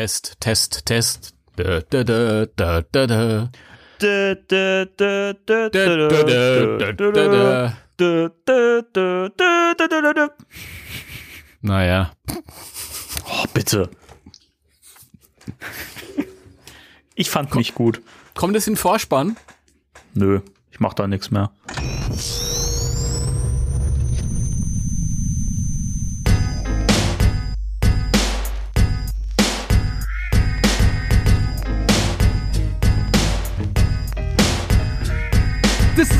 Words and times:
Test, 0.00 0.40
Test, 0.40 0.86
Test. 0.86 1.34
Da, 1.56 1.80
da, 1.82 2.02
da, 2.04 2.46
da, 2.46 2.80
da, 2.80 3.06
da. 3.06 3.50
Naja. 11.60 12.12
Oh, 13.26 13.44
bitte. 13.52 13.90
Ich 17.14 17.28
fand 17.28 17.54
mich 17.54 17.74
gut. 17.74 18.00
Kommt 18.34 18.56
es 18.56 18.66
in 18.66 18.76
Vorspann? 18.76 19.36
Nö, 20.14 20.40
ich 20.70 20.80
mach 20.80 20.94
da 20.94 21.06
nichts 21.08 21.30
mehr. 21.30 21.52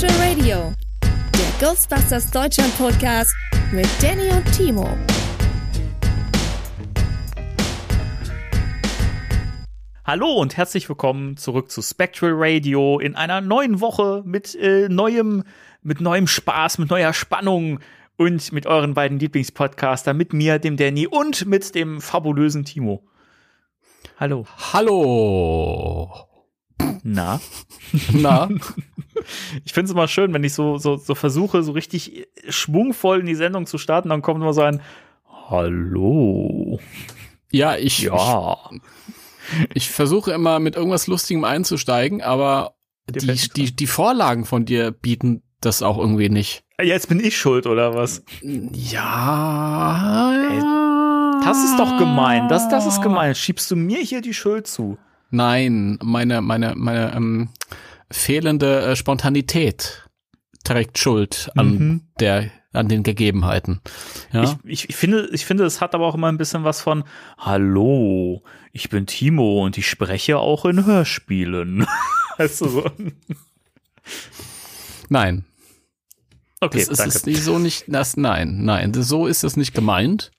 Spectral 0.00 0.28
Radio, 0.28 0.72
der 1.02 1.68
Ghostbusters 1.68 2.30
Deutschland 2.30 2.74
Podcast 2.78 3.34
mit 3.70 3.86
Danny 4.00 4.30
und 4.30 4.50
Timo. 4.50 4.88
Hallo 10.06 10.32
und 10.36 10.56
herzlich 10.56 10.88
willkommen 10.88 11.36
zurück 11.36 11.70
zu 11.70 11.82
Spectral 11.82 12.30
Radio 12.34 12.98
in 12.98 13.14
einer 13.14 13.42
neuen 13.42 13.82
Woche 13.82 14.22
mit 14.24 14.54
äh, 14.54 14.88
neuem, 14.88 15.44
mit 15.82 16.00
neuem 16.00 16.26
Spaß, 16.26 16.78
mit 16.78 16.88
neuer 16.88 17.12
Spannung 17.12 17.80
und 18.16 18.52
mit 18.52 18.66
euren 18.66 18.94
beiden 18.94 19.18
Lieblingspodcaster, 19.18 20.14
mit 20.14 20.32
mir, 20.32 20.58
dem 20.58 20.78
Danny 20.78 21.08
und 21.08 21.44
mit 21.44 21.74
dem 21.74 22.00
fabulösen 22.00 22.64
Timo. 22.64 23.06
Hallo. 24.18 24.46
Hallo. 24.72 26.29
Na? 27.02 27.40
Na, 28.12 28.48
Ich 29.64 29.72
finde 29.72 29.86
es 29.86 29.90
immer 29.92 30.08
schön, 30.08 30.32
wenn 30.32 30.44
ich 30.44 30.54
so, 30.54 30.78
so, 30.78 30.96
so 30.96 31.14
versuche, 31.14 31.62
so 31.62 31.72
richtig 31.72 32.26
schwungvoll 32.48 33.20
in 33.20 33.26
die 33.26 33.34
Sendung 33.34 33.66
zu 33.66 33.78
starten, 33.78 34.08
dann 34.08 34.22
kommt 34.22 34.40
immer 34.40 34.52
so 34.54 34.62
ein 34.62 34.80
Hallo. 35.48 36.78
ja, 37.50 37.76
ich, 37.76 38.00
Ja. 38.02 38.58
ich, 38.70 38.80
ich 39.74 39.90
versuche 39.90 40.32
immer 40.32 40.58
mit 40.60 40.76
irgendwas 40.76 41.06
Lustigem 41.08 41.44
einzusteigen, 41.44 42.22
aber 42.22 42.74
die, 43.10 43.34
die, 43.56 43.74
die 43.74 43.86
Vorlagen 43.86 44.44
von 44.44 44.64
dir 44.64 44.92
bieten 44.92 45.42
das 45.60 45.82
auch 45.82 45.98
irgendwie 45.98 46.28
nicht. 46.28 46.62
Jetzt 46.80 47.08
bin 47.08 47.20
ich 47.20 47.36
schuld, 47.36 47.66
oder 47.66 47.94
was? 47.94 48.22
Ja. 48.72 50.32
Das 51.44 51.62
ist 51.64 51.78
doch 51.78 51.98
gemein. 51.98 52.48
Das, 52.48 52.68
das 52.68 52.86
ist 52.86 53.02
gemein. 53.02 53.34
Schiebst 53.34 53.70
du 53.70 53.76
mir 53.76 53.98
hier 54.00 54.20
die 54.22 54.32
Schuld 54.34 54.66
zu? 54.66 54.96
Nein, 55.30 55.98
meine, 56.02 56.40
meine, 56.42 56.74
meine 56.74 57.12
ähm, 57.14 57.48
fehlende 58.10 58.80
äh, 58.82 58.96
Spontanität 58.96 60.08
trägt 60.64 60.98
Schuld 60.98 61.50
an 61.56 61.70
Mhm. 61.78 62.00
der, 62.20 62.50
an 62.72 62.88
den 62.88 63.02
Gegebenheiten. 63.02 63.80
Ja. 64.32 64.58
Ich, 64.64 64.88
ich, 64.88 64.96
finde, 64.96 65.28
ich 65.32 65.46
finde, 65.46 65.64
es 65.64 65.80
hat 65.80 65.94
aber 65.94 66.06
auch 66.06 66.14
immer 66.14 66.28
ein 66.28 66.38
bisschen 66.38 66.64
was 66.64 66.80
von 66.80 67.04
Hallo, 67.38 68.42
ich 68.72 68.88
bin 68.90 69.06
Timo 69.06 69.64
und 69.64 69.78
ich 69.78 69.88
spreche 69.88 70.38
auch 70.38 70.64
in 70.64 70.84
Hörspielen. 70.84 71.86
weißt 72.38 72.60
du 72.62 72.68
so? 72.68 72.90
nein, 75.08 75.44
Okay, 76.62 76.80
das 76.80 76.88
ist 76.88 76.98
danke. 76.98 77.30
nicht 77.30 77.42
so 77.42 77.58
nicht. 77.58 77.84
Das, 77.88 78.18
nein, 78.18 78.64
nein, 78.64 78.92
so 78.92 79.26
ist 79.26 79.44
es 79.44 79.56
nicht 79.56 79.72
gemeint. 79.74 80.30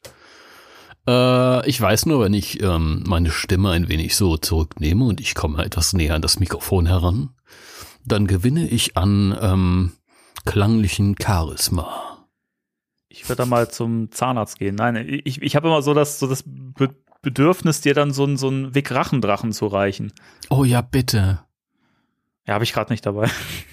Äh, 1.07 1.67
ich 1.69 1.79
weiß 1.79 2.05
nur, 2.05 2.21
wenn 2.23 2.33
ich 2.33 2.61
ähm, 2.61 3.03
meine 3.05 3.31
Stimme 3.31 3.71
ein 3.71 3.89
wenig 3.89 4.15
so 4.15 4.37
zurücknehme 4.37 5.05
und 5.05 5.19
ich 5.19 5.35
komme 5.35 5.63
etwas 5.63 5.93
näher 5.93 6.15
an 6.15 6.21
das 6.21 6.39
Mikrofon 6.39 6.85
heran, 6.85 7.29
dann 8.05 8.27
gewinne 8.27 8.67
ich 8.67 8.97
an 8.97 9.37
ähm, 9.41 9.91
klanglichen 10.45 11.15
Charisma. 11.21 12.27
Ich 13.09 13.27
würde 13.27 13.43
da 13.43 13.45
mal 13.45 13.69
zum 13.69 14.11
Zahnarzt 14.11 14.57
gehen. 14.57 14.75
Nein, 14.75 14.95
ich, 15.25 15.41
ich 15.41 15.55
habe 15.55 15.67
immer 15.67 15.81
so 15.81 15.93
das, 15.93 16.19
so 16.19 16.27
das 16.27 16.43
Be 16.45 16.89
Bedürfnis, 17.23 17.81
dir 17.81 17.93
dann 17.93 18.11
so 18.13 18.25
ein, 18.25 18.35
so 18.35 18.49
ein 18.49 18.73
Wick-Rachendrachen 18.73 19.51
zu 19.51 19.67
reichen. 19.67 20.11
Oh 20.49 20.63
ja, 20.63 20.81
bitte. 20.81 21.41
Ja, 22.47 22.55
habe 22.55 22.63
ich 22.63 22.73
gerade 22.73 22.91
nicht 22.91 23.05
dabei. 23.05 23.29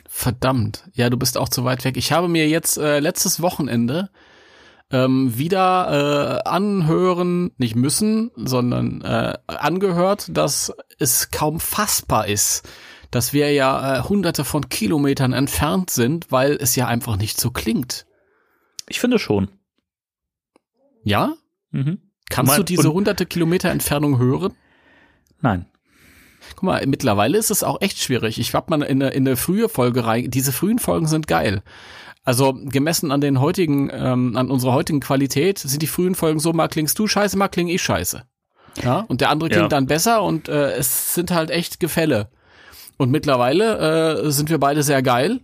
Verdammt. 0.07 0.85
Ja, 0.93 1.09
du 1.09 1.17
bist 1.17 1.39
auch 1.39 1.49
zu 1.49 1.65
weit 1.65 1.83
weg. 1.85 1.97
Ich 1.97 2.13
habe 2.13 2.29
mir 2.29 2.47
jetzt 2.47 2.77
äh, 2.77 3.01
letztes 3.01 3.41
Wochenende 3.41 4.11
ähm, 4.91 5.37
wieder 5.37 6.41
äh, 6.45 6.49
anhören, 6.49 7.51
nicht 7.59 7.77
müssen, 7.77 8.31
sondern 8.37 9.03
äh, 9.03 9.35
angehört, 9.47 10.29
dass 10.31 10.73
es 10.99 11.31
kaum 11.31 11.61
fassbar 11.61 12.27
ist, 12.27 12.67
dass 13.11 13.33
wir 13.33 13.53
ja 13.53 13.99
äh, 13.99 14.03
hunderte 14.03 14.45
von 14.45 14.69
Kilometern 14.69 15.33
entfernt 15.33 15.91
sind, 15.91 16.31
weil 16.33 16.53
es 16.53 16.75
ja 16.77 16.87
einfach 16.87 17.17
nicht 17.17 17.41
so 17.41 17.51
klingt. 17.51 18.07
Ich 18.89 19.01
finde 19.01 19.19
schon. 19.19 19.51
Ja? 21.05 21.35
Mhm. 21.71 21.99
Kannst 22.31 22.53
Mein- 22.53 22.59
du 22.59 22.65
diese 22.65 22.89
und- 22.89 22.95
hunderte 22.97 23.27
Kilometer 23.27 23.71
Entfernung 23.71 24.19
hören? 24.19 24.55
Nein. 25.41 25.67
Guck 26.55 26.63
mal, 26.63 26.87
mittlerweile 26.87 27.37
ist 27.37 27.51
es 27.51 27.63
auch 27.63 27.81
echt 27.83 27.99
schwierig. 27.99 28.39
Ich 28.39 28.55
hab 28.55 28.71
mal 28.71 28.83
in 28.83 29.03
eine, 29.03 29.11
in 29.13 29.27
eine 29.27 29.37
frühe 29.37 29.69
Folge 29.69 30.05
rein. 30.07 30.31
Diese 30.31 30.53
frühen 30.53 30.79
Folgen 30.79 31.07
sind 31.07 31.27
geil. 31.27 31.63
Also 32.29 32.53
gemessen 32.53 33.11
an 33.11 33.23
den 33.23 33.41
heutigen, 33.41 33.89
ähm, 33.91 34.37
an 34.37 34.51
unserer 34.51 34.75
heutigen 34.75 35.01
Qualität, 35.01 35.59
sind 35.61 35.81
die 35.81 35.87
frühen 35.87 36.15
Folgen 36.15 36.41
so, 36.41 36.53
mal 36.53 36.69
klingst 36.69 36.99
du 36.99 37.07
scheiße, 37.07 37.39
mal 37.39 37.49
kling 37.49 37.69
ich 37.69 37.81
scheiße. 37.81 38.23
Ja, 38.83 39.01
und 39.09 39.23
der 39.23 39.31
andere 39.31 39.49
klingt 39.49 39.63
Ja. 39.63 39.69
dann 39.69 39.87
besser 39.87 40.23
und 40.23 40.47
äh, 40.47 40.73
es 40.73 41.15
sind 41.15 41.31
halt 41.31 41.51
echt 41.51 41.81
Gefälle. 41.81 42.29
Und 42.99 43.11
mittlerweile 43.11 44.25
äh, 44.27 44.31
sind 44.31 44.51
wir 44.51 44.59
beide 44.59 44.83
sehr 44.83 45.03
geil. 45.03 45.41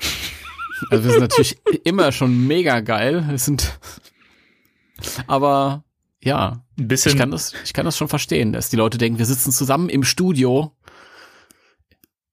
Also 0.90 1.04
wir 1.04 1.10
sind 1.12 1.20
natürlich 1.20 1.60
immer 1.84 2.12
schon 2.12 2.46
mega 2.46 2.80
geil. 2.80 3.24
Wir 3.28 3.38
sind, 3.38 3.78
aber 5.26 5.84
ja, 6.24 6.64
Ein 6.78 6.88
bisschen. 6.88 7.12
ich 7.12 7.18
kann 7.18 7.30
das, 7.30 7.52
ich 7.62 7.74
kann 7.74 7.84
das 7.84 7.98
schon 7.98 8.08
verstehen, 8.08 8.54
dass 8.54 8.70
die 8.70 8.76
Leute 8.76 8.96
denken, 8.96 9.18
wir 9.18 9.26
sitzen 9.26 9.52
zusammen 9.52 9.90
im 9.90 10.02
Studio 10.02 10.72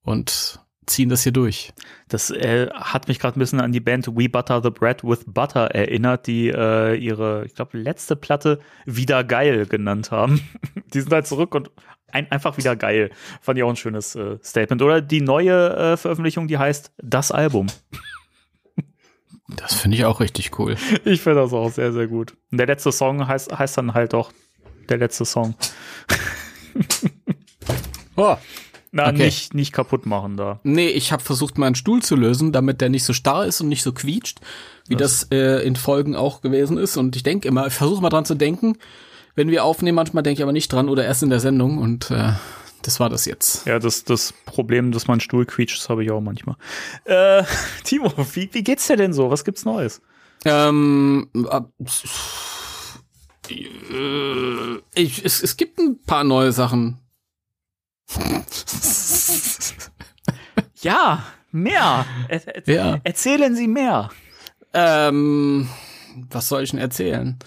und 0.04 0.62
ziehen 0.90 1.10
das 1.10 1.24
hier 1.24 1.32
durch. 1.32 1.72
Das 2.08 2.30
äh, 2.32 2.70
hat 2.74 3.08
mich 3.08 3.20
gerade 3.20 3.38
ein 3.38 3.40
bisschen 3.40 3.62
an 3.62 3.72
die 3.72 3.80
Band 3.80 4.08
We 4.08 4.30
Butter 4.30 4.62
the 4.62 4.70
Bread 4.70 5.04
with 5.04 5.26
Butter 5.26 5.68
erinnert, 5.68 6.28
die 6.28 6.50
äh, 6.50 6.96
ihre, 6.96 7.46
ich 7.46 7.56
glaube, 7.56 7.78
letzte 7.78 8.16
Platte 8.16 8.60
wieder 8.86 9.24
geil 9.24 9.66
genannt 9.66 10.12
haben. 10.12 10.42
die 10.94 11.02
sind 11.02 11.14
halt 11.14 11.28
zurück 11.28 11.56
und 11.56 11.72
ein, 12.12 12.32
einfach 12.32 12.58
wieder 12.58 12.76
geil. 12.76 13.12
Fand 13.42 13.58
ich 13.58 13.64
auch 13.64 13.70
ein 13.70 13.76
schönes 13.76 14.16
äh, 14.16 14.38
Statement. 14.44 14.82
Oder 14.82 15.02
die 15.02 15.22
neue 15.22 15.76
äh, 15.76 15.98
Veröffentlichung, 15.98 16.48
die 16.48 16.58
heißt 16.58 16.92
Das 16.98 17.32
Album. 17.32 17.68
Das 19.48 19.74
finde 19.74 19.98
ich 19.98 20.06
auch 20.06 20.20
richtig 20.20 20.58
cool. 20.60 20.76
Ich 21.06 21.22
finde 21.22 21.42
das 21.42 21.54
auch 21.54 21.72
sehr, 21.72 21.92
sehr 21.92 22.08
gut. 22.08 22.36
Und 22.52 22.58
der 22.58 22.68
letzte 22.68 22.92
Song 22.92 23.28
heißt, 23.28 23.58
heißt 23.58 23.78
dann 23.78 23.94
halt 23.94 24.14
auch 24.14 24.32
der 24.90 24.98
letzte 24.98 25.26
Song. 25.26 25.56
Oh. 28.16 28.36
Na, 28.91 29.09
Okay. 29.09 29.25
nicht, 29.25 29.53
nicht 29.53 29.71
kaputt 29.71 30.06
machen 30.06 30.36
da. 30.38 30.59
Nee, 30.63 30.88
ich 30.88 31.12
habe 31.12 31.24
versucht, 31.24 31.57
meinen 31.57 31.75
Stuhl 31.75 32.01
zu 32.01 32.15
lösen, 32.15 32.51
damit 32.51 32.81
der 32.81 32.89
nicht 32.89 33.03
so 33.03 33.13
starr 33.13 33.45
ist 33.45 33.62
und 33.62 33.69
nicht 33.69 33.83
so 33.83 33.94
quietscht, 33.94 34.39
wie 34.88 34.95
das, 34.95 35.27
äh, 35.31 35.63
in 35.65 35.75
Folgen 35.75 36.15
auch 36.15 36.41
gewesen 36.41 36.77
ist. 36.77 36.97
Und 36.97 37.15
ich 37.15 37.24
denke 37.24 37.47
immer, 37.47 37.68
ich 37.68 37.74
versuche 37.74 38.01
mal 38.01 38.09
dran 38.09 38.25
zu 38.25 38.36
denken. 38.36 38.77
Wenn 39.36 39.50
wir 39.51 39.63
aufnehmen, 39.63 39.95
manchmal 39.95 40.24
denke 40.24 40.39
ich 40.39 40.44
aber 40.44 40.51
nicht 40.53 40.74
dran 40.74 40.89
oder 40.89 41.06
erst 41.06 41.21
in 41.24 41.30
der 41.30 41.39
Sendung. 41.39 41.77
Und 41.77 42.09
äh, 42.09 42.33
das 42.81 43.00
war 43.00 43.09
das 43.09 43.25
jetzt. 43.25 43.65
Ja, 43.68 43.77
das, 43.77 44.03
das 44.06 44.33
Problem, 44.45 44.91
dass 44.91 45.07
mein 45.07 45.19
Stuhl 45.19 45.45
quietscht, 45.45 45.80
das 45.80 45.89
habe 45.89 46.03
ich 46.03 46.12
auch 46.12 46.21
manchmal. 46.21 46.56
Äh, 47.06 47.44
Timo, 47.83 48.12
wie, 48.33 48.50
wie 48.51 48.63
geht's 48.63 48.88
dir 48.88 48.97
denn 48.97 49.13
so? 49.13 49.30
Was 49.30 49.45
gibt's 49.45 49.65
Neues? 49.65 50.01
Ähm, 50.45 51.30
äh, 51.33 51.59
ich, 54.95 55.24
es, 55.25 55.44
es 55.44 55.57
gibt 55.57 55.80
ein 55.80 56.01
paar 56.01 56.24
neue 56.24 56.51
Sachen. 56.51 56.97
Ja, 60.82 61.24
mehr. 61.52 62.06
Er, 62.30 62.48
er, 62.48 62.74
Ja. 62.74 63.00
Erzählen 63.04 63.56
Sie 63.56 63.68
mehr. 63.68 64.10
Ähm, 64.74 65.68
was 66.30 66.48
soll 66.48 66.64
ich 66.64 66.72
denn 66.72 66.80
erzählen? 66.80 67.38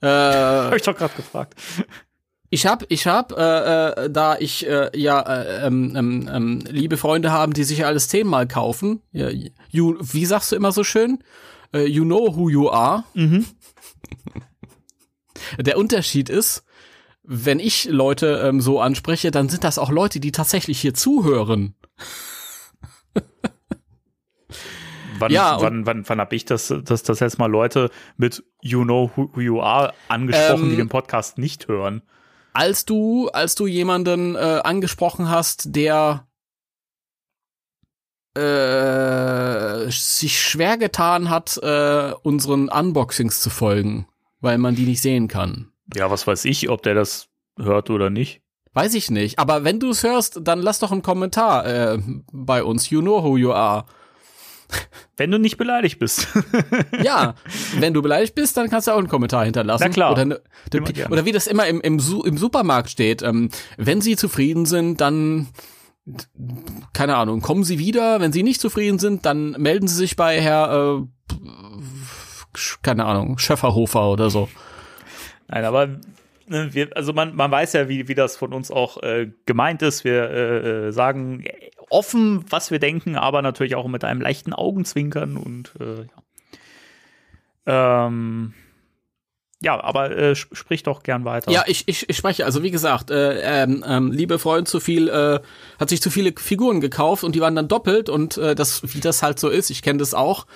Äh, 0.00 0.06
Habe 0.08 0.76
ich 0.76 0.82
doch 0.82 0.96
gerade 0.96 1.14
gefragt. 1.14 1.54
Ich 2.50 2.66
hab, 2.66 2.84
ich 2.90 3.06
hab, 3.06 3.32
äh, 3.32 3.88
äh, 4.04 4.10
da 4.10 4.36
ich 4.38 4.66
äh, 4.66 4.90
ja 4.94 5.20
äh, 5.20 5.66
ähm, 5.66 5.94
ähm, 5.96 6.30
ähm, 6.30 6.64
liebe 6.68 6.96
Freunde 6.98 7.30
haben, 7.32 7.52
die 7.54 7.64
sich 7.64 7.86
alles 7.86 8.08
zehnmal 8.08 8.46
kaufen. 8.46 9.00
Ja, 9.12 9.30
you, 9.70 9.96
wie 10.00 10.26
sagst 10.26 10.52
du 10.52 10.56
immer 10.56 10.72
so 10.72 10.84
schön? 10.84 11.22
Äh, 11.72 11.86
you 11.86 12.04
know 12.04 12.36
who 12.36 12.50
you 12.50 12.68
are. 12.68 13.04
Mhm. 13.14 13.46
Der 15.58 15.78
Unterschied 15.78 16.28
ist, 16.28 16.64
wenn 17.34 17.60
ich 17.60 17.86
Leute 17.86 18.42
ähm, 18.44 18.60
so 18.60 18.78
anspreche, 18.78 19.30
dann 19.30 19.48
sind 19.48 19.64
das 19.64 19.78
auch 19.78 19.90
Leute, 19.90 20.20
die 20.20 20.32
tatsächlich 20.32 20.80
hier 20.80 20.92
zuhören. 20.92 21.74
Wann, 25.18 25.32
Ja, 25.32 25.60
wann, 25.60 25.86
wann, 25.86 26.06
wann 26.06 26.20
habe 26.20 26.36
ich 26.36 26.44
das, 26.44 26.74
dass 26.84 27.02
das 27.04 27.20
jetzt 27.20 27.38
mal 27.38 27.50
Leute 27.50 27.90
mit 28.18 28.44
You 28.60 28.84
Know 28.84 29.10
Who 29.16 29.30
who 29.34 29.40
You 29.40 29.60
Are 29.62 29.94
angesprochen, 30.08 30.64
Ähm, 30.64 30.70
die 30.70 30.76
den 30.76 30.88
Podcast 30.90 31.38
nicht 31.38 31.68
hören? 31.68 32.02
Als 32.52 32.84
du, 32.84 33.28
als 33.30 33.54
du 33.54 33.66
jemanden 33.66 34.34
äh, 34.34 34.60
angesprochen 34.62 35.30
hast, 35.30 35.74
der 35.74 36.26
äh, 38.34 39.90
sich 39.90 40.42
schwer 40.42 40.76
getan 40.76 41.30
hat, 41.30 41.56
äh, 41.62 42.12
unseren 42.22 42.68
Unboxings 42.68 43.40
zu 43.40 43.48
folgen, 43.48 44.06
weil 44.40 44.58
man 44.58 44.74
die 44.74 44.84
nicht 44.84 45.00
sehen 45.00 45.28
kann. 45.28 45.71
Ja, 45.94 46.10
was 46.10 46.26
weiß 46.26 46.44
ich, 46.46 46.68
ob 46.70 46.82
der 46.82 46.94
das 46.94 47.28
hört 47.58 47.90
oder 47.90 48.10
nicht. 48.10 48.42
Weiß 48.74 48.94
ich 48.94 49.10
nicht. 49.10 49.38
Aber 49.38 49.64
wenn 49.64 49.80
du 49.80 49.90
es 49.90 50.02
hörst, 50.02 50.40
dann 50.42 50.62
lass 50.62 50.78
doch 50.78 50.92
einen 50.92 51.02
Kommentar 51.02 51.66
äh, 51.66 51.98
bei 52.32 52.64
uns. 52.64 52.88
You 52.88 53.02
know 53.02 53.22
who 53.22 53.36
you 53.36 53.52
are. 53.52 53.84
Wenn 55.18 55.30
du 55.30 55.38
nicht 55.38 55.58
beleidigt 55.58 55.98
bist. 55.98 56.28
Ja, 57.02 57.34
wenn 57.78 57.94
du 57.94 58.00
beleidigt 58.00 58.34
bist, 58.34 58.56
dann 58.56 58.70
kannst 58.70 58.86
du 58.86 58.92
auch 58.92 58.98
einen 58.98 59.08
Kommentar 59.08 59.44
hinterlassen. 59.44 59.84
Na 59.84 59.92
klar. 59.92 60.12
Oder, 60.12 60.24
ne, 60.24 60.40
oder 61.10 61.24
wie 61.24 61.32
das 61.32 61.46
immer 61.46 61.66
im, 61.66 61.80
im, 61.80 61.98
Su 61.98 62.22
im 62.22 62.38
Supermarkt 62.38 62.90
steht. 62.90 63.22
Ähm, 63.22 63.50
wenn 63.76 64.00
sie 64.00 64.16
zufrieden 64.16 64.66
sind, 64.66 65.00
dann 65.00 65.48
keine 66.92 67.16
Ahnung, 67.16 67.40
kommen 67.40 67.64
sie 67.64 67.78
wieder. 67.78 68.20
Wenn 68.20 68.32
sie 68.32 68.42
nicht 68.42 68.60
zufrieden 68.60 68.98
sind, 68.98 69.26
dann 69.26 69.52
melden 69.52 69.88
sie 69.88 69.96
sich 69.96 70.16
bei 70.16 70.40
Herr 70.40 71.00
äh, 71.00 71.36
keine 72.82 73.04
Ahnung, 73.04 73.38
Schäferhofer 73.38 74.10
oder 74.10 74.30
so. 74.30 74.48
Nein, 75.52 75.66
aber 75.66 75.86
ne, 76.46 76.72
wir, 76.72 76.96
also 76.96 77.12
man, 77.12 77.36
man 77.36 77.50
weiß 77.50 77.74
ja, 77.74 77.88
wie, 77.88 78.08
wie 78.08 78.14
das 78.14 78.36
von 78.36 78.54
uns 78.54 78.70
auch 78.70 79.02
äh, 79.02 79.30
gemeint 79.44 79.82
ist. 79.82 80.02
Wir 80.02 80.30
äh, 80.30 80.86
äh, 80.88 80.92
sagen 80.92 81.44
offen, 81.90 82.44
was 82.48 82.70
wir 82.70 82.78
denken, 82.78 83.16
aber 83.16 83.42
natürlich 83.42 83.74
auch 83.74 83.86
mit 83.86 84.02
einem 84.02 84.22
leichten 84.22 84.54
Augenzwinkern 84.54 85.36
und 85.36 85.74
äh, 85.78 86.06
ja. 87.66 88.06
Ähm, 88.06 88.54
ja, 89.60 89.78
aber 89.78 90.16
äh, 90.16 90.32
sp- 90.34 90.56
sprich 90.56 90.82
doch 90.82 91.02
gern 91.02 91.26
weiter. 91.26 91.52
Ja, 91.52 91.64
ich, 91.66 91.86
ich, 91.86 92.08
ich 92.08 92.16
spreche, 92.16 92.46
also 92.46 92.62
wie 92.62 92.70
gesagt, 92.70 93.10
äh, 93.10 93.62
ähm, 93.62 93.84
ähm, 93.86 94.10
liebe 94.10 94.38
Freund 94.38 94.66
zu 94.68 94.80
viel, 94.80 95.08
äh, 95.08 95.38
hat 95.78 95.90
sich 95.90 96.00
zu 96.00 96.10
viele 96.10 96.32
Figuren 96.36 96.80
gekauft 96.80 97.24
und 97.24 97.34
die 97.34 97.40
waren 97.42 97.54
dann 97.54 97.68
doppelt 97.68 98.08
und 98.08 98.38
äh, 98.38 98.54
das, 98.54 98.94
wie 98.94 99.00
das 99.00 99.22
halt 99.22 99.38
so 99.38 99.50
ist, 99.50 99.68
ich 99.70 99.82
kenne 99.82 99.98
das 99.98 100.14
auch. 100.14 100.46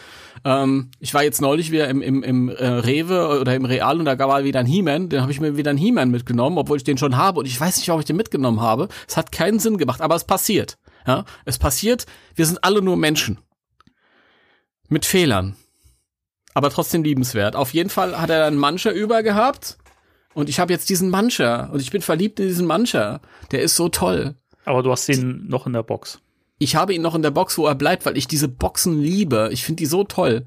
Ähm, 0.46 0.92
ich 1.00 1.12
war 1.12 1.24
jetzt 1.24 1.40
neulich 1.40 1.72
wieder 1.72 1.88
im, 1.88 2.00
im, 2.00 2.22
im 2.22 2.48
äh, 2.48 2.64
Rewe 2.64 3.40
oder 3.40 3.56
im 3.56 3.64
Real 3.64 3.98
und 3.98 4.04
da 4.04 4.16
war 4.16 4.44
wieder 4.44 4.60
ein 4.60 4.66
He-Man, 4.66 5.08
den 5.08 5.20
habe 5.20 5.32
ich 5.32 5.40
mir 5.40 5.56
wieder 5.56 5.72
ein 5.72 5.76
He-Man 5.76 6.08
mitgenommen, 6.08 6.56
obwohl 6.56 6.76
ich 6.76 6.84
den 6.84 6.98
schon 6.98 7.16
habe 7.16 7.40
und 7.40 7.46
ich 7.46 7.60
weiß 7.60 7.76
nicht, 7.76 7.88
warum 7.88 7.98
ich 7.98 8.06
den 8.06 8.14
mitgenommen 8.14 8.60
habe. 8.60 8.86
Es 9.08 9.16
hat 9.16 9.32
keinen 9.32 9.58
Sinn 9.58 9.76
gemacht, 9.76 10.00
aber 10.00 10.14
es 10.14 10.22
passiert. 10.22 10.78
Ja, 11.04 11.24
es 11.46 11.58
passiert. 11.58 12.06
Wir 12.36 12.46
sind 12.46 12.62
alle 12.62 12.80
nur 12.80 12.96
Menschen 12.96 13.40
mit 14.88 15.04
Fehlern, 15.04 15.56
aber 16.54 16.70
trotzdem 16.70 17.02
liebenswert. 17.02 17.56
Auf 17.56 17.74
jeden 17.74 17.90
Fall 17.90 18.16
hat 18.16 18.30
er 18.30 18.38
dann 18.38 18.56
Mancher 18.56 18.92
über 18.92 19.24
gehabt. 19.24 19.78
Und 20.32 20.48
ich 20.48 20.60
habe 20.60 20.72
jetzt 20.72 20.90
diesen 20.90 21.10
Mancher 21.10 21.70
und 21.72 21.80
ich 21.80 21.90
bin 21.90 22.02
verliebt 22.02 22.38
in 22.38 22.46
diesen 22.46 22.68
Mancher. 22.68 23.20
Der 23.50 23.62
ist 23.62 23.74
so 23.74 23.88
toll. 23.88 24.36
Aber 24.64 24.84
du 24.84 24.92
hast 24.92 25.08
ihn 25.08 25.48
noch 25.48 25.66
in 25.66 25.72
der 25.72 25.82
Box. 25.82 26.20
Ich 26.58 26.76
habe 26.76 26.94
ihn 26.94 27.02
noch 27.02 27.14
in 27.14 27.22
der 27.22 27.30
Box, 27.30 27.58
wo 27.58 27.66
er 27.66 27.74
bleibt, 27.74 28.06
weil 28.06 28.16
ich 28.16 28.28
diese 28.28 28.48
Boxen 28.48 29.00
liebe. 29.00 29.50
Ich 29.52 29.64
finde 29.64 29.80
die 29.80 29.86
so 29.86 30.04
toll. 30.04 30.46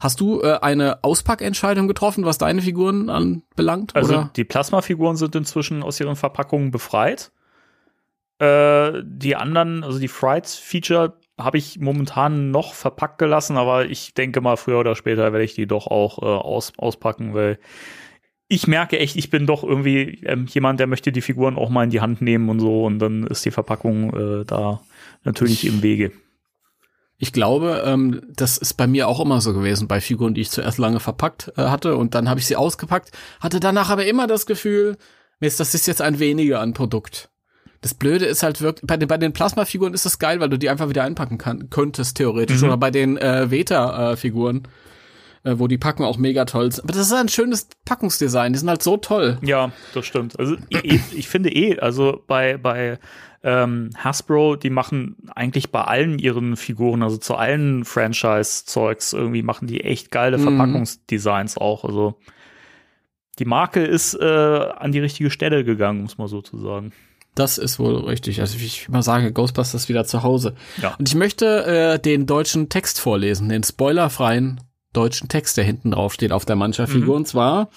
Hast 0.00 0.20
du 0.20 0.42
äh, 0.42 0.58
eine 0.60 1.02
Auspackentscheidung 1.02 1.88
getroffen, 1.88 2.24
was 2.24 2.36
deine 2.38 2.60
Figuren 2.60 3.08
anbelangt? 3.08 3.96
Also 3.96 4.14
oder? 4.14 4.30
die 4.36 4.44
Plasmafiguren 4.44 5.16
sind 5.16 5.34
inzwischen 5.34 5.82
aus 5.82 5.98
ihren 5.98 6.16
Verpackungen 6.16 6.70
befreit. 6.70 7.32
Äh, 8.38 9.02
die 9.04 9.36
anderen, 9.36 9.84
also 9.84 9.98
die 9.98 10.08
Frights-Feature, 10.08 11.16
habe 11.38 11.58
ich 11.58 11.80
momentan 11.80 12.50
noch 12.50 12.74
verpackt 12.74 13.18
gelassen, 13.18 13.56
aber 13.56 13.86
ich 13.86 14.14
denke 14.14 14.40
mal, 14.40 14.56
früher 14.56 14.80
oder 14.80 14.94
später 14.94 15.32
werde 15.32 15.44
ich 15.44 15.54
die 15.54 15.66
doch 15.66 15.86
auch 15.86 16.18
äh, 16.22 16.26
aus, 16.26 16.72
auspacken, 16.76 17.34
weil 17.34 17.58
ich 18.46 18.66
merke 18.66 18.98
echt, 18.98 19.16
ich 19.16 19.30
bin 19.30 19.46
doch 19.46 19.64
irgendwie 19.64 20.20
ähm, 20.26 20.46
jemand, 20.46 20.78
der 20.78 20.86
möchte 20.86 21.12
die 21.12 21.22
Figuren 21.22 21.56
auch 21.56 21.70
mal 21.70 21.84
in 21.84 21.90
die 21.90 22.00
Hand 22.00 22.20
nehmen 22.20 22.48
und 22.50 22.60
so 22.60 22.84
und 22.84 22.98
dann 22.98 23.26
ist 23.26 23.44
die 23.44 23.50
Verpackung 23.50 24.12
äh, 24.14 24.44
da 24.44 24.80
natürlich 25.24 25.66
im 25.66 25.82
Wege. 25.82 26.12
Ich 27.16 27.32
glaube, 27.32 27.82
ähm, 27.86 28.22
das 28.34 28.58
ist 28.58 28.74
bei 28.74 28.86
mir 28.86 29.08
auch 29.08 29.20
immer 29.20 29.40
so 29.40 29.54
gewesen, 29.54 29.88
bei 29.88 30.00
Figuren, 30.00 30.34
die 30.34 30.40
ich 30.40 30.50
zuerst 30.50 30.78
lange 30.78 31.00
verpackt 31.00 31.52
äh, 31.56 31.62
hatte 31.62 31.96
und 31.96 32.14
dann 32.14 32.28
habe 32.28 32.40
ich 32.40 32.46
sie 32.46 32.56
ausgepackt, 32.56 33.12
hatte 33.40 33.60
danach 33.60 33.88
aber 33.88 34.04
immer 34.06 34.26
das 34.26 34.46
Gefühl, 34.46 34.96
Mist, 35.40 35.60
das 35.60 35.74
ist 35.74 35.86
jetzt 35.86 36.02
ein 36.02 36.18
weniger 36.18 36.60
an 36.60 36.74
Produkt. 36.74 37.30
Das 37.80 37.94
Blöde 37.94 38.24
ist 38.24 38.42
halt 38.42 38.60
wirklich, 38.62 38.86
bei 38.86 38.96
den, 38.96 39.08
bei 39.08 39.18
den 39.18 39.32
Plasma-Figuren 39.32 39.94
ist 39.94 40.06
das 40.06 40.18
geil, 40.18 40.40
weil 40.40 40.48
du 40.48 40.58
die 40.58 40.70
einfach 40.70 40.88
wieder 40.88 41.04
einpacken 41.04 41.38
kann, 41.38 41.68
könntest, 41.68 42.16
theoretisch. 42.16 42.62
Mhm. 42.62 42.68
Oder 42.68 42.76
bei 42.78 42.90
den 42.90 43.18
äh, 43.18 43.50
Veta-Figuren, 43.50 44.62
äh, 44.64 44.68
wo 45.44 45.68
die 45.68 45.78
Packen 45.78 46.04
auch 46.04 46.16
mega 46.16 46.44
toll 46.46 46.72
sind. 46.72 46.84
Aber 46.84 46.92
das 46.94 47.06
ist 47.06 47.12
ein 47.12 47.28
schönes 47.28 47.68
Packungsdesign, 47.84 48.52
die 48.52 48.58
sind 48.58 48.68
halt 48.68 48.82
so 48.82 48.96
toll. 48.96 49.38
Ja, 49.42 49.72
das 49.92 50.06
stimmt. 50.06 50.38
Also 50.38 50.56
ich, 50.70 51.00
ich 51.14 51.28
finde 51.28 51.50
eh, 51.50 51.78
also 51.78 52.22
bei, 52.26 52.56
bei 52.56 52.98
ähm, 53.42 53.90
Hasbro, 53.96 54.56
die 54.56 54.70
machen 54.70 55.16
eigentlich 55.34 55.70
bei 55.70 55.82
allen 55.82 56.18
ihren 56.18 56.56
Figuren, 56.56 57.02
also 57.02 57.18
zu 57.18 57.34
allen 57.34 57.84
Franchise-Zeugs 57.84 59.12
irgendwie, 59.12 59.42
machen 59.42 59.68
die 59.68 59.82
echt 59.82 60.10
geile 60.10 60.38
Mhm. 60.38 60.42
Verpackungsdesigns 60.44 61.58
auch. 61.58 61.84
Also 61.84 62.14
die 63.38 63.44
Marke 63.44 63.84
ist 63.84 64.14
äh, 64.14 64.24
an 64.24 64.92
die 64.92 65.00
richtige 65.00 65.30
Stelle 65.30 65.64
gegangen, 65.64 66.02
muss 66.02 66.16
man 66.18 66.28
so 66.28 66.40
zu 66.40 66.58
sagen. 66.58 66.92
Das 67.34 67.58
ist 67.58 67.78
wohl 67.80 67.96
richtig. 67.96 68.40
Also 68.40 68.60
wie 68.60 68.64
ich 68.66 68.86
immer 68.88 69.02
sage, 69.02 69.32
Ghostbusters 69.32 69.88
wieder 69.88 70.04
zu 70.04 70.22
Hause. 70.22 70.54
Ja. 70.80 70.94
Und 70.98 71.08
ich 71.08 71.16
möchte 71.16 71.66
äh, 71.66 71.98
den 71.98 72.26
deutschen 72.26 72.68
Text 72.68 73.00
vorlesen, 73.00 73.48
den 73.48 73.64
spoilerfreien 73.64 74.60
deutschen 74.96 75.28
Text, 75.28 75.56
der 75.56 75.64
hinten 75.64 75.90
drauf 75.92 76.14
steht 76.14 76.32
auf 76.32 76.44
der 76.44 76.56
Mancha-Figur. 76.56 77.16
Und 77.16 77.28
zwar 77.28 77.68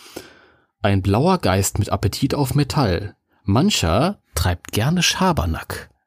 ein 0.82 1.02
blauer 1.02 1.40
Geist 1.40 1.80
mit 1.80 1.90
Appetit 1.90 2.34
auf 2.34 2.56
Metall. 2.56 3.16
Mancher 3.44 4.20
treibt 4.36 4.72
gerne 4.72 5.04
Schabernack. 5.04 5.90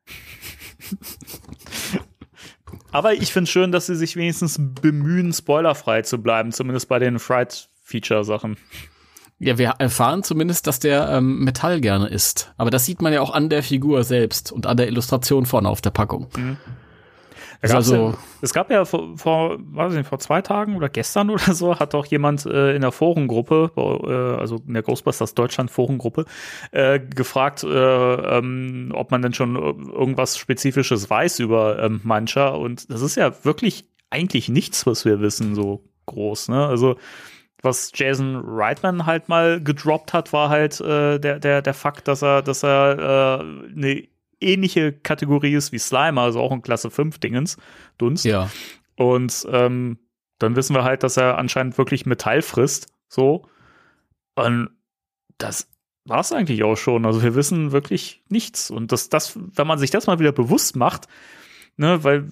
Aber 2.92 3.14
ich 3.14 3.32
finde 3.32 3.50
schön, 3.50 3.72
dass 3.72 3.86
sie 3.86 3.96
sich 3.96 4.16
wenigstens 4.16 4.58
bemühen, 4.58 5.32
spoilerfrei 5.32 6.02
zu 6.02 6.18
bleiben, 6.18 6.52
zumindest 6.52 6.88
bei 6.88 6.98
den 6.98 7.18
Fright-Feature-Sachen. 7.18 8.56
Ja, 9.38 9.56
wir 9.56 9.68
erfahren 9.78 10.22
zumindest, 10.22 10.66
dass 10.66 10.80
der 10.80 11.08
ähm, 11.08 11.44
Metall 11.44 11.80
gerne 11.80 12.08
isst. 12.08 12.52
Aber 12.58 12.70
das 12.70 12.84
sieht 12.84 13.00
man 13.00 13.12
ja 13.12 13.22
auch 13.22 13.32
an 13.32 13.48
der 13.48 13.62
Figur 13.62 14.04
selbst 14.04 14.52
und 14.52 14.66
an 14.66 14.76
der 14.76 14.88
Illustration 14.88 15.46
vorne 15.46 15.68
auf 15.68 15.80
der 15.80 15.90
Packung. 15.90 16.28
Da 16.34 16.56
Gab's 17.60 17.74
also- 17.74 18.10
ja, 18.10 18.18
es 18.40 18.54
gab 18.54 18.70
ja 18.70 18.84
vor, 18.84 19.16
vor, 19.18 19.58
weiß 19.58 19.92
ich 19.92 19.98
nicht, 19.98 20.08
vor 20.08 20.18
zwei 20.18 20.40
Tagen 20.40 20.76
oder 20.76 20.88
gestern 20.88 21.28
oder 21.30 21.52
so, 21.54 21.78
hat 21.78 21.94
doch 21.94 22.06
jemand 22.06 22.46
äh, 22.46 22.74
in 22.74 22.80
der 22.80 22.92
Forengruppe, 22.92 23.70
äh, 23.76 24.40
also 24.40 24.62
in 24.66 24.74
der 24.74 24.82
Ghostbusters 24.82 25.34
Deutschland 25.34 25.70
Forengruppe, 25.70 26.24
äh, 26.72 26.98
gefragt, 26.98 27.62
äh, 27.64 27.68
ähm, 27.68 28.92
ob 28.94 29.10
man 29.10 29.22
denn 29.22 29.34
schon 29.34 29.56
irgendwas 29.56 30.38
Spezifisches 30.38 31.10
weiß 31.10 31.38
über 31.40 31.82
ähm, 31.82 32.00
Mancher. 32.02 32.58
Und 32.58 32.90
das 32.90 33.02
ist 33.02 33.16
ja 33.16 33.44
wirklich 33.44 33.84
eigentlich 34.08 34.48
nichts, 34.48 34.86
was 34.86 35.04
wir 35.04 35.20
wissen, 35.20 35.54
so 35.54 35.84
groß. 36.06 36.48
Ne? 36.48 36.66
Also 36.66 36.96
was 37.62 37.92
Jason 37.94 38.40
Reitman 38.42 39.04
halt 39.04 39.28
mal 39.28 39.62
gedroppt 39.62 40.14
hat, 40.14 40.32
war 40.32 40.48
halt 40.48 40.80
äh, 40.80 41.18
der, 41.18 41.38
der, 41.38 41.60
der 41.60 41.74
Fakt, 41.74 42.08
dass 42.08 42.22
er, 42.22 42.40
dass 42.40 42.62
er 42.64 43.40
äh, 43.42 43.76
eine 43.76 44.08
ähnliche 44.40 44.92
Kategorie 44.92 45.54
ist 45.54 45.72
wie 45.72 45.78
Slimer, 45.78 46.22
also 46.22 46.40
auch 46.40 46.52
ein 46.52 46.62
Klasse 46.62 46.90
5 46.90 47.18
Dingens, 47.18 47.56
Dunst. 47.98 48.24
Ja. 48.24 48.50
Und 48.96 49.46
ähm, 49.50 49.98
dann 50.38 50.56
wissen 50.56 50.74
wir 50.74 50.84
halt, 50.84 51.02
dass 51.02 51.16
er 51.16 51.38
anscheinend 51.38 51.78
wirklich 51.78 52.06
Metall 52.06 52.42
frisst. 52.42 52.88
So. 53.08 53.46
Und 54.34 54.70
das 55.38 55.68
war 56.04 56.20
es 56.20 56.32
eigentlich 56.32 56.64
auch 56.64 56.76
schon. 56.76 57.04
Also 57.06 57.22
wir 57.22 57.34
wissen 57.34 57.72
wirklich 57.72 58.22
nichts. 58.28 58.70
Und 58.70 58.92
das, 58.92 59.08
das, 59.08 59.38
wenn 59.54 59.66
man 59.66 59.78
sich 59.78 59.90
das 59.90 60.06
mal 60.06 60.18
wieder 60.18 60.32
bewusst 60.32 60.76
macht, 60.76 61.06
ne, 61.76 62.02
weil 62.04 62.30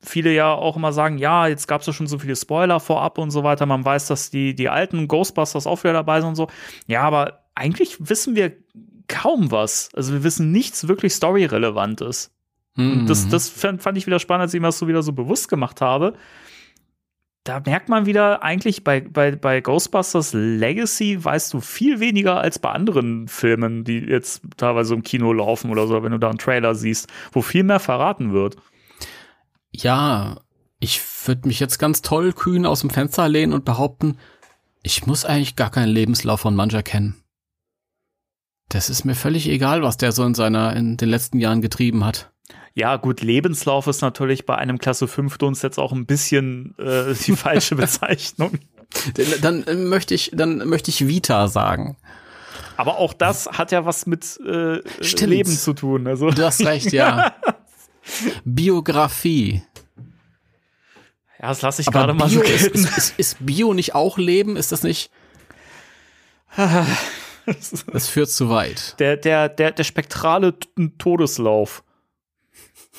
viele 0.00 0.32
ja 0.32 0.52
auch 0.52 0.76
immer 0.76 0.92
sagen, 0.92 1.18
ja, 1.18 1.46
jetzt 1.46 1.66
gab 1.66 1.80
es 1.80 1.86
ja 1.86 1.92
schon 1.92 2.06
so 2.06 2.18
viele 2.18 2.36
Spoiler 2.36 2.78
vorab 2.78 3.18
und 3.18 3.30
so 3.30 3.42
weiter. 3.42 3.66
Man 3.66 3.84
weiß, 3.84 4.06
dass 4.06 4.30
die, 4.30 4.54
die 4.54 4.68
alten 4.68 5.08
Ghostbusters 5.08 5.66
auch 5.66 5.82
wieder 5.82 5.92
dabei 5.92 6.20
sind 6.20 6.30
und 6.30 6.36
so. 6.36 6.48
Ja, 6.86 7.02
aber 7.02 7.44
eigentlich 7.54 7.96
wissen 8.08 8.36
wir 8.36 8.52
kaum 9.08 9.50
was. 9.50 9.90
Also 9.94 10.12
wir 10.12 10.24
wissen 10.24 10.52
nichts 10.52 10.88
wirklich 10.88 11.12
storyrelevantes. 11.12 12.30
Und 12.76 13.06
das, 13.06 13.26
Mhm. 13.26 13.30
das 13.30 13.48
fand, 13.48 13.82
fand 13.82 13.96
ich 13.98 14.06
wieder 14.06 14.18
spannend, 14.18 14.42
als 14.42 14.54
ich 14.54 14.60
mir 14.60 14.66
das 14.68 14.78
so 14.78 14.88
wieder 14.88 15.02
so 15.02 15.12
bewusst 15.12 15.48
gemacht 15.48 15.80
habe. 15.80 16.14
da 17.46 17.60
merkt 17.66 17.90
man 17.90 18.06
wieder 18.06 18.42
eigentlich 18.42 18.84
bei, 18.84 19.02
bei, 19.02 19.32
bei 19.36 19.60
Ghostbusters 19.60 20.32
Legacy 20.32 21.22
weißt 21.22 21.52
du 21.52 21.60
viel 21.60 22.00
weniger 22.00 22.40
als 22.40 22.58
bei 22.58 22.70
anderen 22.70 23.28
Filmen, 23.28 23.84
die 23.84 23.98
jetzt 23.98 24.40
teilweise 24.56 24.94
im 24.94 25.02
Kino 25.02 25.30
laufen 25.32 25.70
oder 25.70 25.86
so, 25.86 26.02
wenn 26.02 26.12
du 26.12 26.18
da 26.18 26.30
einen 26.30 26.38
Trailer 26.38 26.74
siehst, 26.74 27.06
wo 27.32 27.42
viel 27.42 27.62
mehr 27.62 27.80
verraten 27.80 28.32
wird. 28.32 28.56
Ja, 29.72 30.40
ich 30.80 31.00
würde 31.26 31.46
mich 31.48 31.60
jetzt 31.60 31.78
ganz 31.78 32.00
toll 32.02 32.32
kühn 32.32 32.64
aus 32.64 32.80
dem 32.80 32.88
Fenster 32.90 33.28
lehnen 33.28 33.52
und 33.52 33.64
behaupten, 33.66 34.16
ich 34.82 35.06
muss 35.06 35.24
eigentlich 35.26 35.54
gar 35.56 35.70
keinen 35.70 35.88
Lebenslauf 35.92 36.40
von 36.40 36.54
Manja 36.54 36.80
kennen. 36.82 37.14
Das 38.68 38.90
ist 38.90 39.04
mir 39.04 39.14
völlig 39.14 39.48
egal, 39.48 39.82
was 39.82 39.96
der 39.96 40.12
so 40.12 40.24
in 40.24 40.34
seiner, 40.34 40.74
in 40.74 40.96
den 40.96 41.08
letzten 41.08 41.38
Jahren 41.38 41.60
getrieben 41.62 42.04
hat. 42.04 42.30
Ja, 42.74 42.96
gut, 42.96 43.20
Lebenslauf 43.20 43.86
ist 43.86 44.00
natürlich 44.00 44.46
bei 44.46 44.56
einem 44.56 44.78
Klasse 44.78 45.06
5 45.06 45.38
Dunst 45.38 45.62
jetzt 45.62 45.78
auch 45.78 45.92
ein 45.92 46.06
bisschen 46.06 46.74
äh, 46.78 47.14
die 47.14 47.32
falsche 47.36 47.76
Bezeichnung. 47.76 48.58
Dann, 49.42 49.64
dann 49.64 49.86
möchte 49.86 50.14
ich, 50.14 50.30
dann 50.32 50.58
möchte 50.68 50.90
ich 50.90 51.06
Vita 51.06 51.48
sagen. 51.48 51.96
Aber 52.76 52.98
auch 52.98 53.12
das 53.12 53.46
hat 53.46 53.70
ja 53.72 53.84
was 53.84 54.06
mit 54.06 54.38
äh, 54.40 54.80
Stimmt. 55.00 55.30
Leben 55.30 55.50
zu 55.50 55.72
tun. 55.72 56.06
Also. 56.06 56.30
Du 56.30 56.44
hast 56.44 56.64
recht, 56.64 56.92
ja. 56.92 57.34
Biografie. 58.44 59.62
Ja, 61.40 61.48
das 61.48 61.62
lasse 61.62 61.82
ich 61.82 61.88
Aber 61.88 62.00
gerade 62.00 62.14
mal 62.14 62.28
Bio 62.28 62.40
so 62.40 62.46
gelten. 62.46 62.78
ist, 62.78 62.96
ist, 62.96 63.18
ist 63.18 63.36
Bio 63.46 63.74
nicht 63.74 63.94
auch 63.94 64.18
Leben? 64.18 64.56
Ist 64.56 64.72
das 64.72 64.82
nicht? 64.82 65.10
Das 67.46 68.08
führt 68.08 68.30
zu 68.30 68.48
weit. 68.48 68.98
Der, 68.98 69.16
der, 69.16 69.48
der, 69.48 69.72
der 69.72 69.84
spektrale 69.84 70.54
Todeslauf. 70.98 71.84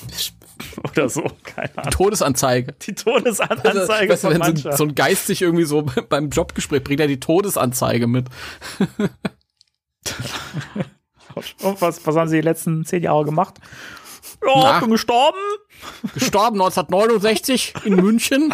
Oder 0.84 1.10
so, 1.10 1.24
keine 1.44 1.78
Ahnung. 1.78 1.92
Todesanzeige. 1.92 2.74
Die 2.74 2.96
Todesanzeige 2.96 4.14
weißt 4.14 4.24
du, 4.24 4.32
von 4.32 4.40
wenn 4.40 4.56
so, 4.56 4.72
so 4.72 4.84
ein 4.84 4.96
Geist 4.96 5.28
sich 5.28 5.42
irgendwie 5.42 5.66
so 5.66 5.86
beim 6.10 6.30
Jobgespräch 6.30 6.84
bringt 6.84 7.00
er 7.02 7.08
die 7.08 7.20
Todesanzeige 7.20 8.08
mit. 8.08 8.28
Und 11.62 11.82
was, 11.82 12.06
was 12.06 12.16
haben 12.16 12.30
sie 12.30 12.38
die 12.38 12.42
letzten 12.42 12.86
zehn 12.86 13.04
Jahre 13.04 13.25
gemacht? 13.25 13.56
Ja, 14.46 14.75
ich 14.75 14.82
bin 14.82 14.92
gestorben. 14.92 15.38
Gestorben 16.14 16.62
1969 16.62 17.74
in 17.84 17.96
München 17.96 18.54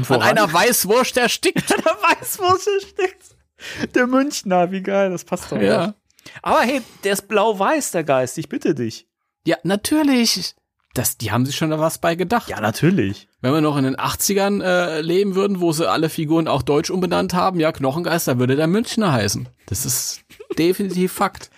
Und 0.00 0.10
an 0.10 0.20
voran? 0.20 0.38
einer 0.38 0.52
Weißwurst 0.52 1.16
erstickt. 1.16 1.70
der 1.70 1.84
weiß, 1.84 2.38
wo 2.38 2.54
es 2.54 2.88
steckt. 2.88 3.24
Der 3.94 4.06
Münchner, 4.06 4.70
wie 4.72 4.82
geil, 4.82 5.10
das 5.10 5.24
passt 5.24 5.52
doch. 5.52 5.60
Ja. 5.60 5.94
Aber 6.42 6.60
hey, 6.60 6.80
der 7.04 7.12
ist 7.12 7.28
blau-weiß, 7.28 7.90
der 7.90 8.04
Geist, 8.04 8.38
ich 8.38 8.48
bitte 8.48 8.74
dich. 8.74 9.06
Ja, 9.46 9.56
natürlich. 9.64 10.54
Das, 10.94 11.16
die 11.16 11.30
haben 11.30 11.46
sich 11.46 11.56
schon 11.56 11.70
da 11.70 11.78
was 11.78 11.98
bei 11.98 12.16
gedacht. 12.16 12.48
Ja, 12.48 12.60
natürlich. 12.60 13.28
Wenn 13.40 13.52
wir 13.52 13.60
noch 13.60 13.76
in 13.76 13.84
den 13.84 13.96
80ern 13.96 14.62
äh, 14.62 15.00
leben 15.00 15.36
würden, 15.36 15.60
wo 15.60 15.72
sie 15.72 15.88
alle 15.88 16.08
Figuren 16.08 16.48
auch 16.48 16.62
deutsch 16.62 16.90
umbenannt 16.90 17.32
haben, 17.32 17.60
ja, 17.60 17.70
Knochengeist, 17.70 18.26
da 18.26 18.38
würde 18.38 18.56
der 18.56 18.66
Münchner 18.66 19.12
heißen. 19.12 19.48
Das 19.66 19.86
ist 19.86 20.22
definitiv 20.58 21.12
Fakt. 21.12 21.50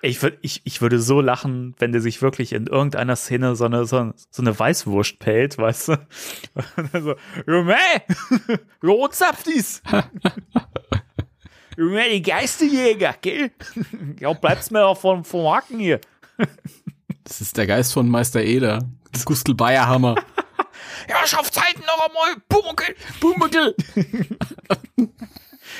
Ich, 0.00 0.22
würd, 0.22 0.38
ich, 0.42 0.60
ich 0.64 0.80
würde 0.80 1.00
so 1.00 1.20
lachen, 1.20 1.74
wenn 1.78 1.90
der 1.90 2.00
sich 2.00 2.22
wirklich 2.22 2.52
in 2.52 2.68
irgendeiner 2.68 3.16
Szene 3.16 3.56
so 3.56 3.64
eine, 3.64 3.84
so, 3.84 4.12
so 4.30 4.42
eine 4.42 4.56
Weißwurst 4.56 5.18
pellt, 5.18 5.58
weißt 5.58 5.88
du? 5.88 5.96
So, 6.92 7.14
Junge, 7.46 7.76
wo 8.80 9.08
zapftis? 9.08 9.82
Junge, 11.76 12.08
die 12.10 12.22
Geisterjäger, 12.22 13.14
gell? 13.20 13.50
Ja, 14.20 14.32
bleibt's 14.32 14.70
mir 14.70 14.84
auch 14.84 14.98
vom, 14.98 15.24
vom 15.24 15.46
Haken 15.52 15.78
hier. 15.78 16.00
Das 17.24 17.40
ist 17.40 17.56
der 17.56 17.66
Geist 17.66 17.92
von 17.92 18.08
Meister 18.08 18.42
Eder. 18.42 18.88
Gustl 19.24 19.54
Bayerhammer. 19.54 20.14
Herrschaftszeiten 21.06 21.82
noch 21.86 22.08
einmal, 22.08 22.36
Pumuckel, 22.48 22.94
Pumuckel. 23.20 23.74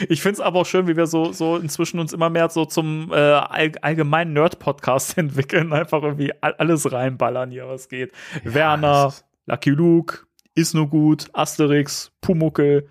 Ich 0.09 0.23
find's 0.23 0.40
aber 0.40 0.61
auch 0.61 0.67
schön, 0.67 0.87
wie 0.87 0.97
wir 0.97 1.07
so, 1.07 1.33
so 1.33 1.57
inzwischen 1.57 1.99
uns 1.99 2.12
immer 2.12 2.31
mehr 2.31 2.49
so 2.50 2.64
zum 2.64 3.12
äh, 3.12 3.17
all, 3.17 3.73
allgemeinen 3.81 4.33
Nerd-Podcast 4.33 5.19
entwickeln. 5.19 5.73
Einfach 5.73 6.02
irgendwie 6.02 6.33
all, 6.40 6.55
alles 6.55 6.90
reinballern 6.90 7.50
hier, 7.50 7.69
was 7.69 7.88
geht. 7.88 8.12
Werner, 8.45 9.14
Lucky 9.47 9.71
Luke, 9.71 10.21
ist 10.55 10.75
nur 10.75 10.88
gut, 10.88 11.28
Asterix, 11.33 12.12
Pumuckel, 12.21 12.88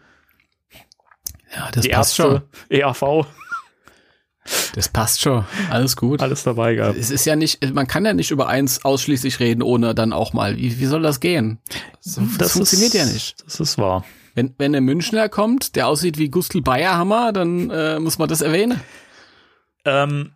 Ja, 1.55 1.69
das 1.71 1.87
passt 1.87 2.19
Ärzte, 2.19 2.43
EAV, 2.69 2.97
schon. 2.97 3.25
Das 4.75 4.89
passt 4.89 5.21
schon. 5.21 5.45
Alles 5.69 5.95
gut. 5.95 6.21
alles 6.21 6.43
dabei 6.43 6.75
gehabt. 6.75 6.97
Es 6.97 7.11
ist 7.11 7.25
ja 7.25 7.35
nicht, 7.35 7.73
man 7.73 7.87
kann 7.87 8.05
ja 8.05 8.13
nicht 8.13 8.31
über 8.31 8.47
eins 8.47 8.85
ausschließlich 8.85 9.39
reden, 9.39 9.61
ohne 9.61 9.93
dann 9.93 10.13
auch 10.13 10.33
mal. 10.33 10.57
Wie, 10.57 10.79
wie 10.79 10.85
soll 10.85 11.01
das 11.01 11.19
gehen? 11.19 11.59
So, 11.99 12.21
das, 12.37 12.53
funktioniert 12.53 12.93
ist, 12.93 12.99
ja 12.99 13.05
nicht. 13.05 13.45
Das 13.45 13.59
ist 13.59 13.77
wahr. 13.77 14.05
Wenn, 14.37 14.53
wenn 14.59 14.71
der 14.71 14.81
Münchner 14.81 15.29
kommt, 15.29 15.75
der 15.75 15.87
aussieht 15.87 16.19
wie 16.19 16.29
Gustl 16.29 16.61
Bayerhammer, 16.61 17.33
dann 17.33 17.71
äh, 17.71 17.99
muss 17.99 18.19
man 18.19 18.29
das 18.29 18.41
erwähnen. 18.41 18.79
Ähm, 19.83 20.33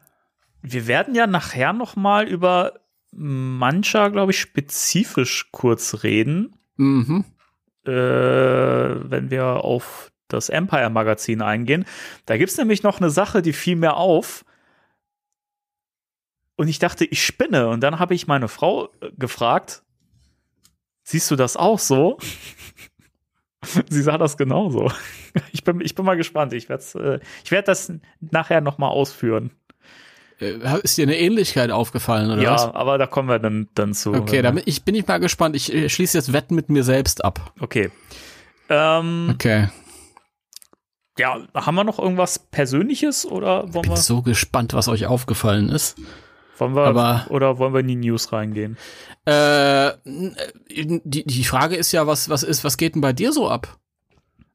wir 0.63 0.87
werden 0.87 1.13
ja 1.13 1.27
nachher 1.27 1.71
noch 1.71 1.95
mal 1.95 2.27
über 2.27 2.79
mancher, 3.11 4.09
glaube 4.09 4.31
ich, 4.31 4.39
spezifisch 4.39 5.49
kurz 5.51 6.01
reden. 6.01 6.55
Mhm. 6.77 7.25
äh, 7.85 7.91
wenn 7.91 9.29
wir 9.29 9.45
auf 9.63 10.11
das 10.29 10.49
Empire-Magazin 10.49 11.43
eingehen. 11.43 11.85
Da 12.25 12.37
gibt's 12.37 12.57
nämlich 12.57 12.81
noch 12.81 12.99
eine 12.99 13.11
Sache, 13.11 13.43
die 13.43 13.53
fiel 13.53 13.75
mir 13.75 13.97
auf. 13.97 14.45
Und 16.55 16.69
ich 16.69 16.79
dachte, 16.79 17.05
ich 17.05 17.23
spinne. 17.23 17.67
Und 17.69 17.81
dann 17.81 17.99
habe 17.99 18.15
ich 18.15 18.25
meine 18.25 18.47
Frau 18.47 18.85
äh, 19.01 19.11
gefragt, 19.15 19.83
siehst 21.03 21.29
du 21.29 21.35
das 21.35 21.55
auch 21.55 21.77
so? 21.77 22.17
Sie 23.89 24.01
sah 24.01 24.17
das 24.17 24.37
genauso. 24.37 24.91
Ich 25.53 25.63
bin, 25.63 25.79
ich 25.81 25.95
bin 25.95 26.03
mal 26.05 26.17
gespannt. 26.17 26.51
Ich 26.53 26.67
werde 26.69 27.19
äh, 27.21 27.25
ich 27.45 27.51
werd 27.51 27.67
das 27.67 27.93
nachher 28.19 28.59
noch 28.61 28.77
mal 28.77 28.89
ausführen. 28.89 29.51
Äh, 30.39 30.57
ist 30.83 30.97
dir 30.97 31.03
eine 31.03 31.17
Ähnlichkeit 31.17 31.71
aufgefallen, 31.71 32.31
oder 32.31 32.41
ja, 32.41 32.53
was? 32.53 32.63
aber 32.73 32.97
da 32.97 33.05
kommen 33.07 33.29
wir 33.29 33.39
dann, 33.39 33.69
dann 33.75 33.93
zu. 33.93 34.13
Okay, 34.13 34.41
damit 34.41 34.63
ich 34.67 34.83
bin 34.83 34.95
ich 34.95 35.07
mal 35.07 35.19
gespannt. 35.19 35.55
Ich 35.55 35.93
schließe 35.93 36.17
jetzt 36.17 36.33
Wetten 36.33 36.55
mit 36.55 36.69
mir 36.69 36.83
selbst 36.83 37.23
ab. 37.23 37.53
Okay. 37.59 37.91
Ähm, 38.69 39.29
Okay. 39.33 39.69
ja, 41.17 41.37
haben 41.53 41.75
wir 41.75 41.83
noch 41.83 41.99
irgendwas 41.99 42.39
Persönliches 42.39 43.25
oder 43.25 43.73
wollen 43.73 43.83
Bin 43.83 43.91
wir? 43.91 43.97
so 43.97 44.21
gespannt, 44.21 44.73
was 44.73 44.87
euch 44.87 45.05
aufgefallen 45.05 45.69
ist. 45.69 45.97
Wollen 46.61 46.75
wir 46.75 46.83
Aber- 46.83 47.25
oder 47.29 47.57
wollen 47.57 47.73
wir 47.73 47.79
in 47.79 47.87
die 47.87 47.95
News 47.95 48.31
reingehen? 48.31 48.77
Äh, 49.27 49.87
äh, 49.87 49.93
die, 50.67 51.25
die 51.25 51.43
Frage 51.43 51.75
ist 51.75 51.91
ja, 51.91 52.05
was, 52.05 52.29
was 52.29 52.43
ist, 52.43 52.63
was 52.63 52.77
geht 52.77 52.93
denn 52.93 53.01
bei 53.01 53.13
dir 53.13 53.33
so 53.33 53.49
ab? 53.49 53.79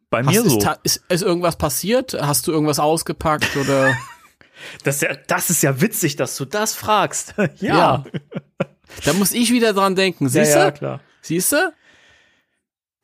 Bei 0.08 0.20
Hast, 0.22 0.26
mir 0.28 0.42
so. 0.48 0.56
ist, 0.58 0.68
ist, 0.84 1.04
ist 1.08 1.22
irgendwas 1.22 1.56
passiert? 1.56 2.14
Hast 2.14 2.46
du 2.46 2.52
irgendwas 2.52 2.78
ausgepackt 2.78 3.56
oder? 3.56 3.92
Das 4.84 4.96
ist, 4.96 5.02
ja, 5.02 5.14
das 5.26 5.50
ist 5.50 5.62
ja 5.62 5.82
witzig, 5.82 6.16
dass 6.16 6.34
du 6.38 6.46
das 6.46 6.74
fragst. 6.74 7.34
ja. 7.56 7.76
Ja. 7.76 8.04
da 9.04 9.12
muss 9.12 9.32
ich 9.32 9.52
wieder 9.52 9.74
dran 9.74 9.94
denken. 9.94 10.24
ja, 10.24 10.30
Siehst 10.30 10.54
du? 10.54 10.58
ja, 10.58 10.70
klar. 10.70 11.00
Siehst 11.20 11.52
du? 11.52 11.56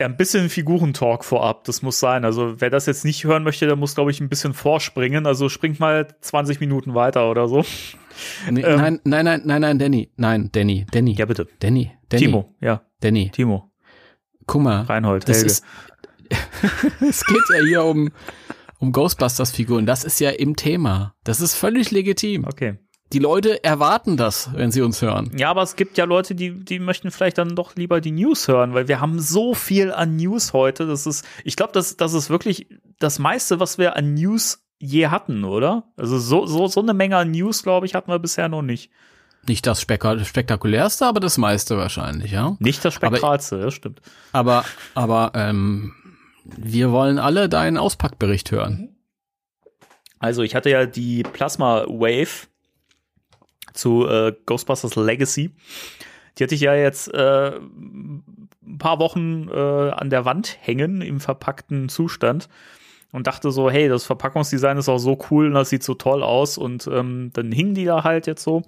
Ja, 0.00 0.06
ein 0.06 0.16
bisschen 0.16 0.48
Figurentalk 0.48 1.24
vorab, 1.26 1.64
das 1.64 1.82
muss 1.82 2.00
sein. 2.00 2.24
Also, 2.24 2.60
wer 2.62 2.70
das 2.70 2.86
jetzt 2.86 3.04
nicht 3.04 3.24
hören 3.24 3.42
möchte, 3.42 3.66
der 3.66 3.76
muss, 3.76 3.94
glaube 3.94 4.10
ich, 4.10 4.20
ein 4.20 4.30
bisschen 4.30 4.54
vorspringen. 4.54 5.26
Also, 5.26 5.50
springt 5.50 5.78
mal 5.78 6.08
20 6.22 6.58
Minuten 6.58 6.94
weiter 6.94 7.30
oder 7.30 7.46
so. 7.48 7.66
Nee, 8.50 8.62
Ähm. 8.62 8.76
nein, 8.80 9.00
nein, 9.04 9.24
nein, 9.24 9.42
nein, 9.44 9.60
nein, 9.60 9.78
Danny. 9.78 10.10
Nein, 10.16 10.50
Danny, 10.52 10.86
Danny. 10.90 11.12
Ja, 11.14 11.26
bitte. 11.26 11.46
Danny, 11.60 11.92
Danny. 12.08 12.24
Timo, 12.26 12.54
ja, 12.60 12.82
Danny. 13.00 13.30
Timo, 13.30 13.70
Guck 14.46 14.62
mal. 14.62 14.82
Reinhold, 14.82 15.28
Das 15.28 15.36
Helge. 15.38 15.46
ist, 15.50 15.64
es 17.08 17.24
geht 17.26 17.42
ja 17.50 17.64
hier 17.64 17.84
um, 17.84 18.10
um 18.78 18.92
Ghostbusters-Figuren. 18.92 19.86
Das 19.86 20.04
ist 20.04 20.20
ja 20.20 20.30
im 20.30 20.56
Thema. 20.56 21.14
Das 21.24 21.40
ist 21.40 21.54
völlig 21.54 21.90
legitim. 21.90 22.44
okay. 22.44 22.78
Die 23.12 23.18
Leute 23.18 23.62
erwarten 23.62 24.16
das, 24.16 24.48
wenn 24.54 24.72
sie 24.72 24.80
uns 24.80 25.02
hören. 25.02 25.30
Ja, 25.36 25.50
aber 25.50 25.60
es 25.60 25.76
gibt 25.76 25.98
ja 25.98 26.06
Leute, 26.06 26.34
die, 26.34 26.64
die 26.64 26.78
möchten 26.78 27.10
vielleicht 27.10 27.36
dann 27.36 27.54
doch 27.54 27.76
lieber 27.76 28.00
die 28.00 28.10
News 28.10 28.48
hören, 28.48 28.72
weil 28.72 28.88
wir 28.88 29.00
haben 29.02 29.20
so 29.20 29.52
viel 29.52 29.92
an 29.92 30.16
News 30.16 30.54
heute. 30.54 30.86
Das 30.86 31.06
ist, 31.06 31.22
ich 31.44 31.54
glaube, 31.56 31.74
das, 31.74 31.98
das 31.98 32.14
ist 32.14 32.30
wirklich 32.30 32.68
das 33.00 33.18
meiste, 33.18 33.60
was 33.60 33.76
wir 33.76 33.96
an 33.96 34.14
News 34.14 34.61
je 34.82 35.06
hatten, 35.06 35.44
oder? 35.44 35.84
Also 35.96 36.18
so, 36.18 36.44
so, 36.44 36.66
so 36.66 36.80
eine 36.80 36.92
Menge 36.92 37.16
an 37.16 37.30
News, 37.30 37.62
glaube 37.62 37.86
ich, 37.86 37.94
hatten 37.94 38.10
wir 38.10 38.18
bisher 38.18 38.48
noch 38.48 38.62
nicht. 38.62 38.90
Nicht 39.46 39.66
das 39.66 39.80
Spek 39.80 40.04
spektakulärste, 40.24 41.06
aber 41.06 41.20
das 41.20 41.38
meiste 41.38 41.76
wahrscheinlich, 41.76 42.32
ja. 42.32 42.56
Nicht 42.58 42.84
das 42.84 42.94
Spektralste, 42.94 43.60
das 43.60 43.74
stimmt. 43.74 44.00
Aber, 44.32 44.64
aber 44.94 45.32
ähm, 45.34 45.94
wir 46.44 46.90
wollen 46.90 47.18
alle 47.18 47.48
deinen 47.48 47.78
Auspackbericht 47.78 48.50
hören. 48.50 48.96
Also, 50.18 50.42
ich 50.42 50.54
hatte 50.54 50.70
ja 50.70 50.86
die 50.86 51.22
Plasma 51.22 51.84
Wave 51.88 52.48
zu 53.72 54.06
äh, 54.06 54.32
Ghostbusters 54.46 54.96
Legacy. 54.96 55.50
Die 56.38 56.44
hatte 56.44 56.54
ich 56.54 56.60
ja 56.60 56.74
jetzt 56.74 57.12
äh, 57.12 57.56
ein 57.56 58.78
paar 58.78 58.98
Wochen 58.98 59.48
äh, 59.48 59.90
an 59.90 60.10
der 60.10 60.24
Wand 60.24 60.56
hängen 60.60 61.02
im 61.02 61.20
verpackten 61.20 61.88
Zustand 61.88 62.48
und 63.12 63.28
dachte 63.28 63.52
so, 63.52 63.70
hey, 63.70 63.88
das 63.88 64.04
Verpackungsdesign 64.04 64.78
ist 64.78 64.88
auch 64.88 64.98
so 64.98 65.16
cool 65.30 65.46
und 65.46 65.54
das 65.54 65.70
sieht 65.70 65.84
so 65.84 65.94
toll 65.94 66.24
aus 66.24 66.58
und 66.58 66.88
ähm, 66.88 67.30
dann 67.32 67.52
hingen 67.52 67.74
die 67.74 67.84
da 67.84 68.02
halt 68.02 68.26
jetzt 68.26 68.42
so. 68.42 68.62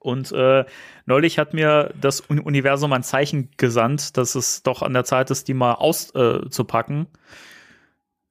Und 0.00 0.30
äh, 0.32 0.64
neulich 1.04 1.38
hat 1.38 1.52
mir 1.52 1.92
das 2.00 2.28
Un- 2.30 2.40
Universum 2.40 2.92
ein 2.92 3.02
Zeichen 3.02 3.50
gesandt, 3.56 4.16
dass 4.16 4.34
es 4.34 4.62
doch 4.62 4.82
an 4.82 4.94
der 4.94 5.04
Zeit 5.04 5.30
ist, 5.30 5.48
die 5.48 5.54
mal 5.54 5.74
auszupacken. 5.74 7.06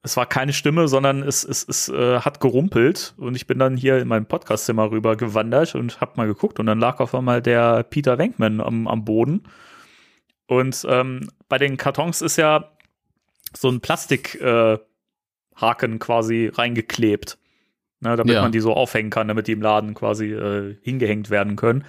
Es 0.02 0.16
war 0.16 0.24
keine 0.24 0.52
Stimme, 0.52 0.88
sondern 0.88 1.22
es, 1.22 1.44
es, 1.44 1.66
es 1.68 1.88
äh, 1.88 2.20
hat 2.20 2.40
gerumpelt. 2.40 3.14
Und 3.18 3.34
ich 3.34 3.46
bin 3.46 3.58
dann 3.58 3.76
hier 3.76 3.98
in 3.98 4.08
mein 4.08 4.24
Podcastzimmer 4.24 4.90
rüber 4.90 5.16
gewandert 5.16 5.74
und 5.74 6.00
hab 6.00 6.16
mal 6.16 6.26
geguckt. 6.26 6.58
Und 6.60 6.66
dann 6.66 6.78
lag 6.78 7.00
auf 7.00 7.14
einmal 7.14 7.42
der 7.42 7.82
Peter 7.82 8.16
Wenkman 8.16 8.60
am, 8.60 8.88
am 8.88 9.04
Boden. 9.04 9.42
Und 10.46 10.86
ähm, 10.88 11.28
bei 11.48 11.58
den 11.58 11.76
Kartons 11.76 12.22
ist 12.22 12.36
ja 12.36 12.70
so 13.52 13.68
ein 13.68 13.80
Plastikhaken 13.80 14.76
äh, 14.76 14.78
Haken 15.56 15.98
quasi 15.98 16.50
reingeklebt. 16.52 17.38
Ne, 18.00 18.14
damit 18.14 18.34
Ja. 18.34 18.42
man 18.42 18.52
die 18.52 18.60
so 18.60 18.74
aufhängen 18.74 19.10
kann, 19.10 19.26
damit 19.28 19.46
die 19.48 19.52
im 19.52 19.62
Laden 19.62 19.94
quasi 19.94 20.32
äh, 20.32 20.76
hingehängt 20.82 21.30
werden 21.30 21.56
können. 21.56 21.84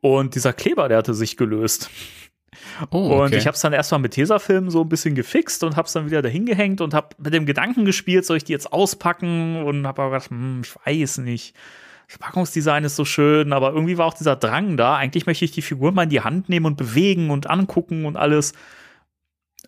Und 0.00 0.34
dieser 0.34 0.52
Kleber, 0.52 0.88
der 0.88 0.98
hatte 0.98 1.14
sich 1.14 1.36
gelöst. 1.36 1.90
Oh, 2.90 3.22
Und 3.22 3.34
ich 3.34 3.46
habe 3.46 3.54
es 3.54 3.60
dann 3.60 3.72
erstmal 3.72 4.00
mit 4.00 4.12
Tesafilm 4.12 4.70
so 4.70 4.82
ein 4.82 4.88
bisschen 4.88 5.14
gefixt 5.14 5.62
und 5.64 5.76
habe 5.76 5.86
es 5.86 5.92
dann 5.92 6.06
wieder 6.06 6.20
dahin 6.20 6.44
gehängt 6.46 6.80
und 6.80 6.92
habe 6.94 7.14
mit 7.18 7.32
dem 7.32 7.46
Gedanken 7.46 7.84
gespielt, 7.84 8.26
soll 8.26 8.36
ich 8.38 8.44
die 8.44 8.52
jetzt 8.52 8.72
auspacken? 8.72 9.62
Und 9.62 9.86
habe 9.86 10.02
aber 10.02 10.12
gedacht, 10.12 10.30
hm, 10.30 10.62
ich 10.64 10.74
weiß 10.84 11.18
nicht. 11.18 11.54
Das 12.08 12.18
Packungsdesign 12.18 12.82
ist 12.84 12.96
so 12.96 13.04
schön, 13.04 13.52
aber 13.52 13.72
irgendwie 13.72 13.96
war 13.96 14.06
auch 14.06 14.14
dieser 14.14 14.36
Drang 14.36 14.76
da. 14.76 14.96
Eigentlich 14.96 15.26
möchte 15.26 15.44
ich 15.44 15.52
die 15.52 15.62
Figur 15.62 15.92
mal 15.92 16.02
in 16.02 16.10
die 16.10 16.22
Hand 16.22 16.48
nehmen 16.48 16.66
und 16.66 16.76
bewegen 16.76 17.30
und 17.30 17.48
angucken 17.48 18.04
und 18.04 18.16
alles. 18.16 18.52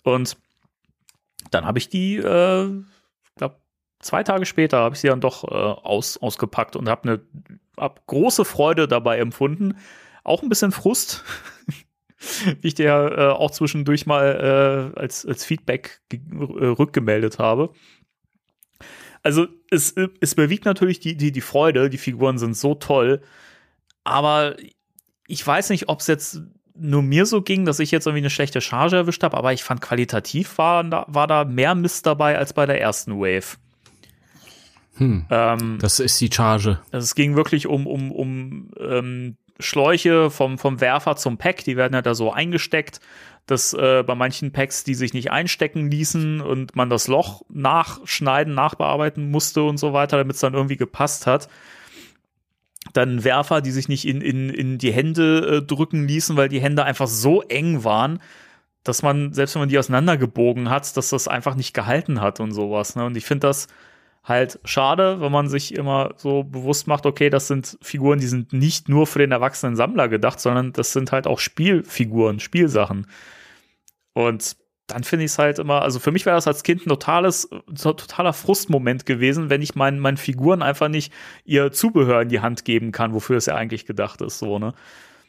Und 0.03 0.37
dann 1.51 1.65
habe 1.65 1.79
ich 1.79 1.89
die, 1.89 2.17
äh, 2.17 2.69
zwei 4.03 4.23
Tage 4.23 4.45
später 4.45 4.79
habe 4.79 4.95
ich 4.95 5.01
sie 5.01 5.09
dann 5.09 5.21
doch 5.21 5.45
äh, 5.45 5.55
aus, 5.55 6.19
ausgepackt 6.19 6.77
und 6.77 6.89
habe 6.89 7.09
eine 7.09 7.21
hab 7.77 8.07
große 8.07 8.45
Freude 8.45 8.87
dabei 8.87 9.19
empfunden. 9.19 9.79
Auch 10.25 10.43
ein 10.43 10.49
bisschen 10.49 10.73
Frust, 10.73 11.25
wie 12.61 12.69
ich 12.69 12.75
dir 12.75 13.15
äh, 13.17 13.27
auch 13.29 13.51
zwischendurch 13.51 14.05
mal 14.05 14.93
äh, 14.95 14.99
als, 14.99 15.25
als 15.25 15.45
Feedback 15.45 16.01
äh, 16.13 16.19
rückgemeldet 16.67 17.39
habe. 17.39 17.71
Also 19.23 19.47
es, 19.71 19.95
es 20.21 20.35
bewegt 20.35 20.65
natürlich 20.65 20.99
die, 20.99 21.17
die, 21.17 21.31
die 21.31 21.41
Freude, 21.41 21.89
die 21.89 21.99
Figuren 21.99 22.39
sind 22.39 22.57
so 22.57 22.75
toll, 22.75 23.23
aber 24.03 24.57
ich 25.29 25.47
weiß 25.47 25.71
nicht, 25.71 25.89
ob 25.89 26.01
es 26.01 26.09
jetzt 26.09 26.43
nur 26.75 27.03
mir 27.03 27.27
so 27.27 27.41
ging, 27.43 27.65
dass 27.65 27.79
ich 27.79 27.93
jetzt 27.93 28.07
irgendwie 28.07 28.23
eine 28.23 28.31
schlechte 28.31 28.61
Charge 28.61 28.97
erwischt 28.97 29.23
habe, 29.23 29.37
aber 29.37 29.53
ich 29.53 29.63
fand 29.63 29.81
qualitativ 29.81 30.59
war, 30.59 31.07
war 31.07 31.27
da 31.29 31.45
mehr 31.45 31.77
Mist 31.77 32.07
dabei 32.07 32.37
als 32.37 32.53
bei 32.53 32.67
der 32.67 32.81
ersten 32.81 33.21
Wave. 33.21 33.59
Hm, 35.03 35.27
Ähm, 35.31 35.79
das 35.81 36.01
ist 36.01 36.21
die 36.21 36.31
Charge. 36.33 36.81
also 36.91 37.05
es 37.05 37.15
ging 37.15 37.37
wirklich 37.37 37.67
um, 37.67 37.87
um, 37.87 38.13
um 38.13 38.71
ähm, 38.79 39.37
Schläuche 39.59 40.31
vom, 40.31 40.59
vom 40.59 40.81
Werfer 40.81 41.17
zum 41.17 41.39
Pack, 41.39 41.65
die 41.65 41.77
werden 41.77 41.95
ja 41.95 42.03
da 42.03 42.15
so 42.15 42.33
eingesteckt, 42.33 43.01
dass 43.47 43.75
äh, 43.75 44.05
bei 44.07 44.15
manchen 44.15 44.53
Packs, 44.53 44.85
die 44.85 44.95
sich 44.95 45.15
nicht 45.15 45.31
einstecken 45.31 45.91
ließen 45.91 46.41
und 46.41 46.77
man 46.77 46.91
das 46.91 47.09
Loch 47.09 47.43
nachschneiden, 47.49 48.55
nachbearbeiten 48.55 49.31
musste 49.31 49.65
und 49.65 49.79
so 49.79 49.93
weiter, 49.93 50.17
damit 50.17 50.37
es 50.37 50.41
dann 50.41 50.55
irgendwie 50.55 50.77
gepasst 50.77 51.27
hat. 51.27 51.49
Dann 52.93 53.25
Werfer, 53.25 53.61
die 53.61 53.71
sich 53.71 53.89
nicht 53.89 54.07
in, 54.07 54.21
in, 54.21 54.51
in 54.51 54.79
die 54.79 54.93
Hände 54.93 55.59
äh, 55.59 55.63
drücken 55.63 56.07
ließen, 56.07 56.37
weil 56.37 56.49
die 56.49 56.61
Hände 56.61 56.85
einfach 56.85 57.09
so 57.09 57.43
eng 57.43 57.85
waren, 57.85 58.21
dass 58.85 59.03
man, 59.03 59.33
selbst 59.33 59.55
wenn 59.55 59.63
man 59.63 59.69
die 59.69 59.79
auseinandergebogen 59.79 60.71
hat, 60.71 60.97
dass 60.97 61.11
das 61.11 61.29
einfach 61.29 61.55
nicht 61.55 61.75
gehalten 61.75 62.21
hat 62.21 62.41
und 62.41 62.53
sowas. 62.53 62.97
Ne? 62.97 63.05
Und 63.05 63.17
ich 63.17 63.25
finde 63.25 63.47
das 63.49 63.69
halt 64.25 64.61
schade, 64.65 65.21
wenn 65.21 65.33
man 65.33 65.49
sich 65.49 65.75
immer 65.75 66.15
so 66.17 66.45
bewusst 66.45 66.87
macht, 66.87 67.07
okay, 67.07 67.29
das 67.29 67.49
sind 67.49 67.77
Figuren, 67.83 68.21
die 68.21 68.27
sind 68.29 68.53
nicht 68.53 68.89
nur 68.89 69.07
für 69.07 69.19
den 69.19 69.33
erwachsenen 69.33 69.75
Sammler 69.77 70.09
gedacht, 70.09 70.39
sondern 70.41 70.73
das 70.73 70.93
sind 70.93 71.11
halt 71.11 71.27
auch 71.27 71.41
Spielfiguren, 71.41 72.39
Spielsachen. 72.39 73.07
Und 74.13 74.57
dann 74.87 75.05
finde 75.05 75.25
ich 75.25 75.33
es 75.33 75.39
halt 75.39 75.59
immer, 75.59 75.83
also 75.83 75.99
für 75.99 76.13
mich 76.13 76.27
wäre 76.27 76.37
das 76.37 76.47
als 76.47 76.63
Kind 76.63 76.87
ein 76.87 76.91
totales, 76.91 77.49
totaler 77.75 78.33
Frustmoment 78.33 79.07
gewesen, 79.07 79.49
wenn 79.51 79.63
ich 79.63 79.75
meinen, 79.75 79.99
meinen 79.99 80.17
Figuren 80.17 80.63
einfach 80.63 80.89
nicht 80.89 81.13
ihr 81.45 81.73
Zubehör 81.73 82.21
in 82.23 82.29
die 82.29 82.41
Hand 82.41 82.65
geben 82.65 82.93
kann, 82.93 83.15
wofür 83.15 83.37
es 83.39 83.47
ja 83.47 83.55
eigentlich 83.55 83.87
gedacht 83.87 84.21
ist, 84.21 84.39
so, 84.39 84.59
ne? 84.59 84.75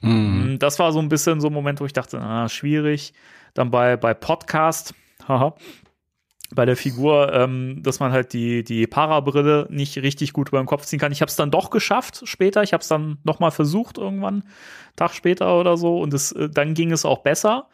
Mhm. 0.01 0.53
Mm, 0.55 0.59
Das 0.59 0.79
war 0.79 0.91
so 0.91 0.99
ein 0.99 1.09
bisschen 1.09 1.39
so 1.39 1.47
ein 1.47 1.53
Moment, 1.53 1.79
wo 1.79 1.85
ich 1.85 1.93
dachte, 1.93 2.19
ah, 2.19 2.49
schwierig. 2.49 3.13
Dann 3.53 3.71
bei, 3.71 3.95
bei 3.95 4.13
Podcast, 4.13 4.93
haha, 5.27 5.55
bei 6.55 6.65
der 6.65 6.77
Figur, 6.77 7.33
ähm, 7.33 7.81
dass 7.83 7.99
man 7.99 8.11
halt 8.11 8.33
die, 8.33 8.63
die 8.63 8.87
Parabrille 8.87 9.67
nicht 9.69 9.97
richtig 9.97 10.33
gut 10.33 10.49
über 10.49 10.59
den 10.59 10.67
Kopf 10.67 10.85
ziehen 10.85 10.99
kann. 10.99 11.11
Ich 11.11 11.21
habe 11.21 11.29
es 11.29 11.35
dann 11.35 11.51
doch 11.51 11.69
geschafft 11.69 12.21
später. 12.25 12.63
Ich 12.63 12.73
habe 12.73 12.81
es 12.81 12.87
dann 12.87 13.17
noch 13.23 13.39
mal 13.39 13.51
versucht 13.51 13.97
irgendwann, 13.97 14.43
Tag 14.95 15.13
später 15.13 15.59
oder 15.59 15.77
so. 15.77 15.99
Und 15.99 16.13
es, 16.13 16.31
äh, 16.31 16.49
dann 16.49 16.73
ging 16.73 16.91
es 16.91 17.05
auch 17.05 17.19
besser. 17.19 17.67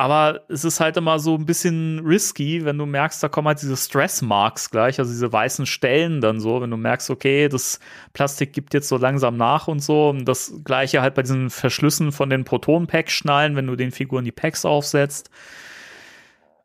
Aber 0.00 0.42
es 0.48 0.64
ist 0.64 0.78
halt 0.78 0.96
immer 0.96 1.18
so 1.18 1.34
ein 1.34 1.44
bisschen 1.44 1.98
risky, 2.06 2.64
wenn 2.64 2.78
du 2.78 2.86
merkst, 2.86 3.20
da 3.20 3.28
kommen 3.28 3.48
halt 3.48 3.60
diese 3.60 3.76
Stress-Marks 3.76 4.70
gleich, 4.70 5.00
also 5.00 5.10
diese 5.10 5.32
weißen 5.32 5.66
Stellen 5.66 6.20
dann 6.20 6.38
so, 6.38 6.60
wenn 6.60 6.70
du 6.70 6.76
merkst, 6.76 7.10
okay, 7.10 7.48
das 7.48 7.80
Plastik 8.12 8.52
gibt 8.52 8.74
jetzt 8.74 8.88
so 8.88 8.96
langsam 8.96 9.36
nach 9.36 9.66
und 9.66 9.80
so. 9.80 10.10
Und 10.10 10.24
das 10.24 10.52
gleiche 10.62 11.02
halt 11.02 11.14
bei 11.14 11.22
diesen 11.22 11.50
Verschlüssen 11.50 12.12
von 12.12 12.30
den 12.30 12.44
Proton-Packs-Schnallen, 12.44 13.56
wenn 13.56 13.66
du 13.66 13.74
den 13.74 13.90
Figuren 13.90 14.24
die 14.24 14.30
Packs 14.30 14.64
aufsetzt. 14.64 15.30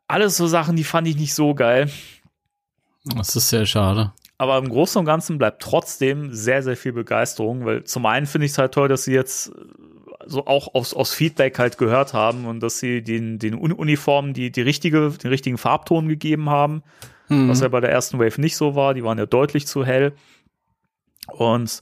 Alles 0.07 0.37
so 0.37 0.47
Sachen, 0.47 0.75
die 0.75 0.83
fand 0.83 1.07
ich 1.07 1.15
nicht 1.15 1.33
so 1.33 1.55
geil. 1.55 1.89
Das 3.05 3.35
ist 3.35 3.49
sehr 3.49 3.65
schade. 3.65 4.13
Aber 4.37 4.57
im 4.57 4.69
Großen 4.69 4.99
und 4.99 5.05
Ganzen 5.05 5.37
bleibt 5.37 5.61
trotzdem 5.61 6.33
sehr, 6.33 6.63
sehr 6.63 6.75
viel 6.75 6.91
Begeisterung, 6.93 7.65
weil 7.65 7.83
zum 7.83 8.05
einen 8.05 8.25
finde 8.25 8.45
ich 8.45 8.51
es 8.53 8.57
halt 8.57 8.73
toll, 8.73 8.87
dass 8.87 9.03
sie 9.05 9.13
jetzt 9.13 9.49
äh, 9.49 9.51
so 10.25 10.45
auch 10.47 10.73
aus, 10.73 10.93
aus 10.93 11.13
Feedback 11.13 11.59
halt 11.59 11.77
gehört 11.77 12.13
haben 12.13 12.45
und 12.45 12.59
dass 12.61 12.79
sie 12.79 13.01
den, 13.03 13.39
den 13.39 13.53
Uni- 13.55 13.73
Uniformen 13.73 14.33
die, 14.33 14.51
die 14.51 14.61
richtige, 14.61 15.09
den 15.11 15.29
richtigen 15.29 15.57
Farbton 15.57 16.07
gegeben 16.07 16.49
haben, 16.49 16.83
Mhm. 17.29 17.47
was 17.47 17.61
ja 17.61 17.69
bei 17.69 17.79
der 17.79 17.89
ersten 17.91 18.19
Wave 18.19 18.41
nicht 18.41 18.57
so 18.57 18.75
war. 18.75 18.93
Die 18.93 19.03
waren 19.03 19.17
ja 19.17 19.25
deutlich 19.25 19.65
zu 19.65 19.85
hell. 19.85 20.13
Und 21.27 21.79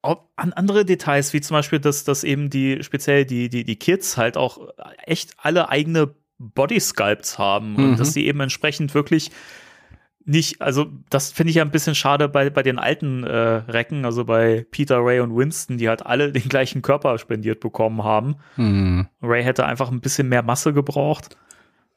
auch 0.00 0.22
an 0.36 0.54
andere 0.54 0.86
Details, 0.86 1.34
wie 1.34 1.42
zum 1.42 1.56
Beispiel, 1.56 1.78
dass, 1.78 2.04
dass 2.04 2.24
eben 2.24 2.48
die, 2.48 2.82
speziell 2.82 3.26
die, 3.26 3.50
die, 3.50 3.64
die 3.64 3.76
Kids 3.76 4.16
halt 4.16 4.38
auch 4.38 4.58
echt 5.04 5.34
alle 5.36 5.68
eigene 5.68 6.14
Body 6.40 6.80
Sculpts 6.80 7.38
haben 7.38 7.76
und 7.76 7.90
Mhm. 7.92 7.96
dass 7.96 8.12
sie 8.14 8.26
eben 8.26 8.40
entsprechend 8.40 8.94
wirklich 8.94 9.30
nicht, 10.24 10.60
also 10.60 10.86
das 11.08 11.32
finde 11.32 11.50
ich 11.50 11.56
ja 11.56 11.62
ein 11.64 11.70
bisschen 11.70 11.94
schade 11.94 12.28
bei, 12.28 12.50
bei 12.50 12.62
den 12.62 12.78
alten 12.78 13.24
äh, 13.24 13.30
Recken, 13.36 14.04
also 14.04 14.24
bei 14.24 14.66
Peter, 14.70 14.98
Ray 15.04 15.20
und 15.20 15.34
Winston, 15.36 15.76
die 15.78 15.88
halt 15.88 16.04
alle 16.04 16.32
den 16.32 16.48
gleichen 16.48 16.82
Körper 16.82 17.18
spendiert 17.18 17.60
bekommen 17.60 18.02
haben. 18.04 18.36
Mhm. 18.56 19.06
Ray 19.22 19.42
hätte 19.44 19.66
einfach 19.66 19.90
ein 19.90 20.00
bisschen 20.00 20.28
mehr 20.28 20.42
Masse 20.42 20.72
gebraucht. 20.72 21.36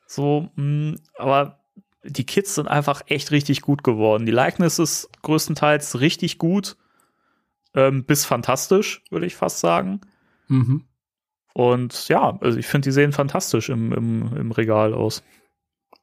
So, 0.08 0.50
mh, 0.56 0.96
aber 1.18 1.60
die 2.04 2.26
Kids 2.26 2.56
sind 2.56 2.68
einfach 2.68 3.02
echt 3.08 3.32
richtig 3.32 3.62
gut 3.62 3.84
geworden. 3.84 4.26
Die 4.26 4.32
Likeness 4.34 4.78
ist 4.78 5.10
größtenteils 5.22 6.00
richtig 6.02 6.38
gut, 6.38 6.76
ähm, 7.76 8.04
bis 8.04 8.26
fantastisch, 8.26 9.02
würde 9.10 9.26
ich 9.26 9.36
fast 9.36 9.60
sagen. 9.60 10.02
Mhm. 10.50 10.84
Und 11.54 12.08
ja, 12.10 12.38
also 12.42 12.58
ich 12.58 12.66
finde, 12.66 12.88
die 12.88 12.92
sehen 12.92 13.12
fantastisch 13.12 13.70
im, 13.70 13.94
im, 13.94 14.36
im 14.36 14.52
Regal 14.52 14.94
aus. 14.94 15.24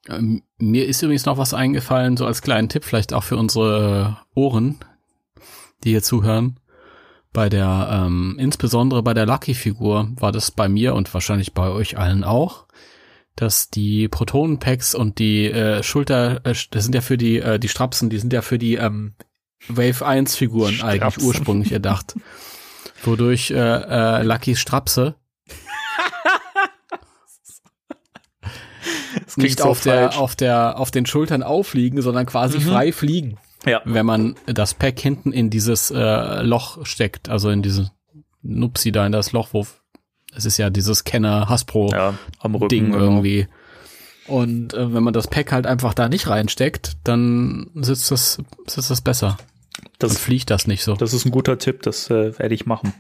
Ähm, 0.09 0.43
mir 0.59 0.87
ist 0.87 1.03
übrigens 1.03 1.27
noch 1.27 1.39
was 1.39 1.55
eingefallen, 1.55 2.17
so 2.17 2.25
als 2.25 2.43
kleinen 2.43 2.69
Tipp, 2.69 2.85
vielleicht 2.85 3.13
auch 3.13 3.25
für 3.25 3.37
unsere 3.37 4.19
Ohren, 4.35 4.79
die 5.85 5.91
hier 5.91 6.03
zuhören. 6.03 6.59
Bei 7.33 7.49
der, 7.49 7.89
ähm, 7.93 8.37
insbesondere 8.39 9.03
bei 9.03 9.15
der 9.15 9.27
Lucky-Figur 9.27 10.11
war 10.17 10.33
das 10.33 10.51
bei 10.51 10.69
mir 10.69 10.95
und 10.95 11.13
wahrscheinlich 11.13 11.53
bei 11.53 11.69
euch 11.69 11.99
allen 11.99 12.25
auch, 12.25 12.67
dass 13.37 13.71
die 13.71 14.09
Protonenpacks 14.09 14.95
und 14.95 15.19
die 15.19 15.47
äh, 15.47 15.83
Schulter, 15.83 16.45
äh, 16.45 16.55
das 16.71 16.85
sind 16.85 16.95
ja 16.95 17.01
für 17.01 17.17
die, 17.17 17.39
äh, 17.39 17.59
die 17.59 17.69
Strapsen, 17.69 18.11
die 18.11 18.19
sind 18.19 18.33
ja 18.33 18.43
für 18.43 18.59
die 18.59 18.75
ähm, 18.75 19.15
Wave 19.69 20.05
1 20.05 20.37
Figuren 20.37 20.81
eigentlich 20.83 21.23
ursprünglich 21.23 21.73
erdacht. 21.73 22.17
Wodurch 23.05 23.51
äh, 23.51 23.57
äh, 23.57 24.23
Luckys 24.23 24.59
Strapse 24.59 25.15
Nicht 29.43 29.59
so 29.61 29.65
auf 29.65 29.81
der, 29.83 30.19
auf 30.19 30.37
der, 30.37 30.79
auf 30.79 30.91
den 30.91 31.07
Schultern 31.07 31.43
aufliegen, 31.43 32.01
sondern 32.03 32.27
quasi 32.27 32.59
Mhm. 32.59 32.63
frei 32.63 32.93
fliegen, 32.93 33.39
Ja. 33.67 33.81
wenn 33.85 34.07
man 34.07 34.37
das 34.47 34.75
Pack 34.75 34.99
hinten 35.01 35.33
in 35.33 35.51
dieses 35.51 35.91
äh, 35.91 36.43
Loch 36.43 36.85
steckt, 36.87 37.29
also 37.29 37.51
in 37.51 37.63
diese 37.63 37.91
Nupsi 38.43 38.93
da 38.93 39.05
in 39.07 39.13
das 39.13 39.33
Loch, 39.33 39.49
wo 39.53 39.67
es 40.35 40.45
ist 40.45 40.59
ja 40.59 40.71
dieses 40.71 41.05
Kenner 41.05 41.49
Hasbro 41.49 41.91
ja, 41.93 42.15
Rücken. 42.45 42.69
Ding 42.69 42.85
genau. 42.93 42.99
irgendwie. 42.99 43.49
Und 44.29 44.75
äh, 44.75 44.95
wenn 44.95 45.03
man 45.03 45.13
das 45.13 45.27
Pack 45.27 45.51
halt 45.51 45.67
einfach 45.67 45.93
da 45.93 46.09
nicht 46.09 46.29
reinsteckt, 46.29 46.93
dann 47.03 47.69
sitzt 47.75 48.11
das, 48.13 48.39
sitzt 48.67 48.91
das 48.91 49.01
besser. 49.01 49.37
Dann 49.99 50.09
Das, 50.11 50.19
fliegt 50.19 50.51
das 50.51 50.67
nicht 50.69 50.85
so. 50.85 50.95
das 50.95 51.13
ist 51.13 51.25
ein 51.25 51.33
guter 51.33 51.59
Tipp, 51.59 51.83
das 51.83 52.09
äh, 52.11 52.39
werde 52.39 52.55
ich 52.55 52.65
machen. 52.65 52.95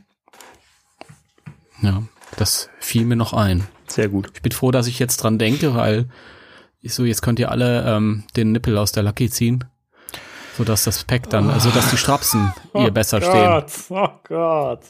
Ja, 1.83 2.03
das 2.37 2.69
fiel 2.81 3.05
mir 3.05 3.17
noch 3.17 3.33
ein. 3.33 3.65
Sehr 3.91 4.09
gut. 4.09 4.31
Ich 4.35 4.43
bin 4.43 4.53
froh, 4.53 4.71
dass 4.71 4.87
ich 4.87 4.99
jetzt 4.99 5.19
dran 5.19 5.39
denke, 5.39 5.75
weil 5.75 6.09
ich 6.81 6.95
so, 6.95 7.05
jetzt 7.05 7.23
könnt 7.23 7.39
ihr 7.39 7.51
alle 7.51 7.85
ähm, 7.87 8.25
den 8.37 8.53
Nippel 8.53 8.79
aus 8.79 8.93
der 8.93 9.03
Lucky 9.03 9.29
ziehen. 9.29 9.65
So 10.57 10.65
dass 10.65 10.85
das 10.85 11.05
Pack 11.05 11.31
dann, 11.31 11.51
also 11.51 11.71
dass 11.71 11.91
die 11.91 11.97
Strapsen 11.97 12.53
ihr 12.75 12.91
besser 12.91 13.21
stehen. 13.21 13.33
Gott, 13.33 13.73
oh 13.91 14.09
Gott. 14.25 14.81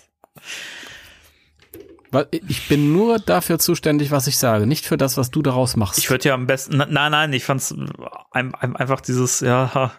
Weil 2.12 2.26
ich 2.30 2.68
bin 2.68 2.92
nur 2.92 3.18
dafür 3.20 3.58
zuständig, 3.58 4.10
was 4.10 4.26
ich 4.26 4.36
sage, 4.36 4.66
nicht 4.66 4.84
für 4.84 4.96
das, 4.96 5.16
was 5.16 5.30
du 5.30 5.42
daraus 5.42 5.76
machst. 5.76 5.98
Ich 5.98 6.10
würde 6.10 6.28
ja 6.28 6.34
am 6.34 6.46
besten, 6.46 6.76
nein, 6.76 7.12
nein, 7.12 7.32
ich 7.32 7.44
fand's 7.44 7.72
ein, 8.32 8.54
ein, 8.54 8.74
einfach 8.74 9.00
dieses, 9.00 9.40
ja, 9.40 9.92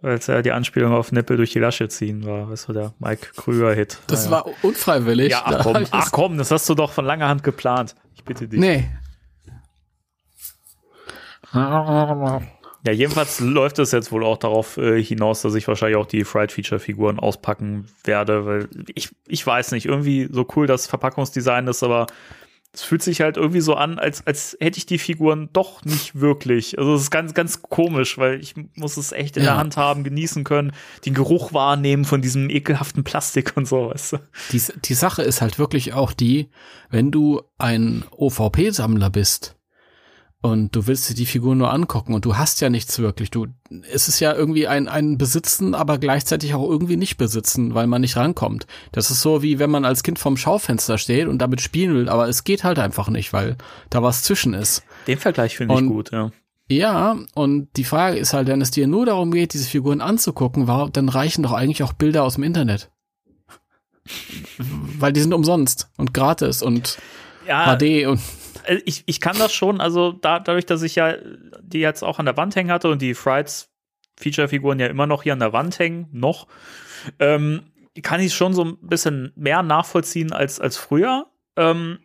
weil 0.00 0.18
es 0.18 0.26
ja 0.26 0.40
die 0.40 0.52
Anspielung 0.52 0.94
auf 0.94 1.12
Nippel 1.12 1.36
durch 1.36 1.50
die 1.50 1.58
Lasche 1.58 1.88
ziehen 1.88 2.24
war, 2.24 2.50
weißt 2.50 2.68
du, 2.68 2.72
der 2.72 2.94
Mike 2.98 3.28
Krüger-Hit. 3.36 3.98
das 4.06 4.26
ja. 4.26 4.30
war 4.30 4.46
unfreiwillig. 4.62 5.32
Ja, 5.32 5.42
ach 5.44 5.62
komm, 5.62 5.84
ach 5.90 6.12
komm, 6.12 6.38
das 6.38 6.50
hast 6.50 6.66
du 6.68 6.74
doch 6.74 6.92
von 6.92 7.04
langer 7.04 7.28
Hand 7.28 7.42
geplant. 7.42 7.94
Ich 8.24 8.26
bitte 8.26 8.48
dich. 8.48 8.58
Nee. 8.58 8.88
Ja, 12.86 12.92
jedenfalls 12.92 13.40
läuft 13.40 13.78
es 13.78 13.92
jetzt 13.92 14.12
wohl 14.12 14.24
auch 14.24 14.38
darauf 14.38 14.78
äh, 14.78 15.02
hinaus, 15.02 15.42
dass 15.42 15.54
ich 15.54 15.68
wahrscheinlich 15.68 15.98
auch 15.98 16.06
die 16.06 16.24
Fried 16.24 16.50
Feature 16.50 16.78
Figuren 16.78 17.18
auspacken 17.18 17.86
werde, 18.02 18.46
weil 18.46 18.68
ich, 18.94 19.10
ich 19.26 19.46
weiß 19.46 19.72
nicht, 19.72 19.84
irgendwie 19.84 20.26
so 20.32 20.46
cool 20.56 20.66
das 20.66 20.86
Verpackungsdesign 20.86 21.66
ist, 21.66 21.82
aber 21.82 22.06
es 22.74 22.82
fühlt 22.82 23.02
sich 23.02 23.20
halt 23.20 23.36
irgendwie 23.36 23.60
so 23.60 23.74
an, 23.74 23.98
als, 23.98 24.26
als 24.26 24.56
hätte 24.60 24.78
ich 24.78 24.86
die 24.86 24.98
Figuren 24.98 25.48
doch 25.52 25.84
nicht 25.84 26.20
wirklich. 26.20 26.76
Also 26.78 26.94
es 26.94 27.02
ist 27.02 27.10
ganz, 27.10 27.32
ganz 27.32 27.62
komisch, 27.62 28.18
weil 28.18 28.40
ich 28.40 28.54
muss 28.74 28.96
es 28.96 29.12
echt 29.12 29.36
in 29.36 29.44
Ja. 29.44 29.50
der 29.52 29.58
Hand 29.58 29.76
haben, 29.76 30.02
genießen 30.04 30.42
können, 30.44 30.72
den 31.06 31.14
Geruch 31.14 31.52
wahrnehmen 31.52 32.04
von 32.04 32.20
diesem 32.20 32.50
ekelhaften 32.50 33.04
Plastik 33.04 33.56
und 33.56 33.66
so, 33.68 33.90
weißt 33.90 34.14
du. 34.14 34.18
Die, 34.52 34.60
die 34.84 34.94
Sache 34.94 35.22
ist 35.22 35.40
halt 35.40 35.58
wirklich 35.58 35.94
auch 35.94 36.12
die, 36.12 36.50
wenn 36.90 37.10
du 37.10 37.42
ein 37.58 38.04
OVP-Sammler 38.10 39.10
bist 39.10 39.53
und 40.44 40.76
du 40.76 40.86
willst 40.86 41.08
dir 41.08 41.14
die 41.14 41.24
Figur 41.24 41.54
nur 41.54 41.72
angucken 41.72 42.12
und 42.12 42.26
du 42.26 42.36
hast 42.36 42.60
ja 42.60 42.68
nichts 42.68 42.98
wirklich. 42.98 43.30
Du, 43.30 43.46
es 43.90 44.08
ist 44.08 44.20
ja 44.20 44.34
irgendwie 44.34 44.68
ein, 44.68 44.88
ein 44.88 45.16
Besitzen, 45.16 45.74
aber 45.74 45.96
gleichzeitig 45.96 46.52
auch 46.52 46.68
irgendwie 46.68 46.98
nicht 46.98 47.16
besitzen, 47.16 47.74
weil 47.74 47.86
man 47.86 48.02
nicht 48.02 48.18
rankommt. 48.18 48.66
Das 48.92 49.10
ist 49.10 49.22
so 49.22 49.40
wie 49.40 49.58
wenn 49.58 49.70
man 49.70 49.86
als 49.86 50.02
Kind 50.02 50.18
vorm 50.18 50.36
Schaufenster 50.36 50.98
steht 50.98 51.28
und 51.28 51.38
damit 51.38 51.62
spielen 51.62 51.94
will, 51.94 52.10
aber 52.10 52.28
es 52.28 52.44
geht 52.44 52.62
halt 52.62 52.78
einfach 52.78 53.08
nicht, 53.08 53.32
weil 53.32 53.56
da 53.88 54.02
was 54.02 54.22
zwischen 54.22 54.52
ist. 54.52 54.82
Den 55.06 55.16
Vergleich 55.16 55.56
finde 55.56 55.76
ich 55.76 55.86
gut, 55.86 56.10
ja. 56.12 56.30
Ja, 56.68 57.16
und 57.34 57.68
die 57.78 57.84
Frage 57.84 58.18
ist 58.18 58.34
halt, 58.34 58.46
wenn 58.46 58.60
es 58.60 58.70
dir 58.70 58.86
nur 58.86 59.06
darum 59.06 59.30
geht, 59.30 59.54
diese 59.54 59.66
Figuren 59.66 60.02
anzugucken, 60.02 60.66
war, 60.66 60.90
dann 60.90 61.08
reichen 61.08 61.42
doch 61.42 61.52
eigentlich 61.52 61.82
auch 61.82 61.94
Bilder 61.94 62.22
aus 62.22 62.34
dem 62.34 62.44
Internet. 62.44 62.90
Weil 64.58 65.14
die 65.14 65.22
sind 65.22 65.32
umsonst 65.32 65.88
und 65.96 66.12
gratis 66.12 66.62
und 66.62 66.98
Ja, 67.48 67.78
HD 67.78 68.06
und 68.06 68.20
ich, 68.84 69.02
ich 69.06 69.20
kann 69.20 69.38
das 69.38 69.52
schon, 69.52 69.80
also 69.80 70.12
da, 70.12 70.40
dadurch, 70.40 70.66
dass 70.66 70.82
ich 70.82 70.94
ja 70.94 71.14
die 71.62 71.80
jetzt 71.80 72.02
auch 72.02 72.18
an 72.18 72.26
der 72.26 72.36
Wand 72.36 72.56
hängen 72.56 72.70
hatte 72.70 72.88
und 72.88 73.02
die 73.02 73.14
Frights 73.14 73.70
Feature-Figuren 74.16 74.78
ja 74.78 74.86
immer 74.86 75.06
noch 75.06 75.22
hier 75.22 75.32
an 75.32 75.40
der 75.40 75.52
Wand 75.52 75.78
hängen, 75.78 76.08
noch, 76.12 76.46
ähm, 77.18 77.62
kann 78.02 78.20
ich 78.20 78.34
schon 78.34 78.54
so 78.54 78.64
ein 78.64 78.76
bisschen 78.80 79.32
mehr 79.36 79.62
nachvollziehen 79.62 80.32
als, 80.32 80.60
als 80.60 80.76
früher. 80.76 81.26
Ähm, 81.56 81.98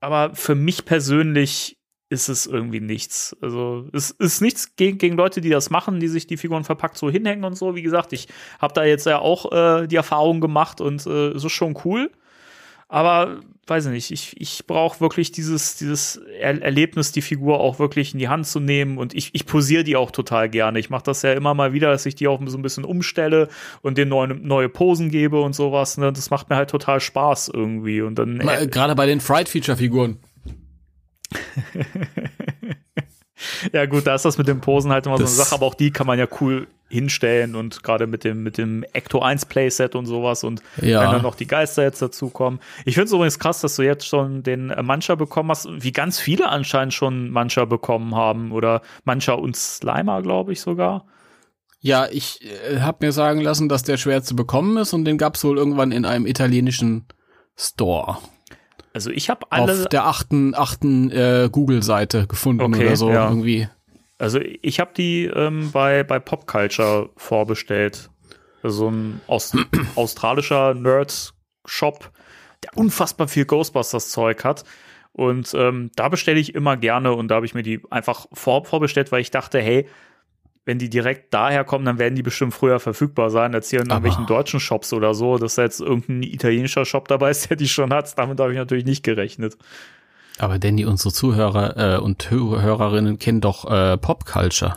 aber 0.00 0.34
für 0.34 0.54
mich 0.54 0.84
persönlich 0.84 1.78
ist 2.08 2.28
es 2.28 2.46
irgendwie 2.46 2.80
nichts. 2.80 3.36
Also 3.40 3.88
es 3.92 4.12
ist 4.12 4.40
nichts 4.40 4.76
gegen, 4.76 4.98
gegen 4.98 5.16
Leute, 5.16 5.40
die 5.40 5.50
das 5.50 5.70
machen, 5.70 5.98
die 5.98 6.08
sich 6.08 6.26
die 6.26 6.36
Figuren 6.36 6.62
verpackt 6.62 6.96
so 6.96 7.10
hinhängen 7.10 7.44
und 7.44 7.56
so. 7.56 7.74
Wie 7.74 7.82
gesagt, 7.82 8.12
ich 8.12 8.28
habe 8.60 8.74
da 8.74 8.84
jetzt 8.84 9.06
ja 9.06 9.18
auch 9.18 9.50
äh, 9.52 9.86
die 9.88 9.96
Erfahrung 9.96 10.40
gemacht 10.40 10.80
und 10.80 11.04
äh, 11.06 11.30
es 11.30 11.42
ist 11.42 11.52
schon 11.52 11.76
cool. 11.84 12.10
Aber 12.88 13.40
weiß 13.66 13.86
ich 13.86 13.92
nicht, 13.92 14.10
ich, 14.12 14.40
ich 14.40 14.66
brauche 14.66 15.00
wirklich 15.00 15.32
dieses, 15.32 15.76
dieses 15.76 16.16
er 16.38 16.62
Erlebnis, 16.62 17.10
die 17.10 17.22
Figur 17.22 17.58
auch 17.58 17.80
wirklich 17.80 18.12
in 18.12 18.20
die 18.20 18.28
Hand 18.28 18.46
zu 18.46 18.60
nehmen. 18.60 18.96
Und 18.96 19.12
ich, 19.12 19.30
ich 19.32 19.44
posiere 19.44 19.82
die 19.82 19.96
auch 19.96 20.12
total 20.12 20.48
gerne. 20.48 20.78
Ich 20.78 20.88
mache 20.88 21.02
das 21.02 21.22
ja 21.22 21.32
immer 21.32 21.52
mal 21.54 21.72
wieder, 21.72 21.90
dass 21.90 22.06
ich 22.06 22.14
die 22.14 22.28
auch 22.28 22.40
so 22.46 22.56
ein 22.56 22.62
bisschen 22.62 22.84
umstelle 22.84 23.48
und 23.82 23.98
denen 23.98 24.10
neue, 24.10 24.28
neue 24.28 24.68
Posen 24.68 25.10
gebe 25.10 25.40
und 25.40 25.54
sowas. 25.54 25.98
Ne? 25.98 26.12
Das 26.12 26.30
macht 26.30 26.48
mir 26.48 26.56
halt 26.56 26.70
total 26.70 27.00
Spaß 27.00 27.50
irgendwie. 27.52 28.02
Und 28.02 28.20
dann 28.20 28.36
Mal, 28.36 28.68
gerade 28.68 28.94
bei 28.94 29.06
den 29.06 29.20
Fright-Feature-Figuren. 29.20 30.18
Ja, 33.72 33.84
gut, 33.86 34.06
da 34.06 34.14
ist 34.14 34.24
das 34.24 34.38
mit 34.38 34.48
den 34.48 34.60
Posen 34.60 34.90
halt 34.92 35.06
immer 35.06 35.16
so 35.16 35.24
eine 35.24 35.28
Das- 35.30 35.36
Sache, 35.36 35.54
aber 35.54 35.66
auch 35.66 35.74
die 35.74 35.90
kann 35.90 36.06
man 36.06 36.18
ja 36.18 36.26
cool 36.40 36.66
hinstellen 36.88 37.56
und 37.56 37.82
gerade 37.82 38.06
mit 38.06 38.22
dem, 38.22 38.42
mit 38.44 38.58
dem 38.58 38.84
Ecto 38.92 39.20
1 39.20 39.46
Playset 39.46 39.94
und 39.96 40.06
sowas 40.06 40.44
und 40.44 40.62
Ja. 40.80 41.02
wenn 41.02 41.10
dann 41.10 41.22
noch 41.22 41.34
die 41.34 41.46
Geister 41.48 41.82
jetzt 41.82 42.00
dazukommen. 42.00 42.60
Ich 42.84 42.94
finde 42.94 43.06
es 43.06 43.12
übrigens 43.12 43.38
krass, 43.40 43.60
dass 43.60 43.74
du 43.76 43.82
jetzt 43.82 44.06
schon 44.06 44.42
den 44.44 44.70
äh, 44.70 44.82
Mancher 44.82 45.16
bekommen 45.16 45.50
hast, 45.50 45.66
wie 45.70 45.90
ganz 45.92 46.20
viele 46.20 46.48
anscheinend 46.48 46.94
schon 46.94 47.30
Mancher 47.30 47.66
bekommen 47.66 48.14
haben 48.14 48.52
oder 48.52 48.82
Mancher 49.04 49.38
und 49.40 49.56
Slimer, 49.56 50.22
glaube 50.22 50.52
ich 50.52 50.60
sogar. 50.60 51.06
Ja, 51.80 52.06
ich 52.10 52.40
äh, 52.44 52.80
habe 52.80 53.04
mir 53.04 53.12
sagen 53.12 53.40
lassen, 53.40 53.68
dass 53.68 53.82
der 53.82 53.96
schwer 53.96 54.22
zu 54.22 54.36
bekommen 54.36 54.76
ist 54.76 54.92
und 54.92 55.04
den 55.04 55.18
gab's 55.18 55.42
wohl 55.42 55.58
irgendwann 55.58 55.90
in 55.90 56.04
einem 56.04 56.24
italienischen 56.26 57.06
Store. 57.56 58.18
Also 58.96 59.10
ich 59.10 59.28
habe 59.28 59.44
alle, 59.50 59.74
Auf 59.74 59.88
der 59.88 60.06
achten, 60.06 60.54
achten 60.54 61.10
äh, 61.10 61.50
Google-Seite 61.52 62.26
gefunden 62.26 62.62
Okay, 62.62 62.86
oder 62.86 62.96
so 62.96 63.10
ja. 63.10 63.28
irgendwie. 63.28 63.68
also 64.16 64.40
ich 64.40 64.80
habe 64.80 64.92
die 64.96 65.26
ähm, 65.26 65.70
bei, 65.70 66.02
bei 66.02 66.18
Pop 66.18 66.46
Culture 66.46 67.10
vorbestellt. 67.14 68.08
Also 68.62 68.78
so 68.78 68.90
ein 68.90 69.20
Aus 69.26 69.52
australischer 69.96 70.72
Nerd-Shop, 70.72 72.10
der 72.64 72.74
unfassbar 72.74 73.28
viel 73.28 73.44
Ghostbusters-Zeug 73.44 74.42
hat. 74.44 74.64
Und 75.12 75.52
ähm, 75.52 75.90
da 75.94 76.08
bestelle 76.08 76.40
ich 76.40 76.54
immer 76.54 76.78
gerne 76.78 77.12
und 77.12 77.28
da 77.28 77.34
habe 77.34 77.44
ich 77.44 77.52
mir 77.52 77.62
die 77.62 77.82
einfach 77.90 78.24
vor, 78.32 78.64
vorbestellt, 78.64 79.12
weil 79.12 79.20
ich 79.20 79.30
dachte, 79.30 79.60
hey, 79.60 79.86
wenn 80.66 80.78
die 80.78 80.90
direkt 80.90 81.32
daher 81.32 81.64
kommen, 81.64 81.84
dann 81.86 81.98
werden 81.98 82.14
die 82.16 82.22
bestimmt 82.22 82.52
früher 82.52 82.78
verfügbar 82.80 83.30
sein, 83.30 83.54
als 83.54 83.70
hier 83.70 83.80
in 83.80 83.86
Aber- 83.86 83.94
irgendwelchen 84.06 84.26
deutschen 84.26 84.60
Shops 84.60 84.92
oder 84.92 85.14
so, 85.14 85.38
dass 85.38 85.54
da 85.54 85.62
jetzt 85.62 85.80
irgendein 85.80 86.22
italienischer 86.24 86.84
Shop 86.84 87.08
dabei 87.08 87.30
ist, 87.30 87.48
der 87.50 87.56
die 87.56 87.68
schon 87.68 87.92
hat. 87.94 88.18
Damit 88.18 88.38
habe 88.40 88.52
ich 88.52 88.58
natürlich 88.58 88.84
nicht 88.84 89.02
gerechnet. 89.02 89.56
Aber 90.38 90.58
Danny, 90.58 90.84
unsere 90.84 91.14
Zuhörer 91.14 91.94
äh, 91.96 91.98
und 91.98 92.28
Hö- 92.30 92.60
Hörerinnen 92.60 93.18
kennen 93.18 93.40
doch 93.40 93.64
äh, 93.70 93.96
Pop-Culture. 93.96 94.76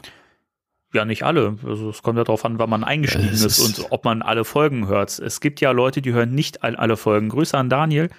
Ja, 0.94 1.06
nicht 1.06 1.22
alle. 1.24 1.58
Also 1.68 1.90
es 1.90 2.02
kommt 2.02 2.18
ja 2.18 2.24
darauf 2.24 2.46
an, 2.46 2.58
wann 2.58 2.70
man 2.70 2.84
eingestiegen 2.84 3.28
Es 3.28 3.44
ist, 3.44 3.60
ist- 3.60 3.80
und 3.80 3.88
ob 3.92 4.06
man 4.06 4.22
alle 4.22 4.46
Folgen 4.46 4.88
hört. 4.88 5.20
Es 5.20 5.42
gibt 5.42 5.60
ja 5.62 5.72
Leute, 5.72 6.02
die 6.02 6.14
hören 6.14 6.34
nicht 6.34 6.64
all- 6.64 6.78
alle 6.78 6.98
Folgen. 6.98 7.30
Grüße 7.30 7.56
an 7.58 7.70
Daniel. 7.70 8.10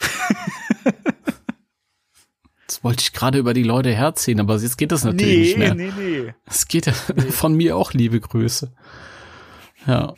Das 2.66 2.82
wollte 2.82 3.02
ich 3.02 3.12
gerade 3.12 3.38
über 3.38 3.54
die 3.54 3.62
Leute 3.62 3.92
herziehen, 3.92 4.40
aber 4.40 4.56
jetzt 4.56 4.76
geht 4.76 4.90
das 4.90 5.04
natürlich 5.04 5.56
nicht 5.56 5.58
mehr. 5.58 5.74
nee, 5.74 5.92
nee. 5.96 6.34
Es 6.46 6.66
geht 6.66 6.86
von 7.30 7.54
mir 7.54 7.76
auch 7.76 7.92
liebe 7.92 8.18
Grüße. 8.18 8.72
Ja. 9.86 10.14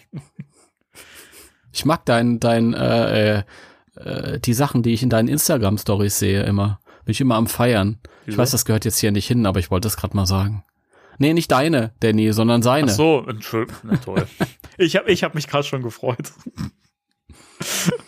Ich 1.73 1.85
mag 1.85 2.05
dein, 2.07 2.41
dein, 2.41 2.73
äh, 2.73 3.39
äh, 3.39 3.43
äh, 3.97 4.41
die 4.41 4.55
Sachen, 4.55 4.83
die 4.83 4.95
ich 4.95 5.03
in 5.03 5.11
deinen 5.11 5.29
Instagram-Stories 5.29 6.19
sehe, 6.19 6.43
immer. 6.45 6.81
Bin 7.05 7.13
ich 7.13 7.21
immer 7.21 7.37
am 7.37 7.47
Feiern. 7.47 7.99
Ich 8.27 8.37
weiß, 8.37 8.51
das 8.51 8.65
gehört 8.65 8.85
jetzt 8.85 8.99
hier 8.99 9.11
nicht 9.11 9.27
hin, 9.27 9.47
aber 9.47 9.61
ich 9.61 9.71
wollte 9.71 9.87
das 9.87 9.97
gerade 9.97 10.17
mal 10.17 10.27
sagen. 10.27 10.65
Nee, 11.19 11.35
nicht 11.35 11.51
deine, 11.51 11.93
Danny, 12.01 12.33
sondern 12.33 12.63
seine. 12.63 12.91
Ach 12.91 12.97
so, 12.97 13.25
Entschuldigung. 13.27 13.77
Na 13.83 13.97
toll. 13.97 14.27
ich 14.77 14.97
habe 14.97 15.11
ich 15.11 15.25
hab 15.25 15.35
mich 15.35 15.49
gerade 15.49 15.65
schon 15.65 15.83
gefreut. 15.83 16.33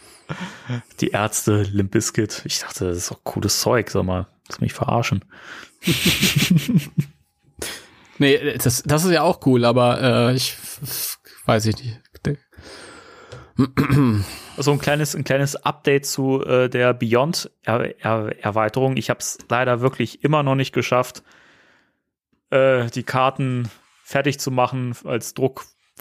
Die 1.01 1.09
Ärzte, 1.09 1.63
Limp 1.63 1.91
Bizkit. 1.91 2.43
Ich 2.45 2.61
dachte, 2.61 2.87
das 2.87 2.99
ist 2.99 3.11
doch 3.11 3.25
cooles 3.25 3.61
Zeug, 3.61 3.91
sag 3.91 4.05
mal. 4.05 4.29
Lass 4.49 4.61
mich 4.61 4.73
verarschen. 4.73 5.25
Nee, 8.21 8.59
das, 8.59 8.83
das 8.83 9.05
ist 9.07 9.13
ja 9.13 9.23
auch 9.23 9.47
cool, 9.47 9.65
aber 9.65 10.29
äh, 10.29 10.35
ich 10.35 10.55
weiß 11.47 11.65
ich 11.65 11.77
nicht. 11.77 11.99
So 14.59 14.73
ein 14.73 14.79
kleines, 14.79 15.17
ein 15.17 15.25
kleines 15.25 15.57
Update 15.57 16.05
zu 16.05 16.45
äh, 16.45 16.69
der 16.69 16.93
Beyond-Erweiterung. 16.93 18.99
Ich 18.99 19.09
habe 19.09 19.21
es 19.21 19.39
leider 19.49 19.81
wirklich 19.81 20.23
immer 20.23 20.43
noch 20.43 20.55
nicht 20.55 20.75
geschafft, 20.75 21.23
äh, 22.51 22.91
die 22.91 23.05
Karten 23.05 23.71
fertig 24.05 24.39
zu 24.39 24.51
machen 24.51 24.95
als 25.05 25.33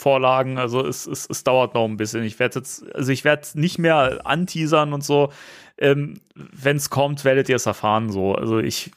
Druckvorlagen. 0.00 0.58
Also 0.58 0.84
es, 0.86 1.06
es, 1.06 1.26
es 1.28 1.44
dauert 1.44 1.74
noch 1.74 1.84
ein 1.84 1.96
bisschen. 1.96 2.24
Ich 2.24 2.38
werde 2.38 2.58
jetzt, 2.60 2.84
also 2.94 3.12
ich 3.12 3.24
werde 3.24 3.46
nicht 3.54 3.78
mehr 3.78 4.20
anteasern 4.24 4.92
und 4.92 5.04
so. 5.04 5.30
Ähm, 5.78 6.20
Wenn 6.34 6.76
es 6.76 6.90
kommt, 6.90 7.24
werdet 7.24 7.48
ihr 7.48 7.56
es 7.56 7.66
erfahren. 7.66 8.10
So, 8.10 8.34
also 8.34 8.58
ich, 8.58 8.90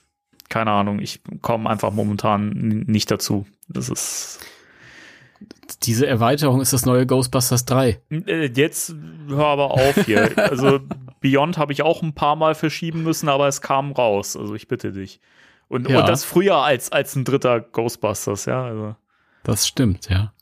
keine 0.50 0.72
Ahnung, 0.72 1.00
ich 1.00 1.22
komme 1.42 1.70
einfach 1.70 1.92
momentan 1.92 2.50
nicht 2.50 3.12
dazu. 3.12 3.46
Das 3.68 3.90
ist 3.90 4.40
Diese 5.84 6.08
Erweiterung 6.08 6.62
ist 6.62 6.74
das 6.74 6.86
neue 6.86 7.06
Ghostbusters 7.06 7.66
3. 7.66 8.02
Äh, 8.10 8.46
Jetzt 8.54 8.96
hör 9.28 9.46
aber 9.46 9.72
auf 9.72 10.06
hier. 10.06 10.32
Also 10.38 10.80
Beyond 11.22 11.58
habe 11.58 11.72
ich 11.72 11.84
auch 11.84 12.02
ein 12.02 12.14
paar 12.14 12.36
Mal 12.36 12.54
verschieben 12.56 13.04
müssen, 13.04 13.30
aber 13.30 13.48
es 13.48 13.62
kam 13.62 13.92
raus. 13.94 14.36
Also 14.36 14.56
ich 14.56 14.68
bitte 14.68 14.92
dich. 14.92 15.22
Und, 15.70 15.90
Ja. 15.90 16.02
und 16.02 16.10
das 16.10 16.26
früher 16.26 16.58
als, 16.58 16.92
als 16.92 17.16
ein 17.16 17.24
dritter 17.24 17.62
Ghostbusters, 17.62 18.46
ja. 18.46 18.66
Also, 18.66 18.96
Das 19.44 19.66
stimmt, 19.68 20.10
ja. 20.10 20.34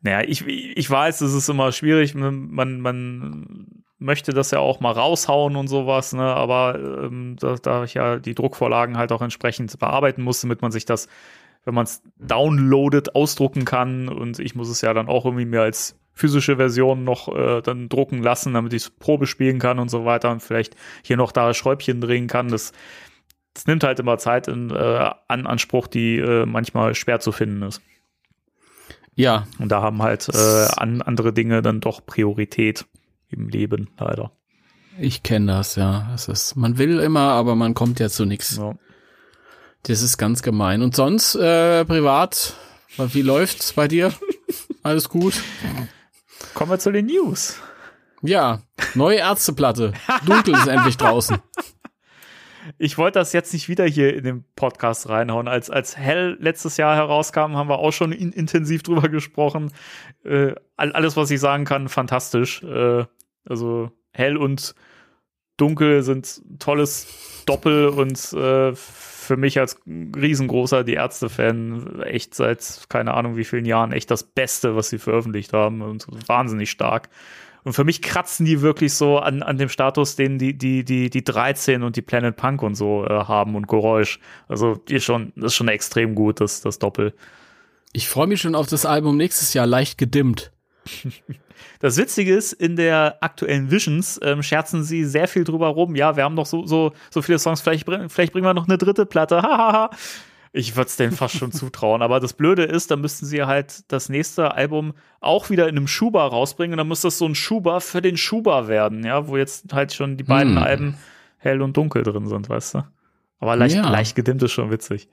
Naja, 0.00 0.22
ich, 0.26 0.46
ich 0.46 0.88
weiß, 0.88 1.20
es 1.20 1.34
ist 1.34 1.48
immer 1.48 1.72
schwierig. 1.72 2.14
Man, 2.14 2.80
man 2.80 3.82
möchte 3.98 4.32
das 4.32 4.52
ja 4.52 4.60
auch 4.60 4.80
mal 4.80 4.92
raushauen 4.92 5.56
und 5.56 5.68
sowas, 5.68 6.12
ne? 6.12 6.22
Aber 6.22 6.78
ähm, 6.78 7.36
da, 7.38 7.56
da 7.56 7.84
ich 7.84 7.94
ja 7.94 8.18
die 8.18 8.34
Druckvorlagen 8.34 8.96
halt 8.96 9.10
auch 9.10 9.22
entsprechend 9.22 9.76
bearbeiten 9.78 10.22
musste, 10.22 10.46
damit 10.46 10.62
man 10.62 10.70
sich 10.70 10.84
das 10.84 11.08
wenn 11.68 11.74
man 11.74 11.84
es 11.84 12.02
downloadet, 12.16 13.14
ausdrucken 13.14 13.66
kann. 13.66 14.08
Und 14.08 14.38
ich 14.38 14.54
muss 14.54 14.70
es 14.70 14.80
ja 14.80 14.94
dann 14.94 15.08
auch 15.08 15.26
irgendwie 15.26 15.44
mir 15.44 15.60
als 15.60 15.98
physische 16.14 16.56
Version 16.56 17.04
noch 17.04 17.28
äh, 17.28 17.60
dann 17.60 17.90
drucken 17.90 18.22
lassen, 18.22 18.54
damit 18.54 18.72
ich 18.72 18.84
es 18.84 18.90
Probe 18.90 19.26
spielen 19.26 19.58
kann 19.58 19.78
und 19.78 19.90
so 19.90 20.06
weiter 20.06 20.30
und 20.30 20.42
vielleicht 20.42 20.76
hier 21.02 21.18
noch 21.18 21.30
da 21.30 21.52
Schräubchen 21.52 22.00
drehen 22.00 22.26
kann. 22.26 22.48
Das, 22.48 22.72
das 23.52 23.66
nimmt 23.66 23.84
halt 23.84 24.00
immer 24.00 24.16
Zeit 24.16 24.48
in 24.48 24.70
äh, 24.70 25.10
an 25.28 25.46
Anspruch, 25.46 25.86
die 25.86 26.16
äh, 26.16 26.46
manchmal 26.46 26.94
schwer 26.94 27.20
zu 27.20 27.32
finden 27.32 27.62
ist. 27.62 27.82
Ja. 29.18 29.48
Und 29.58 29.70
da 29.70 29.82
haben 29.82 30.00
halt 30.00 30.28
äh, 30.32 30.68
an, 30.76 31.02
andere 31.02 31.32
Dinge 31.32 31.60
dann 31.60 31.80
doch 31.80 32.06
Priorität 32.06 32.86
im 33.30 33.48
Leben, 33.48 33.90
leider. 33.98 34.30
Ich 34.96 35.24
kenne 35.24 35.52
das, 35.52 35.74
ja. 35.74 36.06
Das 36.12 36.28
ist, 36.28 36.54
man 36.54 36.78
will 36.78 37.00
immer, 37.00 37.32
aber 37.32 37.56
man 37.56 37.74
kommt 37.74 37.98
ja 37.98 38.08
zu 38.08 38.24
nichts. 38.24 38.58
Ja. 38.58 38.76
Das 39.82 40.02
ist 40.02 40.18
ganz 40.18 40.42
gemein. 40.42 40.82
Und 40.82 40.94
sonst, 40.94 41.34
äh, 41.34 41.84
privat, 41.84 42.54
wie 42.96 43.22
läuft's 43.22 43.72
bei 43.72 43.88
dir? 43.88 44.12
Alles 44.84 45.08
gut? 45.08 45.34
Kommen 46.54 46.70
wir 46.70 46.78
zu 46.78 46.92
den 46.92 47.06
News. 47.06 47.56
Ja, 48.22 48.60
neue 48.94 49.18
Ärzteplatte. 49.18 49.94
Dunkel 50.26 50.54
ist 50.54 50.68
endlich 50.68 50.96
draußen. 50.96 51.38
Ich 52.76 52.98
wollte 52.98 53.18
das 53.18 53.32
jetzt 53.32 53.52
nicht 53.52 53.68
wieder 53.68 53.84
hier 53.86 54.14
in 54.14 54.24
den 54.24 54.44
Podcast 54.56 55.08
reinhauen. 55.08 55.48
Als, 55.48 55.70
als 55.70 55.96
Hell 55.96 56.36
letztes 56.40 56.76
Jahr 56.76 56.94
herauskam, 56.96 57.56
haben 57.56 57.68
wir 57.68 57.78
auch 57.78 57.92
schon 57.92 58.12
in, 58.12 58.32
intensiv 58.32 58.82
drüber 58.82 59.08
gesprochen. 59.08 59.72
Äh, 60.24 60.54
alles, 60.76 61.16
was 61.16 61.30
ich 61.30 61.40
sagen 61.40 61.64
kann, 61.64 61.88
fantastisch. 61.88 62.62
Äh, 62.62 63.04
also 63.48 63.90
Hell 64.12 64.36
und 64.36 64.74
Dunkel 65.56 66.02
sind 66.02 66.42
tolles 66.58 67.42
Doppel 67.44 67.88
und 67.88 68.32
äh, 68.32 68.74
für 68.74 69.36
mich 69.36 69.58
als 69.58 69.80
riesengroßer 69.86 70.84
Die 70.84 70.94
Ärzte-Fan 70.94 72.02
echt 72.02 72.34
seit 72.34 72.86
keine 72.88 73.14
Ahnung 73.14 73.36
wie 73.36 73.44
vielen 73.44 73.66
Jahren 73.66 73.92
echt 73.92 74.10
das 74.10 74.22
Beste, 74.22 74.76
was 74.76 74.88
sie 74.88 74.98
veröffentlicht 74.98 75.52
haben 75.52 75.82
und 75.82 76.06
wahnsinnig 76.28 76.70
stark. 76.70 77.08
Und 77.64 77.72
für 77.72 77.84
mich 77.84 78.02
kratzen 78.02 78.46
die 78.46 78.62
wirklich 78.62 78.94
so 78.94 79.18
an, 79.18 79.42
an 79.42 79.58
dem 79.58 79.68
Status, 79.68 80.16
den 80.16 80.38
die, 80.38 80.56
die, 80.56 80.84
die, 80.84 81.10
die 81.10 81.24
13 81.24 81.82
und 81.82 81.96
die 81.96 82.02
Planet 82.02 82.36
Punk 82.36 82.62
und 82.62 82.74
so 82.74 83.04
äh, 83.04 83.08
haben 83.08 83.56
und 83.56 83.68
Geräusch. 83.68 84.20
Also 84.48 84.74
die 84.74 84.96
ist 84.96 85.04
schon, 85.04 85.32
das 85.36 85.52
ist 85.52 85.56
schon 85.56 85.68
extrem 85.68 86.14
gut, 86.14 86.40
das, 86.40 86.60
das 86.60 86.78
Doppel. 86.78 87.14
Ich 87.92 88.08
freue 88.08 88.26
mich 88.26 88.40
schon 88.40 88.54
auf 88.54 88.66
das 88.66 88.86
Album 88.86 89.16
nächstes 89.16 89.54
Jahr, 89.54 89.66
leicht 89.66 89.98
gedimmt. 89.98 90.52
Das 91.80 91.96
Witzige 91.96 92.34
ist, 92.34 92.52
in 92.52 92.76
der 92.76 93.18
aktuellen 93.20 93.70
Visions 93.70 94.18
ähm, 94.22 94.42
scherzen 94.42 94.82
sie 94.82 95.04
sehr 95.04 95.28
viel 95.28 95.44
drüber 95.44 95.68
rum. 95.68 95.94
Ja, 95.94 96.16
wir 96.16 96.24
haben 96.24 96.34
noch 96.34 96.46
so, 96.46 96.66
so, 96.66 96.92
so 97.10 97.22
viele 97.22 97.38
Songs, 97.38 97.60
vielleicht, 97.60 97.84
vielleicht 98.08 98.32
bringen 98.32 98.46
wir 98.46 98.54
noch 98.54 98.68
eine 98.68 98.78
dritte 98.78 99.06
Platte. 99.06 99.42
Hahaha. 99.42 99.90
Ich 100.58 100.74
würde 100.76 100.88
es 100.88 100.96
denen 100.96 101.12
fast 101.12 101.36
schon 101.36 101.52
zutrauen. 101.52 102.02
Aber 102.02 102.18
das 102.18 102.32
Blöde 102.32 102.64
ist, 102.64 102.90
dann 102.90 103.00
müssten 103.00 103.26
sie 103.26 103.44
halt 103.44 103.84
das 103.92 104.08
nächste 104.08 104.52
Album 104.54 104.92
auch 105.20 105.50
wieder 105.50 105.68
in 105.68 105.76
einem 105.76 105.86
Schuber 105.86 106.22
rausbringen. 106.24 106.72
Und 106.74 106.78
dann 106.78 106.88
muss 106.88 107.02
das 107.02 107.16
so 107.18 107.26
ein 107.26 107.36
Schuber 107.36 107.80
für 107.80 108.02
den 108.02 108.16
Schuber 108.16 108.66
werden, 108.66 109.04
ja, 109.04 109.28
wo 109.28 109.36
jetzt 109.36 109.72
halt 109.72 109.92
schon 109.92 110.16
die 110.16 110.24
beiden 110.24 110.56
Hm. 110.56 110.62
Alben 110.62 110.98
hell 111.38 111.62
und 111.62 111.76
dunkel 111.76 112.02
drin 112.02 112.26
sind, 112.26 112.48
weißt 112.48 112.74
du? 112.74 112.84
Aber 113.38 113.54
leicht, 113.54 113.76
Ja. 113.76 113.88
leicht 113.88 114.16
gedimmt 114.16 114.42
ist 114.42 114.50
schon 114.52 114.72
witzig. 114.72 115.08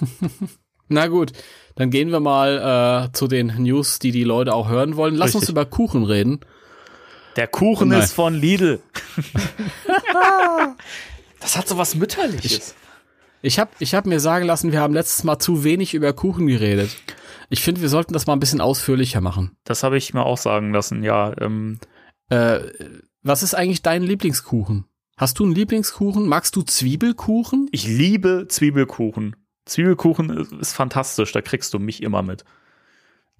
Na 0.88 1.06
gut, 1.06 1.32
dann 1.76 1.90
gehen 1.90 2.10
wir 2.10 2.20
mal 2.20 3.06
äh, 3.08 3.12
zu 3.12 3.28
den 3.28 3.54
News, 3.62 4.00
die 4.00 4.10
die 4.10 4.24
Leute 4.24 4.52
auch 4.52 4.68
hören 4.68 4.96
wollen. 4.96 5.14
Lass 5.14 5.34
uns 5.34 5.44
Richtig. 5.44 5.50
über 5.52 5.64
Kuchen 5.66 6.02
reden. 6.04 6.40
Der 7.36 7.46
Kuchen 7.46 7.88
Nein. 7.88 8.00
ist 8.00 8.12
von 8.12 8.34
Lidl. 8.34 8.80
das 11.40 11.56
hat 11.56 11.68
so 11.68 11.78
was 11.78 11.94
Mütterliches. 11.94 12.74
Ich 13.44 13.58
habe 13.58 13.70
ich 13.78 13.94
hab 13.94 14.06
mir 14.06 14.20
sagen 14.20 14.46
lassen, 14.46 14.72
wir 14.72 14.80
haben 14.80 14.94
letztes 14.94 15.22
Mal 15.22 15.38
zu 15.38 15.64
wenig 15.64 15.92
über 15.92 16.14
Kuchen 16.14 16.46
geredet. 16.46 16.96
Ich 17.50 17.60
finde, 17.60 17.82
wir 17.82 17.90
sollten 17.90 18.14
das 18.14 18.26
mal 18.26 18.32
ein 18.32 18.40
bisschen 18.40 18.62
ausführlicher 18.62 19.20
machen. 19.20 19.54
Das 19.64 19.82
habe 19.82 19.98
ich 19.98 20.14
mir 20.14 20.24
auch 20.24 20.38
sagen 20.38 20.72
lassen, 20.72 21.02
ja. 21.02 21.34
Ähm, 21.38 21.78
Äh, 22.30 22.60
was 23.22 23.42
ist 23.42 23.54
eigentlich 23.54 23.82
dein 23.82 24.02
Lieblingskuchen? 24.02 24.86
Hast 25.18 25.38
du 25.38 25.44
einen 25.44 25.54
Lieblingskuchen? 25.54 26.26
Magst 26.26 26.56
du 26.56 26.62
Zwiebelkuchen? 26.62 27.68
ich 27.70 27.86
liebe 27.86 28.46
Zwiebelkuchen. 28.48 29.36
Zwiebelkuchen 29.66 30.30
ist, 30.30 30.52
ist 30.52 30.72
fantastisch, 30.72 31.32
da 31.32 31.42
kriegst 31.42 31.74
du 31.74 31.78
mich 31.78 32.02
immer 32.02 32.22
mit. 32.22 32.44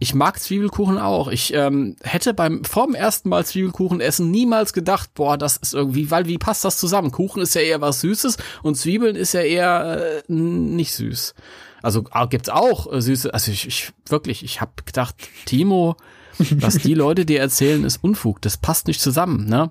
Ich 0.00 0.12
mag 0.14 0.40
Zwiebelkuchen 0.40 0.98
auch. 0.98 1.28
Ich 1.28 1.54
ähm, 1.54 1.96
hätte 2.02 2.34
beim 2.34 2.64
vorm 2.64 2.94
ersten 2.94 3.28
Mal 3.28 3.46
Zwiebelkuchen 3.46 4.00
essen 4.00 4.30
niemals 4.30 4.72
gedacht, 4.72 5.14
boah, 5.14 5.38
das 5.38 5.56
ist 5.56 5.72
irgendwie, 5.72 6.10
weil 6.10 6.26
wie 6.26 6.38
passt 6.38 6.64
das 6.64 6.78
zusammen? 6.78 7.12
Kuchen 7.12 7.40
ist 7.40 7.54
ja 7.54 7.60
eher 7.60 7.80
was 7.80 8.00
Süßes 8.00 8.36
und 8.62 8.74
Zwiebeln 8.74 9.14
ist 9.14 9.34
ja 9.34 9.40
eher 9.40 10.22
äh, 10.28 10.32
nicht 10.32 10.92
süß. 10.94 11.34
Also 11.82 12.04
ah, 12.10 12.26
gibt's 12.26 12.48
auch 12.48 12.92
äh, 12.92 13.00
süße. 13.00 13.32
Also 13.32 13.52
ich, 13.52 13.66
ich 13.68 13.92
wirklich, 14.08 14.44
ich 14.44 14.60
habe 14.60 14.72
gedacht, 14.84 15.14
Timo, 15.44 15.96
was 16.38 16.78
die 16.78 16.94
Leute 16.94 17.24
dir 17.24 17.40
erzählen, 17.40 17.84
ist 17.84 18.02
Unfug. 18.02 18.42
Das 18.42 18.56
passt 18.56 18.88
nicht 18.88 19.00
zusammen, 19.00 19.46
ne? 19.46 19.70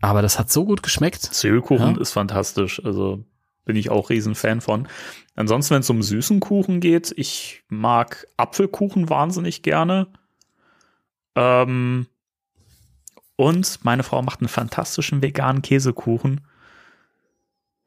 Aber 0.00 0.22
das 0.22 0.38
hat 0.38 0.50
so 0.50 0.64
gut 0.64 0.82
geschmeckt. 0.82 1.22
Zwiebelkuchen 1.22 1.96
Ja. 1.96 2.00
ist 2.00 2.12
fantastisch, 2.12 2.82
also 2.84 3.24
bin 3.64 3.76
ich 3.76 3.90
auch 3.90 4.10
riesen 4.10 4.34
Fan 4.34 4.60
von. 4.60 4.88
Ansonsten, 5.34 5.74
wenn 5.74 5.80
es 5.80 5.90
um 5.90 6.02
süßen 6.02 6.40
Kuchen 6.40 6.80
geht, 6.80 7.12
ich 7.16 7.64
mag 7.68 8.26
Apfelkuchen 8.36 9.08
wahnsinnig 9.08 9.62
gerne. 9.62 10.08
Ähm, 11.34 12.06
und 13.36 13.84
meine 13.84 14.02
Frau 14.02 14.22
macht 14.22 14.40
einen 14.40 14.48
fantastischen 14.48 15.22
veganen 15.22 15.62
Käsekuchen. 15.62 16.42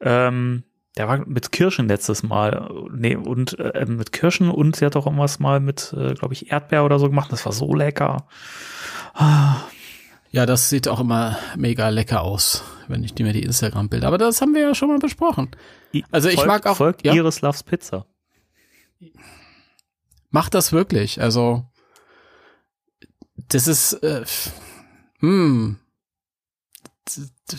Ähm, 0.00 0.64
der 0.96 1.08
war 1.08 1.26
mit 1.26 1.52
Kirschen 1.52 1.88
letztes 1.88 2.22
Mal. 2.22 2.70
Nee, 2.92 3.16
und 3.16 3.58
äh, 3.58 3.86
mit 3.86 4.12
Kirschen 4.12 4.50
und 4.50 4.76
sie 4.76 4.84
hat 4.84 4.96
auch 4.96 5.06
irgendwas 5.06 5.38
mal 5.38 5.60
mit, 5.60 5.94
äh, 5.96 6.14
glaube 6.14 6.34
ich, 6.34 6.50
Erdbeer 6.50 6.84
oder 6.84 6.98
so 6.98 7.08
gemacht. 7.08 7.32
Das 7.32 7.46
war 7.46 7.52
so 7.52 7.72
lecker. 7.72 8.26
Ja, 10.30 10.44
das 10.46 10.68
sieht 10.68 10.88
auch 10.88 11.00
immer 11.00 11.38
mega 11.56 11.88
lecker 11.88 12.22
aus, 12.22 12.62
wenn 12.86 13.02
ich 13.02 13.14
mir 13.18 13.32
die 13.32 13.42
Instagram-Bilder. 13.42 14.06
Aber 14.06 14.18
das 14.18 14.40
haben 14.42 14.54
wir 14.54 14.60
ja 14.60 14.74
schon 14.74 14.88
mal 14.88 14.98
besprochen. 14.98 15.50
Also 16.10 16.28
ich 16.28 16.34
Folgt- 16.36 16.48
mag 16.48 16.66
auch- 16.66 16.76
Folgt 16.76 17.04
ja. 17.04 17.14
Iris 17.14 17.40
Loves 17.40 17.62
Pizza. 17.62 18.06
Macht 20.30 20.52
das 20.54 20.72
wirklich. 20.72 21.20
Also, 21.22 21.64
das 23.48 23.66
ist, 23.66 23.94
äh, 24.02 24.24
hm, 25.20 25.78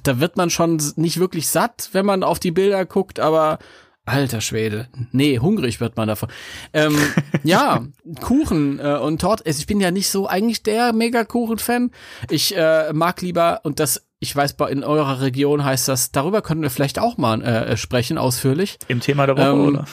da 0.04 0.20
wird 0.20 0.38
man 0.38 0.52
schon 0.52 0.80
nicht 0.96 1.20
wirklich 1.20 1.48
satt, 1.48 1.90
wenn 1.94 2.06
man 2.06 2.24
auf 2.24 2.38
die 2.40 2.52
Bilder 2.52 2.86
guckt, 2.86 3.20
aber 3.20 3.58
alter 4.10 4.42
Schwede, 4.42 4.90
nee, 5.12 5.40
hungrig 5.40 5.80
wird 5.80 5.96
man 5.98 6.08
davon. 6.08 6.30
Ähm, 6.74 6.98
ja, 7.44 7.86
Kuchen 8.22 8.80
äh, 8.80 8.98
und 8.98 9.22
Torte. 9.22 9.44
Ich 9.50 9.66
bin 9.68 9.80
ja 9.80 9.92
nicht 9.92 10.10
so 10.10 10.28
eigentlich 10.28 10.64
der 10.64 10.94
Mega-Kuchen-Fan. 10.94 11.92
Ich 12.30 12.56
äh, 12.56 12.92
mag 12.94 13.22
lieber, 13.22 13.62
und 13.64 13.80
das, 13.80 14.06
ich 14.20 14.36
weiß, 14.36 14.56
in 14.70 14.84
eurer 14.84 15.22
Region 15.22 15.64
heißt 15.64 15.88
das, 15.88 16.12
darüber 16.12 16.42
können 16.42 16.62
wir 16.62 16.70
vielleicht 16.70 17.00
auch 17.00 17.18
mal 17.18 17.42
äh, 17.42 17.78
sprechen, 17.78 18.18
ausführlich. 18.18 18.78
Im 18.88 19.00
Thema 19.00 19.26
der 19.26 19.38
Woche, 19.38 19.50
Ähm, 19.50 19.68
oder? 19.68 19.86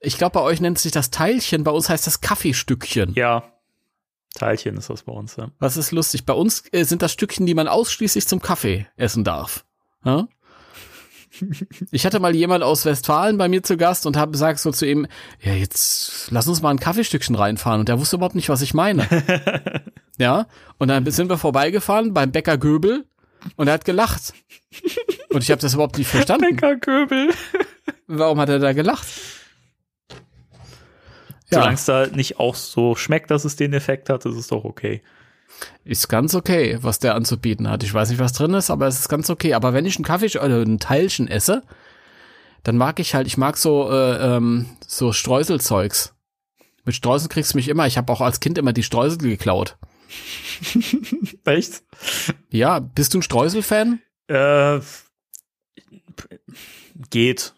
Ich 0.00 0.18
glaube, 0.18 0.34
bei 0.34 0.40
euch 0.40 0.60
nennt 0.60 0.78
sich 0.78 0.90
das 0.92 1.10
Teilchen, 1.10 1.62
bei 1.64 1.70
uns 1.70 1.88
heißt 1.88 2.06
das 2.06 2.20
Kaffeestückchen. 2.20 3.14
Ja. 3.14 3.44
Teilchen 4.34 4.76
ist 4.78 4.88
das 4.90 5.02
bei 5.02 5.12
uns, 5.12 5.36
ja. 5.36 5.50
Was 5.58 5.76
ist 5.76 5.92
lustig? 5.92 6.24
Bei 6.24 6.32
uns 6.32 6.64
äh, 6.72 6.84
sind 6.84 7.02
das 7.02 7.12
Stückchen, 7.12 7.46
die 7.46 7.54
man 7.54 7.68
ausschließlich 7.68 8.26
zum 8.26 8.40
Kaffee 8.40 8.86
essen 8.96 9.24
darf. 9.24 9.64
Ja? 10.04 10.26
Ich 11.90 12.04
hatte 12.04 12.20
mal 12.20 12.34
jemand 12.34 12.62
aus 12.62 12.84
Westfalen 12.84 13.38
bei 13.38 13.48
mir 13.48 13.62
zu 13.62 13.76
Gast 13.76 14.06
und 14.06 14.16
habe 14.16 14.32
gesagt 14.32 14.58
so 14.58 14.70
zu 14.70 14.86
ihm, 14.86 15.06
ja, 15.40 15.52
jetzt 15.52 16.30
lass 16.30 16.46
uns 16.46 16.60
mal 16.60 16.70
ein 16.70 16.80
Kaffeestückchen 16.80 17.34
reinfahren. 17.34 17.80
Und 17.80 17.88
der 17.88 17.98
wusste 17.98 18.16
überhaupt 18.16 18.34
nicht, 18.34 18.48
was 18.48 18.62
ich 18.62 18.74
meine. 18.74 19.06
ja, 20.18 20.46
und 20.78 20.88
dann 20.88 21.10
sind 21.10 21.30
wir 21.30 21.38
vorbeigefahren 21.38 22.12
beim 22.12 22.32
Bäcker 22.32 22.58
Göbel 22.58 23.06
und 23.56 23.68
er 23.68 23.74
hat 23.74 23.84
gelacht. 23.84 24.34
Und 25.30 25.42
ich 25.42 25.50
habe 25.50 25.60
das 25.60 25.74
überhaupt 25.74 25.98
nicht 25.98 26.08
verstanden. 26.08 26.56
Köbel. 26.80 27.30
Warum 28.06 28.38
hat 28.38 28.48
er 28.48 28.58
da 28.58 28.72
gelacht? 28.72 29.06
Solange 31.50 31.74
es 31.74 31.84
da 31.84 32.06
nicht 32.06 32.38
auch 32.38 32.54
so 32.54 32.94
schmeckt, 32.94 33.30
dass 33.30 33.44
es 33.44 33.56
den 33.56 33.74
Effekt 33.74 34.08
hat, 34.08 34.24
ist 34.24 34.36
es 34.36 34.48
doch 34.48 34.64
okay. 34.64 35.02
Ist 35.84 36.08
ganz 36.08 36.34
okay, 36.34 36.78
was 36.80 36.98
der 36.98 37.14
anzubieten 37.14 37.68
hat. 37.68 37.82
Ich 37.82 37.92
weiß 37.92 38.10
nicht, 38.10 38.18
was 38.18 38.32
drin 38.32 38.54
ist, 38.54 38.70
aber 38.70 38.86
es 38.86 39.00
ist 39.00 39.08
ganz 39.08 39.30
okay. 39.30 39.54
Aber 39.54 39.72
wenn 39.72 39.86
ich 39.86 39.96
einen 39.96 40.04
Kaffee 40.04 40.38
oder 40.38 40.62
ein 40.62 40.78
Teilchen 40.78 41.28
esse, 41.28 41.62
dann 42.62 42.76
mag 42.76 43.00
ich 43.00 43.14
halt, 43.14 43.26
ich 43.26 43.36
mag 43.36 43.56
so 43.56 43.90
äh, 43.90 44.36
ähm, 44.36 44.66
so 44.86 45.12
Streuselzeugs. 45.12 46.14
Mit 46.84 46.94
Streusel 46.94 47.28
kriegst 47.28 47.52
du 47.52 47.58
mich 47.58 47.68
immer. 47.68 47.86
Ich 47.86 47.96
habe 47.96 48.12
auch 48.12 48.20
als 48.20 48.40
Kind 48.40 48.58
immer 48.58 48.72
die 48.72 48.82
Streusel 48.82 49.18
geklaut. 49.18 49.76
Echt? 51.44 51.82
Ja, 52.50 52.80
bist 52.80 53.14
du 53.14 53.18
ein 53.18 53.22
Streusel-Fan? 53.22 54.00
Äh, 54.28 54.80
geht. 57.10 57.54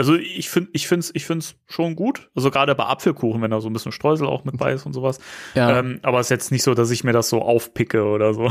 Also 0.00 0.14
ich 0.14 0.48
finde, 0.48 0.70
ich 0.72 0.88
finde 0.88 1.04
es, 1.04 1.14
ich 1.14 1.26
finde 1.26 1.44
es 1.44 1.56
schon 1.68 1.94
gut. 1.94 2.30
Also 2.34 2.50
gerade 2.50 2.74
bei 2.74 2.86
Apfelkuchen, 2.86 3.42
wenn 3.42 3.50
da 3.50 3.60
so 3.60 3.68
ein 3.68 3.74
bisschen 3.74 3.92
Streusel 3.92 4.26
auch 4.26 4.44
mit 4.44 4.56
bei 4.56 4.72
ist 4.72 4.86
und 4.86 4.94
sowas. 4.94 5.18
Ja, 5.54 5.78
Ähm, 5.78 6.00
aber 6.02 6.20
es 6.20 6.28
ist 6.28 6.30
jetzt 6.30 6.52
nicht 6.52 6.62
so, 6.62 6.72
dass 6.72 6.90
ich 6.90 7.04
mir 7.04 7.12
das 7.12 7.28
so 7.28 7.42
aufpicke 7.42 8.02
oder 8.04 8.32
so. 8.32 8.50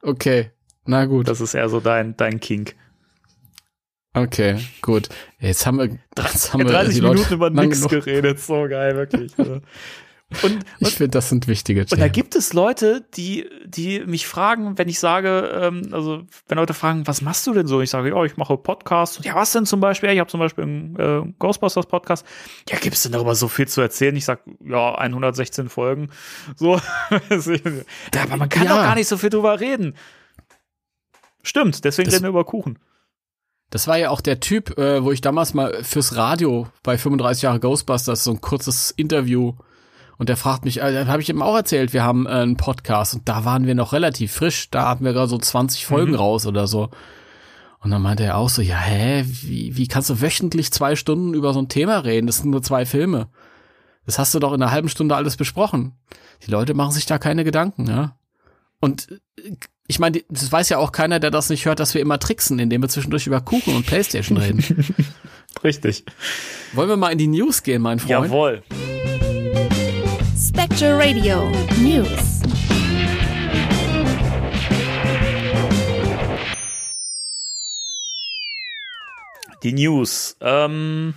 okay. 0.00 0.52
Na 0.84 1.06
gut. 1.06 1.26
Das 1.26 1.40
ist 1.40 1.54
eher 1.54 1.68
so 1.68 1.80
dein, 1.80 2.16
dein 2.16 2.38
Kink. 2.38 2.76
Okay, 4.14 4.60
gut. 4.80 5.08
Jetzt 5.40 5.66
haben 5.66 5.78
wir, 5.78 5.86
jetzt 6.16 6.52
haben 6.52 6.60
wir 6.60 6.66
30 6.66 6.94
die 6.94 7.00
Leute 7.00 7.14
Minuten 7.14 7.34
über 7.34 7.50
nichts 7.50 7.88
geredet, 7.88 8.38
so 8.38 8.68
geil, 8.68 8.94
wirklich. 8.94 9.32
Und, 10.42 10.64
Ich 10.78 10.86
und, 10.86 10.92
finde, 10.94 11.08
das 11.10 11.28
sind 11.28 11.46
wichtige 11.48 11.82
und 11.82 11.92
da 11.92 11.96
Themen. 11.96 12.12
gibt 12.12 12.34
es 12.34 12.52
Leute, 12.52 13.04
die, 13.14 13.48
die 13.64 14.00
mich 14.00 14.26
fragen, 14.26 14.78
wenn 14.78 14.88
ich 14.88 14.98
sage, 14.98 15.50
ähm, 15.60 15.88
also 15.92 16.22
wenn 16.48 16.58
Leute 16.58 16.74
fragen, 16.74 17.06
was 17.06 17.22
machst 17.22 17.46
du 17.46 17.52
denn 17.52 17.66
so? 17.66 17.80
Ich 17.80 17.90
sage, 17.90 18.10
ja, 18.10 18.24
ich 18.24 18.36
mache 18.36 18.56
Podcasts. 18.56 19.20
Ja, 19.24 19.34
was 19.34 19.52
denn 19.52 19.66
zum 19.66 19.80
Beispiel? 19.80 20.10
Ich 20.10 20.18
habe 20.18 20.30
zum 20.30 20.40
Beispiel 20.40 20.64
einen 20.64 20.96
äh, 20.98 21.32
Ghostbusters 21.38 21.86
Podcast. 21.86 22.26
Ja, 22.68 22.78
gibt 22.78 22.96
es 22.96 23.02
denn 23.02 23.12
darüber 23.12 23.34
so 23.34 23.48
viel 23.48 23.68
zu 23.68 23.80
erzählen? 23.80 24.14
Ich 24.16 24.24
sage, 24.24 24.40
ja, 24.64 24.94
116 24.94 25.68
Folgen. 25.68 26.10
So. 26.56 26.76
ja, 27.10 28.22
aber 28.22 28.36
man 28.36 28.48
kann 28.48 28.64
Ja. 28.64 28.76
doch 28.76 28.82
gar 28.82 28.94
nicht 28.94 29.08
so 29.08 29.16
viel 29.16 29.30
drüber 29.30 29.60
reden. 29.60 29.94
Stimmt, 31.42 31.84
deswegen 31.84 32.06
Das- 32.06 32.14
reden 32.14 32.24
wir 32.24 32.30
über 32.30 32.44
Kuchen. 32.44 32.78
Das 33.70 33.88
war 33.88 33.96
ja 33.96 34.10
auch 34.10 34.20
der 34.20 34.38
Typ, 34.38 34.76
äh, 34.78 35.02
wo 35.02 35.12
ich 35.12 35.22
damals 35.22 35.54
mal 35.54 35.82
fürs 35.82 36.14
Radio 36.14 36.68
bei 36.82 36.98
35 36.98 37.44
Jahre 37.44 37.58
Ghostbusters 37.58 38.22
so 38.22 38.30
ein 38.32 38.40
kurzes 38.42 38.90
Interview 38.90 39.54
und 40.22 40.28
der 40.28 40.36
fragt 40.36 40.64
mich, 40.64 40.78
äh, 40.80 41.06
habe 41.06 41.20
ich 41.20 41.28
ihm 41.30 41.42
auch 41.42 41.56
erzählt, 41.56 41.92
wir 41.92 42.04
haben 42.04 42.26
äh, 42.26 42.30
einen 42.30 42.56
Podcast 42.56 43.14
und 43.14 43.28
da 43.28 43.44
waren 43.44 43.66
wir 43.66 43.74
noch 43.74 43.92
relativ 43.92 44.30
frisch, 44.32 44.70
da 44.70 44.88
hatten 44.88 45.04
wir 45.04 45.12
gerade 45.12 45.26
so 45.28 45.36
20 45.36 45.84
Folgen 45.84 46.12
Mhm. 46.12 46.16
raus 46.18 46.46
oder 46.46 46.68
so. 46.68 46.90
Und 47.80 47.90
dann 47.90 48.02
meinte 48.02 48.22
er 48.22 48.36
auch 48.36 48.48
so, 48.48 48.62
ja, 48.62 48.76
hä, 48.78 49.24
wie, 49.26 49.76
wie 49.76 49.88
kannst 49.88 50.10
du 50.10 50.20
wöchentlich 50.20 50.70
zwei 50.70 50.94
Stunden 50.94 51.34
über 51.34 51.52
so 51.52 51.60
ein 51.60 51.68
Thema 51.68 51.98
reden? 52.04 52.28
Das 52.28 52.36
sind 52.36 52.50
nur 52.52 52.62
zwei 52.62 52.86
Filme. 52.86 53.30
Das 54.06 54.20
hast 54.20 54.32
du 54.32 54.38
doch 54.38 54.52
in 54.52 54.62
einer 54.62 54.70
halben 54.70 54.88
Stunde 54.88 55.16
alles 55.16 55.36
besprochen. 55.36 55.96
Die 56.46 56.52
Leute 56.52 56.74
machen 56.74 56.92
sich 56.92 57.06
da 57.06 57.18
keine 57.18 57.42
Gedanken, 57.42 57.88
ja. 57.88 58.14
Und 58.78 59.08
äh, 59.38 59.56
ich 59.88 59.98
meine, 59.98 60.22
das 60.28 60.52
weiß 60.52 60.68
ja 60.68 60.78
auch 60.78 60.92
keiner, 60.92 61.18
der 61.18 61.32
das 61.32 61.50
nicht 61.50 61.66
hört, 61.66 61.80
dass 61.80 61.94
wir 61.94 62.00
immer 62.00 62.20
tricksen, 62.20 62.60
indem 62.60 62.82
wir 62.82 62.88
zwischendurch 62.88 63.26
über 63.26 63.40
Kuchen 63.40 63.74
und 63.74 63.86
Playstation 63.86 64.38
reden. 64.38 64.62
Richtig. 65.64 66.04
Wollen 66.74 66.88
wir 66.88 66.96
mal 66.96 67.10
in 67.10 67.18
die 67.18 67.26
News 67.26 67.64
gehen, 67.64 67.82
mein 67.82 67.98
Freund? 67.98 68.26
Jawohl. 68.26 68.62
Spectre 70.54 70.98
Radio 70.98 71.50
News. 71.80 72.42
Die 79.62 79.72
News. 79.72 80.36
Ähm, 80.40 81.14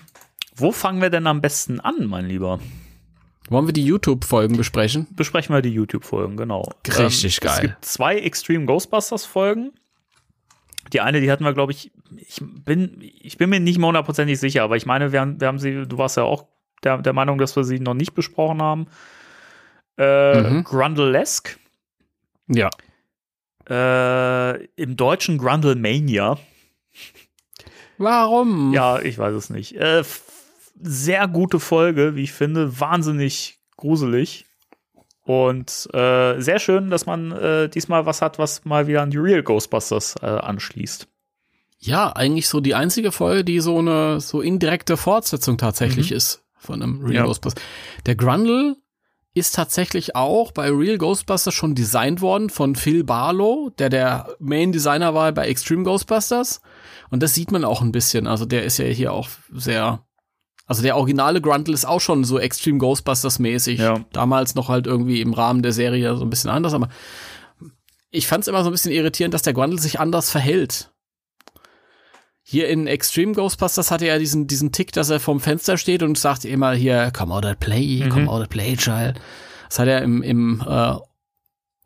wo 0.56 0.72
fangen 0.72 1.02
wir 1.02 1.10
denn 1.10 1.28
am 1.28 1.42
besten 1.42 1.80
an, 1.80 2.06
mein 2.06 2.28
Lieber? 2.28 2.60
Wollen 3.50 3.68
wir 3.68 3.74
die 3.74 3.84
YouTube-Folgen 3.86 4.56
besprechen? 4.58 5.08
Besprechen 5.12 5.54
wir 5.54 5.62
die 5.62 5.70
YouTube-Folgen, 5.74 6.38
genau. 6.38 6.68
Richtig 6.88 7.36
Es 7.36 7.40
geil. 7.42 7.62
gibt 7.62 7.86
zwei 7.86 8.18
Extreme 8.18 8.66
Ghostbusters-Folgen. 8.66 9.72
Die 10.94 11.02
eine, 11.02 11.20
die 11.20 11.32
hatten 11.32 11.44
wir, 11.44 11.54
glaube 11.54 11.72
ich, 11.72 11.92
ich 12.18 12.42
bin, 12.42 12.98
ich 13.02 13.38
bin 13.38 13.50
mir 13.50 13.60
nicht 13.60 13.80
mehr 13.80 13.88
hundertprozentig 13.88 14.40
sicher, 14.40 14.64
aber 14.64 14.78
ich 14.78 14.86
meine, 14.86 15.12
wir 15.12 15.22
haben, 15.22 15.40
wir 15.42 15.48
haben 15.48 15.60
sie, 15.60 15.86
du 15.86 15.98
warst 15.98 16.18
ja 16.18 16.24
auch 16.24 16.46
der, 16.84 17.00
der 17.00 17.14
Meinung, 17.14 17.38
dass 17.38 17.56
wir 17.56 17.64
sie 17.64 17.80
noch 17.80 17.96
nicht 17.96 18.14
besprochen 18.14 18.62
haben. 18.62 18.88
Äh, 19.98 20.42
Mhm. 20.42 20.64
Grundlesque. 20.64 21.58
Ja. 22.48 22.70
Äh, 23.70 24.66
Im 24.76 24.96
Deutschen 24.98 25.38
Grundlemania. 25.38 26.38
Warum? 27.98 28.74
Ja, 28.74 29.00
ich 29.02 29.18
weiß 29.18 29.34
es 29.34 29.50
nicht. 29.50 29.76
Äh, 29.76 30.04
sehr 30.82 31.28
gute 31.28 31.60
Folge, 31.60 32.16
wie 32.16 32.24
ich 32.24 32.34
finde. 32.34 32.80
Wahnsinnig 32.80 33.60
gruselig. 33.78 34.46
Und 35.24 35.90
äh, 35.94 36.40
sehr 36.40 36.60
schön, 36.60 36.90
dass 36.92 37.06
man 37.08 37.32
äh, 37.32 37.70
diesmal 37.70 38.06
was 38.06 38.22
hat, 38.22 38.38
was 38.38 38.64
mal 38.66 38.86
wieder 38.88 39.02
an 39.02 39.10
die 39.10 39.18
Real 39.18 39.42
Ghostbusters 39.42 40.16
äh, 40.22 40.26
anschließt. 40.28 41.08
Ja, 41.80 42.12
eigentlich 42.12 42.48
so 42.48 42.60
die 42.60 42.76
einzige 42.76 43.12
Folge, 43.12 43.44
die 43.44 43.60
so 43.60 43.80
eine 43.80 44.20
so 44.20 44.42
indirekte 44.42 44.98
Fortsetzung 44.98 45.58
tatsächlich 45.58 46.12
ist 46.12 46.44
von 46.58 46.82
einem 46.82 47.00
Real 47.02 47.14
Ja. 47.16 47.24
Ghostbusters. 47.26 47.64
Der 48.06 48.16
Grundle 48.16 48.76
ist 49.36 49.54
tatsächlich 49.54 50.16
auch 50.16 50.54
bei 50.54 50.70
Real 50.72 50.98
Ghostbusters 50.98 51.54
schon 51.54 51.76
designt 51.76 52.22
worden 52.22 52.50
von 52.50 52.76
Phil 52.76 53.04
Barlow, 53.04 53.70
der 53.78 53.90
der 53.90 54.36
Main 54.40 54.72
Designer 54.72 55.14
war 55.14 55.32
bei 55.34 55.48
Extreme 55.48 55.84
Ghostbusters. 55.84 56.62
Und 57.10 57.22
das 57.22 57.34
sieht 57.34 57.52
man 57.52 57.66
auch 57.66 57.82
ein 57.82 57.92
bisschen. 57.92 58.28
Also 58.28 58.46
der 58.46 58.64
ist 58.64 58.78
ja 58.78 58.86
hier 58.86 59.12
auch 59.12 59.28
sehr, 59.52 60.06
also 60.66 60.82
der 60.82 60.96
originale 60.96 61.42
Grundle 61.42 61.74
ist 61.74 61.86
auch 61.86 62.00
schon 62.00 62.24
so 62.24 62.40
Extreme 62.40 62.78
Ghostbusters 62.78 63.38
mäßig. 63.40 63.80
Ja. 63.80 64.06
Damals 64.14 64.56
noch 64.56 64.70
halt 64.70 64.88
irgendwie 64.88 65.20
im 65.20 65.34
Rahmen 65.34 65.62
der 65.62 65.74
Serie 65.74 66.16
so 66.16 66.24
ein 66.24 66.30
bisschen 66.30 66.50
anders, 66.50 66.74
aber 66.74 66.88
ich 68.12 68.28
fand 68.28 68.44
es 68.44 68.48
immer 68.48 68.64
so 68.64 68.70
ein 68.70 68.72
bisschen 68.72 68.94
irritierend, 68.94 69.34
dass 69.34 69.42
der 69.42 69.54
Grundle 69.54 69.80
sich 69.80 70.00
anders 70.00 70.32
verhält. 70.32 70.95
Hier 72.48 72.70
in 72.70 72.86
Extreme 72.86 73.32
Ghostbusters 73.32 73.90
hatte 73.90 74.06
er 74.06 74.20
diesen, 74.20 74.46
diesen 74.46 74.72
Tick, 74.72 74.92
dass 74.92 75.10
er 75.10 75.20
vorm 75.20 75.40
Fenster 75.40 75.80
steht 75.80 76.04
und 76.04 76.16
sagt 76.16 76.46
immer 76.46 76.74
hier, 76.74 77.10
come 77.12 77.34
out 77.34 77.44
and 77.44 77.60
play, 77.60 78.08
come 78.08 78.30
out 78.30 78.42
and 78.42 78.50
play, 78.52 78.76
child. 78.78 79.20
Das 79.68 79.80
hat 79.80 79.88
er 79.88 80.04
im, 80.04 80.22
im 80.22 80.64
äh, 80.64 80.96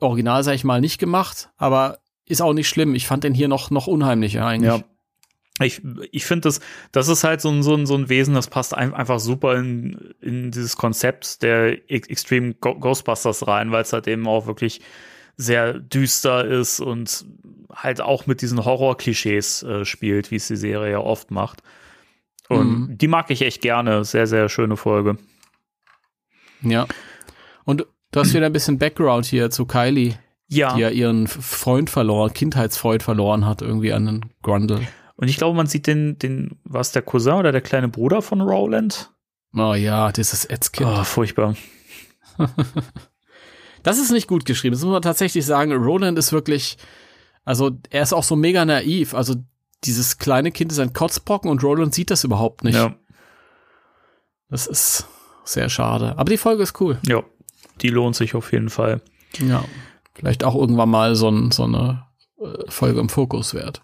Original, 0.01 0.43
sag 0.43 0.55
ich 0.55 0.65
mal, 0.65 0.81
nicht 0.81 0.99
gemacht, 0.99 1.49
aber 1.55 1.99
ist 2.25 2.41
auch 2.41 2.51
nicht 2.51 2.67
schlimm. 2.67 2.93
Ich 2.93 3.07
fand 3.07 3.23
den 3.23 3.33
hier 3.33 3.47
noch, 3.47 3.71
noch 3.71 3.87
unheimlicher 3.87 4.45
eigentlich. 4.45 4.73
Ja. 4.73 5.65
Ich, 5.65 5.81
ich 6.11 6.25
finde, 6.25 6.41
das, 6.41 6.59
das 6.91 7.07
ist 7.07 7.23
halt 7.23 7.39
so 7.39 7.49
ein, 7.49 7.63
so, 7.63 7.73
ein, 7.75 7.85
so 7.85 7.95
ein 7.95 8.09
Wesen, 8.09 8.33
das 8.33 8.47
passt 8.47 8.75
ein, 8.75 8.93
einfach 8.93 9.21
super 9.21 9.55
in, 9.55 10.13
in 10.19 10.51
dieses 10.51 10.75
Konzept 10.75 11.41
der 11.41 11.89
Ex- 11.89 12.09
Extreme 12.09 12.55
Ghostbusters 12.55 13.47
rein, 13.47 13.71
weil 13.71 13.83
es 13.83 13.93
halt 13.93 14.09
eben 14.09 14.27
auch 14.27 14.45
wirklich 14.45 14.81
sehr 15.37 15.79
düster 15.79 16.43
ist 16.43 16.81
und 16.81 17.25
halt 17.73 18.01
auch 18.01 18.25
mit 18.27 18.41
diesen 18.41 18.63
Horror-Klischees 18.65 19.63
äh, 19.63 19.85
spielt, 19.85 20.31
wie 20.31 20.35
es 20.37 20.47
die 20.47 20.55
Serie 20.55 20.91
ja 20.91 20.99
oft 20.99 21.31
macht. 21.31 21.61
Und 22.49 22.67
Mhm. 22.89 22.97
die 22.97 23.07
mag 23.07 23.29
ich 23.29 23.41
echt 23.43 23.61
gerne. 23.61 24.03
Sehr, 24.03 24.25
sehr 24.27 24.49
schöne 24.49 24.75
Folge. 24.77 25.17
Ja. 26.61 26.87
Und 27.63 27.85
du 28.11 28.19
hast 28.19 28.33
wieder 28.33 28.47
ein 28.47 28.53
bisschen 28.53 28.79
Background 28.79 29.25
hier 29.25 29.51
zu 29.51 29.65
Kylie, 29.65 30.15
Ja. 30.47 30.73
die 30.73 30.81
ja 30.81 30.89
ihren 30.89 31.27
Freund 31.27 31.89
verloren, 31.91 32.33
Kindheitsfreund 32.33 33.03
verloren 33.03 33.45
hat, 33.45 33.61
irgendwie 33.61 33.93
an 33.93 34.05
den 34.07 34.25
Grundle. 34.41 34.81
Und 35.15 35.27
ich 35.27 35.37
glaube, 35.37 35.55
man 35.55 35.67
sieht 35.67 35.85
den, 35.85 36.17
den, 36.17 36.59
was 36.63 36.91
der 36.91 37.01
Cousin 37.03 37.33
oder 37.33 37.51
der 37.51 37.61
kleine 37.61 37.87
Bruder 37.89 38.21
von 38.21 38.41
Rowland? 38.41 39.11
Oh 39.55 39.73
ja, 39.73 40.11
dieses 40.11 40.45
Ätzkind. 40.49 40.89
Oh, 40.89 41.03
furchtbar. 41.03 41.55
Das 43.83 43.97
ist 43.97 44.11
nicht 44.11 44.27
gut 44.27 44.43
geschrieben. 44.45 44.73
Das 44.73 44.83
muss 44.83 44.91
man 44.91 45.01
tatsächlich 45.01 45.45
sagen. 45.45 45.71
Roland 45.71 46.17
ist 46.19 46.33
wirklich, 46.33 46.77
also 47.45 47.71
er 47.89 48.03
ist 48.03 48.13
auch 48.13 48.23
so 48.23 48.35
mega 48.35 48.65
naiv. 48.65 49.13
Also 49.13 49.35
dieses 49.83 50.17
kleine 50.17 50.51
Kind 50.51 50.71
ist 50.71 50.79
ein 50.79 50.93
Kotzbrocken 50.93 51.49
und 51.49 51.63
Roland 51.63 51.93
sieht 51.93 52.11
das 52.11 52.23
überhaupt 52.23 52.63
nicht. 52.63 52.75
Ja. 52.75 52.95
Das 54.49 54.67
ist 54.67 55.07
sehr 55.43 55.69
schade. 55.69 56.17
Aber 56.17 56.29
die 56.29 56.37
Folge 56.37 56.63
ist 56.63 56.79
cool. 56.81 56.99
Ja. 57.05 57.23
Die 57.81 57.89
lohnt 57.89 58.15
sich 58.15 58.35
auf 58.35 58.51
jeden 58.51 58.69
Fall. 58.69 59.01
Ja. 59.37 59.63
Vielleicht 60.13 60.43
auch 60.43 60.55
irgendwann 60.55 60.89
mal 60.89 61.15
so, 61.15 61.29
ein, 61.29 61.51
so 61.51 61.63
eine 61.63 62.05
äh, 62.39 62.69
Folge 62.69 62.99
im 62.99 63.09
Fokus 63.09 63.53
wert. 63.53 63.83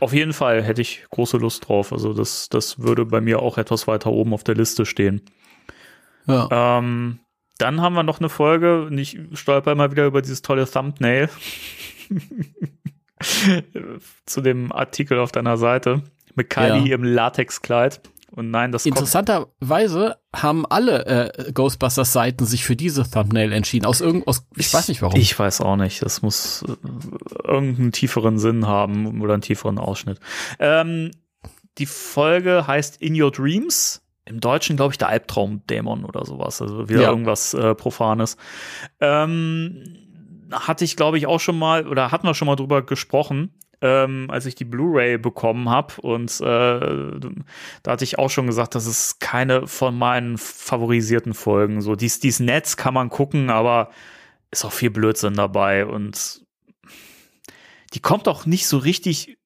Auf 0.00 0.12
jeden 0.12 0.32
Fall 0.32 0.62
hätte 0.62 0.82
ich 0.82 1.04
große 1.10 1.38
Lust 1.38 1.68
drauf. 1.68 1.92
Also 1.92 2.12
das, 2.12 2.48
das 2.48 2.78
würde 2.78 3.04
bei 3.06 3.20
mir 3.20 3.40
auch 3.40 3.58
etwas 3.58 3.86
weiter 3.86 4.10
oben 4.12 4.32
auf 4.34 4.44
der 4.44 4.54
Liste 4.54 4.86
stehen. 4.86 5.22
Ja. 6.26 6.78
Ähm, 6.78 7.20
dann 7.58 7.80
haben 7.80 7.94
wir 7.94 8.02
noch 8.02 8.20
eine 8.20 8.28
Folge, 8.28 8.84
und 8.86 8.98
ich 8.98 9.18
stolper 9.32 9.72
immer 9.72 9.90
wieder 9.90 10.06
über 10.06 10.20
dieses 10.20 10.42
tolle 10.42 10.70
Thumbnail 10.70 11.30
zu 14.26 14.40
dem 14.40 14.72
Artikel 14.72 15.18
auf 15.18 15.32
deiner 15.32 15.56
Seite 15.56 16.02
mit 16.34 16.50
Kylie 16.50 16.88
Ja. 16.90 16.94
im 16.94 17.04
Latexkleid. 17.04 18.00
Und 18.32 18.50
nein, 18.50 18.72
das. 18.72 18.84
Interessanterweise 18.84 20.18
haben 20.34 20.66
alle 20.66 21.06
äh, 21.06 21.52
Ghostbusters-Seiten 21.52 22.44
sich 22.44 22.64
für 22.66 22.76
diese 22.76 23.08
Thumbnail 23.08 23.52
entschieden. 23.52 23.86
Aus 23.86 24.00
irgend, 24.02 24.26
aus, 24.28 24.46
ich 24.56 24.72
weiß 24.74 24.88
nicht 24.88 25.00
warum. 25.00 25.18
Ich 25.18 25.38
weiß 25.38 25.62
auch 25.62 25.76
nicht. 25.76 26.02
Das 26.02 26.20
muss 26.20 26.62
äh, 26.68 27.46
irgendeinen 27.48 27.92
tieferen 27.92 28.38
Sinn 28.38 28.66
haben 28.66 29.22
oder 29.22 29.34
einen 29.34 29.42
tieferen 29.42 29.78
Ausschnitt. 29.78 30.18
Ähm, 30.58 31.12
die 31.78 31.86
Folge 31.86 32.66
heißt 32.66 33.00
In 33.00 33.20
Your 33.20 33.30
Dreams. 33.30 34.02
Im 34.26 34.40
Deutschen, 34.40 34.76
glaube 34.76 34.92
ich, 34.92 34.98
der 34.98 35.08
Albtraumdämon 35.08 36.04
oder 36.04 36.26
sowas. 36.26 36.60
Also 36.60 36.88
wieder 36.88 37.02
Ja. 37.02 37.10
irgendwas 37.10 37.54
äh, 37.54 37.74
Profanes. 37.76 38.36
Ähm, 39.00 40.05
hatte 40.52 40.84
ich, 40.84 40.96
glaube 40.96 41.18
ich, 41.18 41.26
auch 41.26 41.40
schon 41.40 41.58
mal, 41.58 41.86
oder 41.86 42.12
hatten 42.12 42.26
wir 42.26 42.34
schon 42.34 42.46
mal 42.46 42.56
drüber 42.56 42.82
gesprochen, 42.82 43.54
ähm, 43.80 44.26
als 44.30 44.46
ich 44.46 44.54
die 44.54 44.64
Blu-ray 44.64 45.18
bekommen 45.18 45.68
habe. 45.68 45.94
Und 46.00 46.40
äh, 46.40 47.20
da 47.82 47.92
hatte 47.92 48.04
ich 48.04 48.18
auch 48.18 48.30
schon 48.30 48.46
gesagt, 48.46 48.74
das 48.74 48.86
ist 48.86 49.20
keine 49.20 49.66
von 49.66 49.96
meinen 49.96 50.38
favorisierten 50.38 51.34
Folgen. 51.34 51.80
So, 51.80 51.96
dies, 51.96 52.20
dies 52.20 52.40
Netz 52.40 52.76
kann 52.76 52.94
man 52.94 53.08
gucken, 53.08 53.50
aber 53.50 53.90
ist 54.50 54.64
auch 54.64 54.72
viel 54.72 54.90
Blödsinn 54.90 55.34
dabei. 55.34 55.86
Und 55.86 56.44
die 57.94 58.00
kommt 58.00 58.28
auch 58.28 58.46
nicht 58.46 58.66
so 58.66 58.78
richtig 58.78 59.36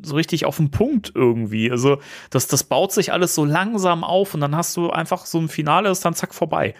so 0.00 0.16
richtig 0.16 0.46
auf 0.46 0.56
den 0.56 0.70
Punkt 0.70 1.12
irgendwie. 1.14 1.70
Also 1.70 1.98
das, 2.30 2.46
das 2.46 2.64
baut 2.64 2.92
sich 2.92 3.12
alles 3.12 3.34
so 3.34 3.44
langsam 3.44 4.04
auf 4.04 4.32
und 4.32 4.40
dann 4.40 4.56
hast 4.56 4.76
du 4.76 4.90
einfach 4.90 5.26
so 5.26 5.38
ein 5.38 5.48
Finale, 5.48 5.90
ist 5.90 6.04
dann 6.04 6.14
zack 6.14 6.34
vorbei. 6.34 6.74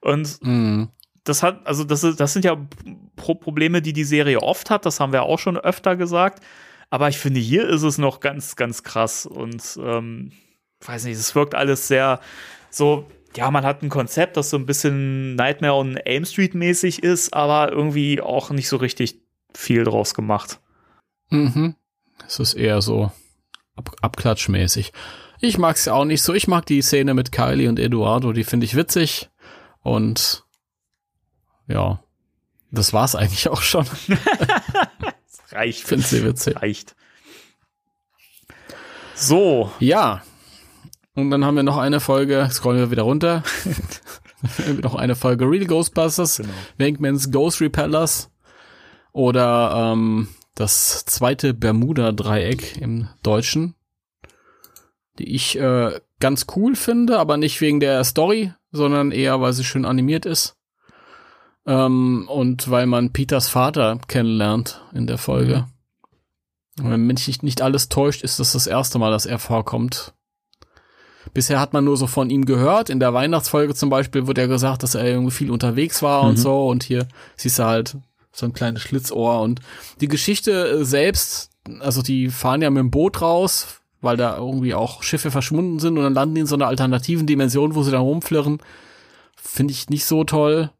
Und 0.00 0.38
Mhm. 0.42 0.88
Das 1.24 1.42
hat, 1.42 1.66
also 1.66 1.84
das, 1.84 2.04
ist, 2.04 2.20
das 2.20 2.32
sind 2.32 2.44
ja 2.44 2.56
Pro 3.16 3.34
Probleme, 3.34 3.82
die 3.82 3.92
die 3.92 4.04
Serie 4.04 4.42
oft 4.42 4.70
hat. 4.70 4.86
Das 4.86 5.00
haben 5.00 5.12
wir 5.12 5.22
auch 5.22 5.38
schon 5.38 5.56
öfter 5.56 5.96
gesagt. 5.96 6.42
Aber 6.90 7.08
ich 7.08 7.18
finde, 7.18 7.40
hier 7.40 7.68
ist 7.68 7.82
es 7.82 7.98
noch 7.98 8.20
ganz, 8.20 8.56
ganz 8.56 8.82
krass 8.82 9.24
und 9.24 9.78
ähm, 9.82 10.32
weiß 10.80 11.04
nicht, 11.04 11.16
es 11.16 11.34
wirkt 11.34 11.54
alles 11.54 11.88
sehr 11.88 12.20
so, 12.70 13.06
ja, 13.36 13.50
man 13.50 13.64
hat 13.64 13.82
ein 13.82 13.88
Konzept, 13.88 14.36
das 14.36 14.50
so 14.50 14.56
ein 14.56 14.66
bisschen 14.66 15.34
Nightmare 15.36 15.74
on 15.74 15.96
Elm 15.96 16.24
Street 16.24 16.54
mäßig 16.54 17.02
ist, 17.02 17.32
aber 17.32 17.72
irgendwie 17.72 18.20
auch 18.20 18.50
nicht 18.50 18.68
so 18.68 18.76
richtig 18.76 19.20
viel 19.54 19.84
draus 19.84 20.14
gemacht. 20.14 20.60
Mhm. 21.30 21.76
Es 22.26 22.38
ist 22.38 22.54
eher 22.54 22.82
so 22.82 23.10
ab 23.74 23.94
abklatschmäßig. 24.02 24.92
Ich 25.40 25.58
mag's 25.58 25.86
ja 25.86 25.94
auch 25.94 26.04
nicht 26.04 26.22
so. 26.22 26.34
Ich 26.34 26.46
mag 26.46 26.66
die 26.66 26.82
Szene 26.82 27.14
mit 27.14 27.32
Kylie 27.32 27.68
und 27.68 27.78
Eduardo, 27.78 28.32
die 28.32 28.44
finde 28.44 28.66
ich 28.66 28.76
witzig. 28.76 29.30
Und 29.80 30.44
ja, 31.72 32.02
das 32.70 32.92
war's 32.92 33.14
eigentlich 33.14 33.48
auch 33.48 33.62
schon. 33.62 33.86
Reicht. 35.50 35.78
Ich 35.80 35.84
finde 35.84 36.06
sie 36.06 36.24
witzig. 36.24 36.56
Reicht. 36.60 36.94
So, 39.14 39.70
Ja. 39.78 40.22
Und 41.14 41.30
dann 41.30 41.44
haben 41.44 41.56
wir 41.56 41.62
noch 41.62 41.76
eine 41.76 42.00
Folge, 42.00 42.48
scrollen 42.50 42.80
wir 42.80 42.90
wieder 42.90 43.02
runter. 43.02 43.42
noch 44.82 44.94
eine 44.94 45.14
Folge 45.14 45.44
Real 45.44 45.66
Ghostbusters, 45.66 46.38
Genau. 46.78 47.18
Ghost 47.30 47.60
Repellers 47.60 48.30
oder 49.12 49.92
ähm, 49.92 50.28
das 50.54 51.04
zweite 51.04 51.52
Bermuda-Dreieck 51.52 52.78
im 52.78 53.08
Deutschen, 53.22 53.74
die 55.18 55.34
ich 55.34 55.58
äh, 55.58 56.00
ganz 56.18 56.46
cool 56.56 56.76
finde, 56.76 57.18
aber 57.18 57.36
nicht 57.36 57.60
wegen 57.60 57.80
der 57.80 58.02
Story, 58.04 58.54
sondern 58.70 59.12
eher, 59.12 59.40
weil 59.40 59.52
sie 59.52 59.64
schön 59.64 59.84
animiert 59.84 60.24
ist. 60.24 60.56
Ähm, 61.66 62.28
und 62.28 62.70
weil 62.70 62.86
man 62.86 63.12
Peters 63.12 63.48
Vater 63.48 63.98
kennenlernt 64.08 64.82
in 64.92 65.06
der 65.06 65.18
Folge. 65.18 65.66
Und 66.78 66.90
Wenn 66.90 67.06
mich 67.06 67.26
nicht, 67.26 67.42
nicht 67.42 67.62
alles 67.62 67.88
täuscht, 67.88 68.22
ist 68.22 68.40
das 68.40 68.52
das 68.52 68.66
erste 68.66 68.98
Mal, 68.98 69.10
dass 69.10 69.26
er 69.26 69.38
vorkommt. 69.38 70.14
Bisher 71.34 71.60
hat 71.60 71.72
man 71.72 71.84
nur 71.84 71.96
so 71.96 72.06
von 72.06 72.30
ihm 72.30 72.44
gehört. 72.44 72.90
In 72.90 72.98
der 73.00 73.14
Weihnachtsfolge 73.14 73.74
zum 73.74 73.90
Beispiel 73.90 74.26
wurde 74.26 74.40
ja 74.42 74.46
gesagt, 74.46 74.82
dass 74.82 74.94
er 74.94 75.04
irgendwie 75.04 75.30
viel 75.30 75.50
unterwegs 75.50 76.02
war 76.02 76.22
und 76.22 76.36
so. 76.36 76.66
Und 76.68 76.82
hier 76.82 77.06
siehst 77.36 77.58
du 77.58 77.64
halt 77.64 77.96
so 78.32 78.46
ein 78.46 78.52
kleines 78.52 78.82
Schlitzohr. 78.82 79.40
Und 79.40 79.60
die 80.00 80.08
Geschichte 80.08 80.84
selbst, 80.84 81.50
also 81.80 82.02
die 82.02 82.28
fahren 82.28 82.62
ja 82.62 82.70
mit 82.70 82.80
dem 82.80 82.90
Boot 82.90 83.20
raus, 83.22 83.80
weil 84.00 84.16
da 84.16 84.36
irgendwie 84.36 84.74
auch 84.74 85.02
Schiffe 85.02 85.30
verschwunden 85.30 85.78
sind 85.78 85.96
und 85.96 86.02
dann 86.02 86.14
landen 86.14 86.34
die 86.34 86.40
in 86.40 86.46
so 86.46 86.56
einer 86.56 86.66
alternativen 86.66 87.26
Dimension, 87.26 87.74
wo 87.74 87.82
sie 87.82 87.92
dann 87.92 88.02
rumflirren. 88.02 88.58
Finde 89.36 89.72
ich 89.72 89.90
nicht 89.90 90.04
so 90.04 90.24
toll. 90.24 90.70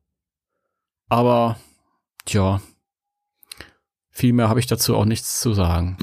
Aber, 1.13 1.59
tja, 2.25 2.63
viel 4.09 4.33
mehr 4.33 4.49
habe 4.49 4.61
ich 4.61 4.67
dazu 4.67 4.97
auch 4.97 5.05
nichts 5.05 5.43
zu 5.43 5.53
sagen. 5.53 5.99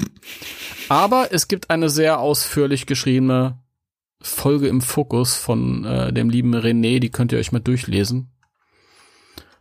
Aber 0.88 1.32
es 1.32 1.48
gibt 1.48 1.68
eine 1.68 1.88
sehr 1.88 2.20
ausführlich 2.20 2.86
geschriebene 2.86 3.58
Folge 4.22 4.68
im 4.68 4.80
Fokus 4.80 5.34
von 5.34 5.84
äh, 5.84 6.12
dem 6.12 6.30
lieben 6.30 6.54
René, 6.54 7.00
die 7.00 7.10
könnt 7.10 7.32
ihr 7.32 7.40
euch 7.40 7.50
mal 7.50 7.58
durchlesen. 7.58 8.30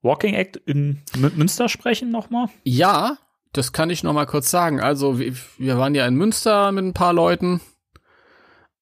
Walking 0.03 0.35
Act 0.35 0.57
in 0.57 1.01
Mün- 1.17 1.37
Münster 1.37 1.69
sprechen 1.69 2.11
nochmal? 2.11 2.49
Ja, 2.65 3.17
das 3.53 3.73
kann 3.73 3.89
ich 3.91 4.03
noch 4.03 4.13
mal 4.13 4.27
kurz 4.27 4.51
sagen. 4.51 4.81
Also 4.81 5.19
wir, 5.19 5.35
waren 5.79 5.95
ja 5.95 6.07
in 6.07 6.15
Münster 6.17 6.73
mit 6.73 6.85
ein 6.85 6.95
paar 6.95 7.13
Leuten. 7.13 7.61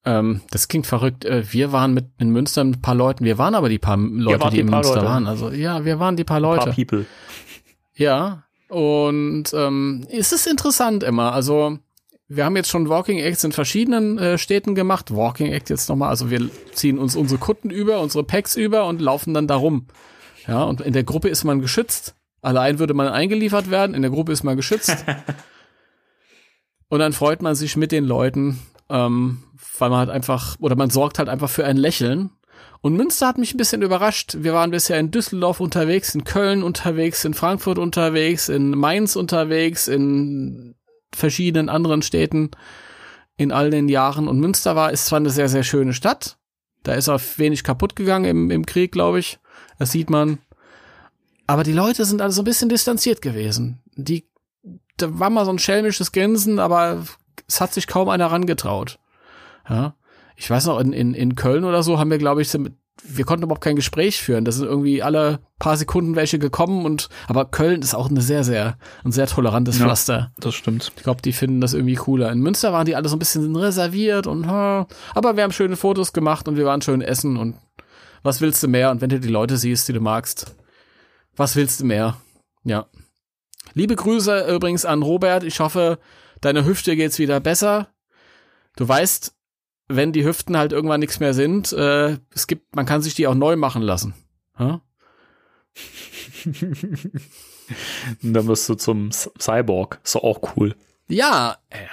Ähm, 0.04 0.40
das 0.50 0.68
klingt 0.68 0.86
verrückt. 0.86 1.24
Äh, 1.26 1.44
Wir 1.52 1.72
waren 1.72 1.92
mit 1.92 2.06
in 2.18 2.30
Münster 2.30 2.64
mit 2.64 2.78
ein 2.78 2.82
paar 2.82 2.94
Leuten. 2.94 3.24
Wir 3.24 3.36
waren 3.36 3.54
aber 3.54 3.68
die 3.68 3.78
paar 3.78 3.98
Leute, 3.98 4.48
die 4.48 4.54
die 4.54 4.60
in 4.60 4.68
paar 4.70 4.78
Münster 4.80 4.96
Leute. 4.96 5.06
waren. 5.06 5.26
Also 5.26 5.50
ja, 5.50 5.84
wir 5.84 6.00
waren 6.00 6.16
die 6.16 6.24
paar 6.24 6.38
Ein 6.38 6.42
Leute. 6.42 6.64
paar 6.66 6.74
People. 6.74 7.04
Ja. 7.94 8.44
Und 8.68 9.52
ähm, 9.52 10.06
es 10.10 10.32
ist 10.32 10.46
interessant 10.46 11.02
immer. 11.02 11.32
Also 11.34 11.78
wir 12.32 12.44
haben 12.44 12.54
jetzt 12.54 12.68
schon 12.68 12.88
Walking 12.88 13.18
Acts 13.18 13.42
in 13.42 13.50
verschiedenen 13.50 14.16
äh, 14.16 14.38
Städten 14.38 14.76
gemacht. 14.76 15.12
Walking 15.12 15.48
Act 15.48 15.68
jetzt 15.68 15.88
nochmal. 15.88 16.10
Also 16.10 16.30
wir 16.30 16.48
ziehen 16.72 16.96
uns 16.96 17.16
unsere 17.16 17.40
Kutten 17.40 17.70
über, 17.70 18.00
unsere 18.00 18.22
Packs 18.22 18.54
über 18.54 18.86
und 18.86 19.00
laufen 19.00 19.34
dann 19.34 19.48
da 19.48 19.56
rum. 19.56 19.88
Ja, 20.46 20.62
und 20.62 20.80
in 20.80 20.92
der 20.92 21.02
Gruppe 21.02 21.28
ist 21.28 21.42
man 21.42 21.60
geschützt. 21.60 22.14
Allein 22.40 22.78
würde 22.78 22.94
man 22.94 23.08
eingeliefert 23.08 23.68
werden, 23.68 23.94
in 23.94 24.02
der 24.02 24.12
Gruppe 24.12 24.30
ist 24.30 24.44
man 24.44 24.56
geschützt. 24.56 25.04
und 26.88 27.00
dann 27.00 27.12
freut 27.12 27.42
man 27.42 27.56
sich 27.56 27.76
mit 27.76 27.90
den 27.90 28.04
Leuten, 28.04 28.60
ähm, 28.88 29.42
weil 29.80 29.90
man 29.90 29.98
halt 29.98 30.10
einfach, 30.10 30.56
oder 30.60 30.76
man 30.76 30.88
sorgt 30.88 31.18
halt 31.18 31.28
einfach 31.28 31.50
für 31.50 31.64
ein 31.64 31.76
Lächeln. 31.76 32.30
Und 32.80 32.94
Münster 32.94 33.26
hat 33.26 33.38
mich 33.38 33.54
ein 33.54 33.58
bisschen 33.58 33.82
überrascht. 33.82 34.36
Wir 34.38 34.54
waren 34.54 34.70
bisher 34.70 35.00
in 35.00 35.10
Düsseldorf 35.10 35.58
unterwegs, 35.58 36.14
in 36.14 36.22
Köln 36.22 36.62
unterwegs, 36.62 37.24
in 37.24 37.34
Frankfurt 37.34 37.78
unterwegs, 37.78 38.48
in 38.48 38.70
Mainz 38.70 39.16
unterwegs, 39.16 39.88
in 39.88 40.76
verschiedenen 41.14 41.68
anderen 41.68 42.02
Städten 42.02 42.50
in 43.36 43.52
all 43.52 43.70
den 43.70 43.88
Jahren. 43.88 44.28
Und 44.28 44.38
Münster 44.38 44.76
war, 44.76 44.92
ist 44.92 45.06
zwar 45.06 45.18
eine 45.18 45.30
sehr, 45.30 45.48
sehr 45.48 45.62
schöne 45.62 45.92
Stadt. 45.92 46.38
Da 46.82 46.94
ist 46.94 47.08
auch 47.08 47.20
wenig 47.36 47.64
kaputt 47.64 47.96
gegangen 47.96 48.24
im, 48.24 48.50
im 48.50 48.66
Krieg, 48.66 48.92
glaube 48.92 49.18
ich. 49.18 49.38
Das 49.78 49.92
sieht 49.92 50.10
man. 50.10 50.38
Aber 51.46 51.62
die 51.64 51.72
Leute 51.72 52.04
sind 52.04 52.22
also 52.22 52.36
so 52.36 52.42
ein 52.42 52.44
bisschen 52.44 52.68
distanziert 52.68 53.22
gewesen. 53.22 53.82
Die, 53.96 54.28
da 54.96 55.18
war 55.18 55.30
mal 55.30 55.44
so 55.44 55.52
ein 55.52 55.58
schelmisches 55.58 56.12
Grinsen, 56.12 56.58
aber 56.58 57.04
es 57.48 57.60
hat 57.60 57.74
sich 57.74 57.86
kaum 57.86 58.08
einer 58.08 58.26
rangetraut. 58.26 58.98
Ja. 59.68 59.94
Ich 60.36 60.48
weiß 60.48 60.66
noch, 60.66 60.78
in, 60.80 60.92
in, 60.92 61.12
in 61.12 61.34
Köln 61.34 61.64
oder 61.64 61.82
so 61.82 61.98
haben 61.98 62.10
wir, 62.10 62.18
glaube 62.18 62.40
ich, 62.40 62.50
wir 63.04 63.24
konnten 63.24 63.44
überhaupt 63.44 63.62
kein 63.62 63.76
Gespräch 63.76 64.20
führen. 64.20 64.44
Da 64.44 64.52
sind 64.52 64.66
irgendwie 64.66 65.02
alle 65.02 65.40
paar 65.58 65.76
Sekunden 65.76 66.16
welche 66.16 66.38
gekommen 66.38 66.84
und, 66.84 67.08
aber 67.28 67.44
Köln 67.44 67.82
ist 67.82 67.94
auch 67.94 68.08
eine 68.10 68.20
sehr, 68.20 68.44
sehr, 68.44 68.78
ein 69.04 69.12
sehr 69.12 69.26
tolerantes 69.26 69.78
Ja. 69.78 69.84
Pflaster. 69.86 70.32
Das 70.38 70.54
stimmt. 70.54 70.92
Ich 70.96 71.02
glaube, 71.02 71.22
die 71.22 71.32
finden 71.32 71.60
das 71.60 71.74
irgendwie 71.74 71.94
cooler. 71.96 72.30
In 72.32 72.40
Münster 72.40 72.72
waren 72.72 72.86
die 72.86 72.96
alle 72.96 73.08
so 73.08 73.16
ein 73.16 73.18
bisschen 73.18 73.54
reserviert 73.56 74.26
und, 74.26 74.46
aber 74.46 75.36
wir 75.36 75.42
haben 75.42 75.52
schöne 75.52 75.76
Fotos 75.76 76.12
gemacht 76.12 76.48
und 76.48 76.56
wir 76.56 76.64
waren 76.64 76.82
schön 76.82 77.02
essen 77.02 77.36
und 77.36 77.56
was 78.22 78.40
willst 78.40 78.62
du 78.62 78.68
mehr? 78.68 78.90
Und 78.90 79.00
wenn 79.00 79.08
du 79.08 79.18
die 79.18 79.28
Leute 79.28 79.56
siehst, 79.56 79.88
die 79.88 79.92
du 79.94 80.00
magst, 80.00 80.54
was 81.36 81.56
willst 81.56 81.80
du 81.80 81.86
mehr? 81.86 82.16
Ja. 82.64 82.86
Liebe 83.72 83.96
Grüße 83.96 84.54
übrigens 84.54 84.84
an 84.84 85.02
Robert. 85.02 85.44
Ich 85.44 85.60
hoffe, 85.60 85.98
deiner 86.40 86.64
Hüfte 86.64 86.96
geht's 86.96 87.18
wieder 87.18 87.40
besser. 87.40 87.88
Du 88.76 88.86
weißt, 88.86 89.32
wenn 89.90 90.12
die 90.12 90.24
Hüften 90.24 90.56
halt 90.56 90.72
irgendwann 90.72 91.00
nichts 91.00 91.20
mehr 91.20 91.34
sind, 91.34 91.72
äh, 91.72 92.16
es 92.34 92.46
gibt, 92.46 92.74
man 92.74 92.86
kann 92.86 93.02
sich 93.02 93.14
die 93.14 93.26
auch 93.26 93.34
neu 93.34 93.56
machen 93.56 93.82
lassen. 93.82 94.14
Und 98.22 98.32
dann 98.34 98.46
wirst 98.46 98.68
du 98.68 98.74
zum 98.74 99.10
Cyborg. 99.12 100.00
Ist 100.04 100.14
doch 100.14 100.22
auch 100.22 100.56
cool. 100.56 100.74
Ja, 101.08 101.58
äh, 101.70 101.86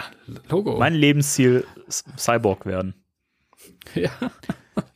Logo. 0.49 0.77
Mein 0.77 0.93
Lebensziel 0.93 1.65
ist 1.87 2.05
Cyborg 2.17 2.65
werden. 2.65 2.93
ja. 3.95 4.11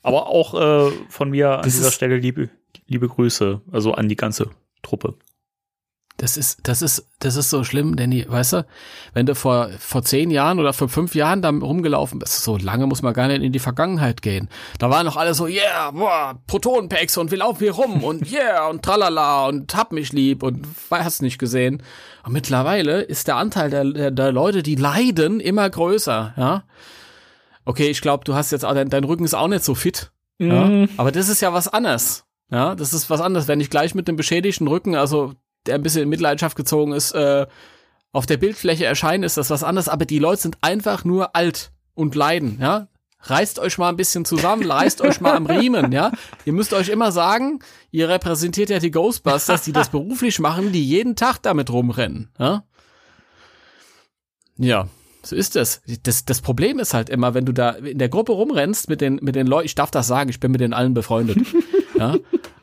Aber 0.03 0.27
auch 0.27 0.53
äh, 0.89 0.91
von 1.09 1.29
mir 1.31 1.57
an 1.57 1.63
Das 1.63 1.75
dieser 1.75 1.91
Stelle 1.91 2.17
liebe, 2.17 2.49
liebe 2.87 3.07
Grüße. 3.07 3.61
Also 3.71 3.93
an 3.93 4.09
die 4.09 4.15
ganze 4.15 4.49
Truppe. 4.81 5.15
Das 6.17 6.37
ist, 6.37 6.59
das 6.67 6.81
ist, 6.83 7.07
das 7.19 7.35
ist 7.35 7.49
so 7.49 7.63
schlimm, 7.63 7.95
Danny, 7.95 8.25
weißt 8.27 8.53
du, 8.53 8.65
wenn 9.13 9.25
du 9.25 9.33
vor, 9.33 9.69
vor 9.79 10.03
zehn 10.03 10.29
Jahren 10.29 10.59
oder 10.59 10.71
vor 10.73 10.87
fünf 10.87 11.15
Jahren 11.15 11.41
da 11.41 11.49
rumgelaufen 11.49 12.19
bist, 12.19 12.43
so 12.43 12.57
lange 12.57 12.85
muss 12.85 13.01
man 13.01 13.13
gar 13.13 13.27
nicht 13.27 13.41
in 13.41 13.51
die 13.53 13.59
Vergangenheit 13.59 14.21
gehen. 14.21 14.47
Da 14.77 14.89
waren 14.91 15.05
noch 15.05 15.17
alle 15.17 15.33
so, 15.33 15.47
yeah, 15.47 15.89
boah, 15.91 16.39
Protonenpacks 16.45 17.17
und 17.17 17.31
wir 17.31 17.39
laufen 17.39 17.59
hier 17.63 17.71
rum 17.71 18.03
und 18.03 18.31
yeah 18.31 18.67
und 18.67 18.83
tralala 18.83 19.47
und 19.47 19.73
hab 19.73 19.93
mich 19.93 20.13
lieb 20.13 20.43
und 20.43 20.67
hast 20.91 21.21
nicht 21.23 21.39
gesehen. 21.39 21.81
Und 22.23 22.33
mittlerweile 22.33 23.01
ist 23.01 23.27
der 23.27 23.37
Anteil 23.37 23.69
der, 23.71 23.85
der, 23.85 24.11
der 24.11 24.31
Leute, 24.31 24.61
die 24.61 24.75
leiden, 24.75 25.39
immer 25.39 25.67
größer, 25.69 26.33
ja. 26.37 26.63
Okay, 27.65 27.89
ich 27.89 28.01
glaube, 28.01 28.25
du 28.25 28.35
hast 28.35 28.51
jetzt, 28.51 28.65
auch- 28.65 28.73
dein, 28.73 28.89
dein 28.89 29.03
Rücken 29.05 29.23
ist 29.23 29.33
auch 29.33 29.47
nicht 29.47 29.63
so 29.63 29.75
fit. 29.75 30.11
Ja? 30.39 30.65
Mhm. 30.65 30.89
Aber 30.97 31.11
das 31.11 31.29
ist 31.29 31.41
ja 31.41 31.53
was 31.53 31.67
anderes. 31.67 32.25
Ja, 32.49 32.75
das 32.75 32.93
ist 32.93 33.09
was 33.09 33.21
anderes. 33.21 33.47
Wenn 33.47 33.61
ich 33.61 33.69
gleich 33.69 33.95
mit 33.95 34.07
einem 34.09 34.17
beschädigten 34.17 34.67
Rücken, 34.67 34.95
also 34.95 35.33
der 35.65 35.75
ein 35.75 35.83
bisschen 35.83 36.03
in 36.03 36.09
Mitleidenschaft 36.09 36.55
gezogen 36.55 36.93
ist, 36.93 37.11
äh, 37.13 37.47
auf 38.11 38.25
der 38.25 38.37
Bildfläche 38.37 38.85
erscheinen, 38.85 39.23
ist 39.23 39.37
das 39.37 39.49
was 39.49 39.63
anderes. 39.63 39.87
Aber 39.87 40.05
die 40.05 40.19
Leute 40.19 40.41
sind 40.41 40.57
einfach 40.61 41.05
nur 41.05 41.35
alt 41.35 41.71
und 41.93 42.15
leiden. 42.15 42.57
Ja, 42.59 42.87
reißt 43.21 43.59
euch 43.59 43.77
mal 43.77 43.89
ein 43.89 43.97
bisschen 43.97 44.25
zusammen, 44.25 44.69
reißt 44.69 45.01
euch 45.01 45.21
mal 45.21 45.35
am 45.35 45.45
Riemen. 45.45 45.91
Ja, 45.91 46.11
ihr 46.45 46.53
müsst 46.53 46.73
euch 46.73 46.89
immer 46.89 47.11
sagen, 47.11 47.59
ihr 47.91 48.09
repräsentiert 48.09 48.69
ja 48.69 48.79
die 48.79 48.91
Ghostbusters, 48.91 49.63
die 49.63 49.71
das 49.71 49.89
beruflich 49.91 50.39
machen, 50.39 50.71
die 50.71 50.85
jeden 50.85 51.15
Tag 51.15 51.39
damit 51.41 51.69
rumrennen. 51.69 52.29
Ja, 52.39 52.63
ja. 54.57 54.87
So 55.23 55.35
ist 55.35 55.55
es. 55.55 55.81
Das, 56.01 56.25
das 56.25 56.41
Problem 56.41 56.79
ist 56.79 56.95
halt 56.95 57.09
immer, 57.09 57.35
wenn 57.35 57.45
du 57.45 57.51
da 57.51 57.71
in 57.71 57.99
der 57.99 58.09
Gruppe 58.09 58.31
rumrennst 58.31 58.89
mit 58.89 59.01
den, 59.01 59.19
mit 59.21 59.35
den 59.35 59.45
Leuten, 59.45 59.67
ich 59.67 59.75
darf 59.75 59.91
das 59.91 60.07
sagen, 60.07 60.31
ich 60.31 60.39
bin 60.39 60.51
mit 60.51 60.61
den 60.61 60.73
allen 60.73 60.95
befreundet. 60.95 61.37
ja. 61.97 62.15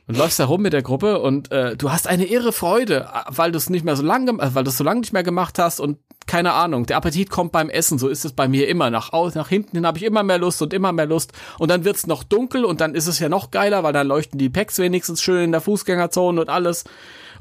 Und 0.09 0.17
läufst 0.17 0.41
da 0.41 0.47
rum 0.47 0.63
mit 0.63 0.73
der 0.73 0.83
Gruppe 0.83 1.21
und 1.21 1.53
äh, 1.53 1.77
du 1.77 1.93
hast 1.93 2.07
eine 2.07 2.25
irre 2.25 2.53
Freude, 2.53 3.11
weil 3.29 3.53
du 3.53 3.59
es 3.59 3.69
nicht 3.69 3.85
mehr 3.85 3.95
so 3.95 4.03
lange, 4.03 4.31
äh, 4.33 4.55
weil 4.55 4.65
du 4.65 4.71
es 4.71 4.79
so 4.79 4.85
lange 4.85 5.01
nicht 5.01 5.13
mehr 5.13 5.23
gemacht 5.23 5.59
hast 5.59 5.81
und 5.81 5.99
keine 6.27 6.55
Ahnung, 6.55 6.87
der 6.87 6.97
Appetit 6.97 7.31
kommt 7.31 7.53
beim 7.53 7.69
Essen, 7.69 7.99
so 7.99 8.09
ist 8.09 8.25
es 8.25 8.33
bei 8.33 8.49
mir 8.49 8.69
immer. 8.69 8.91
Nach, 8.91 9.13
aus, 9.13 9.35
nach 9.35 9.49
hinten 9.49 9.77
hin 9.77 9.87
habe 9.87 9.99
ich 9.99 10.05
immer 10.05 10.23
mehr 10.23 10.39
Lust 10.39 10.61
und 10.63 10.73
immer 10.73 10.93
mehr 10.93 11.07
Lust. 11.07 11.33
Und 11.59 11.71
dann 11.71 11.85
wird's 11.85 12.07
noch 12.07 12.23
dunkel 12.23 12.65
und 12.65 12.81
dann 12.81 12.95
ist 12.95 13.07
es 13.07 13.19
ja 13.19 13.29
noch 13.29 13.51
geiler, 13.51 13.83
weil 13.83 13.93
dann 13.93 14.07
leuchten 14.07 14.39
die 14.39 14.51
Packs 14.51 14.79
wenigstens 14.79 15.23
schön 15.23 15.45
in 15.45 15.53
der 15.53 15.61
Fußgängerzone 15.61 16.41
und 16.41 16.51
alles. 16.51 16.85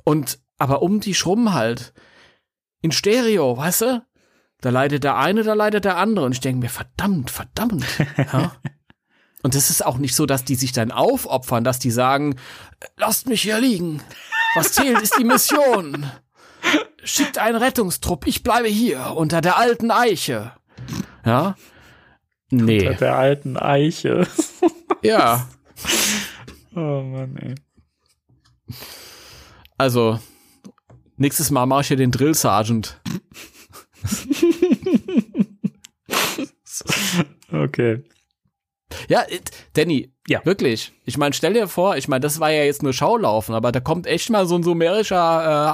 Und 0.03 0.39
aber 0.57 0.81
um 0.81 0.99
die 0.99 1.13
Schrumm 1.13 1.53
halt. 1.53 1.93
In 2.81 2.91
Stereo, 2.91 3.57
weißt 3.57 3.81
du? 3.81 4.05
Da 4.61 4.69
leidet 4.69 5.03
der 5.03 5.17
eine, 5.17 5.43
da 5.43 5.53
leidet 5.53 5.85
der 5.85 5.97
andere. 5.97 6.25
Und 6.25 6.31
ich 6.31 6.39
denke 6.41 6.59
mir, 6.59 6.69
verdammt, 6.69 7.29
verdammt. 7.29 7.85
Ja? 8.17 8.55
Und 9.43 9.55
es 9.55 9.69
ist 9.69 9.85
auch 9.85 9.97
nicht 9.97 10.15
so, 10.15 10.25
dass 10.25 10.43
die 10.43 10.55
sich 10.55 10.71
dann 10.71 10.91
aufopfern, 10.91 11.63
dass 11.63 11.79
die 11.79 11.91
sagen, 11.91 12.35
lasst 12.97 13.27
mich 13.27 13.43
hier 13.43 13.59
liegen. 13.59 14.01
Was 14.55 14.73
zählt, 14.73 14.99
ist 15.01 15.17
die 15.19 15.23
Mission. 15.23 16.09
Schickt 17.03 17.37
einen 17.37 17.57
Rettungstrupp, 17.57 18.25
ich 18.27 18.43
bleibe 18.43 18.67
hier 18.67 19.13
unter 19.15 19.41
der 19.41 19.57
alten 19.57 19.91
Eiche. 19.91 20.53
Ja? 21.23 21.55
Nee. 22.49 22.87
Unter 22.87 22.99
der 22.99 23.17
alten 23.17 23.57
Eiche. 23.57 24.27
Ja. 25.01 25.47
Oh 26.75 27.01
Mann, 27.01 27.35
ey. 27.37 27.55
Also, 29.79 30.19
nächstes 31.15 31.49
Mal 31.49 31.65
mache 31.65 31.81
ich 31.81 31.87
hier 31.87 31.97
den 31.97 32.11
Drill 32.11 32.35
Sergeant. 32.35 33.01
Okay. 37.51 38.03
Ja, 39.09 39.23
äh, 39.23 39.39
Danny, 39.73 40.13
Ja. 40.27 40.45
wirklich. 40.45 40.93
Ich 41.03 41.17
meine, 41.17 41.33
stell 41.33 41.53
dir 41.53 41.67
vor, 41.67 41.97
ich 41.97 42.07
meine, 42.07 42.21
das 42.21 42.39
war 42.39 42.51
ja 42.51 42.63
jetzt 42.63 42.83
nur 42.83 42.93
Schaulaufen, 42.93 43.53
aber 43.53 43.71
da 43.71 43.79
kommt 43.81 44.07
echt 44.07 44.29
mal 44.29 44.45
so 44.45 44.55
ein 44.55 44.63
sumerischer 44.63 45.15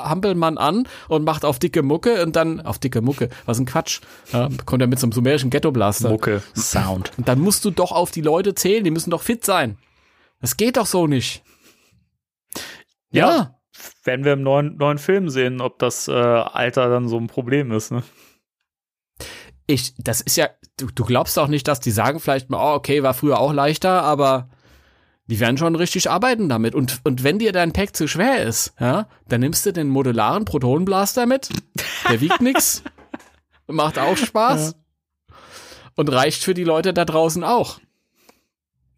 äh, 0.03 0.09
Hampelmann 0.09 0.57
an 0.57 0.88
und 1.09 1.24
macht 1.24 1.45
auf 1.45 1.59
dicke 1.59 1.84
Mucke 1.84 2.24
und 2.24 2.36
dann 2.36 2.61
auf 2.61 2.80
dicke 2.80 3.01
Mucke. 3.01 3.30
Was 3.45 3.59
ein 3.59 3.66
Quatsch. 3.66 4.01
Ja, 4.32 4.49
kommt 4.66 4.82
er 4.82 4.88
mit 4.88 4.99
so 4.99 5.05
einem 5.05 5.11
sumerischen 5.11 5.49
Ghetto-Blaster. 5.51 6.09
Mucke, 6.09 6.41
Sound. 6.55 7.11
Und 7.18 7.28
dann 7.28 7.39
musst 7.39 7.66
du 7.66 7.72
doch 7.72 7.91
auf 7.91 8.09
die 8.11 8.22
Leute 8.22 8.55
zählen, 8.55 8.84
die 8.84 8.91
müssen 8.91 9.11
doch 9.11 9.22
fit 9.22 9.45
sein. 9.45 9.78
Das 10.41 10.57
geht 10.57 10.78
doch 10.78 10.88
so 10.88 11.07
nicht. 11.07 11.43
Ja. 13.11 13.59
Werden 14.03 14.26
wir 14.26 14.34
im 14.34 14.43
neuen, 14.43 14.78
neuen 14.78 14.97
Film 14.97 15.30
sehen, 15.30 15.61
ob 15.61 15.78
das 15.80 16.07
äh, 16.07 16.11
Alter 16.11 16.89
dann 16.89 17.07
so 17.07 17.18
ein 17.18 17.28
Problem 17.28 17.72
ist, 17.72 17.91
ne? 17.91 18.03
ich, 19.66 19.93
das 19.97 20.22
ist 20.22 20.36
ja, 20.36 20.49
du, 20.78 20.88
du 20.88 21.06
glaubst 21.06 21.38
auch 21.40 21.48
nicht, 21.48 21.68
dass 21.68 21.80
die 21.80 21.92
sagen 21.92 22.20
vielleicht 22.20 22.50
mal, 22.50 22.58
oh, 22.58 22.76
okay, 22.76 23.04
war 23.04 23.14
früher 23.14 23.40
auch 23.40 23.54
leichter, 23.54 24.04
aber 24.04 24.50
die 25.28 25.40
werden 25.40 25.58
schon 25.58 25.76
richtig 25.76 26.10
arbeiten 26.10 26.50
damit. 26.50 26.76
Und, 26.76 27.00
und 27.04 27.24
wenn 27.24 27.40
dir 27.40 27.52
dein 27.52 27.72
Pack 27.74 27.96
zu 27.96 28.08
schwer 28.08 28.44
ist, 28.44 28.74
ja, 28.80 29.08
dann 29.28 29.42
nimmst 29.42 29.66
du 29.66 29.72
den 29.72 29.88
modularen 29.88 30.46
Protonenblaster 30.46 31.26
mit. 31.26 31.50
Der 32.10 32.20
wiegt 32.22 32.42
nix. 32.42 32.84
Macht 33.68 33.98
auch 33.98 34.18
Spaß. 34.18 34.76
Und 35.96 36.12
reicht 36.12 36.44
für 36.44 36.54
die 36.54 36.64
Leute 36.64 36.94
da 36.94 37.06
draußen 37.06 37.44
auch. 37.44 37.80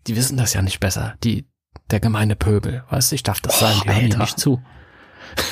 Die 0.08 0.16
wissen 0.16 0.38
das 0.38 0.54
ja 0.54 0.62
nicht 0.62 0.80
besser. 0.80 1.16
Die, 1.24 1.46
der 1.92 2.00
gemeine 2.00 2.36
Pöbel. 2.36 2.84
Weißt 2.90 3.12
du, 3.12 3.16
ich 3.16 3.24
darf 3.24 3.42
das 3.42 3.60
Boah, 3.60 3.68
sagen, 3.68 3.82
die 3.84 3.90
hören 3.90 4.04
Alter. 4.06 4.18
nicht 4.20 4.40
zu. 4.40 4.62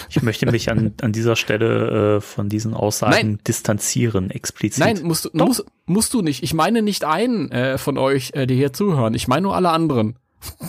Ich 0.10 0.22
möchte 0.22 0.50
mich 0.52 0.70
an, 0.70 0.94
an 1.02 1.12
dieser 1.12 1.36
Stelle 1.36 2.18
äh, 2.18 2.22
von 2.22 2.50
diesen 2.50 2.74
Aussagen 2.74 3.12
Nein. 3.12 3.40
distanzieren, 3.48 4.30
explizit. 4.30 4.84
Nein, 4.84 5.02
musst 5.04 5.26
du, 5.26 5.30
musst, 5.34 5.66
musst 5.86 6.14
du 6.14 6.22
nicht. 6.22 6.44
Ich 6.44 6.54
meine 6.54 6.82
nicht 6.82 7.04
einen 7.04 7.52
äh, 7.52 7.78
von 7.78 7.98
euch, 7.98 8.32
äh, 8.34 8.46
die 8.46 8.56
hier 8.56 8.74
zuhören. 8.74 9.14
Ich 9.14 9.28
meine 9.28 9.44
nur 9.44 9.56
alle 9.56 9.70
anderen. 9.70 10.18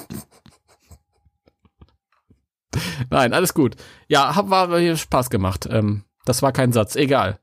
Nein, 3.10 3.32
alles 3.32 3.54
gut. 3.54 3.76
Ja, 4.08 4.34
hab, 4.34 4.50
war 4.50 4.78
hier 4.78 4.96
Spaß 4.96 5.30
gemacht. 5.30 5.68
Ähm, 5.70 6.04
das 6.24 6.42
war 6.42 6.52
kein 6.52 6.72
Satz. 6.72 6.96
Egal. 6.96 7.38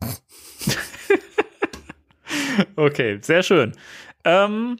Okay, 2.76 3.18
sehr 3.22 3.42
schön. 3.42 3.72
Ähm, 4.24 4.78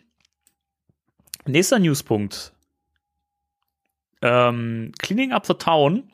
nächster 1.47 1.79
Newspunkt. 1.79 2.53
Ähm, 4.23 4.93
Cleaning 4.99 5.33
Up 5.33 5.47
the 5.47 5.55
Town 5.55 6.13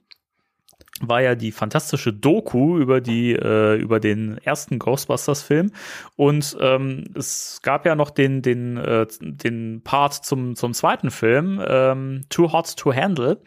war 1.01 1.21
ja 1.21 1.35
die 1.35 1.51
fantastische 1.51 2.13
Doku 2.13 2.79
über 2.79 3.01
die 3.01 3.33
äh, 3.33 3.77
über 3.77 3.99
den 3.99 4.39
ersten 4.39 4.79
Ghostbusters-Film 4.79 5.73
und 6.17 6.57
ähm, 6.61 7.05
es 7.17 7.61
gab 7.63 7.85
ja 7.85 7.97
noch 7.97 8.11
den 8.11 8.43
den 8.43 8.77
äh, 8.77 9.07
den 9.21 9.83
Part 9.83 10.15
zum 10.25 10.55
zum 10.55 10.73
zweiten 10.73 11.11
Film 11.11 11.61
ähm, 11.67 12.23
Too 12.29 12.53
Hot 12.53 12.77
to 12.77 12.95
Handle, 12.95 13.43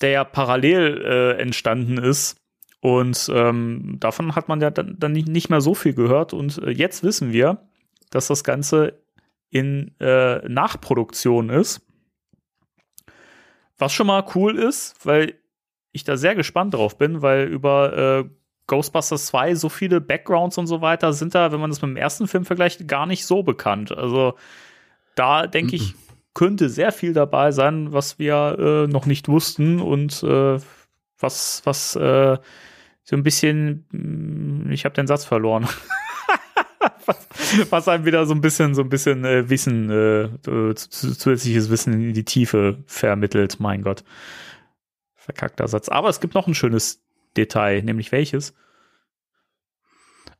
der 0.00 0.10
ja 0.10 0.24
parallel 0.24 1.02
äh, 1.04 1.40
entstanden 1.40 1.98
ist 1.98 2.38
und 2.80 3.28
ähm, 3.32 3.96
davon 3.98 4.36
hat 4.36 4.48
man 4.48 4.60
ja 4.60 4.70
dann, 4.70 4.96
dann 4.98 5.12
nicht, 5.12 5.28
nicht 5.28 5.50
mehr 5.50 5.60
so 5.60 5.74
viel 5.74 5.94
gehört. 5.94 6.32
Und 6.32 6.58
äh, 6.58 6.70
jetzt 6.70 7.02
wissen 7.02 7.32
wir, 7.32 7.62
dass 8.10 8.28
das 8.28 8.44
Ganze 8.44 9.00
in 9.50 9.94
äh, 9.98 10.46
Nachproduktion 10.48 11.50
ist. 11.50 11.80
Was 13.78 13.92
schon 13.92 14.06
mal 14.08 14.24
cool 14.34 14.58
ist, 14.58 14.94
weil 15.04 15.34
ich 15.92 16.04
da 16.04 16.16
sehr 16.16 16.34
gespannt 16.34 16.74
drauf 16.74 16.98
bin, 16.98 17.22
weil 17.22 17.46
über 17.46 17.96
äh, 17.96 18.24
Ghostbusters 18.66 19.26
2 19.26 19.54
so 19.54 19.68
viele 19.68 20.00
Backgrounds 20.00 20.58
und 20.58 20.66
so 20.66 20.80
weiter 20.80 21.12
sind 21.12 21.34
da, 21.34 21.52
wenn 21.52 21.60
man 21.60 21.70
das 21.70 21.80
mit 21.80 21.90
dem 21.90 21.96
ersten 21.96 22.28
Film 22.28 22.44
vergleicht, 22.44 22.86
gar 22.86 23.06
nicht 23.06 23.24
so 23.24 23.42
bekannt. 23.42 23.96
Also 23.96 24.34
da 25.14 25.46
denke 25.46 25.74
ich, 25.76 25.94
könnte 26.34 26.68
sehr 26.68 26.92
viel 26.92 27.12
dabei 27.14 27.50
sein, 27.50 27.92
was 27.92 28.18
wir 28.18 28.56
äh, 28.58 28.86
noch 28.86 29.06
nicht 29.06 29.28
wussten 29.28 29.80
und 29.80 30.22
äh, 30.22 30.58
was, 31.18 31.62
was 31.64 31.96
äh, 31.96 32.38
so 33.02 33.16
ein 33.16 33.22
bisschen, 33.22 33.86
mh, 33.90 34.72
ich 34.72 34.84
habe 34.84 34.94
den 34.94 35.06
Satz 35.06 35.24
verloren. 35.24 35.66
was, 37.08 37.70
was 37.70 37.88
einem 37.88 38.04
wieder 38.04 38.24
so 38.26 38.34
ein 38.34 38.40
bisschen, 38.40 38.74
so 38.74 38.82
ein 38.82 38.88
bisschen 38.88 39.24
äh, 39.24 39.48
Wissen, 39.50 39.90
äh, 39.90 40.28
zu- 40.42 40.74
zusätzliches 40.74 41.70
Wissen 41.70 41.92
in 41.94 42.14
die 42.14 42.24
Tiefe 42.24 42.78
vermittelt. 42.86 43.58
Mein 43.58 43.82
Gott. 43.82 44.04
Verkackter 45.16 45.66
Satz. 45.66 45.88
Aber 45.88 46.08
es 46.08 46.20
gibt 46.20 46.34
noch 46.34 46.46
ein 46.46 46.54
schönes 46.54 47.02
Detail, 47.36 47.82
nämlich 47.82 48.12
welches? 48.12 48.54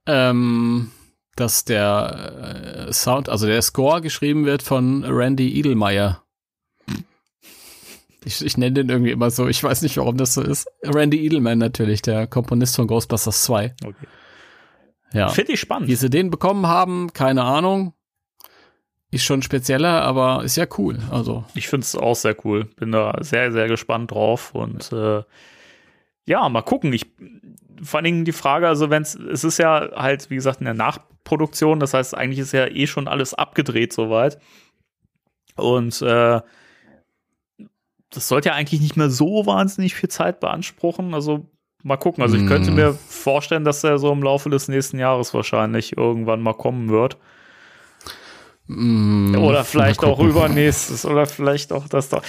Ähm, 0.06 0.90
dass 1.36 1.64
der 1.64 2.86
äh, 2.88 2.92
Sound, 2.92 3.28
also 3.28 3.46
der 3.46 3.60
Score 3.62 4.00
geschrieben 4.00 4.46
wird 4.46 4.62
von 4.62 5.04
Randy 5.04 5.58
Edelmeier. 5.58 6.22
Ich, 8.24 8.44
ich 8.44 8.56
nenne 8.56 8.72
den 8.74 8.88
irgendwie 8.88 9.12
immer 9.12 9.30
so, 9.30 9.46
ich 9.46 9.62
weiß 9.62 9.82
nicht, 9.82 9.96
warum 9.96 10.16
das 10.16 10.34
so 10.34 10.42
ist. 10.42 10.66
Randy 10.82 11.24
Edelman 11.24 11.58
natürlich, 11.58 12.02
der 12.02 12.26
Komponist 12.26 12.76
von 12.76 12.86
Ghostbusters 12.86 13.44
2. 13.44 13.74
Okay. 13.84 13.94
Ja. 15.12 15.28
Finde 15.28 15.52
ich 15.52 15.60
spannend. 15.60 15.88
Wie 15.88 15.94
sie 15.94 16.10
den 16.10 16.30
bekommen 16.30 16.66
haben, 16.66 17.12
keine 17.12 17.44
Ahnung. 17.44 17.94
Ist 19.10 19.24
schon 19.24 19.40
spezieller, 19.40 20.02
aber 20.02 20.44
ist 20.44 20.56
ja 20.56 20.66
cool. 20.76 20.98
Also, 21.10 21.44
Ich 21.54 21.68
finde 21.68 21.84
es 21.84 21.96
auch 21.96 22.14
sehr 22.14 22.36
cool. 22.44 22.64
Bin 22.76 22.92
da 22.92 23.16
sehr, 23.20 23.52
sehr 23.52 23.66
gespannt 23.66 24.10
drauf 24.10 24.54
und 24.54 24.92
äh, 24.92 25.22
ja, 26.26 26.46
mal 26.50 26.62
gucken. 26.62 26.92
Ich 26.92 27.06
vor 27.82 27.98
allen 27.98 28.04
Dingen 28.04 28.24
die 28.24 28.32
Frage, 28.32 28.68
also 28.68 28.90
wenn 28.90 29.02
es, 29.02 29.14
es 29.14 29.44
ist 29.44 29.58
ja 29.58 29.90
halt, 29.94 30.30
wie 30.30 30.34
gesagt, 30.34 30.60
in 30.60 30.64
der 30.64 30.74
Nachproduktion, 30.74 31.80
das 31.80 31.94
heißt, 31.94 32.14
eigentlich 32.16 32.40
ist 32.40 32.52
ja 32.52 32.66
eh 32.66 32.86
schon 32.86 33.08
alles 33.08 33.34
abgedreht 33.34 33.92
soweit. 33.92 34.38
Und 35.56 36.02
äh, 36.02 36.40
das 38.10 38.28
sollte 38.28 38.50
ja 38.50 38.54
eigentlich 38.54 38.80
nicht 38.80 38.96
mehr 38.96 39.10
so 39.10 39.46
wahnsinnig 39.46 39.94
viel 39.94 40.08
Zeit 40.08 40.40
beanspruchen. 40.40 41.14
Also 41.14 41.46
mal 41.82 41.96
gucken. 41.96 42.22
Also 42.22 42.36
ich 42.36 42.46
könnte 42.46 42.70
Mm. 42.70 42.74
mir 42.74 42.94
vorstellen, 42.94 43.64
dass 43.64 43.84
er 43.84 43.98
so 43.98 44.12
im 44.12 44.22
Laufe 44.22 44.50
des 44.50 44.68
nächsten 44.68 44.98
Jahres 44.98 45.32
wahrscheinlich 45.34 45.96
irgendwann 45.96 46.40
mal 46.42 46.54
kommen 46.54 46.88
wird. 46.88 47.16
mm, 48.66 49.36
Oder 49.36 49.64
vielleicht 49.64 50.04
auch 50.04 50.18
übernächstes 50.20 51.04
oder 51.06 51.26
vielleicht 51.26 51.72
auch 51.72 51.88
das 51.88 52.08
da. 52.08 52.20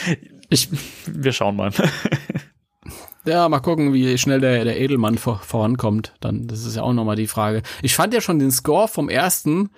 Ich, 0.50 0.70
Wir 1.06 1.32
schauen 1.32 1.56
mal. 1.56 1.72
ja, 3.26 3.48
mal 3.50 3.60
gucken, 3.60 3.94
wie 3.94 4.18
schnell 4.18 4.40
der, 4.42 4.64
der 4.64 4.80
Edelmann 4.80 5.18
vor, 5.18 5.40
vorankommt. 5.40 6.14
Dann, 6.20 6.48
das 6.48 6.66
ist 6.66 6.76
ja 6.76 6.84
auch 6.84 6.94
nochmal 6.94 7.16
die 7.16 7.28
Frage. 7.28 7.62
Ich 7.82 7.96
fand 7.96 8.14
ja 8.14 8.22
schon 8.22 8.40
den 8.40 8.52
Score 8.52 8.88
vom 8.88 9.10
ersten 9.10 9.70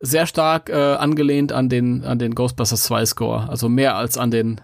sehr 0.00 0.26
stark 0.26 0.70
äh, 0.70 0.74
angelehnt 0.94 1.52
an 1.52 1.68
den, 1.68 2.04
an 2.04 2.18
den 2.18 2.34
Ghostbusters 2.34 2.84
2 2.84 3.06
Score. 3.06 3.48
Also 3.48 3.68
mehr 3.68 3.96
als 3.96 4.16
an 4.16 4.30
den 4.30 4.60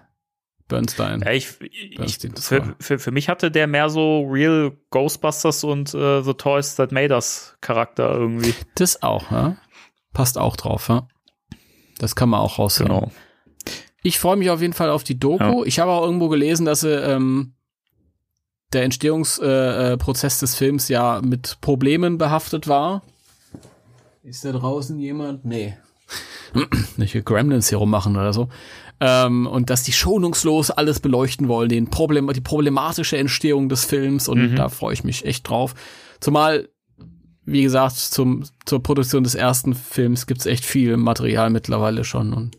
Bernstein. 0.69 1.21
Ja, 1.25 1.33
ich, 1.33 1.49
ich, 1.61 1.97
Bernstein, 1.97 2.33
war- 2.35 2.41
für, 2.43 2.77
für, 2.81 2.99
für 2.99 3.11
mich 3.11 3.29
hatte 3.29 3.51
der 3.51 3.67
mehr 3.67 3.91
so 3.91 4.23
Real 4.31 4.73
Ghostbusters 4.91 5.63
und 5.65 5.93
äh, 5.95 6.23
The 6.23 6.35
Toys 6.35 6.77
That 6.77 6.91
Made 6.93 7.15
Us 7.15 7.57
Charakter 7.61 8.11
irgendwie. 8.15 8.55
Das 8.77 9.03
auch, 9.03 9.31
ja. 9.31 9.57
Passt 10.13 10.39
auch 10.39 10.57
drauf, 10.57 10.89
ja. 10.89 11.07
Das 11.99 12.17
kann 12.17 12.29
man 12.29 12.41
auch 12.41 12.59
raushören. 12.59 12.93
Genau. 12.93 13.11
Ich 14.03 14.19
freue 14.19 14.37
mich 14.37 14.51
auf 14.51 14.61
jeden 14.61 14.73
Fall 14.75 14.91
auf 14.91 15.05
die 15.05 15.19
Doku. 15.19 15.65
Ich 15.65 15.79
habe 15.79 15.91
auch 15.91 16.05
irgendwo 16.05 16.29
gelesen, 16.29 16.67
dass 16.67 16.81
sie 16.81 16.91
ähm, 16.95 17.55
der 18.73 18.83
Entstehungsprozess 18.83 20.37
äh, 20.37 20.41
des 20.41 20.55
Films 20.57 20.89
ja 20.89 21.21
mit 21.25 21.59
Problemen 21.61 22.19
behaftet 22.19 22.69
war. 22.69 23.03
Ist 24.23 24.45
da 24.45 24.53
draußen 24.53 24.99
jemand? 24.99 25.45
Nee. 25.45 25.77
Nicht 26.97 27.25
Gremlins 27.25 27.69
hier 27.69 27.79
rummachen 27.79 28.17
oder 28.17 28.33
so. 28.33 28.49
Ähm, 29.07 29.47
und 29.47 29.69
dass 29.69 29.83
die 29.83 29.93
schonungslos 29.93 30.71
alles 30.71 30.99
beleuchten 30.99 31.47
wollen, 31.47 31.69
den 31.69 31.91
Problem, 31.91 32.33
die 32.33 32.41
problematische 32.41 33.19
Entstehung 33.19 33.69
des 33.69 33.85
Films 33.85 34.29
und 34.29 34.53
mhm. 34.53 34.57
da 34.57 34.71
freue 34.71 34.95
ich 34.95 35.05
mich 35.05 35.27
echt 35.27 35.47
drauf. 35.47 35.75
Zumal, 36.21 36.71
wie 37.45 37.63
gesagt, 37.63 37.97
zum, 37.97 38.45
zur 38.65 38.83
Produktion 38.83 39.23
des 39.23 39.35
ersten 39.35 39.75
Films 39.75 40.27
gibt's 40.27 40.47
echt 40.47 40.65
viel 40.65 40.97
Material 40.97 41.51
mittlerweile 41.51 42.03
schon 42.05 42.33
und 42.33 42.57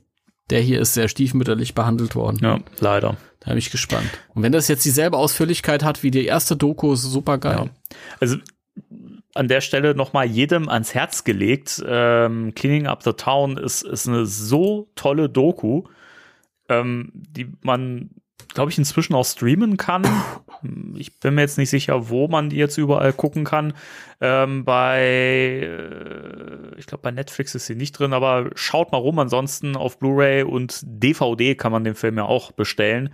der 0.51 0.61
hier 0.61 0.79
ist 0.79 0.93
sehr 0.93 1.07
stiefmütterlich 1.07 1.73
behandelt 1.73 2.13
worden. 2.13 2.37
Ja, 2.43 2.59
leider. 2.79 3.17
Da 3.39 3.49
bin 3.49 3.57
ich 3.57 3.71
gespannt. 3.71 4.07
Und 4.35 4.43
wenn 4.43 4.51
das 4.51 4.67
jetzt 4.67 4.85
dieselbe 4.85 5.17
Ausführlichkeit 5.17 5.83
hat 5.83 6.03
wie 6.03 6.11
die 6.11 6.25
erste 6.25 6.55
Doku, 6.55 6.93
ist 6.93 7.01
super 7.01 7.39
geil. 7.39 7.57
Ja. 7.65 7.95
Also 8.19 8.37
an 9.33 9.47
der 9.47 9.61
Stelle 9.61 9.95
nochmal 9.95 10.27
jedem 10.27 10.69
ans 10.69 10.93
Herz 10.93 11.23
gelegt. 11.23 11.83
Ähm, 11.87 12.53
Cleaning 12.53 12.85
Up 12.85 13.01
the 13.01 13.13
Town 13.13 13.57
ist, 13.57 13.81
ist 13.81 14.07
eine 14.07 14.27
so 14.27 14.89
tolle 14.93 15.27
Doku, 15.27 15.85
ähm, 16.69 17.11
die 17.13 17.51
man, 17.61 18.09
glaube 18.53 18.71
ich, 18.71 18.77
inzwischen 18.77 19.15
auch 19.15 19.25
streamen 19.25 19.77
kann. 19.77 20.05
Ich 20.95 21.19
bin 21.19 21.35
mir 21.35 21.41
jetzt 21.41 21.59
nicht 21.59 21.69
sicher, 21.69 22.09
wo 22.09 22.27
man 22.27 22.49
die 22.49 22.55
jetzt 22.55 22.77
überall 22.77 23.13
gucken 23.13 23.43
kann. 23.43 23.73
Ähm, 24.19 24.65
bei, 24.65 24.99
äh, 25.61 26.79
ich 26.79 26.87
glaube, 26.87 27.03
bei 27.03 27.11
Netflix 27.11 27.53
ist 27.53 27.67
sie 27.67 27.75
nicht 27.75 27.91
drin, 27.91 28.13
aber 28.13 28.49
schaut 28.55 28.91
mal 28.91 28.97
rum. 28.97 29.19
Ansonsten 29.19 29.75
auf 29.75 29.99
Blu-ray 29.99 30.41
und 30.41 30.81
DVD 30.83 31.53
kann 31.53 31.71
man 31.71 31.83
den 31.83 31.93
Film 31.93 32.17
ja 32.17 32.23
auch 32.23 32.51
bestellen. 32.51 33.13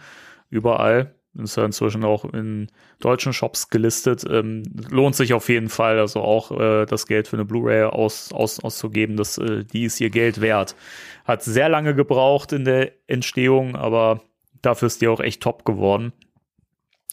Überall. 0.49 1.13
Ist 1.33 1.55
ja 1.55 1.63
inzwischen 1.63 2.03
auch 2.03 2.25
in 2.25 2.67
deutschen 2.99 3.31
Shops 3.31 3.69
gelistet. 3.69 4.25
Ähm, 4.29 4.63
lohnt 4.89 5.15
sich 5.15 5.33
auf 5.33 5.47
jeden 5.47 5.69
Fall, 5.69 5.97
also 5.97 6.19
auch 6.19 6.51
äh, 6.51 6.85
das 6.85 7.07
Geld 7.07 7.29
für 7.29 7.37
eine 7.37 7.45
Blu-ray 7.45 7.83
aus, 7.83 8.33
aus, 8.33 8.59
auszugeben. 8.59 9.15
Das, 9.15 9.37
äh, 9.37 9.63
die 9.63 9.85
ist 9.85 10.01
ihr 10.01 10.09
Geld 10.09 10.41
wert. 10.41 10.75
Hat 11.23 11.41
sehr 11.43 11.69
lange 11.69 11.95
gebraucht 11.95 12.51
in 12.51 12.65
der 12.65 12.91
Entstehung, 13.07 13.77
aber 13.77 14.21
dafür 14.61 14.87
ist 14.87 15.01
die 15.01 15.07
auch 15.07 15.21
echt 15.21 15.41
top 15.41 15.63
geworden. 15.63 16.11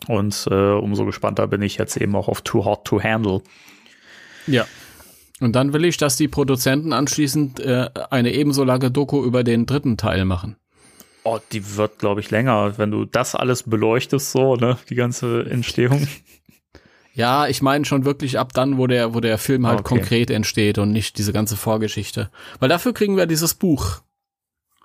Und 0.06 0.48
äh, 0.50 0.54
umso 0.54 1.04
gespannter 1.04 1.46
bin 1.46 1.62
ich 1.62 1.76
jetzt 1.76 1.96
eben 1.96 2.16
auch 2.16 2.28
auf 2.28 2.42
Too 2.42 2.64
Hot 2.64 2.84
to 2.84 3.02
Handle. 3.02 3.42
Ja. 4.48 4.66
Und 5.40 5.54
dann 5.54 5.72
will 5.72 5.84
ich, 5.84 5.96
dass 5.96 6.16
die 6.16 6.28
Produzenten 6.28 6.92
anschließend 6.92 7.60
äh, 7.60 7.88
eine 8.10 8.32
ebenso 8.32 8.64
lange 8.64 8.90
Doku 8.90 9.24
über 9.24 9.44
den 9.44 9.66
dritten 9.66 9.96
Teil 9.96 10.24
machen. 10.24 10.56
Oh, 11.30 11.38
die 11.52 11.76
wird, 11.76 11.98
glaube 11.98 12.20
ich, 12.20 12.30
länger, 12.30 12.78
wenn 12.78 12.90
du 12.90 13.04
das 13.04 13.34
alles 13.34 13.64
beleuchtest, 13.64 14.32
so, 14.32 14.56
ne, 14.56 14.78
die 14.88 14.94
ganze 14.94 15.44
Entstehung. 15.50 16.06
Ja, 17.14 17.48
ich 17.48 17.62
meine 17.62 17.84
schon 17.84 18.04
wirklich 18.04 18.38
ab 18.38 18.52
dann, 18.52 18.78
wo 18.78 18.86
der, 18.86 19.12
wo 19.12 19.18
der 19.18 19.38
Film 19.38 19.66
halt 19.66 19.80
okay. 19.80 19.96
konkret 19.96 20.30
entsteht 20.30 20.78
und 20.78 20.92
nicht 20.92 21.18
diese 21.18 21.32
ganze 21.32 21.56
Vorgeschichte. 21.56 22.30
Weil 22.60 22.68
dafür 22.68 22.94
kriegen 22.94 23.16
wir 23.16 23.26
dieses 23.26 23.54
Buch. 23.54 24.02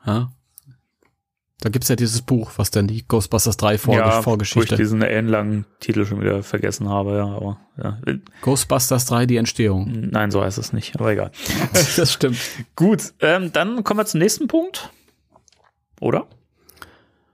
Ja? 0.04 0.32
Da 1.60 1.70
gibt's 1.70 1.90
ja 1.90 1.96
dieses 1.96 2.24
Buch, 2.24 2.54
was 2.58 2.72
dann 2.72 2.88
die 2.88 3.08
Ghostbusters 3.08 3.56
3 3.58 3.78
Vor 3.78 3.96
ja, 3.96 4.24
Vorgeschichte. 4.24 4.72
Wo 4.72 4.74
ich 4.74 4.78
diesen 4.78 5.04
ellenlangen 5.04 5.66
Titel 5.80 6.06
schon 6.06 6.22
wieder 6.22 6.42
vergessen 6.42 6.90
habe, 6.90 7.18
ja, 7.18 7.26
aber 7.26 7.60
ja. 7.78 8.00
Ghostbusters 8.42 9.06
3 9.06 9.28
die 9.28 9.38
Entstehung. 9.38 10.10
Nein, 10.10 10.32
so 10.32 10.42
heißt 10.42 10.58
es 10.58 10.74
nicht, 10.74 10.96
aber 10.96 11.12
egal. 11.12 11.32
das 11.74 12.12
stimmt. 12.12 12.40
Gut, 12.76 13.14
ähm, 13.20 13.54
dann 13.54 13.84
kommen 13.84 14.00
wir 14.00 14.06
zum 14.06 14.22
nächsten 14.22 14.48
Punkt. 14.48 14.90
Oder? 16.04 16.28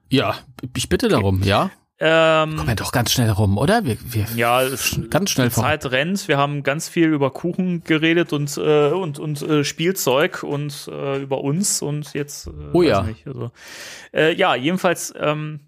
Ja, 0.09 0.36
ich 0.78 0.89
bitte 0.89 1.07
darum, 1.07 1.41
ja. 1.41 1.72
Ähm, 2.01 2.55
Kommen 2.55 2.67
wir 2.67 2.76
doch 2.76 2.91
ganz 2.91 3.11
schnell 3.11 3.32
rum, 3.32 3.57
oder? 3.57 3.84
Wir, 3.84 3.97
wir 4.05 4.26
ja, 4.36 4.61
ganz 5.09 5.32
schnell 5.32 5.49
die 5.49 5.55
Zeit 5.55 5.88
rennt. 5.88 6.28
Wir 6.28 6.38
haben 6.38 6.63
ganz 6.63 6.88
viel 6.88 7.07
über 7.07 7.32
Kuchen 7.32 7.84
geredet 7.84 8.32
und 8.32 8.55
äh, 8.57 8.91
und 8.91 9.20
und 9.20 9.41
äh, 9.41 9.63
Spielzeug 9.65 10.43
und 10.43 10.88
äh, 10.88 11.22
über 11.22 11.41
uns 11.41 11.82
und 11.82 12.13
jetzt. 12.13 12.47
Äh, 12.47 12.51
oh 12.72 12.84
ja. 12.84 13.01
Nicht, 13.01 13.28
also, 13.28 13.51
äh, 14.13 14.34
ja, 14.34 14.55
jedenfalls 14.55 15.13
ähm, 15.20 15.61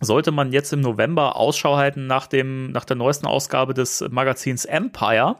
sollte 0.00 0.30
man 0.30 0.52
jetzt 0.52 0.72
im 0.72 0.80
November 0.80 1.36
Ausschau 1.36 1.76
halten 1.76 2.06
nach 2.06 2.28
dem 2.28 2.70
nach 2.70 2.84
der 2.86 2.96
neuesten 2.96 3.26
Ausgabe 3.26 3.74
des 3.74 4.02
Magazins 4.10 4.64
Empire. 4.64 5.36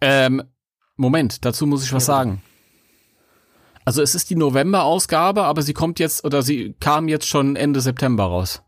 Ähm, 0.00 0.42
Moment, 0.96 1.44
dazu 1.44 1.66
muss 1.66 1.84
ich 1.84 1.92
was 1.92 2.06
sagen. 2.06 2.42
Also 3.86 4.02
es 4.02 4.16
ist 4.16 4.30
die 4.30 4.36
November-Ausgabe, 4.36 5.44
aber 5.44 5.62
sie 5.62 5.72
kommt 5.72 6.00
jetzt 6.00 6.24
oder 6.24 6.42
sie 6.42 6.74
kam 6.80 7.06
jetzt 7.06 7.28
schon 7.28 7.54
Ende 7.54 7.80
September 7.80 8.24
raus. 8.24 8.64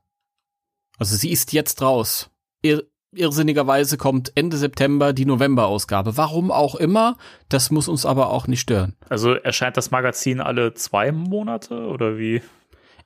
Also 0.97 1.17
sie 1.17 1.31
ist 1.31 1.53
jetzt 1.53 1.83
raus. 1.83 2.31
Ir 2.63 2.85
irrsinnigerweise 3.13 3.97
kommt 3.97 4.31
Ende 4.37 4.57
September 4.57 5.13
die 5.13 5.27
November-Ausgabe. 5.27 6.17
Warum 6.17 6.53
auch 6.53 6.77
immer, 6.77 7.17
das 7.49 7.73
muss 7.73 7.89
uns 7.89 8.07
aber 8.07 8.31
auch 8.31 8.47
nicht 8.47 8.61
stören. 8.61 8.95
Also 9.09 9.33
erscheint 9.33 9.77
das 9.77 9.91
Magazin 9.91 10.41
alle 10.41 10.75
zwei 10.75 11.11
Monate 11.11 11.89
oder 11.89 12.17
wie? 12.17 12.41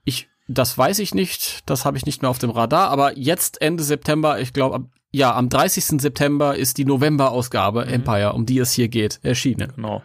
Ich, 0.05 0.29
das 0.49 0.77
weiß 0.77 0.99
ich 0.99 1.15
nicht, 1.15 1.61
das 1.65 1.87
habe 1.87 1.97
ich 1.97 2.05
nicht 2.05 2.21
mehr 2.21 2.31
auf 2.31 2.39
dem 2.39 2.51
Radar, 2.51 2.91
aber 2.91 3.17
jetzt 3.17 3.63
Ende 3.63 3.85
September, 3.85 4.39
ich 4.39 4.53
glaube, 4.53 4.87
ja, 5.13 5.35
am 5.35 5.49
30. 5.49 6.01
September 6.01 6.57
ist 6.57 6.77
die 6.77 6.85
November-Ausgabe 6.85 7.87
mhm. 7.87 7.93
Empire, 7.93 8.33
um 8.35 8.45
die 8.45 8.59
es 8.59 8.73
hier 8.73 8.89
geht, 8.89 9.21
erschienen. 9.23 9.73
Genau. 9.77 10.03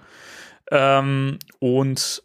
Ähm, 0.71 1.39
und 1.59 2.23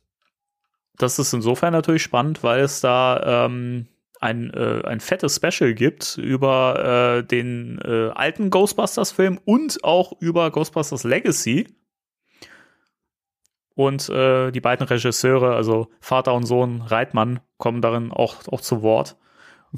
das 0.96 1.18
ist 1.18 1.32
insofern 1.32 1.72
natürlich 1.72 2.02
spannend, 2.02 2.42
weil 2.42 2.60
es 2.60 2.80
da 2.80 3.46
ähm, 3.46 3.88
ein, 4.20 4.52
äh, 4.54 4.82
ein 4.84 5.00
fettes 5.00 5.36
Special 5.36 5.74
gibt 5.74 6.16
über 6.16 7.18
äh, 7.18 7.26
den 7.26 7.80
äh, 7.84 8.10
alten 8.10 8.50
Ghostbusters-Film 8.50 9.40
und 9.44 9.82
auch 9.82 10.12
über 10.20 10.50
Ghostbusters 10.50 11.02
Legacy. 11.04 11.66
Und 13.74 14.08
äh, 14.10 14.52
die 14.52 14.60
beiden 14.60 14.86
Regisseure, 14.86 15.56
also 15.56 15.88
Vater 16.00 16.34
und 16.34 16.44
Sohn 16.44 16.82
Reitmann, 16.82 17.40
kommen 17.56 17.80
darin 17.80 18.12
auch, 18.12 18.46
auch 18.48 18.60
zu 18.60 18.82
Wort. 18.82 19.16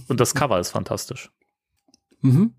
Und 0.09 0.21
das 0.21 0.35
Cover 0.35 0.59
ist 0.59 0.73
fantastisch. 0.73 1.31
Mhm. 2.21 2.55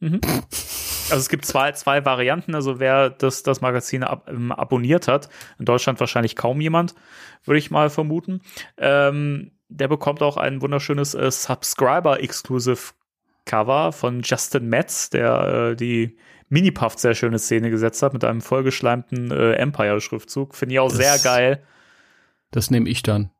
Mhm. 0.00 0.20
Also 1.10 1.20
es 1.20 1.28
gibt 1.28 1.44
zwei, 1.44 1.72
zwei 1.72 2.04
Varianten. 2.04 2.54
Also 2.54 2.80
wer 2.80 3.10
das, 3.10 3.42
das 3.42 3.60
Magazin 3.60 4.02
ab, 4.02 4.28
ähm, 4.28 4.52
abonniert 4.52 5.08
hat, 5.08 5.28
in 5.58 5.64
Deutschland 5.64 6.00
wahrscheinlich 6.00 6.36
kaum 6.36 6.60
jemand, 6.60 6.94
würde 7.44 7.58
ich 7.58 7.70
mal 7.70 7.90
vermuten. 7.90 8.40
Ähm, 8.76 9.52
der 9.68 9.88
bekommt 9.88 10.22
auch 10.22 10.36
ein 10.36 10.62
wunderschönes 10.62 11.14
äh, 11.14 11.30
Subscriber-Exclusive 11.30 12.92
Cover 13.44 13.92
von 13.92 14.22
Justin 14.22 14.68
Metz, 14.68 15.10
der 15.10 15.70
äh, 15.72 15.76
die 15.76 16.16
Mini-Puff 16.48 16.98
sehr 16.98 17.14
schöne 17.14 17.38
Szene 17.38 17.70
gesetzt 17.70 18.02
hat 18.02 18.12
mit 18.12 18.24
einem 18.24 18.40
vollgeschleimten 18.40 19.30
äh, 19.30 19.52
Empire-Schriftzug. 19.54 20.54
Finde 20.54 20.74
ich 20.74 20.78
auch 20.80 20.88
das, 20.88 20.98
sehr 20.98 21.18
geil. 21.18 21.62
Das 22.50 22.70
nehme 22.70 22.88
ich 22.88 23.02
dann. 23.02 23.30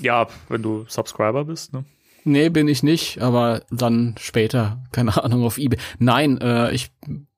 Ja, 0.00 0.26
wenn 0.48 0.62
du 0.62 0.84
Subscriber 0.88 1.44
bist, 1.44 1.72
ne? 1.72 1.84
Nee, 2.28 2.48
bin 2.48 2.66
ich 2.66 2.82
nicht, 2.82 3.22
aber 3.22 3.62
dann 3.70 4.16
später, 4.18 4.82
keine 4.90 5.16
Ahnung, 5.22 5.44
auf 5.44 5.58
eBay. 5.58 5.78
Nein, 6.00 6.40
äh, 6.40 6.72
ich 6.72 6.90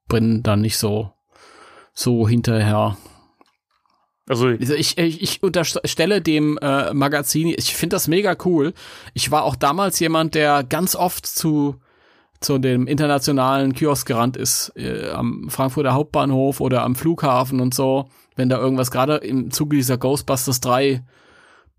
bin 0.08 0.42
da 0.42 0.56
nicht 0.56 0.78
so, 0.78 1.12
so 1.92 2.26
hinterher. 2.26 2.96
Also, 4.26 4.46
also 4.46 4.74
ich, 4.74 4.96
ich, 4.96 5.22
ich 5.22 5.42
unterstelle 5.42 6.22
dem 6.22 6.56
äh, 6.62 6.94
Magazin, 6.94 7.48
ich 7.48 7.74
finde 7.74 7.96
das 7.96 8.08
mega 8.08 8.34
cool. 8.46 8.72
Ich 9.12 9.30
war 9.30 9.44
auch 9.44 9.56
damals 9.56 10.00
jemand, 10.00 10.34
der 10.34 10.64
ganz 10.64 10.96
oft 10.96 11.26
zu 11.26 11.76
zu 12.40 12.58
dem 12.58 12.86
internationalen 12.86 13.74
Kiosk 13.74 14.06
gerannt 14.06 14.36
ist, 14.36 14.72
äh, 14.76 15.10
am 15.10 15.50
Frankfurter 15.50 15.92
Hauptbahnhof 15.92 16.60
oder 16.60 16.84
am 16.84 16.94
Flughafen 16.94 17.60
und 17.60 17.74
so, 17.74 18.08
wenn 18.36 18.48
da 18.48 18.58
irgendwas 18.58 18.92
gerade 18.92 19.16
im 19.16 19.50
Zuge 19.50 19.76
dieser 19.76 19.98
Ghostbusters 19.98 20.60
3 20.60 21.02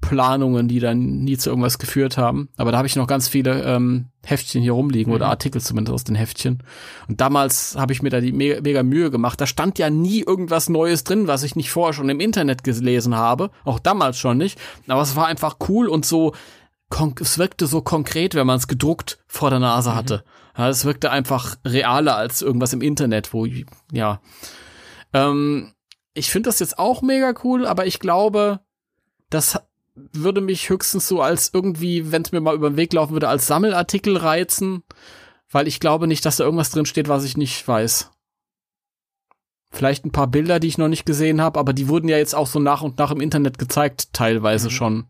Planungen, 0.01 0.67
die 0.67 0.79
dann 0.79 1.19
nie 1.19 1.37
zu 1.37 1.49
irgendwas 1.49 1.77
geführt 1.77 2.17
haben. 2.17 2.49
Aber 2.57 2.71
da 2.71 2.77
habe 2.77 2.87
ich 2.87 2.95
noch 2.95 3.07
ganz 3.07 3.27
viele 3.27 3.63
ähm, 3.63 4.07
Heftchen 4.25 4.61
hier 4.61 4.73
rumliegen 4.73 5.11
mhm. 5.11 5.15
oder 5.15 5.27
Artikel 5.27 5.61
zumindest 5.61 5.93
aus 5.93 6.03
den 6.03 6.15
Heftchen. 6.15 6.63
Und 7.07 7.21
damals 7.21 7.75
habe 7.77 7.93
ich 7.93 8.01
mir 8.01 8.09
da 8.09 8.21
die 8.21 8.31
mega, 8.31 8.61
mega 8.61 8.83
Mühe 8.83 9.11
gemacht. 9.11 9.39
Da 9.41 9.45
stand 9.45 9.77
ja 9.77 9.89
nie 9.89 10.21
irgendwas 10.21 10.69
Neues 10.69 11.03
drin, 11.03 11.27
was 11.27 11.43
ich 11.43 11.55
nicht 11.55 11.69
vorher 11.69 11.93
schon 11.93 12.09
im 12.09 12.19
Internet 12.19 12.63
gelesen 12.63 13.15
habe. 13.15 13.51
Auch 13.65 13.79
damals 13.79 14.17
schon 14.17 14.37
nicht. 14.37 14.59
Aber 14.87 15.01
es 15.01 15.15
war 15.15 15.27
einfach 15.27 15.57
cool 15.67 15.87
und 15.87 16.05
so, 16.05 16.33
es 17.21 17.37
wirkte 17.37 17.67
so 17.67 17.81
konkret, 17.81 18.35
wenn 18.35 18.47
man 18.47 18.57
es 18.57 18.67
gedruckt 18.67 19.19
vor 19.27 19.49
der 19.49 19.59
Nase 19.59 19.91
mhm. 19.91 19.95
hatte. 19.95 20.23
Ja, 20.57 20.69
es 20.69 20.85
wirkte 20.85 21.11
einfach 21.11 21.55
realer 21.65 22.15
als 22.15 22.41
irgendwas 22.41 22.73
im 22.73 22.81
Internet, 22.81 23.33
wo, 23.33 23.45
ja. 23.91 24.21
Ähm, 25.13 25.73
ich 26.13 26.29
finde 26.29 26.49
das 26.49 26.59
jetzt 26.59 26.79
auch 26.79 27.01
mega 27.01 27.33
cool, 27.43 27.65
aber 27.65 27.85
ich 27.85 27.99
glaube, 27.99 28.59
das 29.29 29.59
würde 30.13 30.41
mich 30.41 30.69
höchstens 30.69 31.07
so 31.07 31.21
als 31.21 31.51
irgendwie, 31.53 32.11
wenn 32.11 32.23
es 32.23 32.31
mir 32.31 32.41
mal 32.41 32.55
über 32.55 32.69
den 32.69 32.77
Weg 32.77 32.93
laufen 32.93 33.13
würde, 33.13 33.29
als 33.29 33.47
Sammelartikel 33.47 34.17
reizen, 34.17 34.83
weil 35.51 35.67
ich 35.67 35.79
glaube 35.79 36.07
nicht, 36.07 36.25
dass 36.25 36.37
da 36.37 36.43
irgendwas 36.43 36.71
drin 36.71 36.85
steht, 36.85 37.07
was 37.07 37.23
ich 37.23 37.37
nicht 37.37 37.67
weiß. 37.67 38.11
Vielleicht 39.71 40.05
ein 40.05 40.11
paar 40.11 40.27
Bilder, 40.27 40.59
die 40.59 40.67
ich 40.67 40.77
noch 40.77 40.87
nicht 40.87 41.05
gesehen 41.05 41.41
habe, 41.41 41.59
aber 41.59 41.73
die 41.73 41.87
wurden 41.87 42.09
ja 42.09 42.17
jetzt 42.17 42.33
auch 42.33 42.47
so 42.47 42.59
nach 42.59 42.81
und 42.81 42.97
nach 42.97 43.11
im 43.11 43.21
Internet 43.21 43.59
gezeigt, 43.59 44.13
teilweise 44.13 44.67
mhm. 44.67 44.71
schon. 44.71 45.07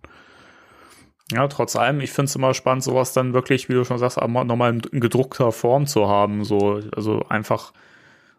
Ja, 1.32 1.48
trotz 1.48 1.76
allem, 1.76 2.02
ich 2.02 2.12
finde 2.12 2.30
es 2.30 2.36
immer 2.36 2.54
spannend, 2.54 2.84
sowas 2.84 3.14
dann 3.14 3.34
wirklich, 3.34 3.70
wie 3.70 3.74
du 3.74 3.86
schon 3.86 4.00
sagst, 4.00 4.18
nochmal 4.18 4.80
in 4.92 5.00
gedruckter 5.00 5.52
Form 5.52 5.86
zu 5.86 6.08
haben. 6.08 6.44
So, 6.44 6.82
also 6.96 7.24
einfach 7.30 7.72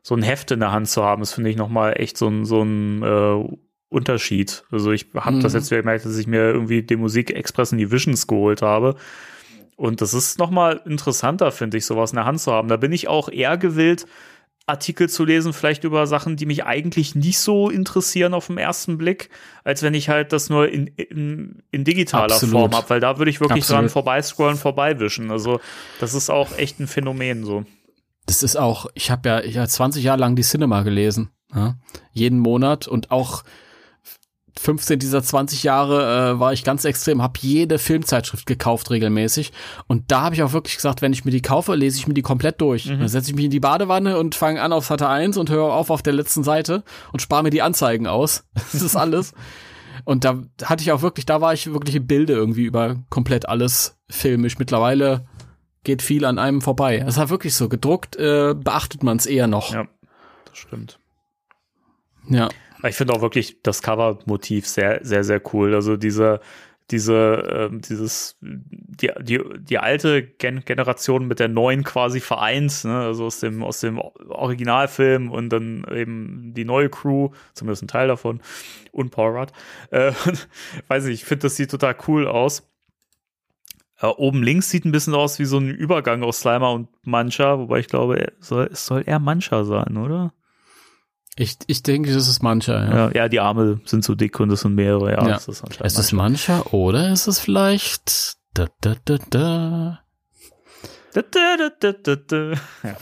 so 0.03 0.15
ein 0.15 0.23
Heft 0.23 0.51
in 0.51 0.61
der 0.61 0.73
Hand 0.73 0.89
zu 0.89 1.05
haben, 1.05 1.21
das 1.21 1.33
finde 1.33 1.51
ich 1.51 1.57
nochmal 1.57 1.95
echt 2.01 2.17
so 2.17 2.27
ein, 2.27 2.45
so 2.45 2.63
ein 2.63 3.03
äh, 3.03 3.57
Unterschied. 3.91 4.65
Also 4.71 4.93
ich 4.93 5.09
habe 5.15 5.37
mhm. 5.37 5.41
das 5.41 5.53
jetzt 5.53 5.69
gemerkt, 5.69 6.07
dass 6.07 6.17
ich 6.17 6.27
mir 6.27 6.41
irgendwie 6.41 6.83
den 6.83 7.01
Musik 7.01 7.31
Express 7.31 7.73
in 7.73 7.79
die 7.79 7.91
Visions 7.91 8.27
geholt 8.27 8.63
habe. 8.63 8.95
Und 9.77 10.01
das 10.01 10.15
ist 10.15 10.39
nochmal 10.39 10.81
interessanter, 10.87 11.51
finde 11.53 11.77
ich, 11.77 11.87
sowas 11.87 12.13
in 12.13 12.17
der 12.17 12.25
Hand 12.25 12.41
zu 12.41 12.53
haben. 12.53 12.69
Da 12.69 12.77
bin 12.77 12.93
ich 12.93 13.09
auch 13.09 13.29
eher 13.29 13.59
gewillt, 13.59 14.07
Artikel 14.67 15.09
zu 15.09 15.25
lesen, 15.25 15.53
vielleicht 15.53 15.85
über 15.85 16.07
Sachen, 16.07 16.37
die 16.37 16.47
mich 16.47 16.65
eigentlich 16.65 17.15
nicht 17.15 17.39
so 17.41 17.69
interessieren 17.69 18.33
auf 18.33 18.47
den 18.47 18.59
ersten 18.59 18.97
Blick, 18.97 19.29
als 19.65 19.83
wenn 19.83 19.95
ich 19.95 20.09
halt 20.09 20.33
das 20.33 20.49
nur 20.49 20.69
in, 20.69 20.87
in, 20.87 21.63
in 21.71 21.85
digitaler 21.85 22.35
Absolut. 22.35 22.53
Form 22.53 22.75
habe, 22.75 22.91
weil 22.91 23.01
da 23.01 23.19
würde 23.19 23.31
ich 23.31 23.41
wirklich 23.41 23.65
Absolut. 23.65 23.83
dran 23.83 23.89
vorbeiscrollen, 23.91 24.57
vorbeiwischen. 24.57 25.31
Also 25.31 25.61
das 25.99 26.15
ist 26.15 26.31
auch 26.31 26.57
echt 26.57 26.79
ein 26.79 26.87
Phänomen 26.87 27.45
so. 27.45 27.65
Das 28.27 28.43
ist 28.43 28.57
auch, 28.57 28.87
ich 28.95 29.11
habe 29.11 29.29
ja, 29.29 29.41
ich 29.41 29.59
hab 29.59 29.69
20 29.69 30.05
Jahre 30.05 30.21
lang 30.21 30.37
die 30.37 30.43
Cinema 30.43 30.83
gelesen, 30.83 31.31
ja? 31.53 31.75
jeden 32.13 32.39
Monat 32.39 32.87
und 32.87 33.11
auch 33.11 33.43
15 34.59 34.99
dieser 34.99 35.23
20 35.23 35.63
Jahre 35.63 36.35
äh, 36.35 36.41
war 36.41 36.53
ich 36.53 36.65
ganz 36.65 36.85
extrem, 36.85 37.23
habe 37.23 37.39
jede 37.41 37.79
Filmzeitschrift 37.79 38.47
gekauft 38.47 38.91
regelmäßig. 38.91 39.53
Und 39.87 40.11
da 40.11 40.23
habe 40.23 40.35
ich 40.35 40.43
auch 40.43 40.53
wirklich 40.53 40.77
gesagt, 40.77 41.03
wenn 41.03 41.13
ich 41.13 41.25
mir 41.25 41.31
die 41.31 41.43
kaufe, 41.43 41.75
lese 41.75 41.99
ich 41.99 42.07
mir 42.07 42.15
die 42.15 42.23
komplett 42.23 42.61
durch. 42.61 42.87
Mhm. 42.87 43.01
Dann 43.01 43.09
setze 43.09 43.31
ich 43.31 43.37
mich 43.37 43.45
in 43.47 43.51
die 43.51 43.61
Badewanne 43.61 44.19
und 44.19 44.35
fange 44.35 44.63
an 44.63 44.73
auf 44.73 44.87
Seite 44.87 45.09
1 45.09 45.37
und 45.37 45.51
höre 45.51 45.73
auf 45.73 45.91
auf 45.91 46.03
der 46.03 46.13
letzten 46.13 46.45
Seite 46.45 46.83
und 47.13 47.21
spare 47.21 47.43
mir 47.43 47.51
die 47.51 47.63
Anzeigen 47.63 48.07
aus. 48.07 48.45
das 48.73 48.83
ist 48.83 48.97
alles. 48.97 49.33
Und 50.05 50.25
da 50.25 50.41
hatte 50.65 50.83
ich 50.83 50.93
auch 50.93 51.03
wirklich, 51.03 51.27
da 51.27 51.41
war 51.41 51.53
ich 51.53 51.73
wirklich 51.73 51.97
im 51.97 52.07
Bilde 52.07 52.33
irgendwie 52.33 52.65
über 52.65 52.97
komplett 53.11 53.49
alles 53.49 53.99
filmisch. 54.09 54.59
Mittlerweile 54.59 55.27
geht 55.85 56.03
viel 56.03 56.25
an 56.25 56.39
einem 56.39 56.61
vorbei. 56.61 57.05
Es 57.07 57.17
war 57.17 57.31
wirklich 57.31 57.55
so. 57.55 57.69
Gedruckt 57.69 58.17
äh, 58.17 58.55
beachtet 58.55 59.03
man 59.03 59.17
es 59.17 59.27
eher 59.27 59.47
noch. 59.47 59.73
Ja, 59.73 59.87
das 60.45 60.59
stimmt. 60.59 60.99
Ja. 62.29 62.49
Ich 62.85 62.97
finde 62.97 63.13
auch 63.15 63.21
wirklich 63.21 63.63
das 63.63 63.83
Cover-Motiv 63.83 64.67
sehr, 64.67 65.01
sehr, 65.03 65.25
sehr 65.25 65.43
cool. 65.53 65.75
Also 65.75 65.97
diese, 65.97 66.41
diese, 66.91 67.69
ähm, 67.71 67.81
dieses, 67.81 68.37
die, 68.41 69.11
die, 69.21 69.41
die 69.59 69.79
alte 69.79 70.23
Gen 70.23 70.65
Generation 70.65 71.27
mit 71.27 71.39
der 71.39 71.49
neuen 71.49 71.85
quasi 71.85 72.21
vereint, 72.21 72.85
ne? 72.85 73.01
also 73.01 73.27
aus 73.27 73.41
dem, 73.41 73.63
aus 73.63 73.81
dem 73.81 73.99
Originalfilm 73.99 75.31
und 75.31 75.51
dann 75.51 75.85
eben 75.93 76.53
die 76.55 76.65
neue 76.65 76.89
Crew, 76.89 77.31
zumindest 77.55 77.85
ein 77.85 77.89
Teil 77.89 78.09
davon, 78.09 78.41
und 78.93 79.11
Paul 79.11 79.37
Rudd. 79.37 79.53
Äh, 79.91 80.13
weiß 80.89 81.05
nicht, 81.05 81.23
ich 81.23 81.25
finde, 81.25 81.43
das 81.43 81.57
sieht 81.57 81.71
total 81.71 81.97
cool 82.09 82.27
aus. 82.27 82.69
Äh, 84.01 84.07
oben 84.07 84.43
links 84.43 84.71
sieht 84.71 84.85
ein 84.85 84.93
bisschen 84.93 85.15
aus 85.15 85.39
wie 85.39 85.45
so 85.45 85.59
ein 85.59 85.69
Übergang 85.69 86.23
aus 86.23 86.41
Slimer 86.41 86.73
und 86.73 86.89
Mancha, 87.05 87.59
wobei 87.59 87.81
ich 87.81 87.89
glaube, 87.89 88.33
soll, 88.41 88.69
es 88.73 88.87
soll 88.87 89.05
eher 89.07 89.19
Mancha 89.19 89.65
sein, 89.65 89.97
oder? 89.97 90.33
Ich, 91.41 91.57
ich 91.69 91.83
denke, 91.83 92.13
das 92.13 92.29
ist 92.29 92.43
mancher, 92.43 92.85
ja. 92.85 92.95
ja. 92.95 93.13
ja. 93.15 93.29
die 93.31 93.41
Arme 93.41 93.81
sind 93.87 94.05
so 94.05 94.15
dick 94.15 94.39
und 94.41 94.53
es 94.53 94.61
sind 94.61 94.75
mehrere, 94.75 95.13
ja. 95.13 95.27
ja. 95.27 95.37
Ist 95.37 95.49
es 95.49 95.63
ist 95.63 95.99
es 95.99 96.13
mancher 96.13 96.75
oder 96.75 97.11
ist 97.11 97.29
es 97.29 97.41
vielleicht 97.41 98.37
da, 98.53 98.67
da, 98.83 98.97
da, 99.07 99.17
da. 99.31 100.01
Da, 101.15 101.23
da, 101.23 101.71
da, 101.81 101.93
da, 101.93 102.17
da. 102.17 102.53
Ja, 102.83 102.97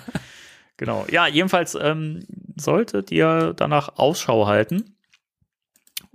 genau. 0.78 1.04
Ja, 1.10 1.26
jedenfalls 1.26 1.76
ähm, 1.78 2.24
solltet 2.56 3.10
ihr 3.10 3.52
danach 3.54 3.98
Ausschau 3.98 4.46
halten. 4.46 4.96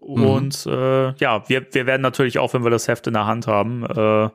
Mhm. 0.02 0.26
Und 0.26 0.66
mhm. 0.66 0.72
äh, 0.72 1.14
ja, 1.18 1.48
wir, 1.48 1.68
wir 1.72 1.86
werden 1.86 2.02
natürlich 2.02 2.40
auch, 2.40 2.56
wenn 2.56 2.64
wir 2.64 2.72
das 2.72 2.88
Heft 2.88 3.06
in 3.06 3.14
der 3.14 3.28
Hand 3.28 3.46
haben 3.46 3.86
äh, 3.86 4.30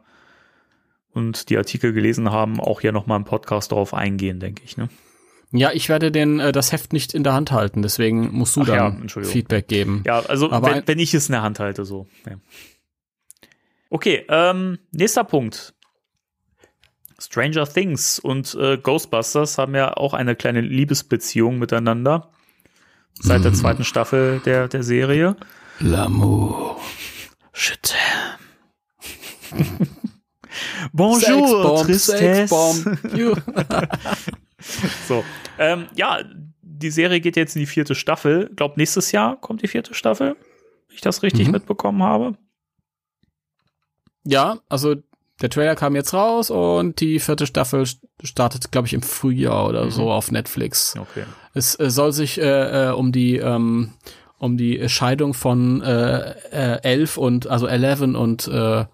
und 1.14 1.50
die 1.50 1.58
Artikel 1.58 1.92
gelesen 1.92 2.30
haben, 2.30 2.60
auch 2.60 2.80
hier 2.80 2.92
nochmal 2.92 3.18
im 3.18 3.24
Podcast 3.24 3.72
darauf 3.72 3.92
eingehen, 3.92 4.38
denke 4.38 4.62
ich. 4.64 4.76
Ne? 4.76 4.88
Ja, 5.50 5.72
ich 5.72 5.88
werde 5.88 6.12
den 6.12 6.40
äh, 6.40 6.52
das 6.52 6.72
Heft 6.72 6.92
nicht 6.92 7.14
in 7.14 7.24
der 7.24 7.32
Hand 7.32 7.52
halten, 7.52 7.80
deswegen 7.82 8.32
musst 8.32 8.56
du 8.56 8.62
Ach 8.62 8.66
dann 8.66 9.08
ja, 9.08 9.22
Feedback 9.22 9.68
geben. 9.68 10.02
Ja, 10.04 10.20
also 10.20 10.50
Aber 10.50 10.74
wenn, 10.74 10.86
wenn 10.86 10.98
ich 10.98 11.14
es 11.14 11.28
in 11.28 11.32
der 11.32 11.42
Hand 11.42 11.58
halte, 11.58 11.84
so. 11.84 12.06
Ja. 12.28 12.36
Okay, 13.90 14.26
ähm, 14.28 14.78
nächster 14.90 15.24
Punkt. 15.24 15.74
Stranger 17.18 17.66
Things 17.66 18.18
und 18.18 18.54
äh, 18.54 18.76
Ghostbusters 18.76 19.58
haben 19.58 19.74
ja 19.74 19.96
auch 19.96 20.14
eine 20.14 20.36
kleine 20.36 20.60
Liebesbeziehung 20.60 21.58
miteinander. 21.58 22.30
Seit 23.14 23.42
der 23.42 23.50
mhm. 23.50 23.56
zweiten 23.56 23.84
Staffel 23.84 24.40
der, 24.44 24.68
der 24.68 24.82
Serie. 24.82 25.36
L'amour. 25.80 26.76
Je 27.54 27.74
t'aime. 27.82 28.38
Bonjour, 30.92 31.86
Sexbomb, 31.88 32.84
Tristesse. 32.94 33.38
so. 35.08 35.24
Ähm, 35.58 35.86
ja, 35.94 36.20
die 36.62 36.90
Serie 36.90 37.20
geht 37.20 37.36
jetzt 37.36 37.56
in 37.56 37.60
die 37.60 37.66
vierte 37.66 37.94
Staffel. 37.94 38.48
Ich 38.50 38.56
glaube, 38.56 38.74
nächstes 38.76 39.12
Jahr 39.12 39.40
kommt 39.40 39.62
die 39.62 39.68
vierte 39.68 39.94
Staffel, 39.94 40.36
wenn 40.86 40.94
ich 40.94 41.00
das 41.00 41.22
richtig 41.22 41.46
mhm. 41.46 41.54
mitbekommen 41.54 42.02
habe. 42.02 42.36
Ja, 44.24 44.58
also 44.68 44.96
der 45.40 45.50
Trailer 45.50 45.76
kam 45.76 45.94
jetzt 45.94 46.14
raus 46.14 46.50
und 46.50 47.00
die 47.00 47.20
vierte 47.20 47.46
Staffel 47.46 47.86
startet, 48.22 48.72
glaube 48.72 48.86
ich, 48.86 48.94
im 48.94 49.02
Frühjahr 49.02 49.68
oder 49.68 49.86
mhm. 49.86 49.90
so 49.90 50.10
auf 50.10 50.30
Netflix. 50.30 50.96
Okay. 50.98 51.24
Es 51.54 51.78
äh, 51.78 51.90
soll 51.90 52.12
sich 52.12 52.40
äh, 52.40 52.88
äh, 52.88 52.92
um 52.92 53.12
die 53.12 53.36
ähm, 53.36 53.92
um 54.38 54.56
die 54.56 54.88
Scheidung 54.88 55.34
von 55.34 55.82
äh, 55.82 56.30
äh, 56.52 56.82
Elf 56.82 57.16
und 57.16 57.48
also 57.48 57.66
Eleven 57.66 58.14
und 58.14 58.46
äh, 58.48 58.84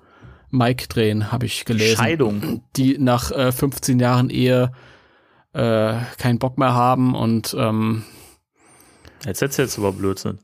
Mike 0.50 0.88
drehen, 0.88 1.32
habe 1.32 1.46
ich 1.46 1.64
gelesen. 1.64 1.96
Scheidung. 1.96 2.62
Die 2.76 2.96
nach 2.98 3.30
äh, 3.30 3.52
15 3.52 3.98
Jahren 3.98 4.30
Ehe 4.30 4.72
äh, 5.54 6.00
keinen 6.18 6.38
Bock 6.38 6.58
mehr 6.58 6.74
haben 6.74 7.14
und 7.14 7.56
ähm, 7.58 8.04
Jetzt 9.24 9.38
setzt 9.38 9.58
jetzt 9.58 9.78
aber 9.78 9.92
Blödsinn. 9.92 10.38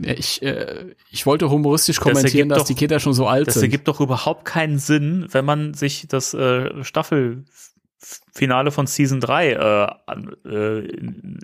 Ich, 0.00 0.40
äh, 0.42 0.94
ich 1.10 1.26
wollte 1.26 1.50
humoristisch 1.50 2.00
kommentieren, 2.00 2.48
das 2.48 2.58
dass 2.58 2.64
doch, 2.64 2.74
die 2.74 2.78
Kinder 2.78 2.98
schon 2.98 3.12
so 3.12 3.26
alt 3.26 3.48
das 3.48 3.54
sind. 3.54 3.62
Das 3.62 3.64
ergibt 3.64 3.88
doch 3.88 4.00
überhaupt 4.00 4.44
keinen 4.44 4.78
Sinn, 4.78 5.26
wenn 5.30 5.44
man 5.44 5.74
sich 5.74 6.06
das 6.08 6.32
äh, 6.32 6.82
Staffelfinale 6.82 8.70
von 8.70 8.86
Season 8.86 9.20
3 9.20 9.50
äh, 9.50 10.48
äh, 10.48 10.86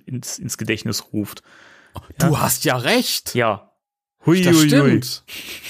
ins, 0.06 0.38
ins 0.38 0.56
Gedächtnis 0.56 1.12
ruft. 1.12 1.42
Du 2.18 2.26
ja? 2.26 2.40
hast 2.40 2.64
ja 2.64 2.76
recht. 2.76 3.34
Ja. 3.34 3.72
Hui, 4.24 4.42
das 4.42 4.56
hui, 4.56 4.68
stimmt. 4.68 5.24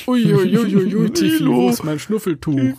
Hui, 0.07 0.25
hui, 0.25 0.57
hui, 0.57 0.73
hui, 0.73 0.93
hui, 0.93 1.11
Tifi, 1.13 1.47
wo 1.47 1.69
ist 1.69 1.85
mein 1.85 1.99
Schnuffeltuch? 1.99 2.77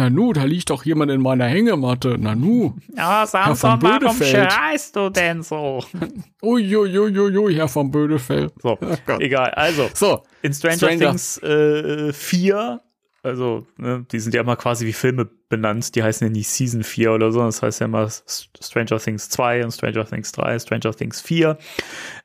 Nanu, 0.00 0.32
da 0.32 0.44
liegt 0.44 0.70
doch 0.70 0.84
jemand 0.84 1.10
in 1.10 1.20
meiner 1.20 1.46
Hängematte. 1.46 2.16
Nanu. 2.18 2.74
Ja, 2.96 3.26
Samson, 3.26 3.80
warum 3.82 4.16
schreist 4.16 4.96
du 4.96 5.10
denn 5.10 5.42
so? 5.42 5.84
Uiuiuiui, 6.42 7.54
Herr 7.54 7.68
von 7.68 7.90
Bödefeld. 7.90 8.52
So, 8.62 8.78
oh 8.80 9.16
egal. 9.18 9.50
Also, 9.50 9.90
so, 9.94 10.22
in 10.42 10.54
Stranger, 10.54 10.76
Stranger. 10.78 11.08
Things 11.10 11.38
äh, 11.42 12.12
4, 12.12 12.80
also, 13.22 13.66
ne, 13.76 14.06
die 14.10 14.18
sind 14.18 14.34
ja 14.34 14.40
immer 14.40 14.56
quasi 14.56 14.86
wie 14.86 14.94
Filme 14.94 15.28
benannt. 15.50 15.94
Die 15.94 16.02
heißen 16.02 16.26
ja 16.26 16.32
nicht 16.32 16.48
Season 16.48 16.82
4 16.82 17.12
oder 17.12 17.32
so. 17.32 17.40
Das 17.40 17.62
heißt 17.62 17.80
ja 17.80 17.86
immer 17.86 18.08
Stranger 18.08 18.98
Things 18.98 19.28
2 19.28 19.64
und 19.64 19.72
Stranger 19.72 20.06
Things 20.06 20.32
3, 20.32 20.58
Stranger 20.58 20.94
Things 20.94 21.20
4. 21.20 21.58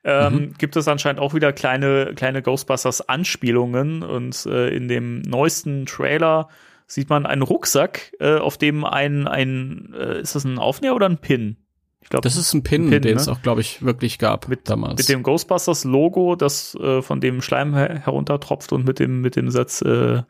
Ähm, 0.05 0.34
mhm. 0.34 0.53
Gibt 0.57 0.78
es 0.78 0.88
anscheinend 0.88 1.19
auch 1.19 1.34
wieder 1.34 1.51
kleine, 1.51 2.13
kleine 2.15 2.41
Ghostbusters-Anspielungen 2.41 4.03
und 4.03 4.45
äh, 4.45 4.69
in 4.69 4.88
dem 4.88 5.21
neuesten 5.23 5.86
Trailer 5.86 6.47
sieht 6.88 7.10
man 7.10 7.26
einen 7.26 7.42
Rucksack, 7.42 8.14
äh, 8.20 8.38
auf 8.38 8.58
dem 8.58 8.86
ein, 8.86 9.28
ein 9.28 9.94
äh, 9.98 10.22
ist 10.22 10.36
das 10.36 10.44
ein 10.44 10.60
Aufnäher 10.60 10.96
oder 10.96 11.08
ein 11.08 11.18
Pin? 11.18 11.58
Ich 12.02 12.10
glaube, 12.10 12.22
das 12.22 12.36
ist 12.36 12.54
ein 12.54 12.62
Pin, 12.62 12.90
Pin 12.90 13.02
den 13.02 13.16
ne? 13.16 13.20
es 13.20 13.28
auch, 13.28 13.42
glaube 13.42 13.62
ich, 13.62 13.82
wirklich 13.82 14.20
gab 14.20 14.48
mit, 14.48 14.70
damals. 14.70 15.00
Mit 15.00 15.10
dem 15.10 15.24
Ghostbusters-Logo, 15.24 16.36
das 16.36 16.76
äh, 16.76 17.02
von 17.02 17.20
dem 17.20 17.42
Schleim 17.42 17.74
her 17.74 18.00
heruntertropft 18.04 18.72
und 18.74 18.86
mit 18.86 19.00
dem, 19.00 19.22
mit 19.22 19.36
dem 19.36 19.50
Satz 19.50 19.82
äh, 19.82 20.22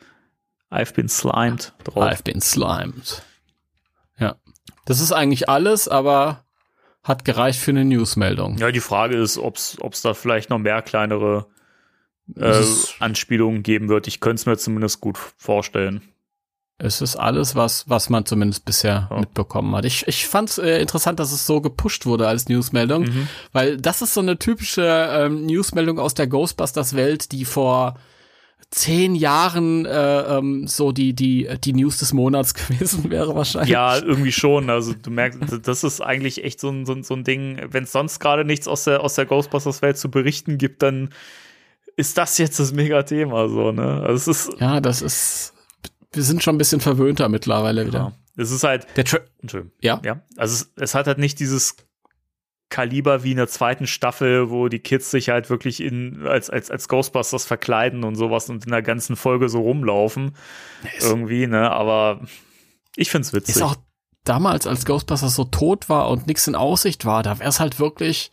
I've 0.71 0.93
been 0.93 1.09
slimed 1.09 1.73
drauf. 1.83 2.03
I've 2.03 2.23
been 2.23 2.39
slimed. 2.39 3.23
Ja. 4.17 4.35
Das 4.85 5.01
ist 5.01 5.11
eigentlich 5.11 5.49
alles, 5.49 5.89
aber 5.89 6.45
hat 7.03 7.25
gereicht 7.25 7.59
für 7.59 7.71
eine 7.71 7.83
Newsmeldung. 7.83 8.57
Ja, 8.57 8.71
die 8.71 8.79
Frage 8.79 9.17
ist, 9.17 9.37
ob 9.37 9.57
es 9.57 10.01
da 10.01 10.13
vielleicht 10.13 10.49
noch 10.49 10.59
mehr 10.59 10.81
kleinere 10.81 11.47
äh, 12.35 12.63
Anspielungen 12.99 13.63
geben 13.63 13.89
wird. 13.89 14.07
Ich 14.07 14.21
könnte 14.21 14.35
es 14.35 14.45
mir 14.45 14.57
zumindest 14.57 15.01
gut 15.01 15.17
vorstellen. 15.17 16.01
Es 16.77 17.01
ist 17.01 17.15
alles, 17.15 17.55
was, 17.55 17.89
was 17.89 18.09
man 18.09 18.25
zumindest 18.25 18.65
bisher 18.65 19.07
ja. 19.09 19.19
mitbekommen 19.19 19.73
hat. 19.75 19.85
Ich, 19.85 20.07
ich 20.07 20.27
fand 20.27 20.49
es 20.49 20.57
äh, 20.57 20.81
interessant, 20.81 21.19
dass 21.19 21.31
es 21.31 21.45
so 21.45 21.61
gepusht 21.61 22.05
wurde 22.05 22.27
als 22.27 22.49
Newsmeldung, 22.49 23.03
mhm. 23.03 23.27
weil 23.53 23.77
das 23.77 24.01
ist 24.01 24.13
so 24.13 24.19
eine 24.19 24.37
typische 24.37 24.83
ähm, 24.83 25.45
Newsmeldung 25.45 25.99
aus 25.99 26.15
der 26.15 26.27
Ghostbusters-Welt, 26.27 27.31
die 27.31 27.45
vor 27.45 27.95
zehn 28.71 29.15
Jahren 29.15 29.85
äh, 29.85 30.37
ähm, 30.37 30.67
so 30.67 30.91
die 30.91 31.13
die 31.13 31.47
die 31.63 31.73
News 31.73 31.99
des 31.99 32.11
Monats 32.11 32.53
gewesen 32.55 33.09
wäre 33.09 33.35
wahrscheinlich. 33.35 33.71
Ja, 33.71 33.97
irgendwie 33.97 34.33
schon. 34.33 34.69
Also 34.69 34.93
du 34.93 35.11
merkst, 35.11 35.39
das 35.63 35.83
ist 35.85 36.01
eigentlich 36.01 36.43
echt 36.43 36.59
so 36.59 36.69
ein 36.69 36.85
so 36.85 36.93
ein, 36.93 37.03
so 37.03 37.13
ein 37.13 37.23
Ding. 37.23 37.61
Wenn 37.69 37.85
es 37.85 37.93
sonst 37.93 38.19
gerade 38.19 38.43
nichts 38.43 38.67
aus 38.67 38.83
der 38.83 39.01
aus 39.01 39.15
der 39.15 39.25
Ghostbusters 39.25 39.81
Welt 39.81 39.97
zu 39.97 40.11
berichten 40.11 40.57
gibt, 40.57 40.83
dann 40.83 41.09
ist 41.95 42.17
das 42.17 42.37
jetzt 42.37 42.59
das 42.59 42.73
Mega-Thema 42.73 43.47
so, 43.47 43.71
ne? 43.71 44.03
Also 44.05 44.31
es 44.31 44.49
ist. 44.49 44.59
Ja, 44.59 44.81
das 44.81 45.01
ist. 45.01 45.53
Wir 46.15 46.23
sind 46.23 46.43
schon 46.43 46.55
ein 46.55 46.57
bisschen 46.57 46.81
verwöhnter 46.81 47.29
mittlerweile 47.29 47.85
wieder. 47.85 47.99
Ja. 47.99 48.13
Es 48.37 48.51
ist 48.51 48.63
halt. 48.63 48.87
Der 48.95 49.05
Tra 49.05 49.19
ja? 49.81 50.01
Ja. 50.03 50.21
Also 50.37 50.53
es, 50.55 50.73
es 50.81 50.95
hat 50.95 51.07
halt 51.07 51.17
nicht 51.17 51.39
dieses 51.39 51.75
Kaliber 52.69 53.23
wie 53.23 53.31
in 53.31 53.37
der 53.37 53.47
zweiten 53.47 53.87
Staffel, 53.87 54.49
wo 54.49 54.67
die 54.67 54.79
Kids 54.79 55.11
sich 55.11 55.29
halt 55.29 55.49
wirklich 55.49 55.81
in, 55.81 56.25
als, 56.25 56.49
als, 56.49 56.71
als 56.71 56.87
Ghostbusters 56.87 57.45
verkleiden 57.45 58.03
und 58.03 58.15
sowas 58.15 58.49
und 58.49 58.65
in 58.65 58.71
der 58.71 58.81
ganzen 58.81 59.15
Folge 59.15 59.49
so 59.49 59.61
rumlaufen. 59.61 60.35
Ist, 60.97 61.05
Irgendwie, 61.05 61.47
ne? 61.47 61.71
Aber 61.71 62.21
ich 62.95 63.11
find's 63.11 63.33
witzig. 63.33 63.57
ist 63.57 63.61
auch 63.61 63.75
damals, 64.23 64.67
als 64.67 64.85
Ghostbusters 64.85 65.35
so 65.35 65.45
tot 65.45 65.89
war 65.89 66.09
und 66.09 66.27
nichts 66.27 66.47
in 66.47 66.55
Aussicht 66.55 67.05
war, 67.05 67.23
da 67.23 67.39
wäre 67.39 67.49
es 67.49 67.59
halt 67.59 67.79
wirklich 67.79 68.31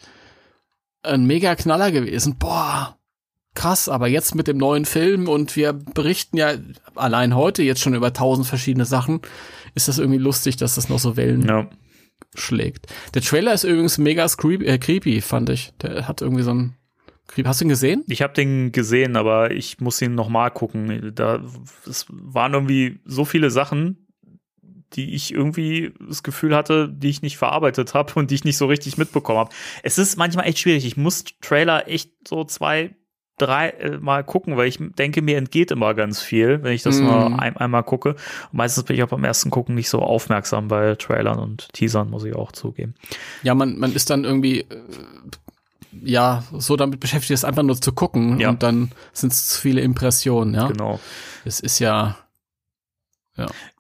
ein 1.02 1.26
mega 1.26 1.54
Knaller 1.54 1.90
gewesen. 1.90 2.38
Boah, 2.38 2.96
krass, 3.54 3.88
aber 3.88 4.08
jetzt 4.08 4.34
mit 4.34 4.48
dem 4.48 4.58
neuen 4.58 4.84
Film 4.84 5.28
und 5.28 5.56
wir 5.56 5.72
berichten 5.72 6.36
ja 6.36 6.54
allein 6.94 7.34
heute 7.34 7.62
jetzt 7.62 7.80
schon 7.80 7.94
über 7.94 8.12
tausend 8.12 8.46
verschiedene 8.46 8.84
Sachen, 8.84 9.20
ist 9.74 9.88
das 9.88 9.98
irgendwie 9.98 10.18
lustig, 10.18 10.56
dass 10.56 10.74
das 10.74 10.88
noch 10.88 10.98
so 10.98 11.16
Wellen 11.16 11.46
ja. 11.46 11.68
schlägt. 12.34 12.86
Der 13.14 13.22
Trailer 13.22 13.52
ist 13.52 13.64
übrigens 13.64 13.98
mega 13.98 14.26
creepy, 14.26 14.64
äh, 14.66 14.78
creepy, 14.78 15.20
fand 15.20 15.50
ich. 15.50 15.72
Der 15.82 16.08
hat 16.08 16.22
irgendwie 16.22 16.42
so 16.42 16.54
ein 16.54 16.76
Creep. 17.32 17.46
Hast 17.46 17.60
du 17.60 17.64
ihn 17.64 17.70
gesehen? 17.70 18.04
Ich 18.08 18.20
habe 18.20 18.34
den 18.34 18.72
gesehen, 18.72 19.16
aber 19.16 19.52
ich 19.52 19.80
muss 19.80 20.02
ihn 20.02 20.14
noch 20.14 20.28
mal 20.28 20.50
gucken. 20.50 21.12
Da 21.14 21.42
es 21.88 22.06
waren 22.10 22.52
irgendwie 22.52 23.00
so 23.06 23.24
viele 23.24 23.50
Sachen, 23.50 24.06
die 24.92 25.14
ich 25.14 25.32
irgendwie 25.32 25.94
das 26.06 26.22
Gefühl 26.22 26.54
hatte, 26.54 26.90
die 26.92 27.08
ich 27.08 27.22
nicht 27.22 27.38
verarbeitet 27.38 27.94
habe 27.94 28.12
und 28.16 28.30
die 28.30 28.34
ich 28.34 28.44
nicht 28.44 28.58
so 28.58 28.66
richtig 28.66 28.98
mitbekommen 28.98 29.38
habe. 29.38 29.54
Es 29.82 29.96
ist 29.96 30.16
manchmal 30.16 30.46
echt 30.46 30.58
schwierig. 30.58 30.84
Ich 30.84 30.98
muss 30.98 31.24
Trailer 31.40 31.88
echt 31.88 32.10
so 32.28 32.44
zwei, 32.44 32.94
drei 33.38 33.70
äh, 33.70 33.98
Mal 33.98 34.22
gucken, 34.24 34.56
weil 34.56 34.68
ich 34.68 34.78
denke, 34.80 35.22
mir 35.22 35.36
entgeht 35.38 35.70
immer 35.70 35.94
ganz 35.94 36.20
viel, 36.20 36.62
wenn 36.62 36.72
ich 36.72 36.82
das 36.82 37.00
Mm. 37.00 37.04
nur 37.04 37.40
ein, 37.40 37.56
einmal 37.56 37.82
gucke. 37.82 38.10
Und 38.10 38.18
meistens 38.52 38.84
bin 38.84 38.96
ich 38.96 39.02
auch 39.02 39.08
beim 39.08 39.24
ersten 39.24 39.50
Gucken 39.50 39.74
nicht 39.74 39.88
so 39.88 40.00
aufmerksam 40.00 40.68
bei 40.68 40.94
Trailern 40.94 41.38
und 41.38 41.72
Teasern, 41.72 42.10
muss 42.10 42.24
ich 42.24 42.34
auch 42.36 42.52
zugeben. 42.52 42.94
Ja, 43.42 43.54
man, 43.54 43.78
man 43.78 43.92
ist 43.94 44.10
dann 44.10 44.24
irgendwie, 44.24 44.60
äh, 44.60 44.66
ja, 46.02 46.42
so 46.56 46.76
damit 46.76 47.00
beschäftigt, 47.00 47.32
es 47.32 47.44
einfach 47.44 47.62
nur 47.62 47.80
zu 47.80 47.92
gucken 47.92 48.40
Ja. 48.40 48.50
und 48.50 48.62
dann 48.62 48.92
sind 49.12 49.32
es 49.32 49.48
zu 49.48 49.60
viele 49.60 49.80
Impressionen, 49.82 50.54
ja. 50.54 50.68
Genau. 50.68 51.00
Es 51.44 51.60
ist 51.60 51.78
ja, 51.80 52.16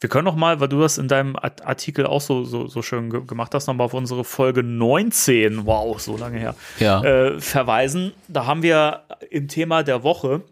Wir 0.00 0.08
können 0.08 0.24
noch 0.24 0.36
mal, 0.36 0.60
weil 0.60 0.68
du 0.68 0.80
das 0.80 0.98
in 0.98 1.08
deinem 1.08 1.36
Art- 1.36 1.64
Artikel 1.66 2.06
auch 2.06 2.20
so, 2.20 2.44
so, 2.44 2.68
so 2.68 2.82
schön 2.82 3.10
ge 3.10 3.24
gemacht 3.26 3.54
hast, 3.54 3.66
noch 3.66 3.74
mal 3.74 3.84
auf 3.84 3.94
unsere 3.94 4.24
Folge 4.24 4.62
19, 4.62 5.66
wow, 5.66 6.00
so 6.00 6.16
lange 6.16 6.38
her, 6.38 6.54
ja. 6.78 7.02
äh, 7.02 7.40
verweisen. 7.40 8.12
Da 8.28 8.46
haben 8.46 8.62
wir 8.62 9.02
im 9.30 9.48
Thema 9.48 9.82
der 9.82 10.02
Woche 10.02 10.42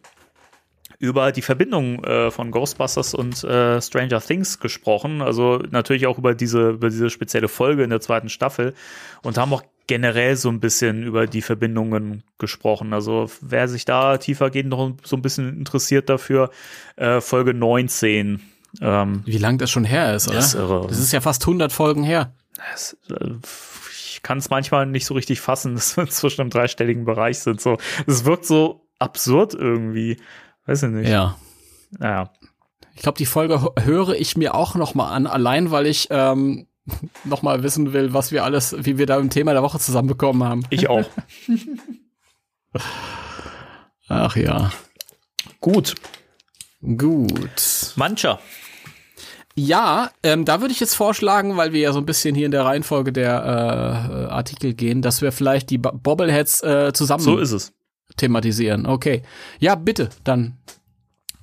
über 0.98 1.32
die 1.32 1.40
Verbindung 1.40 2.04
äh, 2.04 2.30
von 2.30 2.50
Ghostbusters 2.50 3.14
und 3.14 3.42
äh, 3.42 3.80
Stranger 3.80 4.20
Things 4.20 4.60
gesprochen. 4.60 5.22
Also 5.22 5.56
natürlich 5.70 6.06
auch 6.06 6.18
über 6.18 6.34
diese, 6.34 6.70
über 6.72 6.90
diese 6.90 7.08
spezielle 7.08 7.48
Folge 7.48 7.82
in 7.82 7.90
der 7.90 8.02
zweiten 8.02 8.28
Staffel 8.28 8.74
und 9.22 9.38
haben 9.38 9.54
auch 9.54 9.62
generell 9.86 10.36
so 10.36 10.50
ein 10.50 10.60
bisschen 10.60 11.02
über 11.02 11.26
die 11.26 11.40
Verbindungen 11.40 12.22
gesprochen. 12.38 12.92
Also 12.92 13.30
wer 13.40 13.66
sich 13.66 13.86
da 13.86 14.18
tiefergehend 14.18 14.68
noch 14.68 14.92
so 15.02 15.16
ein 15.16 15.22
bisschen 15.22 15.58
interessiert 15.58 16.10
dafür, 16.10 16.50
äh, 16.96 17.22
Folge 17.22 17.54
19. 17.54 18.40
Ähm, 18.80 19.22
Wie 19.24 19.38
lang 19.38 19.58
das 19.58 19.70
schon 19.70 19.84
her 19.84 20.14
ist, 20.14 20.28
oder? 20.28 20.36
Das 20.36 20.46
ist 20.46 20.54
irre. 20.54 20.86
Das 20.88 20.98
ist 20.98 21.12
ja 21.12 21.20
fast 21.20 21.42
100 21.42 21.72
Folgen 21.72 22.04
her. 22.04 22.34
es, 22.74 22.96
äh, 23.10 23.34
ich 23.92 24.22
kann 24.22 24.38
es 24.38 24.50
manchmal 24.50 24.86
nicht 24.86 25.06
so 25.06 25.14
richtig 25.14 25.40
fassen, 25.40 25.74
dass 25.76 25.96
wir 25.96 26.08
zwischen 26.08 26.42
einem 26.42 26.50
dreistelligen 26.50 27.04
Bereich 27.04 27.40
sind. 27.40 27.60
So, 27.60 27.78
es 28.06 28.24
wirkt 28.24 28.46
so 28.46 28.86
absurd 28.98 29.54
irgendwie. 29.54 30.18
Weiß 30.66 30.82
ich 30.84 30.90
nicht. 30.90 31.08
Ja. 31.08 31.36
Naja. 31.98 32.32
Ich 32.94 33.02
glaube, 33.02 33.18
die 33.18 33.26
Folge 33.26 33.72
höre 33.78 34.14
ich 34.14 34.36
mir 34.36 34.54
auch 34.54 34.74
noch 34.74 34.94
mal 34.94 35.10
an, 35.10 35.26
allein 35.26 35.70
weil 35.70 35.86
ich 35.86 36.08
ähm, 36.10 36.66
noch 37.24 37.42
mal 37.42 37.62
wissen 37.62 37.92
will, 37.92 38.12
was 38.12 38.30
wir 38.30 38.44
alles, 38.44 38.76
wie 38.78 38.98
wir 38.98 39.06
da 39.06 39.18
im 39.18 39.30
Thema 39.30 39.52
der 39.52 39.62
Woche 39.62 39.78
zusammenbekommen 39.78 40.44
haben. 40.44 40.64
Ich 40.70 40.88
auch. 40.88 41.08
Ach 44.08 44.36
ja. 44.36 44.70
Gut. 45.60 45.94
Gut. 46.82 47.92
Mancher. 47.96 48.40
Ja, 49.56 50.10
ähm, 50.22 50.44
da 50.44 50.60
würde 50.60 50.72
ich 50.72 50.80
jetzt 50.80 50.94
vorschlagen, 50.94 51.56
weil 51.56 51.72
wir 51.72 51.80
ja 51.80 51.92
so 51.92 51.98
ein 51.98 52.06
bisschen 52.06 52.34
hier 52.34 52.46
in 52.46 52.52
der 52.52 52.64
Reihenfolge 52.64 53.12
der 53.12 53.30
äh, 54.28 54.32
Artikel 54.32 54.74
gehen, 54.74 55.02
dass 55.02 55.22
wir 55.22 55.32
vielleicht 55.32 55.70
die 55.70 55.78
Bo- 55.78 55.92
Bobbleheads 55.92 56.62
äh, 56.62 56.92
zusammen 56.92 57.22
So 57.22 57.36
ist 57.38 57.52
es. 57.52 57.72
thematisieren. 58.16 58.86
Okay. 58.86 59.22
Ja, 59.58 59.74
bitte, 59.74 60.10
dann 60.24 60.56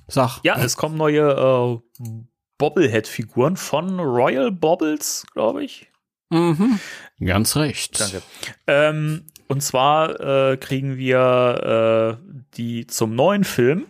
sag. 0.08 0.40
Ja, 0.42 0.56
es 0.58 0.76
kommen 0.76 0.96
neue 0.96 1.80
äh, 2.00 2.12
Bobblehead-Figuren 2.56 3.56
von 3.56 4.00
Royal 4.00 4.50
Bobbles, 4.50 5.24
glaube 5.34 5.62
ich. 5.64 5.90
Mhm. 6.30 6.80
Ganz 7.24 7.56
recht. 7.56 8.00
Danke. 8.00 8.22
Ähm, 8.66 9.26
und 9.48 9.62
zwar 9.62 10.50
äh, 10.52 10.56
kriegen 10.56 10.96
wir 10.96 12.18
äh, 12.20 12.42
die 12.56 12.86
zum 12.86 13.14
neuen 13.14 13.44
Film. 13.44 13.86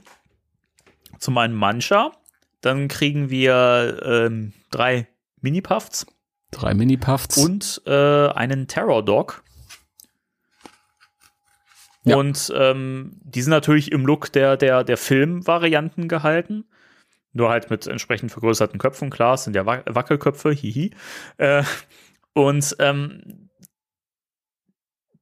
Zum 1.18 1.38
einen 1.38 1.54
Mancha. 1.54 2.12
Dann 2.60 2.88
kriegen 2.88 3.30
wir 3.30 4.00
ähm, 4.04 4.52
drei 4.70 5.08
Mini-Puffs 5.40 6.06
Drei 6.50 6.74
Mini-Puffs. 6.74 7.36
und 7.36 7.82
äh, 7.86 8.28
einen 8.28 8.68
Terror 8.68 9.04
Dog. 9.04 9.44
Ja. 12.04 12.16
Und 12.16 12.50
ähm, 12.56 13.20
die 13.22 13.42
sind 13.42 13.50
natürlich 13.50 13.92
im 13.92 14.06
Look 14.06 14.32
der, 14.32 14.56
der, 14.56 14.82
der 14.82 14.96
Film-Varianten 14.96 16.08
gehalten. 16.08 16.64
Nur 17.34 17.50
halt 17.50 17.68
mit 17.68 17.86
entsprechend 17.86 18.32
vergrößerten 18.32 18.78
Köpfen, 18.78 19.10
klar, 19.10 19.34
es 19.34 19.44
sind 19.44 19.54
ja 19.54 19.62
Wac- 19.66 19.84
Wackelköpfe, 19.94 20.50
hihi. 20.50 20.94
Äh, 21.36 21.62
und 22.32 22.74
ähm, 22.78 23.50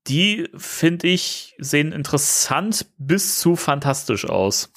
die, 0.06 0.48
finde 0.56 1.08
ich, 1.08 1.56
sehen 1.58 1.90
interessant 1.90 2.86
bis 2.98 3.40
zu 3.40 3.56
fantastisch 3.56 4.24
aus. 4.24 4.72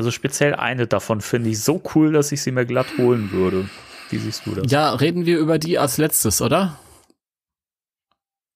Also 0.00 0.10
speziell 0.10 0.54
eine 0.54 0.86
davon 0.86 1.20
finde 1.20 1.50
ich 1.50 1.60
so 1.62 1.82
cool, 1.94 2.10
dass 2.12 2.32
ich 2.32 2.40
sie 2.40 2.52
mir 2.52 2.64
glatt 2.64 2.86
holen 2.96 3.32
würde. 3.32 3.68
Wie 4.08 4.16
siehst 4.16 4.46
du 4.46 4.54
das? 4.54 4.72
Ja, 4.72 4.94
reden 4.94 5.26
wir 5.26 5.38
über 5.38 5.58
die 5.58 5.78
als 5.78 5.98
letztes, 5.98 6.40
oder? 6.40 6.78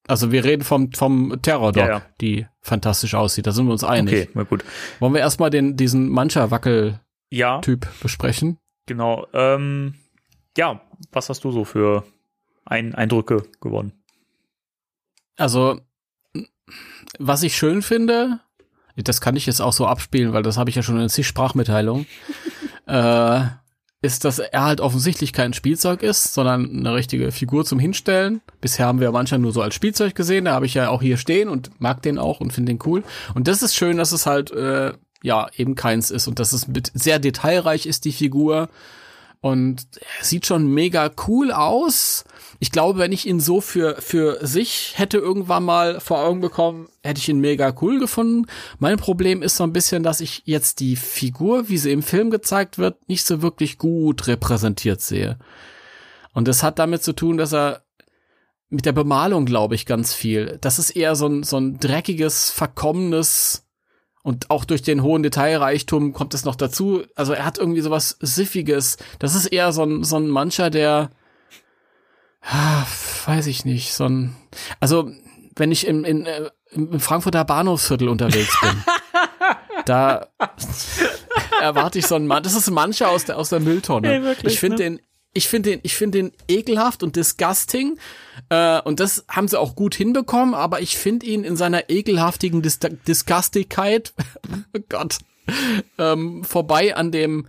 Also 0.07 0.31
wir 0.31 0.43
reden 0.43 0.63
vom, 0.63 0.91
vom 0.91 1.39
Terror-Dog, 1.43 1.83
Ja, 1.83 1.87
ja. 1.99 2.01
die 2.19 2.47
fantastisch 2.61 3.13
aussieht. 3.13 3.45
Da 3.45 3.51
sind 3.51 3.67
wir 3.67 3.73
uns 3.73 3.83
einig. 3.83 4.21
Okay, 4.23 4.29
na 4.33 4.41
gut. 4.41 4.65
Wollen 4.99 5.13
wir 5.13 5.19
erstmal 5.21 5.51
den, 5.51 5.77
diesen 5.77 6.09
Mancha-Wackel-Typ 6.09 6.99
Ja, 7.31 7.61
besprechen? 8.01 8.57
genau. 8.87 9.27
Ähm, 9.33 9.93
ja, 10.57 10.81
was 11.11 11.29
hast 11.29 11.43
du 11.43 11.51
so 11.51 11.63
für 11.63 12.05
ein 12.65 12.95
Eindrücke 12.95 13.43
gewonnen? 13.61 13.91
Also, 15.37 15.79
was 17.19 17.43
ich 17.43 17.55
schön 17.55 17.83
finde, 17.83 18.39
das 18.95 19.21
kann 19.21 19.35
ich 19.35 19.45
jetzt 19.45 19.61
auch 19.61 19.73
so 19.73 19.87
abspielen, 19.87 20.33
weil 20.33 20.43
das 20.43 20.57
habe 20.57 20.69
ich 20.69 20.75
ja 20.75 20.83
schon 20.83 20.99
in 20.99 21.09
zig 21.09 21.27
Sprachmitteilungen, 21.27 22.05
äh, 22.87 23.41
ist, 24.01 24.23
dass 24.23 24.39
er 24.39 24.63
halt 24.63 24.81
offensichtlich 24.81 25.33
kein 25.33 25.53
Spielzeug 25.53 26.03
ist, 26.03 26.33
sondern 26.33 26.69
eine 26.69 26.93
richtige 26.93 27.31
Figur 27.31 27.65
zum 27.65 27.79
Hinstellen. 27.79 28.41
Bisher 28.61 28.85
haben 28.85 28.99
wir 28.99 29.11
manchmal 29.11 29.39
nur 29.39 29.51
so 29.51 29.61
als 29.61 29.75
Spielzeug 29.75 30.15
gesehen, 30.15 30.45
da 30.45 30.53
habe 30.53 30.65
ich 30.65 30.75
ja 30.75 30.89
auch 30.89 31.01
hier 31.01 31.17
stehen 31.17 31.49
und 31.49 31.81
mag 31.81 32.01
den 32.03 32.19
auch 32.19 32.39
und 32.39 32.53
finde 32.53 32.71
den 32.71 32.79
cool. 32.85 33.03
Und 33.33 33.47
das 33.47 33.63
ist 33.63 33.75
schön, 33.75 33.97
dass 33.97 34.11
es 34.11 34.25
halt, 34.25 34.51
äh, 34.51 34.93
ja, 35.23 35.47
eben 35.57 35.75
keins 35.75 36.11
ist 36.11 36.27
und 36.27 36.39
dass 36.39 36.53
es 36.53 36.67
mit 36.67 36.91
sehr 36.93 37.19
detailreich 37.19 37.87
ist, 37.87 38.05
die 38.05 38.11
Figur. 38.11 38.69
Und 39.45 39.85
er 40.17 40.25
sieht 40.25 40.47
schon 40.47 40.73
mega 40.73 41.11
cool 41.27 41.51
aus. 41.51 42.23
Ich 42.57 42.71
glaube, 42.71 42.97
wenn 42.97 43.11
ich 43.11 43.27
ihn 43.27 43.39
so 43.39 43.61
für, 43.61 44.01
für 44.01 44.43
sich 44.43 44.93
hätte 44.95 45.19
irgendwann 45.19 45.63
mal 45.63 45.99
vor 45.99 46.17
Augen 46.17 46.41
bekommen, 46.41 46.89
hätte 47.03 47.19
ich 47.19 47.29
ihn 47.29 47.41
mega 47.41 47.71
cool 47.79 47.99
gefunden. 47.99 48.47
Mein 48.79 48.97
Problem 48.97 49.43
ist 49.43 49.57
so 49.57 49.63
ein 49.63 49.71
bisschen, 49.71 50.01
dass 50.01 50.19
ich 50.19 50.41
jetzt 50.45 50.79
die 50.79 50.95
Figur, 50.95 51.69
wie 51.69 51.77
sie 51.77 51.91
im 51.91 52.01
Film 52.01 52.31
gezeigt 52.31 52.79
wird, 52.79 53.07
nicht 53.07 53.23
so 53.23 53.43
wirklich 53.43 53.77
gut 53.77 54.25
repräsentiert 54.25 55.01
sehe. 55.01 55.37
Und 56.33 56.47
das 56.47 56.63
hat 56.63 56.79
damit 56.79 57.03
zu 57.03 57.13
tun, 57.13 57.37
dass 57.37 57.53
er 57.53 57.83
mit 58.69 58.87
der 58.87 58.93
Bemalung, 58.93 59.45
glaube 59.45 59.75
ich, 59.75 59.85
ganz 59.85 60.11
viel. 60.11 60.57
Das 60.59 60.79
ist 60.79 60.89
eher 60.89 61.15
so 61.15 61.27
ein, 61.27 61.43
so 61.43 61.57
ein 61.57 61.79
dreckiges, 61.79 62.49
verkommenes, 62.49 63.64
und 64.25 64.49
auch 64.49 64.65
durch 64.65 64.81
den 64.81 65.03
hohen 65.03 65.21
Detailreichtum 65.21 66.11
kommt 66.11 66.33
es 66.33 66.45
noch 66.45 66.55
dazu. 66.55 67.03
Also 67.13 67.33
er 67.33 67.45
hat 67.45 67.59
irgendwie 67.59 67.81
sowas 67.81 68.17
Siffiges. 68.19 68.97
Das 69.19 69.35
ist 69.35 69.45
eher 69.45 69.71
so 69.71 69.83
ein, 69.83 70.03
so 70.03 70.15
ein 70.15 70.27
Mancher, 70.29 70.71
der, 70.71 71.11
ah, 72.41 72.85
weiß 73.27 73.45
ich 73.45 73.65
nicht, 73.65 73.93
so 73.93 74.05
ein, 74.05 74.35
also 74.79 75.11
wenn 75.55 75.71
ich 75.71 75.85
im, 75.85 76.03
in, 76.03 76.25
äh, 76.25 76.49
im 76.71 76.99
Frankfurter 76.99 77.45
Bahnhofsviertel 77.45 78.09
unterwegs 78.09 78.59
bin, 78.61 78.83
da 79.85 80.25
erwarte 81.61 81.99
ich 81.99 82.07
so 82.07 82.15
einen 82.15 82.25
Mann. 82.25 82.41
Das 82.41 82.55
ist 82.55 82.67
ein 82.67 82.73
Mancher 82.73 83.09
aus 83.09 83.25
der, 83.25 83.37
aus 83.37 83.49
der 83.49 83.59
Mülltonne. 83.59 84.11
Ey, 84.11 84.23
wirklich, 84.23 84.53
ich 84.53 84.59
finde 84.59 84.77
ne? 84.77 84.83
den 84.83 85.01
ich 85.35 85.47
finde 85.47 85.71
den, 85.71 85.79
ich 85.83 85.95
finde 85.95 86.17
den 86.17 86.31
ekelhaft 86.47 87.03
und 87.03 87.15
disgusting. 87.15 87.99
Äh, 88.49 88.81
und 88.81 88.99
das 88.99 89.25
haben 89.29 89.47
sie 89.47 89.59
auch 89.59 89.75
gut 89.75 89.93
hinbekommen, 89.93 90.55
aber 90.55 90.81
ich 90.81 90.97
finde 90.97 91.25
ihn 91.27 91.43
in 91.43 91.55
seiner 91.57 91.89
ekelhaftigen 91.89 92.61
Dis 92.61 92.79
Disgustigkeit, 92.79 94.13
oh 94.75 94.79
Gott, 94.89 95.19
ähm, 95.99 96.43
vorbei 96.43 96.95
an 96.95 97.11
dem, 97.11 97.47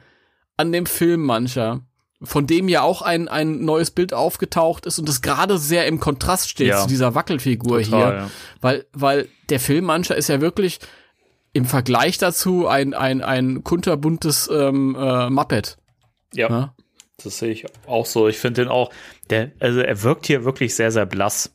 an 0.59 0.73
dem 0.73 0.85
Film 0.87 1.23
mancher. 1.25 1.81
Von 2.23 2.47
dem 2.47 2.69
ja 2.69 2.81
auch 2.83 3.03
ein, 3.03 3.29
ein 3.29 3.65
neues 3.65 3.91
Bild 3.91 4.15
aufgetaucht 4.15 4.87
ist 4.87 4.99
und 4.99 5.07
das 5.09 5.21
gerade 5.23 5.59
sehr 5.59 5.87
im 5.87 6.01
Kontrast 6.01 6.49
steht 6.49 6.69
Ja. 6.69 6.81
zu 6.81 6.89
dieser 6.89 7.15
Wackelfigur 7.15 7.83
Total, 7.83 8.11
hier. 8.11 8.19
ja. 8.21 8.31
Weil, 8.63 8.87
weil 8.95 9.29
der 9.51 9.61
Film 9.61 9.85
mancher 9.85 10.17
ist 10.17 10.29
ja 10.29 10.41
wirklich 10.41 10.79
im 11.53 11.67
Vergleich 11.67 12.17
dazu 12.19 12.67
ein, 12.69 12.95
ein, 12.95 13.23
ein 13.23 13.65
kunterbuntes 13.65 14.49
ähm, 14.53 14.97
äh, 14.99 15.31
Muppet. 15.31 15.77
Ja, 16.35 16.49
Ne? 16.49 16.73
Das 17.23 17.39
sehe 17.39 17.51
ich 17.53 17.67
auch 17.87 18.07
so. 18.07 18.29
Ich 18.29 18.39
finde 18.39 18.63
den 18.63 18.69
auch, 18.71 18.91
der, 19.31 19.53
also 19.61 19.81
er 19.81 20.03
wirkt 20.03 20.27
hier 20.27 20.45
wirklich 20.45 20.75
sehr, 20.75 20.91
sehr 20.93 21.07
blass. 21.07 21.53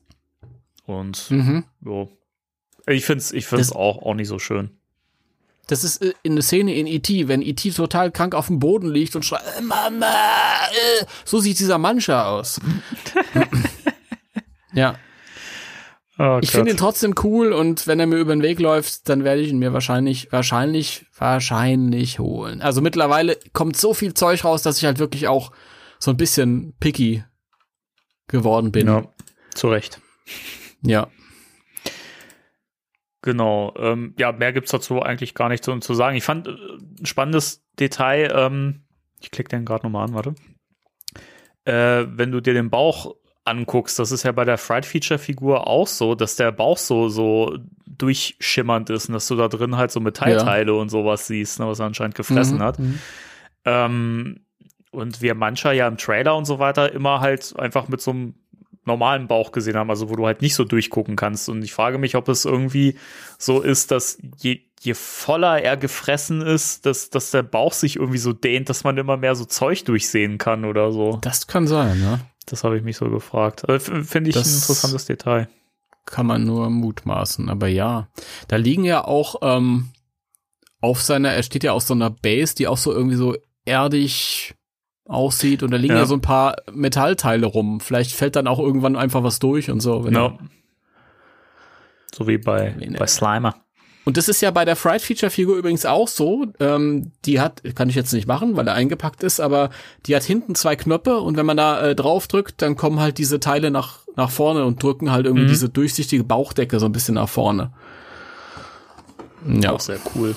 Und 0.85 1.29
Mhm. 1.31 1.65
jo. 1.85 2.09
Ich 2.87 3.05
finde 3.05 3.19
es 3.19 3.31
ich 3.31 3.45
find's 3.45 3.67
Das- 3.67 3.75
auch, 3.75 4.01
auch 4.01 4.13
nicht 4.15 4.27
so 4.27 4.39
schön. 4.39 4.71
Das 5.67 5.83
ist 5.83 6.01
äh, 6.01 6.13
in 6.23 6.35
der 6.35 6.43
Szene 6.43 6.73
in 6.75 6.87
E.T., 6.87 7.27
wenn 7.27 7.41
E.T. 7.43 7.69
total 7.71 8.11
krank 8.11 8.33
auf 8.35 8.47
dem 8.47 8.59
Boden 8.59 8.89
liegt 8.89 9.15
und 9.15 9.23
schreit, 9.23 9.43
"Äh, 9.57 9.61
Mama, 9.61 10.05
äh, 10.05 11.05
so 11.23 11.39
sieht 11.39 11.59
dieser 11.59 11.77
Mancher 11.77 12.27
aus. 12.27 12.59
ja, 14.73 14.95
Oh, 16.23 16.37
ich 16.39 16.51
finde 16.51 16.69
ihn 16.69 16.77
trotzdem 16.77 17.15
cool 17.23 17.51
und 17.51 17.87
wenn 17.87 17.99
er 17.99 18.05
mir 18.05 18.17
über 18.17 18.35
den 18.35 18.43
Weg 18.43 18.59
läuft, 18.59 19.09
dann 19.09 19.23
werde 19.23 19.41
ich 19.41 19.49
ihn 19.49 19.57
mir 19.57 19.73
wahrscheinlich, 19.73 20.31
wahrscheinlich, 20.31 21.07
wahrscheinlich 21.17 22.19
holen. 22.19 22.61
Also 22.61 22.79
mittlerweile 22.79 23.39
kommt 23.53 23.75
so 23.75 23.95
viel 23.95 24.13
Zeug 24.13 24.45
raus, 24.45 24.61
dass 24.61 24.77
ich 24.77 24.85
halt 24.85 24.99
wirklich 24.99 25.27
auch 25.27 25.51
so 25.97 26.11
ein 26.11 26.17
bisschen 26.17 26.75
picky 26.79 27.23
geworden 28.27 28.71
bin. 28.71 28.85
Ja, 28.85 29.03
zu 29.55 29.69
Recht. 29.69 29.99
ja. 30.83 31.07
Genau. 33.23 33.73
Ähm, 33.79 34.13
ja, 34.19 34.31
mehr 34.31 34.53
gibt's 34.53 34.69
dazu 34.69 35.01
eigentlich 35.01 35.33
gar 35.33 35.49
nicht 35.49 35.63
zu, 35.63 35.75
zu 35.79 35.95
sagen. 35.95 36.15
Ich 36.15 36.23
fand 36.23 36.47
äh, 36.47 36.51
ein 36.51 37.05
spannendes 37.07 37.65
Detail, 37.79 38.31
ähm, 38.35 38.83
ich 39.19 39.31
klicke 39.31 39.49
den 39.49 39.65
gerade 39.65 39.87
nochmal 39.87 40.07
an, 40.07 40.13
warte. 40.13 40.35
Äh, 41.65 42.05
wenn 42.15 42.31
du 42.31 42.41
dir 42.41 42.53
den 42.53 42.69
Bauch 42.69 43.15
anguckst, 43.43 43.97
das 43.99 44.11
ist 44.11 44.23
ja 44.23 44.31
bei 44.31 44.45
der 44.45 44.57
Fright 44.57 44.85
Feature 44.85 45.17
Figur 45.17 45.67
auch 45.67 45.87
so, 45.87 46.15
dass 46.15 46.35
der 46.35 46.51
Bauch 46.51 46.77
so, 46.77 47.09
so 47.09 47.57
durchschimmernd 47.87 48.89
ist 48.89 49.07
und 49.09 49.13
dass 49.13 49.27
du 49.27 49.35
da 49.35 49.47
drin 49.47 49.77
halt 49.77 49.91
so 49.91 49.99
Metallteile 49.99 50.73
und 50.73 50.89
sowas 50.89 51.27
siehst, 51.27 51.59
ne, 51.59 51.67
was 51.67 51.79
er 51.79 51.85
anscheinend 51.87 52.15
gefressen 52.15 52.57
Mhm. 52.57 52.63
hat. 52.63 52.79
Mhm. 52.79 52.99
Ähm, 53.65 54.39
und 54.91 55.21
wir 55.21 55.35
mancher 55.35 55.71
ja 55.71 55.87
im 55.87 55.97
Trailer 55.97 56.35
und 56.35 56.45
so 56.45 56.59
weiter 56.59 56.91
immer 56.91 57.19
halt 57.21 57.53
einfach 57.57 57.87
mit 57.87 58.01
so 58.01 58.11
einem 58.11 58.33
normalen 58.85 59.27
Bauch 59.27 59.51
gesehen 59.51 59.77
haben, 59.77 59.89
also 59.91 60.09
wo 60.09 60.15
du 60.15 60.25
halt 60.25 60.41
nicht 60.41 60.55
so 60.55 60.63
durchgucken 60.63 61.15
kannst. 61.15 61.47
Und 61.49 61.63
ich 61.63 61.71
frage 61.71 61.97
mich, 61.99 62.15
ob 62.15 62.27
es 62.27 62.45
irgendwie 62.45 62.97
so 63.37 63.61
ist, 63.61 63.91
dass 63.91 64.17
je, 64.37 64.59
je 64.81 64.95
voller 64.95 65.61
er 65.61 65.77
gefressen 65.77 66.41
ist, 66.41 66.85
dass, 66.87 67.11
dass 67.11 67.29
der 67.31 67.43
Bauch 67.43 67.73
sich 67.73 67.97
irgendwie 67.97 68.17
so 68.17 68.33
dehnt, 68.33 68.69
dass 68.69 68.83
man 68.83 68.97
immer 68.97 69.17
mehr 69.17 69.35
so 69.35 69.45
Zeug 69.45 69.85
durchsehen 69.85 70.39
kann 70.39 70.65
oder 70.65 70.91
so. 70.91 71.19
Das 71.21 71.45
kann 71.45 71.67
sein, 71.67 71.99
ne? 71.99 72.19
Das 72.51 72.63
habe 72.63 72.77
ich 72.77 72.83
mich 72.83 72.97
so 72.97 73.09
gefragt. 73.09 73.67
Äh, 73.67 73.79
Finde 73.79 74.29
ich 74.29 74.35
Das- 74.35 74.47
ein 74.47 74.55
interessantes 74.55 75.05
Detail. 75.05 75.49
kann 76.05 76.25
man 76.25 76.43
nur 76.43 76.69
mutmaßen, 76.69 77.49
aber 77.49 77.67
ja. 77.67 78.09
Da 78.47 78.57
liegen 78.57 78.83
ja 78.83 79.03
auch 79.05 79.35
ähm, 79.41 79.89
auf 80.81 81.01
seiner, 81.01 81.29
er 81.29 81.43
steht 81.43 81.63
ja 81.63 81.71
auf 81.73 81.83
so 81.83 81.93
einer 81.93 82.09
Base, 82.09 82.53
die 82.55 82.67
auch 82.67 82.77
so 82.77 82.91
irgendwie 82.91 83.15
so 83.15 83.35
erdig 83.65 84.55
aussieht 85.05 85.61
und 85.63 85.71
da 85.71 85.77
liegen 85.77 85.93
ja, 85.93 85.99
Ja. 86.01 86.05
so 86.05 86.15
ein 86.15 86.21
paar 86.21 86.55
Metallteile 86.73 87.45
rum. 87.45 87.79
Vielleicht 87.79 88.11
fällt 88.13 88.35
dann 88.35 88.47
auch 88.47 88.59
irgendwann 88.59 88.95
einfach 88.95 89.23
was 89.23 89.39
durch 89.39 89.69
und 89.71 89.79
so. 89.79 90.03
Wenn 90.03 90.15
er, 90.15 90.37
So 92.13 92.27
wie 92.27 92.37
bei, 92.37 92.75
Nee, 92.77 92.89
nee. 92.89 92.97
bei 92.97 93.07
Slimer. 93.07 93.55
Und 94.11 94.17
das 94.17 94.27
ist 94.27 94.41
ja 94.41 94.51
bei 94.51 94.65
der 94.65 94.75
Fright 94.75 95.01
Feature 95.01 95.29
Figur 95.29 95.55
übrigens 95.55 95.85
auch 95.85 96.09
so. 96.09 96.47
Ähm, 96.59 97.13
die 97.23 97.39
hat, 97.39 97.61
kann 97.75 97.87
ich 97.87 97.95
jetzt 97.95 98.11
nicht 98.11 98.27
machen, 98.27 98.57
weil 98.57 98.67
er 98.67 98.73
eingepackt 98.73 99.23
ist, 99.23 99.39
aber 99.39 99.69
die 100.05 100.15
hat 100.15 100.23
hinten 100.23 100.53
zwei 100.53 100.75
Knöpfe 100.75 101.17
und 101.19 101.37
wenn 101.37 101.45
man 101.45 101.55
da 101.55 101.81
äh, 101.81 101.95
drauf 101.95 102.27
drückt, 102.27 102.61
dann 102.61 102.75
kommen 102.75 102.99
halt 102.99 103.17
diese 103.17 103.39
Teile 103.39 103.71
nach, 103.71 103.99
nach 104.17 104.29
vorne 104.29 104.65
und 104.65 104.83
drücken 104.83 105.11
halt 105.13 105.25
irgendwie 105.25 105.45
Mhm. 105.45 105.49
diese 105.49 105.69
durchsichtige 105.69 106.25
Bauchdecke 106.25 106.77
so 106.79 106.87
ein 106.87 106.91
bisschen 106.91 107.15
nach 107.15 107.29
vorne. 107.29 107.71
Ja. 109.47 109.71
Auch 109.71 109.79
sehr 109.79 109.99
cool. 110.15 110.35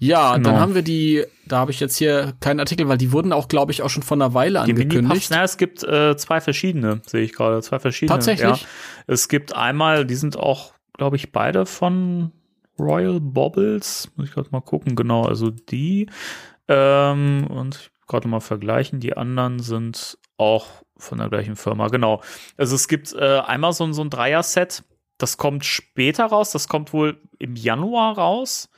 Ja, 0.00 0.36
Genau. 0.36 0.50
dann 0.50 0.60
haben 0.60 0.74
wir 0.76 0.82
die, 0.82 1.24
da 1.46 1.58
habe 1.58 1.72
ich 1.72 1.80
jetzt 1.80 1.96
hier 1.96 2.34
keinen 2.38 2.60
Artikel, 2.60 2.86
weil 2.88 2.98
die 2.98 3.10
wurden 3.10 3.32
auch, 3.32 3.48
glaube 3.48 3.72
ich, 3.72 3.82
auch 3.82 3.90
schon 3.90 4.04
vor 4.04 4.16
einer 4.16 4.32
Weile 4.32 4.62
Die 4.64 4.70
angekündigt. 4.70 5.26
na, 5.30 5.42
es 5.42 5.56
gibt 5.56 5.82
äh, 5.82 6.16
zwei 6.16 6.40
verschiedene, 6.40 7.00
sehe 7.04 7.22
ich 7.22 7.32
gerade. 7.32 7.60
Zwei 7.62 7.80
verschiedene. 7.80 8.16
Tatsächlich? 8.16 8.60
Ja. 8.62 8.68
Es 9.08 9.28
gibt 9.28 9.56
einmal, 9.56 10.06
die 10.06 10.14
sind 10.14 10.36
auch, 10.38 10.72
glaube 10.98 11.16
ich, 11.16 11.32
beide 11.32 11.64
von 11.64 12.32
Royal 12.78 13.18
Bobbles. 13.20 14.10
Muss 14.16 14.28
ich 14.28 14.34
gerade 14.34 14.50
mal 14.52 14.60
gucken, 14.60 14.94
genau. 14.94 15.24
Also 15.24 15.50
die. 15.50 16.08
Ähm, 16.68 17.46
und 17.48 17.90
gerade 18.06 18.28
mal 18.28 18.40
vergleichen. 18.40 19.00
Die 19.00 19.16
anderen 19.16 19.58
sind 19.60 20.18
auch 20.36 20.66
von 20.98 21.18
der 21.18 21.28
gleichen 21.30 21.56
Firma, 21.56 21.88
genau. 21.88 22.22
Also 22.56 22.74
es 22.74 22.86
gibt 22.88 23.12
äh, 23.14 23.38
einmal 23.40 23.72
so, 23.72 23.84
ein- 23.84 23.94
so 23.94 24.02
ein 24.02 24.10
Dreier-Set. 24.10 24.84
Das 25.16 25.36
kommt 25.36 25.64
später 25.64 26.26
raus. 26.26 26.50
Das 26.52 26.68
kommt 26.68 26.92
wohl 26.92 27.20
im 27.38 27.56
Januar 27.56 28.16
raus. 28.18 28.68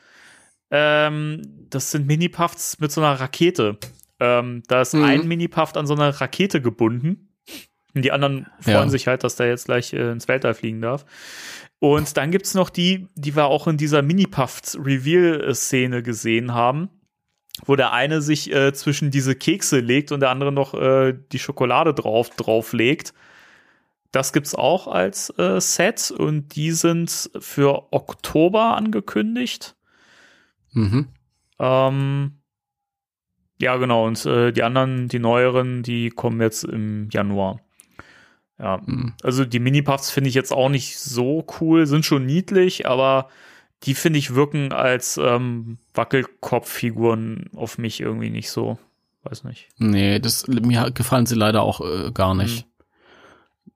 Ähm, 0.71 1.43
das 1.71 1.91
sind 1.91 2.07
Mini-Puffs 2.07 2.79
mit 2.79 2.93
so 2.93 3.01
einer 3.01 3.19
Rakete. 3.21 3.79
Ähm, 4.21 4.63
da 4.69 4.83
ist 4.83 4.95
Mhm. 4.95 5.05
ein 5.05 5.29
Mini-Puff 5.29 5.75
an 5.77 5.87
so 5.87 5.95
einer 5.95 6.11
Rakete 6.21 6.61
gebunden. 6.63 7.29
Und 7.95 8.05
die 8.05 8.13
anderen 8.13 8.47
freuen 8.61 8.77
Ja. 8.85 8.89
sich 8.89 9.09
halt, 9.09 9.25
dass 9.25 9.35
der 9.37 9.49
jetzt 9.49 9.65
gleich 9.65 9.93
äh, 9.93 10.13
ins 10.13 10.29
Weltall 10.29 10.55
fliegen 10.55 10.81
darf. 10.81 11.05
Und 11.81 12.17
dann 12.19 12.31
gibt's 12.31 12.55
noch 12.55 12.71
die, 12.71 13.09
die 13.15 13.35
wir 13.35 13.47
auch 13.47 13.67
in 13.67 13.79
dieser 13.79 14.03
Mini-Puffs-Reveal-Szene 14.03 16.03
gesehen 16.03 16.55
haben, 16.55 16.91
wo 17.65 17.75
der 17.75 17.93
eine 17.93 18.21
sich 18.21 18.53
äh, 18.53 18.75
zwischen 18.75 19.11
diese 19.11 19.35
Kekse 19.35 19.81
legt 19.81 20.13
und 20.13 20.21
der 20.21 20.31
andere 20.31 20.53
noch 20.53 20.75
äh, 20.75 21.15
die 21.33 21.39
Schokolade 21.39 21.95
drauf, 21.95 22.29
drauf 22.31 22.75
legt. 22.75 23.15
Das 24.13 24.35
gibt's 24.35 24.55
auch 24.55 24.89
als 24.89 25.31
äh, 25.39 25.59
Set 25.61 26.11
und 26.11 26.55
die 26.55 26.73
sind 26.73 27.31
für 27.39 27.93
Oktober 27.93 28.77
angekündigt. 28.77 29.75
Mhm. 30.73 31.09
Ähm, 31.59 32.43
ja, 33.59 33.77
genau. 33.77 34.07
Und 34.07 34.27
äh, 34.27 34.53
die 34.53 34.63
anderen, 34.63 35.09
die 35.09 35.19
neueren, 35.19 35.83
die 35.83 36.11
kommen 36.11 36.43
jetzt 36.43 36.65
im 36.65 37.09
Januar. 37.11 37.61
Ja, 38.61 38.81
Mhm. 38.85 39.15
also 39.23 39.45
die 39.47 39.59
Mini-Puffs 39.59 40.11
finde 40.11 40.29
ich 40.29 40.35
jetzt 40.35 40.53
auch 40.53 40.69
nicht 40.69 40.99
so 40.99 41.47
cool, 41.61 41.87
sind 41.87 42.05
schon 42.05 42.27
niedlich, 42.27 42.87
aber 42.87 43.29
die 43.85 43.95
finde 43.95 44.19
ich 44.19 44.35
wirken 44.35 44.73
als 44.73 45.17
ähm, 45.17 45.79
Wackelkopffiguren 45.95 47.51
auf 47.57 47.79
mich 47.79 48.01
irgendwie 48.01 48.31
nicht 48.31 48.51
so. 48.51 48.79
Weiß 49.23 49.45
nicht. 49.45 49.69
Nee, 49.79 50.19
das, 50.19 50.47
mir 50.47 50.91
gefallen 50.91 51.27
sie 51.27 51.35
leider 51.35 51.63
auch 51.63 51.81
äh, 51.81 52.11
gar 52.13 52.35
nicht. 52.35 52.67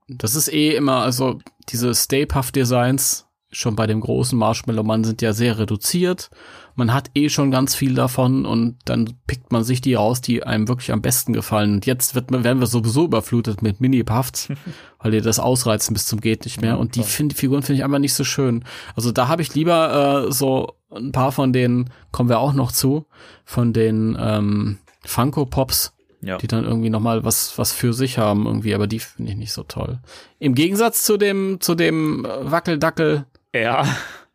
Das 0.09 0.35
ist 0.35 0.49
eh 0.53 0.74
immer, 0.74 1.01
also 1.03 1.39
diese 1.68 1.95
Stay 1.95 2.26
Puff 2.26 2.53
Designs 2.53 3.26
schon 3.51 3.76
bei 3.76 3.87
dem 3.87 4.01
großen 4.01 4.39
Marshmallow 4.39 4.82
Mann 4.82 5.05
sind 5.05 5.22
ja 5.22 5.32
sehr 5.32 5.59
reduziert. 5.59 6.30
Man 6.77 6.93
hat 6.93 7.11
eh 7.14 7.29
schon 7.29 7.51
ganz 7.51 7.75
viel 7.75 7.95
davon 7.95 8.45
und 8.47 8.77
dann 8.85 9.14
pickt 9.27 9.53
man 9.53 9.62
sich 9.62 9.81
die 9.81 9.95
raus, 9.95 10.20
die 10.20 10.43
einem 10.43 10.66
wirklich 10.66 10.91
am 10.93 11.03
besten 11.03 11.33
gefallen. 11.33 11.75
Und 11.75 11.87
jetzt 11.87 12.14
wird 12.14 12.31
man, 12.31 12.43
werden 12.43 12.59
wir 12.61 12.66
sowieso 12.66 13.05
überflutet 13.05 13.62
mit 13.62 13.81
Mini-Puffs, 13.81 14.49
weil 14.99 15.12
die 15.12 15.20
das 15.20 15.39
ausreizen 15.39 15.95
bis 15.95 16.07
zum 16.07 16.20
geht 16.20 16.45
nicht 16.45 16.61
mehr. 16.61 16.79
Und 16.79 16.97
die, 16.97 17.03
find, 17.05 17.33
die 17.33 17.37
Figuren 17.37 17.62
finde 17.62 17.79
ich 17.79 17.85
einfach 17.85 17.99
nicht 18.01 18.14
so 18.14 18.25
schön. 18.25 18.64
Also 18.97 19.12
da 19.12 19.29
habe 19.29 19.43
ich 19.43 19.55
lieber 19.55 20.27
äh, 20.29 20.33
so 20.33 20.75
ein 20.91 21.12
paar 21.12 21.31
von 21.33 21.53
denen, 21.53 21.91
kommen 22.11 22.29
wir 22.29 22.39
auch 22.41 22.53
noch 22.55 22.72
zu, 22.72 23.07
von 23.45 23.72
den 23.72 24.16
ähm, 24.20 24.79
Funko 25.05 25.47
Pops, 25.47 25.93
Ja. 26.22 26.39
die 26.39 26.47
dann 26.49 26.64
irgendwie 26.64 26.91
noch 26.91 27.01
mal 27.01 27.25
was 27.25 27.59
was 27.59 27.72
für 27.72 27.93
sich 27.93 28.16
haben 28.18 28.47
irgendwie, 28.47 28.75
aber 28.75 28.87
die 28.87 28.99
finde 29.01 29.33
ich 29.33 29.37
nicht 29.39 29.53
so 29.53 29.62
toll. 29.64 29.99
Im 30.39 30.55
Gegensatz 30.55 31.05
zu 31.05 31.16
dem 31.18 31.59
zu 31.61 31.75
dem 31.75 32.25
äh, 32.25 32.51
Wackeldackel, 32.51 33.27
Ja, 33.55 33.85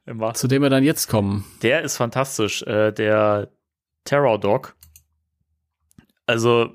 immer. 0.10 0.34
zu 0.34 0.48
dem 0.48 0.62
wir 0.62 0.70
dann 0.70 0.84
jetzt 0.84 1.08
kommen. 1.08 1.46
Der 1.62 1.82
ist 1.82 1.98
fantastisch, 1.98 2.64
äh, 2.64 2.92
der 2.92 3.52
Terror 4.04 4.40
Dog. 4.40 4.76
Also, 6.26 6.72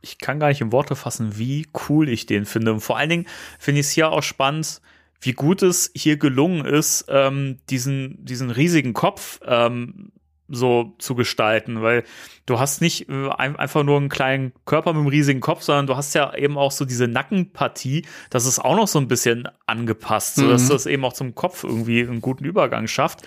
ich 0.00 0.18
kann 0.18 0.40
gar 0.40 0.48
nicht 0.48 0.60
in 0.60 0.72
Worte 0.72 0.96
fassen, 0.96 1.38
wie 1.38 1.68
cool 1.88 2.08
ich 2.08 2.26
den 2.26 2.44
finde. 2.44 2.72
Und 2.72 2.80
vor 2.80 2.98
allen 2.98 3.10
Dingen 3.10 3.26
finde 3.58 3.80
ich 3.80 3.86
es 3.86 3.92
hier 3.92 4.10
auch 4.10 4.22
spannend, 4.22 4.80
wie 5.20 5.32
gut 5.32 5.62
es 5.62 5.92
hier 5.94 6.16
gelungen 6.16 6.64
ist, 6.64 7.04
ähm, 7.08 7.60
diesen, 7.70 8.24
diesen 8.24 8.50
riesigen 8.50 8.92
Kopf 8.92 9.40
ähm, 9.46 10.10
so 10.48 10.94
zu 10.98 11.14
gestalten, 11.14 11.80
weil 11.82 12.04
du 12.46 12.58
hast 12.58 12.80
nicht 12.82 13.08
äh, 13.08 13.28
ein, 13.30 13.56
einfach 13.56 13.84
nur 13.84 13.96
einen 13.96 14.08
kleinen 14.08 14.52
Körper 14.66 14.92
mit 14.92 15.00
einem 15.00 15.08
riesigen 15.08 15.40
Kopf, 15.40 15.62
sondern 15.62 15.86
du 15.86 15.96
hast 15.96 16.14
ja 16.14 16.34
eben 16.34 16.58
auch 16.58 16.72
so 16.72 16.84
diese 16.84 17.08
Nackenpartie, 17.08 18.04
das 18.30 18.44
ist 18.46 18.58
auch 18.58 18.76
noch 18.76 18.88
so 18.88 18.98
ein 18.98 19.08
bisschen 19.08 19.48
angepasst, 19.66 20.34
sodass 20.36 20.64
Mhm. 20.64 20.68
das 20.68 20.86
eben 20.86 21.04
auch 21.04 21.12
zum 21.14 21.34
Kopf 21.34 21.64
irgendwie 21.64 22.02
einen 22.02 22.20
guten 22.20 22.44
Übergang 22.44 22.86
schafft. 22.86 23.22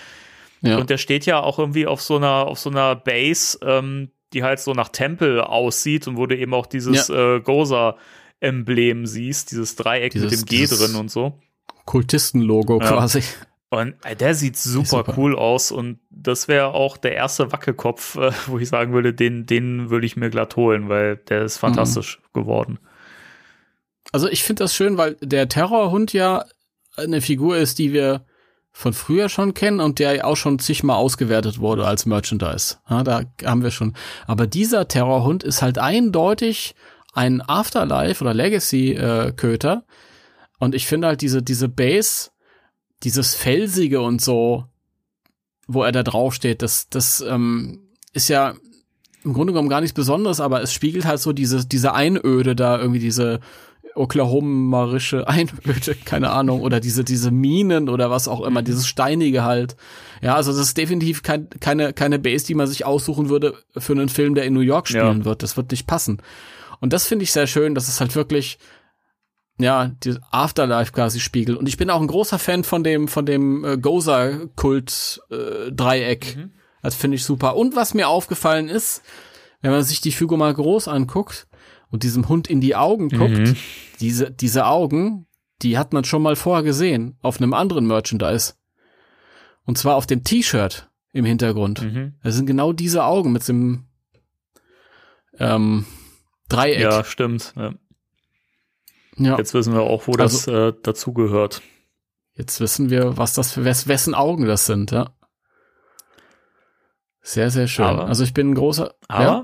Ja. 0.61 0.77
Und 0.77 0.89
der 0.89 0.97
steht 0.97 1.25
ja 1.25 1.39
auch 1.41 1.57
irgendwie 1.59 1.87
auf 1.87 2.01
so 2.01 2.15
einer, 2.17 2.47
auf 2.47 2.59
so 2.59 2.69
einer 2.69 2.95
Base, 2.95 3.57
ähm, 3.63 4.11
die 4.33 4.43
halt 4.43 4.59
so 4.59 4.73
nach 4.73 4.89
Tempel 4.89 5.41
aussieht 5.41 6.07
und 6.07 6.17
wo 6.17 6.25
du 6.27 6.35
eben 6.37 6.53
auch 6.53 6.65
dieses 6.65 7.09
äh, 7.09 7.39
Goza-Emblem 7.39 9.05
siehst, 9.05 9.51
dieses 9.51 9.75
Dreieck 9.75 10.11
Dieses- 10.13 10.31
mit 10.31 10.41
dem 10.41 10.45
G 10.45 10.65
drin 10.65 10.95
und 10.95 11.09
so. 11.09 11.39
Kultisten-Logo 11.85 12.79
Ja. 12.81 12.87
quasi. 12.87 13.21
Und 13.69 13.95
äh, 14.03 14.15
der 14.15 14.35
sieht 14.35 14.57
super, 14.57 14.87
super. 14.87 15.13
cool 15.17 15.35
aus 15.35 15.71
und 15.71 15.99
das 16.09 16.47
wäre 16.47 16.67
auch 16.73 16.97
der 16.97 17.13
erste 17.13 17.51
Wackelkopf, 17.51 18.15
äh, 18.15 18.31
wo 18.47 18.59
ich 18.59 18.69
sagen 18.69 18.93
würde, 18.93 19.13
den, 19.13 19.45
den 19.45 19.89
würde 19.89 20.05
ich 20.05 20.15
mir 20.15 20.29
glatt 20.29 20.55
holen, 20.55 20.89
weil 20.89 21.17
der 21.17 21.43
ist 21.43 21.57
fantastisch 21.57 22.19
geworden. 22.33 22.79
Also 24.11 24.29
ich 24.29 24.43
finde 24.43 24.63
das 24.63 24.75
schön, 24.75 24.97
weil 24.97 25.17
der 25.21 25.49
Terrorhund 25.49 26.13
ja 26.13 26.45
eine 26.95 27.21
Figur 27.21 27.57
ist, 27.57 27.79
die 27.79 27.91
wir 27.91 28.25
von 28.71 28.93
früher 28.93 29.29
schon 29.29 29.53
kennen 29.53 29.79
und 29.79 29.99
der 29.99 30.15
ja 30.15 30.23
auch 30.25 30.35
schon 30.35 30.59
zigmal 30.59 30.97
ausgewertet 30.97 31.59
wurde 31.59 31.87
als 31.87 32.05
Merchandise. 32.05 32.77
Ja, 32.89 33.03
da 33.03 33.23
haben 33.43 33.63
wir 33.63 33.71
schon. 33.71 33.95
Aber 34.27 34.47
dieser 34.47 34.87
Terrorhund 34.87 35.43
ist 35.43 35.61
halt 35.61 35.77
eindeutig 35.77 36.75
ein 37.13 37.41
Afterlife 37.41 38.21
oder 38.21 38.33
Legacy-Köter. 38.33 39.85
und 40.59 40.75
ich 40.75 40.87
finde 40.87 41.07
halt 41.07 41.21
diese, 41.21 41.41
diese 41.41 41.69
Base, 41.69 42.31
dieses 43.05 43.35
Felsige 43.35 44.01
und 44.01 44.21
so, 44.21 44.65
wo 45.67 45.83
er 45.83 45.91
da 45.91 46.03
draufsteht, 46.03 46.61
das, 46.61 46.89
das 46.89 47.21
ähm, 47.21 47.79
ist 48.13 48.27
ja 48.27 48.53
im 49.23 49.33
Grunde 49.33 49.53
genommen 49.53 49.69
gar 49.69 49.81
nichts 49.81 49.95
Besonderes, 49.95 50.39
aber 50.39 50.61
es 50.61 50.71
spiegelt 50.73 51.05
halt 51.05 51.19
so 51.19 51.31
diese, 51.33 51.65
diese 51.65 51.93
Einöde 51.93 52.55
da, 52.55 52.77
irgendwie 52.79 52.99
diese 52.99 53.39
oklahomarische 53.95 55.27
Einöde, 55.27 55.95
keine 56.05 56.29
Ahnung, 56.31 56.61
oder 56.61 56.79
diese, 56.79 57.03
diese 57.03 57.31
Minen 57.31 57.89
oder 57.89 58.09
was 58.11 58.27
auch 58.27 58.41
immer, 58.45 58.61
dieses 58.61 58.87
Steinige 58.87 59.43
halt. 59.43 59.75
Ja, 60.21 60.35
also 60.35 60.51
das 60.51 60.59
ist 60.61 60.77
definitiv 60.77 61.23
kein, 61.23 61.49
keine, 61.59 61.93
keine 61.93 62.19
Base, 62.19 62.45
die 62.45 62.55
man 62.55 62.67
sich 62.67 62.85
aussuchen 62.85 63.29
würde 63.29 63.55
für 63.77 63.93
einen 63.93 64.09
Film, 64.09 64.35
der 64.35 64.45
in 64.45 64.53
New 64.53 64.59
York 64.61 64.87
spielen 64.87 65.19
Ja. 65.19 65.25
wird. 65.25 65.43
Das 65.43 65.57
wird 65.57 65.71
nicht 65.71 65.87
passen. 65.87 66.21
Und 66.81 66.93
das 66.93 67.07
finde 67.07 67.23
ich 67.23 67.31
sehr 67.31 67.47
schön, 67.47 67.73
dass 67.73 67.87
es 67.87 67.99
halt 68.01 68.15
wirklich, 68.15 68.59
ja, 69.57 69.87
die 70.03 70.17
Afterlife 70.31 70.91
quasi 70.91 71.19
spiegelt. 71.19 71.57
Und 71.57 71.67
ich 71.67 71.77
bin 71.77 71.89
auch 71.89 72.01
ein 72.01 72.07
großer 72.07 72.39
Fan 72.39 72.63
von 72.63 72.83
dem, 72.83 73.07
von 73.07 73.25
dem 73.25 73.63
äh, 73.63 73.77
Goza-Kult-Dreieck. 73.77 76.35
Mhm. 76.37 76.51
Das 76.81 76.95
finde 76.95 77.15
ich 77.15 77.23
super. 77.23 77.55
Und 77.55 77.75
was 77.75 77.93
mir 77.93 78.07
aufgefallen 78.09 78.69
ist, 78.69 79.01
wenn 79.61 79.71
man 79.71 79.83
sich 79.83 80.01
die 80.01 80.11
Figur 80.11 80.37
mal 80.37 80.53
groß 80.53 80.87
anguckt 80.87 81.47
und 81.89 82.03
diesem 82.03 82.27
Hund 82.29 82.47
in 82.49 82.61
die 82.61 82.75
Augen 82.75 83.09
guckt, 83.09 83.37
Mhm. 83.37 83.55
diese, 83.99 84.31
diese 84.31 84.65
Augen, 84.67 85.27
die 85.61 85.77
hat 85.77 85.93
man 85.93 86.03
schon 86.03 86.21
mal 86.21 86.35
vorher 86.35 86.63
gesehen 86.63 87.17
auf 87.21 87.37
einem 87.41 87.53
anderen 87.53 87.87
Merchandise. 87.87 88.53
Und 89.63 89.77
zwar 89.77 89.95
auf 89.95 90.05
dem 90.05 90.23
T-Shirt 90.23 90.89
im 91.11 91.25
Hintergrund. 91.25 91.81
Mhm. 91.81 92.15
Das 92.23 92.35
sind 92.35 92.45
genau 92.45 92.73
diese 92.73 93.03
Augen 93.05 93.31
mit 93.31 93.47
dem 93.47 93.85
ähm, 95.39 95.85
Dreieck. 96.49 96.81
Ja, 96.81 97.03
stimmt. 97.03 97.53
Ja. 97.55 97.73
Ja. 99.17 99.37
Jetzt 99.37 99.53
wissen 99.53 99.73
wir 99.73 99.81
auch, 99.81 100.07
wo 100.07 100.13
das 100.13 100.47
äh, 100.47 100.73
dazugehört. 100.83 101.61
Jetzt 102.33 102.59
wissen 102.59 102.89
wir, 102.89 103.17
was 103.17 103.33
das 103.33 103.53
für 103.53 103.63
wes 103.63 103.87
wessen 103.87 104.13
Augen 104.13 104.45
das 104.45 104.65
sind, 104.65 104.91
ja. 104.91 105.11
Sehr, 107.21 107.49
sehr 107.49 107.67
schön. 107.67 107.85
Aber- 107.85 108.07
also 108.07 108.23
ich 108.23 108.33
bin 108.33 108.51
ein 108.51 108.55
großer. 108.55 108.93
Aber 109.07 109.23
ja? 109.23 109.43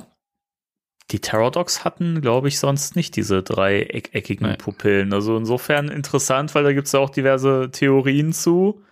die 1.10 1.20
Terror 1.20 1.52
Dogs 1.52 1.84
hatten, 1.84 2.22
glaube 2.22 2.48
ich, 2.48 2.60
sonst 2.60 2.96
nicht 2.96 3.16
diese 3.16 3.44
drei 3.44 3.82
eck 3.82 4.14
eckigen 4.14 4.48
Nee. 4.50 4.58
Pupillen. 4.58 5.14
Also 5.14 5.36
insofern 5.38 5.90
interessant, 5.90 6.54
weil 6.54 6.64
da 6.64 6.74
gibt 6.74 6.88
es 6.88 6.94
ja 6.94 7.00
auch 7.00 7.10
diverse 7.10 7.70
Theorien 7.72 8.34
zu, 8.34 8.84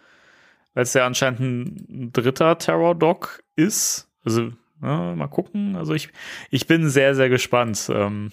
weil 0.74 0.84
es 0.84 0.94
ja 0.94 1.06
anscheinend 1.06 1.40
ein 1.40 2.12
dritter 2.14 2.58
Terror 2.58 2.96
Dog 2.96 3.44
ist. 3.56 4.10
Also 4.26 4.52
ja, 4.82 5.14
mal 5.16 5.28
gucken. 5.28 5.76
Also 5.76 5.94
ich, 5.94 6.10
ich 6.50 6.66
bin 6.68 6.90
sehr, 6.90 7.14
sehr 7.16 7.30
gespannt, 7.30 7.90
ähm, 7.94 8.32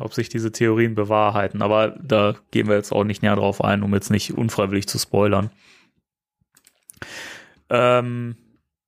ob 0.00 0.14
sich 0.14 0.28
diese 0.28 0.52
Theorien 0.52 0.94
bewahrheiten. 0.94 1.62
Aber 1.62 1.88
da 2.02 2.34
gehen 2.50 2.68
wir 2.68 2.76
jetzt 2.76 2.92
auch 2.92 3.04
nicht 3.04 3.22
näher 3.22 3.36
drauf 3.36 3.62
ein, 3.62 3.82
um 3.82 3.94
jetzt 3.94 4.10
nicht 4.10 4.36
unfreiwillig 4.36 4.86
zu 4.88 4.98
spoilern. 4.98 5.50
Ähm, 7.70 8.36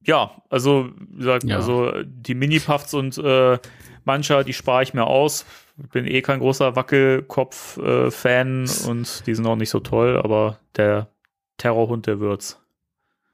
ja, 0.02 0.42
also 0.48 0.90
wie 0.98 1.18
gesagt, 1.18 1.44
Ja. 1.44 1.56
also 1.56 1.92
die 2.04 2.34
Mini-Puffs 2.34 2.94
und 2.94 3.18
äh, 3.18 3.58
mancher, 4.04 4.44
die 4.44 4.52
spare 4.54 4.82
ich 4.82 4.94
mir 4.94 5.06
aus. 5.06 5.44
Bin 5.92 6.06
eh 6.06 6.20
kein 6.22 6.40
großer 6.40 6.76
Wackelkopf-Fan 6.76 8.68
und 8.86 9.26
die 9.26 9.34
sind 9.34 9.46
auch 9.46 9.56
nicht 9.56 9.70
so 9.70 9.80
toll, 9.80 10.20
aber 10.22 10.58
der 10.76 11.08
Terrorhund, 11.56 12.06
der 12.06 12.20
wird's. 12.20 12.58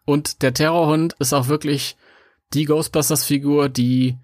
Und 0.05 0.43
der 0.43 0.55
Terrorhund 0.55 1.15
ist 1.19 1.33
auch 1.33 1.49
wirklich 1.49 1.97
die 2.55 2.65
Ghostbusters-Figur, 2.65 3.69
die 3.69 4.19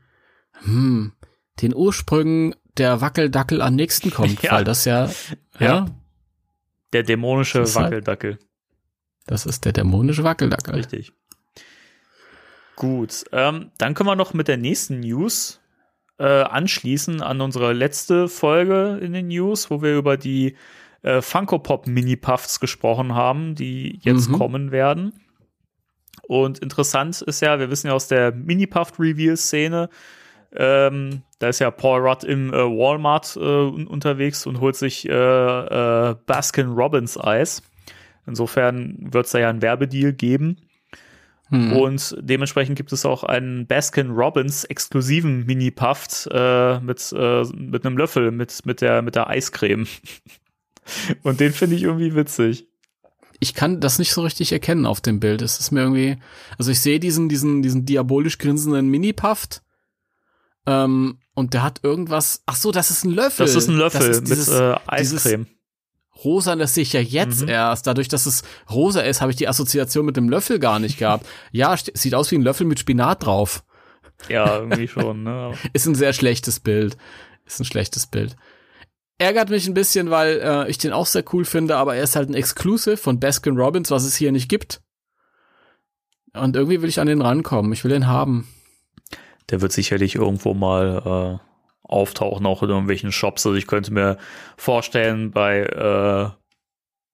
hm, 0.64 1.12
den 1.60 1.74
Ursprüngen 1.74 2.54
der 2.78 3.00
Wackeldackel 3.00 3.60
am 3.62 3.74
nächsten 3.74 4.10
kommt, 4.10 4.42
Ja. 4.42 4.52
weil 4.52 4.64
das 4.64 4.84
ja, 4.84 5.06
ja, 5.58 5.66
Ja. 5.66 5.86
Der 6.92 7.02
dämonische 7.02 7.60
Das 7.60 7.74
halt- 7.76 7.86
Wackeldackel. 7.86 8.38
das 9.26 9.46
ist 9.46 9.64
der 9.64 9.72
dämonische 9.72 10.24
Wackeldackel. 10.24 10.74
Richtig. 10.74 11.12
Gut, 12.76 13.24
ähm, 13.32 13.70
dann 13.78 13.94
können 13.94 14.08
wir 14.08 14.16
noch 14.16 14.34
mit 14.34 14.48
der 14.48 14.56
nächsten 14.56 15.00
News 15.00 15.60
äh, 16.18 16.24
anschließen 16.42 17.20
an 17.20 17.40
unsere 17.40 17.72
letzte 17.72 18.28
Folge 18.28 18.98
in 19.02 19.12
den 19.12 19.28
News, 19.28 19.70
wo 19.70 19.82
wir 19.82 19.96
über 19.96 20.16
die 20.16 20.56
äh, 21.02 21.20
Funko 21.20 21.58
Pop 21.58 21.86
Mini 21.86 22.16
Puffs 22.16 22.60
gesprochen 22.60 23.14
haben, 23.14 23.54
die 23.54 23.98
jetzt 24.02 24.28
Mhm. 24.30 24.32
kommen 24.38 24.70
werden. 24.70 25.12
Und 26.28 26.60
interessant 26.60 27.20
ist 27.22 27.40
ja, 27.40 27.58
wir 27.58 27.70
wissen 27.70 27.88
ja 27.88 27.92
aus 27.94 28.08
der 28.08 28.32
Mini 28.32 28.66
Puff 28.66 28.98
Reveal 28.98 29.36
Szene, 29.36 29.88
ähm, 30.54 31.22
da 31.42 31.48
ist 31.48 31.58
ja 31.58 31.70
Paul 31.70 32.00
Rudd 32.06 32.24
im 32.24 32.52
äh, 32.52 32.56
Walmart 32.56 33.36
äh, 33.36 33.40
un- 33.40 33.86
unterwegs 33.86 34.46
und 34.46 34.60
holt 34.60 34.76
sich 34.76 35.08
äh, 35.08 35.12
äh, 35.12 36.14
Baskin 36.26 36.68
Robbins 36.68 37.18
Eis. 37.18 37.62
Insofern 38.26 38.96
wird 39.12 39.26
es 39.26 39.32
da 39.32 39.40
ja 39.40 39.50
einen 39.50 39.60
Werbedeal 39.62 40.12
geben. 40.12 40.58
Hm. 41.48 41.72
Und 41.72 42.16
dementsprechend 42.20 42.76
gibt 42.76 42.92
es 42.92 43.04
auch 43.04 43.24
einen 43.24 43.66
Baskin 43.66 44.10
Robbins 44.10 44.64
exklusiven 44.64 45.44
Mini-Puff 45.44 46.26
äh, 46.30 46.78
mit, 46.80 47.12
mit 47.12 47.84
einem 47.84 47.98
Löffel, 47.98 48.30
mit, 48.30 48.64
mit, 48.64 48.80
der, 48.80 49.02
mit 49.02 49.16
der 49.16 49.28
Eiscreme. 49.28 49.86
Und 51.22 51.40
den 51.40 51.52
finde 51.52 51.76
ich 51.76 51.82
irgendwie 51.82 52.14
witzig. 52.14 52.66
ich 53.40 53.54
kann 53.54 53.80
das 53.80 53.98
nicht 53.98 54.12
so 54.12 54.22
richtig 54.22 54.52
erkennen 54.52 54.86
auf 54.86 55.00
dem 55.00 55.18
Bild. 55.18 55.42
Es 55.42 55.58
ist 55.58 55.72
mir 55.72 55.80
irgendwie, 55.80 56.16
also 56.58 56.70
ich 56.70 56.80
sehe 56.80 57.00
diesen, 57.00 57.28
diesen, 57.28 57.62
diesen 57.62 57.84
diabolisch 57.84 58.38
grinsenden 58.38 58.88
Mini-Puft. 58.88 59.62
Ähm, 60.66 61.18
und 61.34 61.54
der 61.54 61.62
hat 61.62 61.80
irgendwas. 61.82 62.42
Ach 62.46 62.56
so, 62.56 62.72
das 62.72 62.90
ist 62.90 63.04
ein 63.04 63.10
Löffel. 63.10 63.46
Das 63.46 63.54
ist 63.54 63.68
ein 63.68 63.76
Löffel 63.76 64.00
Das 64.00 64.08
ist 64.08 64.20
mit 64.22 64.30
dieses 64.30 64.48
äh, 64.48 64.74
Eiscreme. 64.86 65.46
Rosa, 66.24 66.54
das 66.56 66.74
sehe 66.74 66.82
ich 66.82 66.92
ja 66.92 67.00
jetzt 67.00 67.42
Mhm. 67.42 67.48
erst. 67.48 67.86
Dadurch, 67.86 68.06
dass 68.08 68.26
es 68.26 68.42
rosa 68.70 69.00
ist, 69.00 69.20
habe 69.22 69.30
ich 69.32 69.36
die 69.36 69.48
Assoziation 69.48 70.04
mit 70.06 70.16
dem 70.16 70.28
Löffel 70.28 70.58
gar 70.58 70.78
nicht 70.78 70.98
gehabt. 70.98 71.26
Ja, 71.52 71.74
sieht 71.76 72.14
aus 72.14 72.30
wie 72.30 72.36
ein 72.36 72.42
Löffel 72.42 72.66
mit 72.66 72.78
Spinat 72.78 73.24
drauf. 73.24 73.64
Ja, 74.28 74.58
irgendwie 74.58 74.86
schon. 74.88 75.24
Ne? 75.24 75.52
Ist 75.72 75.86
ein 75.86 75.94
sehr 75.96 76.12
schlechtes 76.12 76.60
Bild. 76.60 76.96
Ist 77.44 77.60
ein 77.60 77.64
schlechtes 77.64 78.06
Bild. 78.06 78.36
Ärgert 79.18 79.50
mich 79.50 79.66
ein 79.66 79.74
bisschen, 79.74 80.10
weil 80.10 80.40
äh, 80.42 80.70
ich 80.70 80.78
den 80.78 80.92
auch 80.92 81.06
sehr 81.06 81.24
cool 81.32 81.44
finde, 81.44 81.76
aber 81.76 81.94
er 81.96 82.02
ist 82.04 82.14
halt 82.16 82.28
ein 82.28 82.34
Exclusive 82.34 82.96
von 82.96 83.18
Baskin 83.20 83.56
Robbins, 83.56 83.90
was 83.90 84.04
es 84.04 84.14
hier 84.16 84.32
nicht 84.32 84.48
gibt. 84.48 84.80
Und 86.34 86.56
irgendwie 86.56 86.82
will 86.82 86.88
ich 86.88 86.98
an 87.00 87.06
den 87.06 87.20
rankommen. 87.22 87.72
Ich 87.72 87.84
will 87.84 87.90
den 87.90 88.06
haben. 88.06 88.48
Der 89.52 89.60
wird 89.60 89.70
sicherlich 89.70 90.16
irgendwo 90.16 90.54
mal 90.54 91.38
äh, 91.40 91.88
auftauchen, 91.88 92.46
auch 92.46 92.62
in 92.62 92.70
irgendwelchen 92.70 93.12
Shops. 93.12 93.46
Also 93.46 93.56
ich 93.56 93.66
könnte 93.68 93.92
mir 93.92 94.16
vorstellen, 94.56 95.30
bei 95.30 95.60
äh, 95.60 96.30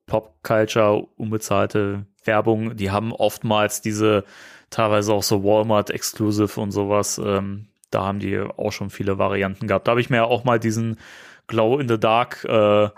Pop 0.06 0.42
Culture 0.42 1.06
unbezahlte 1.16 2.06
Werbung, 2.24 2.76
die 2.76 2.90
haben 2.90 3.12
oftmals 3.12 3.82
diese 3.82 4.24
teilweise 4.70 5.12
auch 5.12 5.22
so 5.22 5.44
Walmart 5.44 5.90
Exclusive 5.90 6.60
und 6.60 6.70
sowas. 6.70 7.18
Ähm, 7.18 7.68
da 7.90 8.04
haben 8.04 8.20
die 8.20 8.38
auch 8.38 8.70
schon 8.70 8.90
viele 8.90 9.18
Varianten 9.18 9.66
gehabt. 9.66 9.88
Da 9.88 9.92
habe 9.92 10.00
ich 10.00 10.10
mir 10.10 10.24
auch 10.24 10.44
mal 10.44 10.58
diesen 10.60 10.98
Glow 11.46 11.78
in 11.78 11.88
the 11.88 11.98
Dark 11.98 12.44
äh, 12.44 12.88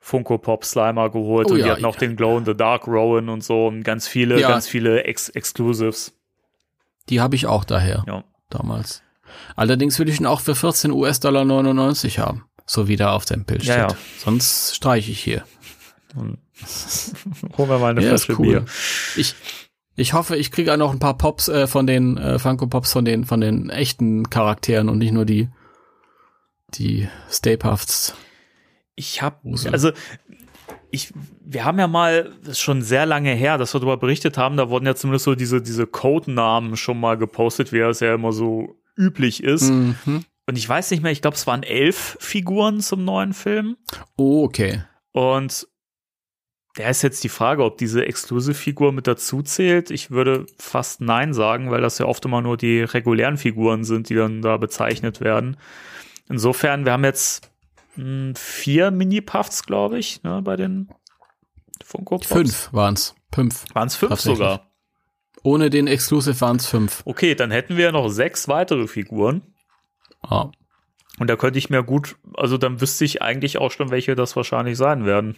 Funko 0.00 0.38
Pop 0.38 0.64
Slimer 0.64 1.10
geholt 1.10 1.46
Oh 1.48 1.54
und 1.54 1.58
ja, 1.60 1.64
die 1.64 1.70
hatten 1.70 1.84
auch 1.84 1.94
ja. 1.94 2.00
den 2.00 2.16
Glow 2.16 2.36
in 2.36 2.44
the 2.44 2.56
Dark 2.56 2.88
Rowan 2.88 3.28
und 3.28 3.42
so 3.42 3.68
und 3.68 3.84
ganz 3.84 4.08
viele, 4.08 4.40
Ja. 4.40 4.48
ganz 4.48 4.66
viele 4.68 5.04
Ex 5.04 5.28
Exclusives. 5.28 6.18
Die 7.08 7.20
habe 7.20 7.36
ich 7.36 7.46
auch 7.46 7.64
daher. 7.64 8.04
Ja. 8.06 8.24
Damals. 8.52 9.02
Allerdings 9.56 9.98
will 9.98 10.08
ich 10.08 10.20
ihn 10.20 10.26
auch 10.26 10.40
für 10.40 10.54
14 10.54 10.90
US-Dollar 10.90 11.44
99 11.44 12.18
haben. 12.18 12.44
So 12.66 12.86
wie 12.88 12.96
da 12.96 13.12
auf 13.12 13.24
dem 13.24 13.44
Bild 13.44 13.62
steht. 13.62 13.76
Ja, 13.76 13.88
ja. 13.88 13.96
Sonst 14.18 14.76
streiche 14.76 15.10
ich 15.10 15.20
hier. 15.20 15.44
Holen 16.14 16.38
wir 17.70 17.78
mal 17.78 17.90
eine 17.90 18.02
Ja, 18.02 18.10
Flasche 18.10 18.38
cool. 18.38 18.46
Bier. 18.46 18.64
Ich, 19.16 19.34
ich 19.96 20.12
hoffe, 20.12 20.36
ich 20.36 20.50
kriege 20.50 20.72
auch 20.72 20.76
noch 20.76 20.92
ein 20.92 20.98
paar 20.98 21.16
Pops 21.16 21.48
äh, 21.48 21.66
von 21.66 21.86
den 21.86 22.18
äh, 22.18 22.38
Funko 22.38 22.66
Pops 22.66 22.92
von 22.92 23.04
den 23.04 23.24
von 23.24 23.40
den 23.40 23.70
echten 23.70 24.28
Charakteren 24.30 24.88
und 24.88 24.98
nicht 24.98 25.12
nur 25.12 25.24
die 25.24 25.48
die 26.74 27.08
Stay 27.30 27.56
Puffs. 27.56 28.14
Ich 28.94 29.22
habe, 29.22 29.36
also 29.70 29.92
ich, 30.90 31.12
wir 31.44 31.64
haben 31.64 31.78
ja 31.78 31.88
mal, 31.88 32.32
das 32.40 32.52
ist 32.52 32.60
schon 32.60 32.82
sehr 32.82 33.06
lange 33.06 33.32
her, 33.32 33.58
dass 33.58 33.74
wir 33.74 33.80
darüber 33.80 33.96
berichtet 33.96 34.38
haben, 34.38 34.56
da 34.56 34.68
wurden 34.68 34.86
ja 34.86 34.94
zumindest 34.94 35.24
so 35.24 35.34
diese, 35.34 35.60
diese 35.60 35.86
Codenamen 35.86 36.76
schon 36.76 37.00
mal 37.00 37.16
gepostet, 37.16 37.72
wie 37.72 37.78
es 37.78 38.00
ja 38.00 38.14
immer 38.14 38.32
so 38.32 38.76
üblich 38.96 39.42
ist. 39.42 39.70
Mhm. 39.70 40.24
Und 40.46 40.58
ich 40.58 40.68
weiß 40.68 40.90
nicht 40.90 41.02
mehr, 41.02 41.12
ich 41.12 41.22
glaube, 41.22 41.36
es 41.36 41.46
waren 41.46 41.62
elf 41.62 42.16
Figuren 42.20 42.80
zum 42.80 43.04
neuen 43.04 43.32
Film. 43.32 43.76
Oh, 44.16 44.44
okay. 44.44 44.82
Und 45.12 45.68
da 46.74 46.88
ist 46.88 47.02
jetzt 47.02 47.22
die 47.22 47.28
Frage, 47.28 47.64
ob 47.64 47.76
diese 47.76 48.06
Exclusive-Figur 48.06 48.92
mit 48.92 49.06
dazu 49.06 49.42
zählt. 49.42 49.90
Ich 49.90 50.10
würde 50.10 50.46
fast 50.58 51.00
Nein 51.00 51.34
sagen, 51.34 51.70
weil 51.70 51.82
das 51.82 51.98
ja 51.98 52.06
oft 52.06 52.24
immer 52.24 52.40
nur 52.40 52.56
die 52.56 52.80
regulären 52.80 53.36
Figuren 53.36 53.84
sind, 53.84 54.08
die 54.08 54.14
dann 54.14 54.40
da 54.42 54.56
bezeichnet 54.56 55.20
werden. 55.20 55.58
Insofern, 56.28 56.84
wir 56.86 56.92
haben 56.92 57.04
jetzt 57.04 57.50
mh, 57.96 58.34
vier 58.36 58.90
Mini-Puffs, 58.90 59.64
glaube 59.64 59.98
ich, 59.98 60.22
ne, 60.22 60.40
bei 60.42 60.56
den 60.56 60.88
Funko 61.92 62.16
Pops. 62.16 62.28
Fünf 62.28 62.68
waren's. 62.72 63.14
Fünf. 63.32 63.64
Waren 63.74 63.88
es 63.88 63.96
fünf 63.96 64.18
sogar? 64.18 64.72
Ohne 65.42 65.68
den 65.68 65.86
Exclusive 65.86 66.40
waren's 66.40 66.66
fünf. 66.66 67.02
Okay, 67.04 67.34
dann 67.34 67.50
hätten 67.50 67.76
wir 67.76 67.92
noch 67.92 68.08
sechs 68.08 68.48
weitere 68.48 68.86
Figuren. 68.86 69.42
Ah. 70.22 70.50
Und 71.18 71.28
da 71.28 71.36
könnte 71.36 71.58
ich 71.58 71.68
mir 71.68 71.82
gut, 71.82 72.16
also 72.34 72.56
dann 72.56 72.80
wüsste 72.80 73.04
ich 73.04 73.20
eigentlich 73.20 73.58
auch 73.58 73.70
schon, 73.70 73.90
welche 73.90 74.14
das 74.14 74.34
wahrscheinlich 74.36 74.78
sein 74.78 75.04
werden. 75.04 75.36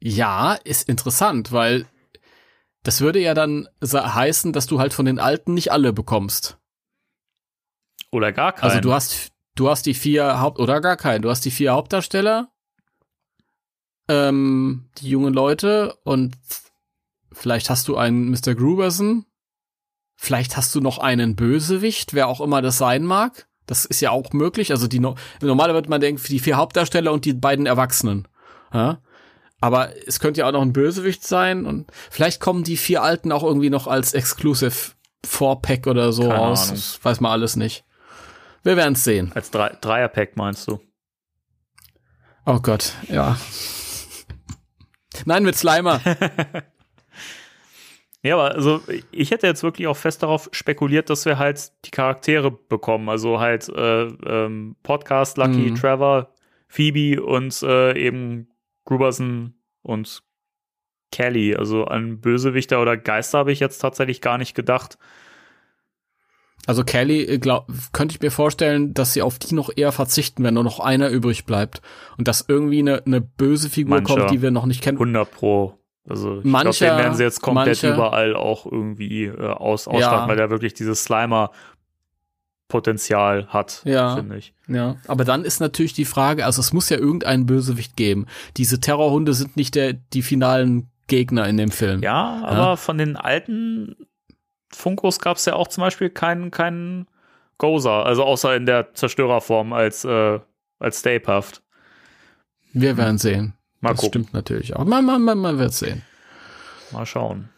Ja, 0.00 0.54
ist 0.64 0.86
interessant, 0.88 1.50
weil 1.52 1.86
das 2.82 3.00
würde 3.00 3.20
ja 3.20 3.32
dann 3.32 3.68
heißen, 3.82 4.52
dass 4.52 4.66
du 4.66 4.80
halt 4.80 4.92
von 4.92 5.06
den 5.06 5.18
alten 5.18 5.54
nicht 5.54 5.72
alle 5.72 5.94
bekommst. 5.94 6.58
Oder 8.12 8.32
gar 8.32 8.52
keinen. 8.52 8.70
Also 8.70 8.80
du 8.80 8.92
hast 8.92 9.32
du 9.54 9.70
hast 9.70 9.86
die 9.86 9.94
vier 9.94 10.40
Haupt 10.40 10.58
oder 10.58 10.82
gar 10.82 10.96
keinen. 10.96 11.22
Du 11.22 11.30
hast 11.30 11.44
die 11.44 11.50
vier 11.50 11.72
Hauptdarsteller, 11.72 12.52
ähm, 14.08 14.88
die 14.98 15.08
jungen 15.10 15.34
Leute 15.34 15.96
und 16.04 16.36
vielleicht 17.32 17.70
hast 17.70 17.88
du 17.88 17.96
einen 17.96 18.30
Mr. 18.30 18.54
Gruberson. 18.54 19.24
Vielleicht 20.16 20.56
hast 20.56 20.74
du 20.74 20.80
noch 20.80 20.98
einen 20.98 21.36
Bösewicht, 21.36 22.12
wer 22.14 22.26
auch 22.26 22.40
immer 22.40 22.60
das 22.60 22.78
sein 22.78 23.04
mag. 23.04 23.46
Das 23.66 23.84
ist 23.84 24.00
ja 24.00 24.10
auch 24.10 24.32
möglich. 24.32 24.72
Also 24.72 24.88
die 24.88 24.98
no 24.98 25.14
normalerweise 25.40 25.82
wird 25.82 25.88
man 25.88 26.00
denken, 26.00 26.20
die 26.28 26.40
vier 26.40 26.56
Hauptdarsteller 26.56 27.12
und 27.12 27.24
die 27.24 27.34
beiden 27.34 27.66
Erwachsenen. 27.66 28.26
Ja? 28.72 29.00
Aber 29.60 29.90
es 30.06 30.20
könnte 30.20 30.40
ja 30.40 30.48
auch 30.48 30.52
noch 30.52 30.62
ein 30.62 30.72
Bösewicht 30.72 31.26
sein 31.26 31.66
und 31.66 31.90
vielleicht 32.10 32.40
kommen 32.40 32.64
die 32.64 32.76
vier 32.76 33.02
Alten 33.02 33.30
auch 33.30 33.42
irgendwie 33.44 33.70
noch 33.70 33.86
als 33.86 34.14
Exclusive 34.14 34.92
Four-Pack 35.24 35.86
oder 35.86 36.12
so 36.12 36.22
Keine 36.22 36.34
raus. 36.34 36.62
Ahnung. 36.68 36.74
Das 36.76 37.00
weiß 37.02 37.20
man 37.20 37.32
alles 37.32 37.56
nicht. 37.56 37.84
Wir 38.62 38.76
werden 38.76 38.94
es 38.94 39.04
sehen. 39.04 39.32
Als 39.34 39.50
Drei 39.50 39.76
Dreierpack 39.80 40.36
meinst 40.36 40.68
du? 40.68 40.80
Oh 42.46 42.60
Gott, 42.60 42.92
ja. 43.08 43.36
Nein, 45.26 45.42
mit 45.44 45.56
Slimer. 45.56 46.00
Ja, 48.20 48.34
aber 48.34 48.52
also 48.56 48.82
ich 49.12 49.30
hätte 49.30 49.46
jetzt 49.46 49.62
wirklich 49.62 49.86
auch 49.86 49.96
fest 49.96 50.24
darauf 50.24 50.48
spekuliert, 50.50 51.08
dass 51.08 51.24
wir 51.24 51.38
halt 51.38 51.70
die 51.84 51.92
Charaktere 51.92 52.50
bekommen. 52.50 53.08
Also 53.08 53.38
halt 53.38 53.68
äh, 53.68 54.06
ähm, 54.06 54.74
Podcast, 54.82 55.38
Lucky, 55.38 55.70
Mhm. 55.70 55.74
Trevor, 55.76 56.34
Phoebe 56.66 57.22
und 57.22 57.62
äh, 57.62 57.96
eben 57.96 58.48
Gruberson 58.86 59.54
und 59.82 60.24
Kelly. 61.12 61.54
Also 61.54 61.84
an 61.84 62.20
Bösewichter 62.20 62.82
oder 62.82 62.96
Geister 62.96 63.38
habe 63.38 63.52
ich 63.52 63.60
jetzt 63.60 63.78
tatsächlich 63.78 64.20
gar 64.20 64.36
nicht 64.36 64.54
gedacht. 64.56 64.98
Also 66.68 66.84
Kelly, 66.84 67.22
äh, 67.22 67.38
glaub, 67.38 67.66
könnte 67.92 68.14
ich 68.14 68.20
mir 68.20 68.30
vorstellen, 68.30 68.92
dass 68.94 69.14
sie 69.14 69.22
auf 69.22 69.38
die 69.38 69.54
noch 69.54 69.70
eher 69.74 69.90
verzichten, 69.90 70.44
wenn 70.44 70.52
nur 70.54 70.64
noch 70.64 70.80
einer 70.80 71.08
übrig 71.08 71.46
bleibt. 71.46 71.80
Und 72.18 72.28
dass 72.28 72.44
irgendwie 72.46 72.80
eine, 72.80 73.02
eine 73.06 73.20
böse 73.22 73.70
Figur 73.70 73.96
Mancher. 73.96 74.14
kommt, 74.16 74.30
die 74.30 74.42
wir 74.42 74.50
noch 74.50 74.66
nicht 74.66 74.82
kennen. 74.82 74.98
100 74.98 75.30
pro. 75.30 75.74
Also 76.08 76.36
ich 76.38 76.42
glaube, 76.42 76.70
den 76.70 76.80
werden 76.96 77.14
sie 77.14 77.22
jetzt 77.22 77.40
komplett 77.42 77.82
mancher- 77.82 77.94
überall 77.94 78.34
auch 78.36 78.64
irgendwie 78.66 79.24
äh, 79.24 79.36
aus, 79.46 79.88
ausstatten, 79.88 80.20
Ja. 80.20 80.28
weil 80.28 80.36
der 80.36 80.50
wirklich 80.50 80.72
dieses 80.74 81.04
Slimer-Potenzial 82.68 83.46
hat, 83.48 83.82
Ja. 83.84 84.16
finde 84.16 84.36
ich. 84.38 84.52
Ja, 84.68 84.96
aber 85.06 85.24
dann 85.24 85.44
ist 85.44 85.60
natürlich 85.60 85.92
die 85.94 86.04
Frage, 86.04 86.44
also 86.44 86.60
es 86.60 86.72
muss 86.72 86.88
ja 86.90 86.98
irgendeinen 86.98 87.46
Bösewicht 87.46 87.96
geben. 87.96 88.26
Diese 88.56 88.80
Terrorhunde 88.80 89.32
sind 89.34 89.56
nicht 89.56 89.74
der, 89.74 89.94
die 89.94 90.22
finalen 90.22 90.88
Gegner 91.08 91.48
in 91.48 91.56
dem 91.56 91.70
Film. 91.70 92.02
Ja, 92.02 92.42
aber 92.44 92.76
von 92.76 92.98
den 92.98 93.16
alten 93.16 93.96
Funkos 94.70 95.18
gab 95.20 95.36
es 95.38 95.44
ja 95.46 95.54
auch 95.54 95.68
zum 95.68 95.82
Beispiel 95.82 96.10
keinen 96.10 96.50
keinen 96.50 97.06
Gozer, 97.58 98.04
also 98.06 98.24
außer 98.24 98.54
in 98.54 98.66
der 98.66 98.94
Zerstörerform 98.94 99.72
als, 99.72 100.04
äh, 100.04 100.38
als 100.78 101.00
Stay 101.00 101.18
Puft. 101.18 101.62
Wir 102.72 102.96
werden 102.96 103.18
sehen. 103.18 103.54
Mal 103.80 103.90
das 103.90 104.00
gucken. 104.00 104.22
stimmt 104.24 104.34
natürlich 104.34 104.76
auch. 104.76 104.84
Man, 104.84 105.04
man, 105.04 105.22
man, 105.22 105.38
man 105.38 105.58
wird 105.58 105.72
sehen. 105.72 106.02
Mal 106.92 107.06
schauen. 107.06 107.48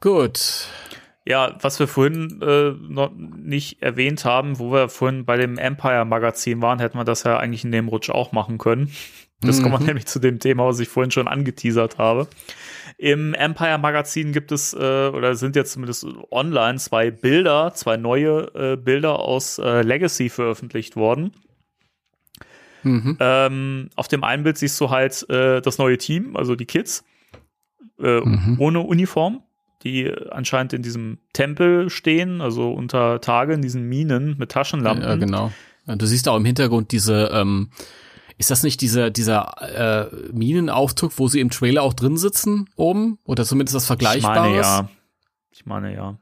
Gut. 0.00 0.66
Ja, 1.24 1.56
was 1.60 1.80
wir 1.80 1.88
vorhin 1.88 2.40
äh, 2.40 2.70
noch 2.70 3.10
nicht 3.12 3.82
erwähnt 3.82 4.24
haben, 4.24 4.58
wo 4.60 4.70
wir 4.72 4.88
vorhin 4.88 5.24
bei 5.24 5.36
dem 5.36 5.58
Empire-Magazin 5.58 6.62
waren, 6.62 6.78
hätten 6.78 6.98
wir 6.98 7.04
das 7.04 7.24
ja 7.24 7.38
eigentlich 7.38 7.64
in 7.64 7.72
dem 7.72 7.88
Rutsch 7.88 8.10
auch 8.10 8.30
machen 8.32 8.58
können. 8.58 8.92
Das 9.40 9.60
kommt 9.62 9.80
Mhm. 9.80 9.86
nämlich 9.86 10.06
zu 10.06 10.18
dem 10.20 10.38
Thema, 10.38 10.66
was 10.66 10.78
ich 10.78 10.88
vorhin 10.88 11.10
schon 11.10 11.26
angeteasert 11.28 11.98
habe. 11.98 12.28
Im 12.98 13.34
Empire-Magazin 13.34 14.32
gibt 14.32 14.52
es, 14.52 14.72
äh, 14.74 14.76
oder 14.76 15.34
sind 15.34 15.56
jetzt 15.56 15.72
zumindest 15.72 16.06
online 16.30 16.78
zwei 16.78 17.10
Bilder, 17.10 17.72
zwei 17.74 17.96
neue 17.96 18.50
äh, 18.54 18.76
Bilder 18.76 19.18
aus 19.18 19.58
äh, 19.58 19.82
Legacy 19.82 20.28
veröffentlicht 20.28 20.96
worden. 20.96 21.32
Mhm. 22.82 23.16
Ähm, 23.18 23.90
auf 23.96 24.08
dem 24.08 24.22
einen 24.22 24.44
Bild 24.44 24.58
siehst 24.58 24.80
du 24.80 24.90
halt 24.90 25.28
äh, 25.28 25.60
das 25.60 25.78
neue 25.78 25.98
Team, 25.98 26.36
also 26.36 26.54
die 26.54 26.66
Kids, 26.66 27.04
äh, 28.00 28.20
Mhm. 28.20 28.56
ohne 28.58 28.80
Uniform, 28.80 29.42
die 29.82 30.12
anscheinend 30.30 30.72
in 30.72 30.82
diesem 30.82 31.18
Tempel 31.32 31.90
stehen, 31.90 32.40
also 32.40 32.72
unter 32.72 33.20
Tage 33.20 33.54
in 33.54 33.62
diesen 33.62 33.88
Minen 33.88 34.36
mit 34.38 34.52
Taschenlampen. 34.52 35.04
Ja, 35.04 35.16
genau. 35.16 35.52
Du 35.86 36.06
siehst 36.06 36.28
auch 36.28 36.36
im 36.36 36.44
Hintergrund 36.44 36.92
diese, 36.92 37.30
ähm, 37.32 37.70
ist 38.38 38.50
das 38.50 38.62
nicht 38.62 38.80
dieser, 38.80 39.10
dieser 39.10 40.10
äh, 40.10 40.32
Minenaufzug, 40.32 41.12
wo 41.18 41.28
sie 41.28 41.40
im 41.40 41.50
Trailer 41.50 41.82
auch 41.82 41.94
drin 41.94 42.16
sitzen 42.16 42.68
oben? 42.76 43.18
Oder 43.24 43.44
zumindest 43.44 43.74
das 43.74 43.84
Ich 43.84 43.88
Vergleichbares? 43.88 44.40
meine 44.42 44.56
ja. 44.56 44.88
Ich 45.50 45.66
meine 45.66 45.94
ja. 45.94 46.18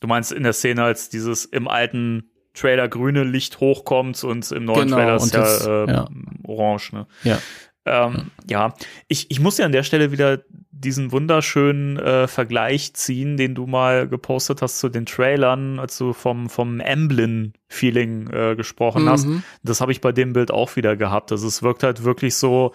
Du 0.00 0.06
meinst 0.06 0.32
in 0.32 0.42
der 0.42 0.52
Szene, 0.52 0.84
als 0.84 1.08
dieses 1.10 1.44
im 1.44 1.68
alten 1.68 2.30
Trailer 2.54 2.88
grüne 2.88 3.24
Licht 3.24 3.60
hochkommt 3.60 4.22
und 4.24 4.50
im 4.52 4.64
neuen 4.64 4.84
Genau, 4.88 4.96
Trailer 4.96 5.16
ist 5.16 5.34
ja, 5.34 5.40
das- 5.40 5.66
äh, 5.66 5.86
ja. 5.90 6.08
orange, 6.44 6.92
ne? 6.92 7.06
Ja. 7.24 7.38
Ähm, 7.84 8.30
ja, 8.48 8.74
ich, 9.06 9.30
ich 9.30 9.40
muss 9.40 9.56
ja 9.58 9.64
an 9.66 9.72
der 9.72 9.82
Stelle 9.82 10.12
wieder 10.12 10.42
diesen 10.80 11.12
wunderschönen 11.12 11.98
äh, 11.98 12.28
Vergleich 12.28 12.94
ziehen, 12.94 13.36
den 13.36 13.54
du 13.54 13.66
mal 13.66 14.08
gepostet 14.08 14.62
hast 14.62 14.78
zu 14.78 14.88
den 14.88 15.06
Trailern, 15.06 15.78
als 15.78 15.98
du 15.98 16.12
vom, 16.12 16.48
vom 16.48 16.80
Emblem-Feeling 16.80 18.30
äh, 18.30 18.56
gesprochen 18.56 19.08
hast. 19.08 19.26
Mhm. 19.26 19.42
Das 19.62 19.80
habe 19.80 19.92
ich 19.92 20.00
bei 20.00 20.12
dem 20.12 20.32
Bild 20.32 20.50
auch 20.50 20.76
wieder 20.76 20.96
gehabt. 20.96 21.32
Also 21.32 21.46
es 21.48 21.62
wirkt 21.62 21.82
halt 21.82 22.04
wirklich 22.04 22.36
so 22.36 22.72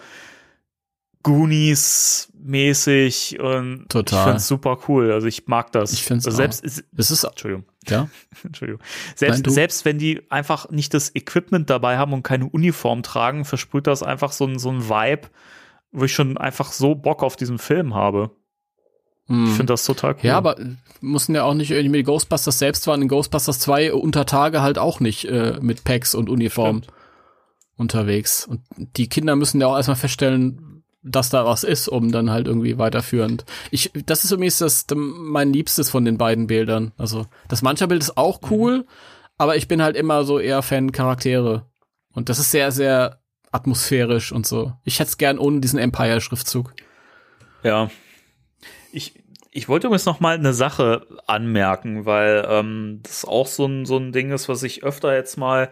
Goonies-mäßig 1.24 3.40
und 3.40 3.88
Total. 3.88 4.18
ich 4.18 4.22
finde 4.24 4.36
es 4.38 4.48
super 4.48 4.78
cool. 4.88 5.12
Also 5.12 5.26
ich 5.26 5.46
mag 5.46 5.72
das. 5.72 5.92
Ich 5.92 6.04
find's 6.04 6.26
also 6.26 6.36
selbst, 6.36 6.64
ist- 6.64 6.84
Das 6.92 7.10
ist, 7.10 7.24
Entschuldigung. 7.24 7.64
ja. 7.88 8.08
Entschuldigung. 8.44 8.80
Nein, 8.82 9.12
Selbst, 9.16 9.46
du. 9.46 9.50
selbst 9.50 9.84
wenn 9.84 9.98
die 9.98 10.22
einfach 10.30 10.70
nicht 10.70 10.94
das 10.94 11.14
Equipment 11.14 11.70
dabei 11.70 11.98
haben 11.98 12.12
und 12.12 12.22
keine 12.22 12.46
Uniform 12.46 13.02
tragen, 13.02 13.44
versprüht 13.44 13.86
das 13.86 14.02
einfach 14.02 14.32
so 14.32 14.46
ein, 14.46 14.58
so 14.58 14.70
ein 14.70 14.88
Vibe, 14.88 15.28
wo 15.94 16.04
ich 16.04 16.12
schon 16.12 16.36
einfach 16.36 16.72
so 16.72 16.94
Bock 16.94 17.22
auf 17.22 17.36
diesen 17.36 17.58
Film 17.58 17.94
habe. 17.94 18.30
Mhm. 19.28 19.46
Ich 19.46 19.52
finde 19.52 19.72
das 19.72 19.84
total 19.84 20.14
cool. 20.14 20.20
Ja, 20.22 20.36
aber 20.36 20.58
äh, 20.58 20.74
mussten 21.00 21.34
ja 21.34 21.44
auch 21.44 21.54
nicht 21.54 21.70
irgendwie 21.70 21.98
die 21.98 22.04
Ghostbusters 22.04 22.58
selbst 22.58 22.86
waren 22.86 23.00
in 23.00 23.08
Ghostbusters 23.08 23.60
2 23.60 23.94
unter 23.94 24.26
Tage 24.26 24.60
halt 24.60 24.78
auch 24.78 25.00
nicht 25.00 25.24
äh, 25.26 25.58
mit 25.60 25.84
Packs 25.84 26.14
und 26.14 26.28
Uniform 26.28 26.82
Stimmt. 26.82 26.98
unterwegs. 27.76 28.44
Und 28.44 28.60
die 28.76 29.08
Kinder 29.08 29.36
müssen 29.36 29.60
ja 29.60 29.68
auch 29.68 29.76
erstmal 29.76 29.96
feststellen, 29.96 30.82
dass 31.02 31.30
da 31.30 31.44
was 31.44 31.64
ist, 31.64 31.88
um 31.88 32.10
dann 32.10 32.30
halt 32.30 32.46
irgendwie 32.46 32.78
weiterführend. 32.78 33.44
Ich, 33.70 33.92
das 34.06 34.24
ist 34.24 34.32
übrigens 34.32 34.58
das, 34.58 34.86
mein 34.94 35.52
Liebstes 35.52 35.90
von 35.90 36.04
den 36.04 36.18
beiden 36.18 36.46
Bildern. 36.46 36.92
Also, 36.96 37.26
das 37.48 37.62
mancher 37.62 37.86
Bild 37.86 38.02
ist 38.02 38.16
auch 38.16 38.40
cool, 38.50 38.86
aber 39.36 39.56
ich 39.56 39.68
bin 39.68 39.82
halt 39.82 39.96
immer 39.96 40.24
so 40.24 40.38
eher 40.38 40.62
Fan 40.62 40.92
Charaktere. 40.92 41.66
Und 42.12 42.30
das 42.30 42.38
ist 42.38 42.50
sehr, 42.50 42.72
sehr 42.72 43.20
atmosphärisch 43.54 44.32
und 44.32 44.46
so. 44.46 44.72
Ich 44.84 44.98
hätte 44.98 45.10
es 45.10 45.18
gern 45.18 45.38
ohne 45.38 45.60
diesen 45.60 45.78
Empire-Schriftzug. 45.78 46.74
Ja. 47.62 47.88
Ich, 48.92 49.22
ich 49.50 49.68
wollte 49.68 49.86
übrigens 49.86 50.06
noch 50.06 50.20
mal 50.20 50.34
eine 50.34 50.52
Sache 50.52 51.06
anmerken, 51.26 52.04
weil 52.04 52.44
ähm, 52.48 53.00
das 53.04 53.24
auch 53.24 53.46
so 53.46 53.66
ein, 53.66 53.86
so 53.86 53.96
ein 53.96 54.12
Ding 54.12 54.32
ist, 54.32 54.48
was 54.48 54.62
ich 54.64 54.82
öfter 54.82 55.14
jetzt 55.14 55.38
mal 55.38 55.70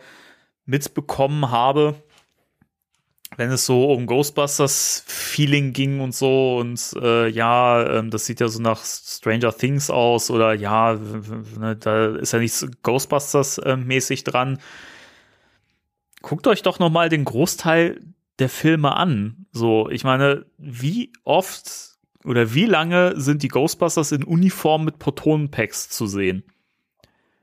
mitbekommen 0.64 1.50
habe, 1.50 1.96
wenn 3.36 3.50
es 3.50 3.66
so 3.66 3.92
um 3.92 4.06
Ghostbusters-Feeling 4.06 5.72
ging 5.72 6.00
und 6.00 6.14
so 6.14 6.58
und 6.58 6.80
äh, 7.00 7.28
ja, 7.28 7.98
ähm, 7.98 8.10
das 8.10 8.26
sieht 8.26 8.40
ja 8.40 8.48
so 8.48 8.60
nach 8.60 8.84
Stranger 8.84 9.56
Things 9.56 9.90
aus 9.90 10.30
oder 10.30 10.54
ja, 10.54 10.94
ne, 11.58 11.76
da 11.76 12.14
ist 12.16 12.32
ja 12.32 12.38
nichts 12.38 12.64
Ghostbusters-mäßig 12.84 14.24
dran. 14.24 14.58
Guckt 16.22 16.46
euch 16.46 16.62
doch 16.62 16.78
noch 16.78 16.90
mal 16.90 17.08
den 17.08 17.24
Großteil 17.24 18.00
der 18.38 18.48
Filme 18.48 18.96
an. 18.96 19.46
So, 19.52 19.90
ich 19.90 20.04
meine, 20.04 20.46
wie 20.58 21.12
oft 21.24 21.90
oder 22.24 22.54
wie 22.54 22.66
lange 22.66 23.20
sind 23.20 23.42
die 23.42 23.48
Ghostbusters 23.48 24.12
in 24.12 24.24
Uniform 24.24 24.84
mit 24.84 24.98
Protonenpacks 24.98 25.88
zu 25.88 26.06
sehen? 26.06 26.44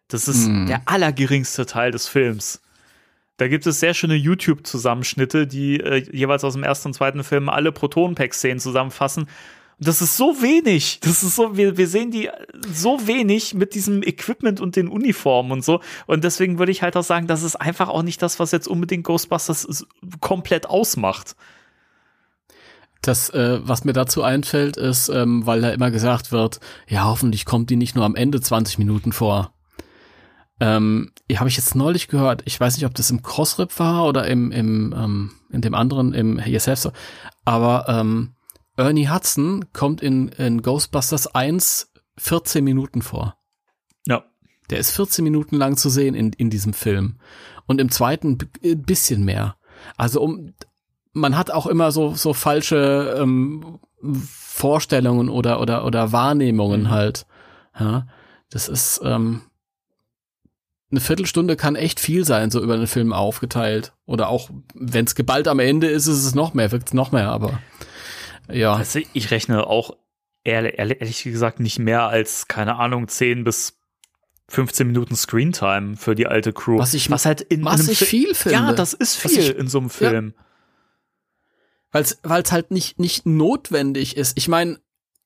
Das 0.08 0.28
ist 0.28 0.48
Hm. 0.48 0.68
der 0.68 0.82
allergeringste 0.86 1.66
Teil 1.66 1.92
des 1.92 2.08
Films. 2.08 2.62
Da 3.38 3.48
gibt 3.48 3.66
es 3.68 3.80
sehr 3.80 3.94
schöne 3.94 4.16
YouTube-Zusammenschnitte, 4.16 5.48
die 5.48 5.80
äh, 5.80 6.04
jeweils 6.12 6.44
aus 6.44 6.54
dem 6.54 6.64
ersten 6.64 6.90
und 6.90 6.94
zweiten 6.94 7.24
Film 7.24 7.48
alle 7.48 7.72
Protonenpack-Szenen 7.72 8.60
zusammenfassen. 8.60 9.28
Das 9.80 10.02
ist 10.02 10.18
so 10.18 10.42
wenig. 10.42 11.00
Das 11.02 11.24
ist 11.24 11.36
so, 11.36 11.56
wir, 11.56 11.78
wir 11.78 11.88
sehen 11.88 12.12
die 12.12 12.30
so 12.74 13.08
wenig 13.08 13.54
mit 13.54 13.74
diesem 13.76 14.04
Equipment 14.04 14.60
und 14.60 14.76
den 14.76 14.90
Uniformen 14.90 15.52
und 15.54 15.64
so. 15.64 15.80
Und 16.06 16.26
deswegen 16.26 16.60
würde 16.60 16.72
ich 16.72 16.82
halt 16.82 16.98
auch 16.98 17.04
sagen, 17.04 17.28
das 17.28 17.44
ist 17.44 17.56
einfach 17.56 17.88
auch 17.88 18.04
nicht 18.04 18.22
das, 18.22 18.40
was 18.40 18.52
jetzt 18.52 18.68
unbedingt 18.68 19.06
Ghostbusters 19.06 19.86
komplett 20.20 20.68
ausmacht. 20.68 21.36
Das, 23.02 23.30
äh, 23.30 23.60
was 23.64 23.86
mir 23.86 23.94
dazu 23.94 24.22
einfällt, 24.22 24.76
ist, 24.76 25.08
ähm, 25.08 25.46
weil 25.46 25.62
da 25.62 25.70
immer 25.70 25.92
gesagt 25.92 26.34
wird, 26.34 26.60
ja, 26.90 27.06
hoffentlich 27.06 27.46
kommt 27.46 27.70
die 27.70 27.78
nicht 27.78 27.96
nur 27.96 28.04
am 28.04 28.16
Ende 28.16 28.42
20 28.42 28.78
Minuten 28.80 29.14
vor. 29.14 29.54
Ähm, 30.60 31.12
habe 31.34 31.48
ich 31.48 31.56
jetzt 31.56 31.74
neulich 31.76 32.10
gehört. 32.10 32.42
Ich 32.44 32.60
weiß 32.60 32.76
nicht, 32.76 32.86
ob 32.86 32.94
das 32.96 33.12
im 33.12 33.22
Crossrip 33.22 33.80
war 33.80 34.06
oder 34.06 34.28
im, 34.28 34.52
im 34.52 34.94
ähm, 34.98 35.32
in 35.52 35.62
dem 35.62 35.74
anderen, 35.74 36.14
im 36.14 36.38
Yes. 36.40 36.90
Aber 37.46 37.86
ähm, 37.88 38.34
Ernie 38.80 39.10
Hudson 39.10 39.66
kommt 39.74 40.02
in, 40.02 40.30
in 40.30 40.62
Ghostbusters 40.62 41.36
1 41.36 41.92
14 42.18 42.64
Minuten 42.64 43.02
vor. 43.02 43.36
Ja. 44.08 44.24
Der 44.70 44.80
ist 44.80 44.92
14 44.92 45.24
Minuten 45.24 45.58
lang 45.58 45.76
zu 45.76 45.90
sehen 45.90 46.16
in, 46.16 46.32
in 46.34 46.50
diesem 46.50 46.74
Film. 46.74 47.20
Und 47.66 47.82
im 47.82 47.92
zweiten 47.92 48.38
ein 48.64 48.84
bisschen 48.84 49.26
mehr. 49.26 49.58
Also 49.98 50.22
um, 50.22 50.54
man 51.12 51.38
hat 51.38 51.52
auch 51.52 51.68
immer 51.68 51.92
so, 51.92 52.14
so 52.16 52.34
falsche 52.34 53.18
ähm, 53.20 53.80
Vorstellungen 54.02 55.30
oder, 55.30 55.60
oder, 55.60 55.86
oder 55.86 56.12
Wahrnehmungen 56.14 56.84
Mhm. 56.84 56.90
halt. 56.90 57.26
Ja, 57.78 58.08
das 58.50 58.70
ist, 58.70 59.02
ähm, 59.04 59.42
eine 60.92 61.02
Viertelstunde 61.02 61.56
kann 61.56 61.76
echt 61.76 62.00
viel 62.00 62.26
sein, 62.26 62.50
so 62.50 62.62
über 62.62 62.74
einen 62.76 62.88
Film 62.88 63.12
aufgeteilt. 63.14 63.94
Oder 64.06 64.30
auch, 64.30 64.50
wenn 64.74 65.06
es 65.06 65.16
geballt 65.16 65.48
am 65.48 65.60
Ende 65.60 65.88
ist, 65.88 66.08
ist 66.08 66.26
es 66.26 66.34
noch 66.34 66.54
mehr, 66.54 66.72
wirkt 66.72 66.88
es 66.88 66.94
noch 66.94 67.12
mehr, 67.12 67.30
aber 67.30 67.60
ja. 68.52 68.74
Also 68.74 69.00
ich 69.14 69.32
rechne 69.32 69.68
auch 69.68 69.98
ehrlich, 70.44 70.80
ehrlich 70.80 71.24
gesagt 71.24 71.60
nicht 71.60 71.80
mehr 71.80 72.04
als, 72.08 72.48
keine 72.48 72.76
Ahnung, 72.78 73.08
10 73.08 73.44
bis 73.44 73.78
15 74.50 74.88
Minuten 74.88 75.16
Screentime 75.16 75.96
für 75.98 76.16
die 76.16 76.26
alte 76.28 76.54
Crew. 76.54 76.80
Was 76.80 76.94
ich- 76.94 77.12
was 77.12 77.26
halt 77.26 77.42
in, 77.42 77.64
was 77.66 77.76
in 77.76 77.86
einem 77.86 77.92
ich 77.92 78.00
Fi- 78.00 78.06
viel 78.06 78.34
finde. 78.36 78.58
Ja, 78.58 78.74
das 78.74 78.94
ist 78.94 79.16
viel 79.16 79.38
ich- 79.40 79.56
in 79.56 79.68
so 79.68 79.80
einem 79.80 79.90
Film. 79.90 80.34
weil 81.92 82.04
es 82.04 82.20
halt 82.52 82.72
nicht 82.72 83.00
nicht 83.00 83.26
notwendig 83.26 84.16
ist. 84.18 84.38
Ich 84.38 84.48
meine, 84.48 84.80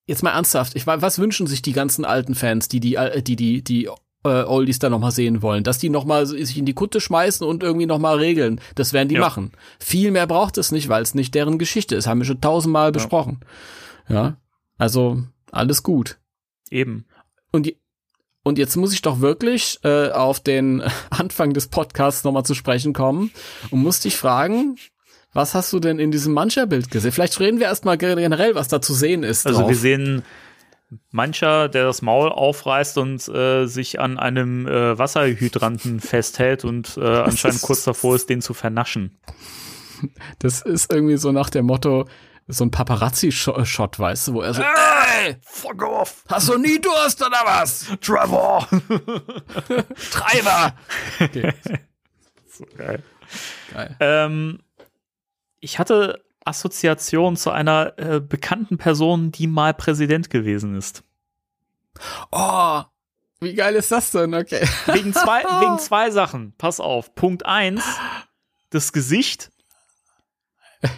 jetzt 0.05 0.23
mal 0.23 0.31
ernsthaft, 0.31 0.75
ich 0.75 0.85
meine, 0.85 1.01
was 1.01 1.19
wünschen 1.19 1.47
sich 1.47 1.61
die 1.61 1.73
ganzen 1.73 2.05
alten 2.05 2.35
Fans, 2.35 2.67
die 2.67 2.79
die 2.79 2.95
äh, 2.95 3.21
die 3.21 3.35
die 3.35 3.63
die 3.63 3.89
äh, 4.23 4.43
Oldies 4.43 4.79
da 4.79 4.89
noch 4.89 4.99
mal 4.99 5.11
sehen 5.11 5.41
wollen, 5.41 5.63
dass 5.63 5.77
die 5.79 5.89
noch 5.89 6.05
mal 6.05 6.25
sich 6.25 6.57
in 6.57 6.65
die 6.65 6.73
Kutte 6.73 7.01
schmeißen 7.01 7.45
und 7.45 7.63
irgendwie 7.63 7.85
noch 7.85 7.99
mal 7.99 8.17
regeln. 8.17 8.61
Das 8.75 8.93
werden 8.93 9.09
die 9.09 9.15
Ja. 9.15 9.21
machen. 9.21 9.51
Viel 9.79 10.11
mehr 10.11 10.27
braucht 10.27 10.57
es 10.57 10.71
nicht, 10.71 10.89
weil 10.89 11.03
es 11.03 11.13
nicht 11.13 11.35
deren 11.35 11.57
Geschichte 11.59 11.95
ist. 11.95 12.07
Haben 12.07 12.19
wir 12.21 12.25
schon 12.25 12.41
tausendmal 12.41 12.91
besprochen. 12.91 13.39
Ja, 14.09 14.37
also 14.77 15.23
alles 15.51 15.83
gut. 15.83 16.17
Eben. 16.69 17.05
Und, 17.51 17.67
je- 17.67 17.77
und 18.43 18.57
jetzt 18.57 18.75
muss 18.75 18.93
ich 18.93 19.01
doch 19.01 19.19
wirklich 19.21 19.79
äh, 19.83 20.09
auf 20.11 20.39
den 20.39 20.81
Anfang 21.09 21.53
des 21.53 21.67
Podcasts 21.67 22.23
nochmal 22.23 22.43
zu 22.45 22.53
sprechen 22.55 22.93
kommen 22.93 23.31
und 23.71 23.81
muss 23.81 23.99
dich 23.99 24.15
fragen, 24.17 24.75
was 25.35 25.55
hast 25.55 25.73
du 25.73 25.79
denn 25.79 25.97
in 25.99 26.11
diesem 26.11 26.33
Mancher-Bild 26.33 26.91
gesehen? 26.91 27.11
Vielleicht 27.11 27.39
reden 27.39 27.59
wir 27.59 27.65
erstmal 27.67 27.97
generell, 27.97 28.53
was 28.55 28.67
da 28.67 28.81
zu 28.81 28.93
sehen 28.93 29.23
ist. 29.23 29.47
Also 29.47 29.61
drauf. 29.61 29.69
wir 29.69 29.75
sehen 29.75 30.21
mancher, 31.11 31.69
der 31.69 31.85
das 31.85 32.01
Maul 32.01 32.29
aufreißt 32.29 32.97
und 32.97 33.27
äh, 33.27 33.65
sich 33.65 33.99
an 33.99 34.17
einem 34.17 34.67
äh, 34.67 34.97
Wasserhydranten 34.97 35.99
festhält 35.99 36.65
und 36.65 36.97
äh, 36.97 37.01
anscheinend 37.23 37.61
kurz 37.61 37.83
davor 37.83 38.15
ist, 38.15 38.29
den 38.29 38.41
zu 38.41 38.53
vernaschen. 38.53 39.17
das 40.39 40.61
ist 40.61 40.91
irgendwie 40.91 41.17
so 41.17 41.31
nach 41.31 41.49
dem 41.49 41.65
Motto, 41.65 42.05
so 42.47 42.65
ein 42.65 42.71
Paparazzi-Shot, 42.71 43.99
weißt 43.99 44.27
du, 44.27 44.33
wo 44.33 44.41
er 44.41 44.53
so, 44.53 44.61
ey, 44.61 45.37
Fuck 45.41 45.83
off! 45.83 46.23
hast 46.27 46.49
du 46.49 46.57
nie 46.57 46.79
Durst 46.79 47.21
oder 47.21 47.41
was? 47.45 47.87
Trevor! 48.01 48.67
Treiber! 50.11 50.75
so 52.49 52.65
geil. 52.77 53.01
Geil. 53.73 53.95
Ähm, 53.99 54.59
ich 55.59 55.79
hatte 55.79 56.23
Assoziation 56.45 57.35
zu 57.35 57.51
einer 57.51 57.93
äh, 57.97 58.19
bekannten 58.19 58.77
Person, 58.77 59.31
die 59.31 59.47
mal 59.47 59.73
Präsident 59.73 60.29
gewesen 60.29 60.75
ist. 60.75 61.03
Oh, 62.31 62.81
wie 63.39 63.53
geil 63.53 63.75
ist 63.75 63.91
das 63.91 64.11
denn? 64.11 64.33
Okay. 64.33 64.67
Wegen 64.87 65.13
zwei, 65.13 65.43
wegen 65.61 65.79
zwei 65.79 66.11
Sachen. 66.11 66.53
Pass 66.57 66.79
auf. 66.79 67.13
Punkt 67.15 67.45
eins, 67.45 67.83
das 68.69 68.93
Gesicht. 68.93 69.51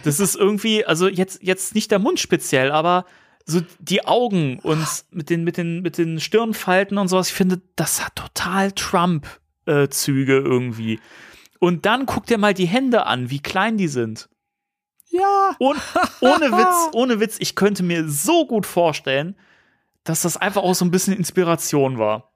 Das 0.04 0.20
ist 0.20 0.34
irgendwie, 0.34 0.84
also 0.84 1.08
jetzt, 1.08 1.42
jetzt 1.42 1.74
nicht 1.74 1.90
der 1.90 1.98
Mund 1.98 2.18
speziell, 2.18 2.72
aber 2.72 3.04
so 3.44 3.60
die 3.78 4.04
Augen 4.04 4.58
und 4.60 4.84
mit 5.10 5.30
den, 5.30 5.44
mit 5.44 5.56
den, 5.56 5.80
mit 5.82 5.98
den 5.98 6.18
Stirnfalten 6.18 6.98
und 6.98 7.08
sowas. 7.08 7.28
Ich 7.28 7.34
finde, 7.34 7.62
das 7.76 8.04
hat 8.04 8.16
total 8.16 8.72
Trump-Züge 8.72 10.36
irgendwie. 10.38 10.98
Und 11.60 11.86
dann 11.86 12.06
guck 12.06 12.26
dir 12.26 12.38
mal 12.38 12.54
die 12.54 12.66
Hände 12.66 13.06
an, 13.06 13.30
wie 13.30 13.40
klein 13.40 13.78
die 13.78 13.88
sind. 13.88 14.28
Ja. 15.18 15.56
Und 15.58 15.80
ohne 16.20 16.52
Witz, 16.52 16.94
ohne 16.94 17.20
Witz, 17.20 17.36
ich 17.38 17.54
könnte 17.54 17.82
mir 17.82 18.08
so 18.08 18.46
gut 18.46 18.66
vorstellen, 18.66 19.36
dass 20.04 20.22
das 20.22 20.36
einfach 20.36 20.62
auch 20.62 20.74
so 20.74 20.84
ein 20.84 20.90
bisschen 20.90 21.16
Inspiration 21.16 21.98
war. 21.98 22.32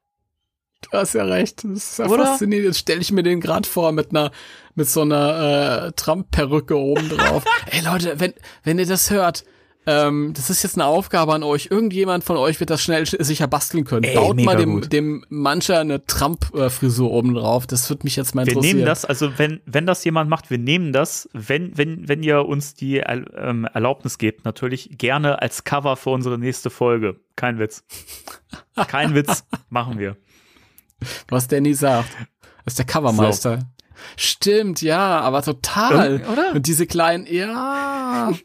Du 0.83 0.97
hast 0.97 1.15
ja 1.15 1.25
recht. 1.25 1.63
Das 1.65 1.73
ist 1.73 1.99
ja 1.99 2.07
Oder? 2.07 2.27
faszinierend. 2.27 2.67
Jetzt 2.67 2.79
stelle 2.79 3.01
ich 3.01 3.13
mir 3.13 3.23
den 3.23 3.41
gerade 3.41 3.69
vor 3.69 3.93
mit 3.93 4.11
einer 4.11 4.31
mit 4.75 4.89
so 4.89 5.03
einer 5.03 5.87
äh, 5.89 5.93
Trump-Perücke 5.93 6.77
oben 6.77 7.09
drauf. 7.11 7.45
Ey 7.71 7.83
Leute, 7.85 8.19
wenn 8.19 8.33
wenn 8.63 8.79
ihr 8.79 8.87
das 8.87 9.11
hört, 9.11 9.45
ähm, 9.87 10.33
das 10.35 10.51
ist 10.51 10.63
jetzt 10.63 10.77
eine 10.77 10.85
Aufgabe 10.85 11.33
an 11.35 11.43
euch. 11.43 11.69
Irgendjemand 11.71 12.23
von 12.23 12.37
euch 12.37 12.61
wird 12.61 12.71
das 12.71 12.83
schnell 12.83 13.05
sch- 13.05 13.23
sicher 13.23 13.47
basteln 13.49 13.85
können. 13.85 14.05
Ey, 14.05 14.15
Baut 14.15 14.39
mal 14.41 14.57
dem 14.57 14.73
gut. 14.73 14.93
dem 14.93 15.25
mancher 15.31 15.81
eine 15.81 16.05
Trump-Frisur 16.05 17.11
oben 17.11 17.35
drauf. 17.35 17.67
Das 17.67 17.89
wird 17.89 18.05
mich 18.05 18.15
jetzt 18.17 18.35
mal 18.35 18.45
Wir 18.47 18.53
interessieren. 18.53 18.77
nehmen 18.79 18.87
das, 18.87 19.05
also 19.05 19.39
wenn, 19.39 19.61
wenn 19.67 19.87
das 19.87 20.05
jemand 20.05 20.29
macht, 20.29 20.51
wir 20.51 20.59
nehmen 20.59 20.93
das, 20.93 21.29
wenn, 21.33 21.77
wenn, 21.79 22.09
wenn 22.09 22.23
ihr 22.23 22.45
uns 22.47 22.75
die 22.75 22.99
ähm, 22.99 23.65
Erlaubnis 23.73 24.19
gebt, 24.19 24.45
natürlich 24.45 24.99
gerne 24.99 25.41
als 25.41 25.65
Cover 25.65 25.97
für 25.97 26.11
unsere 26.11 26.39
nächste 26.39 26.69
Folge. 26.71 27.17
Kein 27.37 27.59
Witz. 27.59 27.83
Kein 28.89 29.15
Witz, 29.15 29.45
machen 29.71 29.99
wir. 29.99 30.17
was 31.29 31.49
Danny 31.49 31.73
sagt. 31.75 32.11
Das 32.65 32.75
ist 32.75 32.79
der 32.79 32.87
Covermeister. 32.87 33.61
Stimmt, 34.17 34.83
ja, 34.83 35.21
aber 35.21 35.43
total. 35.43 36.13
Irgend- 36.13 36.29
oder? 36.29 36.53
Und 36.55 36.67
diese 36.67 36.87
kleinen, 36.87 37.27
ja. 37.27 38.33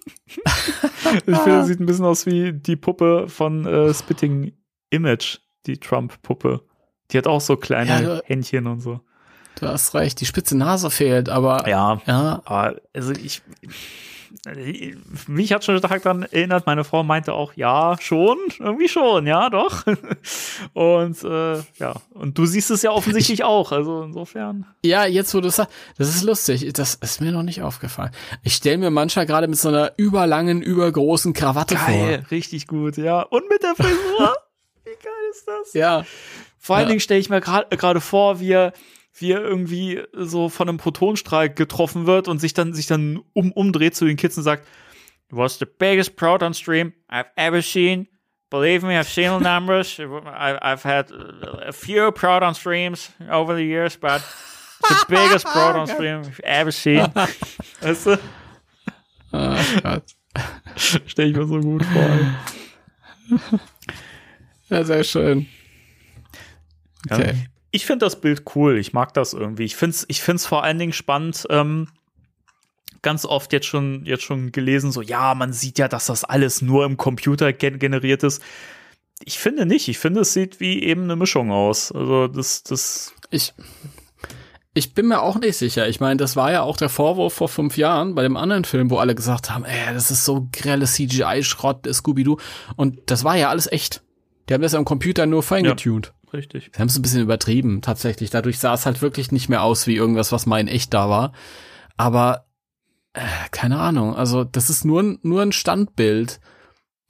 Ich 1.28 1.38
finde, 1.38 1.58
das 1.58 1.68
sieht 1.68 1.80
ein 1.80 1.86
bisschen 1.86 2.06
aus 2.06 2.26
wie 2.26 2.52
die 2.54 2.76
Puppe 2.76 3.28
von 3.30 3.66
äh, 3.66 3.94
Spitting 3.94 4.54
Image, 4.90 5.38
die 5.66 5.78
Trump-Puppe. 5.80 6.62
Die 7.12 7.18
hat 7.18 7.28
auch 7.28 7.42
so 7.42 7.58
kleine 7.58 7.90
Ja, 7.92 8.02
du- 8.02 8.22
Händchen 8.26 8.66
und 8.68 8.80
so. 8.80 9.02
Du 9.60 9.68
hast 9.68 9.94
recht, 9.94 10.20
die 10.20 10.26
spitze 10.26 10.58
Nase 10.58 10.90
fehlt, 10.90 11.30
aber 11.30 11.68
Ja, 11.70 12.02
ja, 12.08 12.42
Aber 12.44 12.76
also 12.94 13.14
ich, 13.14 13.42
mich 15.28 15.54
hat 15.54 15.64
schon 15.64 15.78
stark 15.78 16.04
daran 16.04 16.24
erinnert, 16.24 16.66
meine 16.66 16.84
Frau 16.84 17.04
meinte 17.04 17.34
auch, 17.34 17.54
ja, 17.56 17.96
schon, 18.00 18.38
irgendwie 18.60 18.88
schon, 18.88 19.26
ja, 19.28 19.50
doch. 19.50 19.84
Und 20.74 21.24
äh, 21.24 21.58
ja, 21.80 21.94
und 22.14 22.38
du 22.38 22.46
siehst 22.46 22.72
es 22.72 22.82
ja 22.82 22.92
offensichtlich 22.92 23.44
auch, 23.44 23.72
also 23.72 24.04
insofern. 24.04 24.66
Ja, 24.84 25.06
jetzt 25.06 25.34
wo 25.34 25.42
du 25.42 25.50
sagst, 25.50 25.72
das 25.98 26.10
ist 26.10 26.24
lustig. 26.24 26.72
Das 26.74 26.96
ist 26.96 27.22
mir 27.22 27.32
noch 27.32 27.44
nicht 27.44 27.62
aufgefallen. 27.62 28.12
Ich 28.44 28.56
stelle 28.56 28.78
mir 28.78 28.90
mancher 28.92 29.26
gerade 29.26 29.48
mit 29.48 29.58
so 29.58 29.70
einer 29.70 29.94
überlangen, 29.98 30.62
übergroßen 30.62 31.34
Krawatte 31.34 31.76
Geil, 31.76 32.26
richtig 32.32 32.68
gut, 32.68 32.98
ja. 32.98 33.22
Und 33.22 33.50
mit 33.50 33.64
der 33.64 33.76
Frisur. 33.76 34.36
Wie 34.84 34.90
geil 34.90 35.14
ist 35.32 35.48
das? 35.48 35.72
vor. 35.72 35.82
Ja. 35.82 36.06
Vor 36.60 36.76
allen 36.76 36.86
Ja. 36.86 36.90
Dingen 36.90 37.00
stelle 37.00 37.20
ich 37.20 37.30
mir 37.30 37.42
gerade 37.42 37.76
gerade 37.76 38.02
vor, 38.02 38.40
wie 38.40 38.52
er, 38.52 38.74
wie 39.18 39.32
er 39.32 39.42
irgendwie 39.42 40.04
so 40.14 40.50
von 40.50 40.68
einem 40.68 40.78
Protonstrahl 40.78 41.50
getroffen 41.50 42.06
wird 42.06 42.28
und 42.28 42.40
sich 42.40 42.54
dann, 42.54 42.74
sich 42.74 42.88
dann 42.88 43.22
um, 43.34 43.52
umdreht 43.52 43.96
zu 43.96 44.06
den 44.06 44.18
Kids 44.18 44.38
und 44.38 44.44
sagt, 44.44 44.68
It 45.32 45.38
was 45.38 45.58
the 45.58 45.66
biggest 45.66 46.16
proton 46.18 46.54
stream 46.54 46.94
I've 47.10 47.32
ever 47.36 47.62
seen. 47.62 48.08
Believe 48.52 48.86
me, 48.86 48.94
I've 49.00 49.10
seen 49.10 49.40
the 49.40 49.44
numbers. 49.44 50.00
I've 50.00 50.84
had 50.84 51.12
a 51.12 51.72
few 51.72 52.12
proton 52.12 52.54
streams 52.54 53.12
over 53.32 53.56
the 53.56 53.64
years, 53.64 53.98
but 53.98 54.22
it's 54.22 55.00
the 55.00 55.06
biggest 55.10 55.48
proton 55.48 55.88
stream 55.94 56.22
I've 56.22 56.40
ever 56.44 56.72
seen. 56.72 57.08
weißt 57.82 58.06
du? 58.06 58.20
Ah, 59.32 59.58
Gott. 59.82 60.04
Stelle 60.76 61.30
ich 61.30 61.36
mir 61.36 61.48
so 61.48 61.60
gut 61.60 61.84
vor. 61.84 62.10
Ja, 64.70 64.84
sehr 64.84 65.04
schön. 65.04 65.48
Okay. 67.10 67.48
Ich 67.76 67.86
finde 67.86 68.06
das 68.06 68.22
Bild 68.22 68.44
cool. 68.56 68.78
Ich 68.78 68.94
mag 68.94 69.14
das 69.14 69.34
irgendwie. 69.34 69.66
Ich 69.66 69.76
finde 69.76 69.96
es 69.96 70.06
ich 70.08 70.22
find's 70.22 70.46
vor 70.46 70.64
allen 70.64 70.80
Dingen 70.80 70.94
spannend, 70.94 71.46
ähm, 71.50 71.90
ganz 73.02 73.26
oft 73.26 73.52
jetzt 73.52 73.66
schon, 73.66 74.06
jetzt 74.06 74.24
schon 74.24 74.54
gelesen, 74.54 74.94
so, 74.94 75.02
ja, 75.02 75.36
man 75.36 75.52
sieht 75.52 75.78
ja, 75.78 75.90
dass 75.90 76.06
das 76.06 76.24
alles 76.24 76.62
nur 76.62 76.86
im 76.86 76.96
Computer 76.96 77.52
gen 77.52 77.78
generiert 77.78 78.24
ist. 78.24 78.42
Ich 79.26 79.40
finde 79.40 79.66
nicht. 79.66 79.90
Ich 79.90 80.00
finde, 80.00 80.22
es 80.22 80.32
sieht 80.32 80.62
wie 80.62 80.84
eben 80.84 81.04
eine 81.04 81.18
Mischung 81.18 81.52
aus. 81.52 81.92
Also, 81.92 82.30
das, 82.30 82.64
das. 82.64 83.14
Ich, 83.30 83.54
ich 84.74 84.94
bin 84.94 85.10
mir 85.10 85.22
auch 85.22 85.38
nicht 85.38 85.58
sicher. 85.58 85.90
Ich 85.90 86.00
meine, 86.00 86.16
das 86.16 86.38
war 86.38 86.54
ja 86.54 86.62
auch 86.62 86.78
der 86.78 86.90
Vorwurf 86.90 87.34
vor 87.34 87.50
fünf 87.50 87.76
Jahren 87.76 88.16
bei 88.16 88.24
dem 88.24 88.38
anderen 88.38 88.64
Film, 88.64 88.90
wo 88.90 89.00
alle 89.00 89.16
gesagt 89.16 89.50
haben, 89.50 89.66
ey, 89.66 89.94
das 89.94 90.12
ist 90.12 90.24
so 90.24 90.48
grelle 90.54 90.86
CGI-Schrott, 90.86 91.94
Scooby-Doo. 91.94 92.38
Und 92.78 93.12
das 93.12 93.26
war 93.26 93.36
ja 93.36 93.50
alles 93.50 93.70
echt. 93.70 94.02
Die 94.48 94.54
haben 94.54 94.62
das 94.62 94.76
am 94.76 94.86
Computer 94.86 95.26
nur 95.26 95.44
feingetuned. 95.44 96.08
Ja, 96.08 96.14
richtig. 96.36 96.72
Sie 96.74 96.80
haben 96.80 96.88
es 96.88 96.98
ein 96.98 97.02
bisschen 97.02 97.22
übertrieben, 97.22 97.82
tatsächlich. 97.82 98.30
Dadurch 98.30 98.60
sah 98.60 98.74
es 98.74 98.86
halt 98.86 99.02
wirklich 99.02 99.32
nicht 99.32 99.50
mehr 99.50 99.64
aus 99.64 99.88
wie 99.88 99.96
irgendwas, 99.96 100.32
was 100.32 100.46
mal 100.46 100.60
in 100.60 100.68
echt 100.68 100.94
da 100.94 101.10
war. 101.10 101.34
Aber, 101.98 102.46
äh, 103.14 103.22
keine 103.52 103.80
Ahnung. 103.80 104.16
Also, 104.16 104.44
das 104.44 104.70
ist 104.70 104.86
nur, 104.86 105.18
nur 105.22 105.42
ein 105.42 105.52
Standbild. 105.52 106.40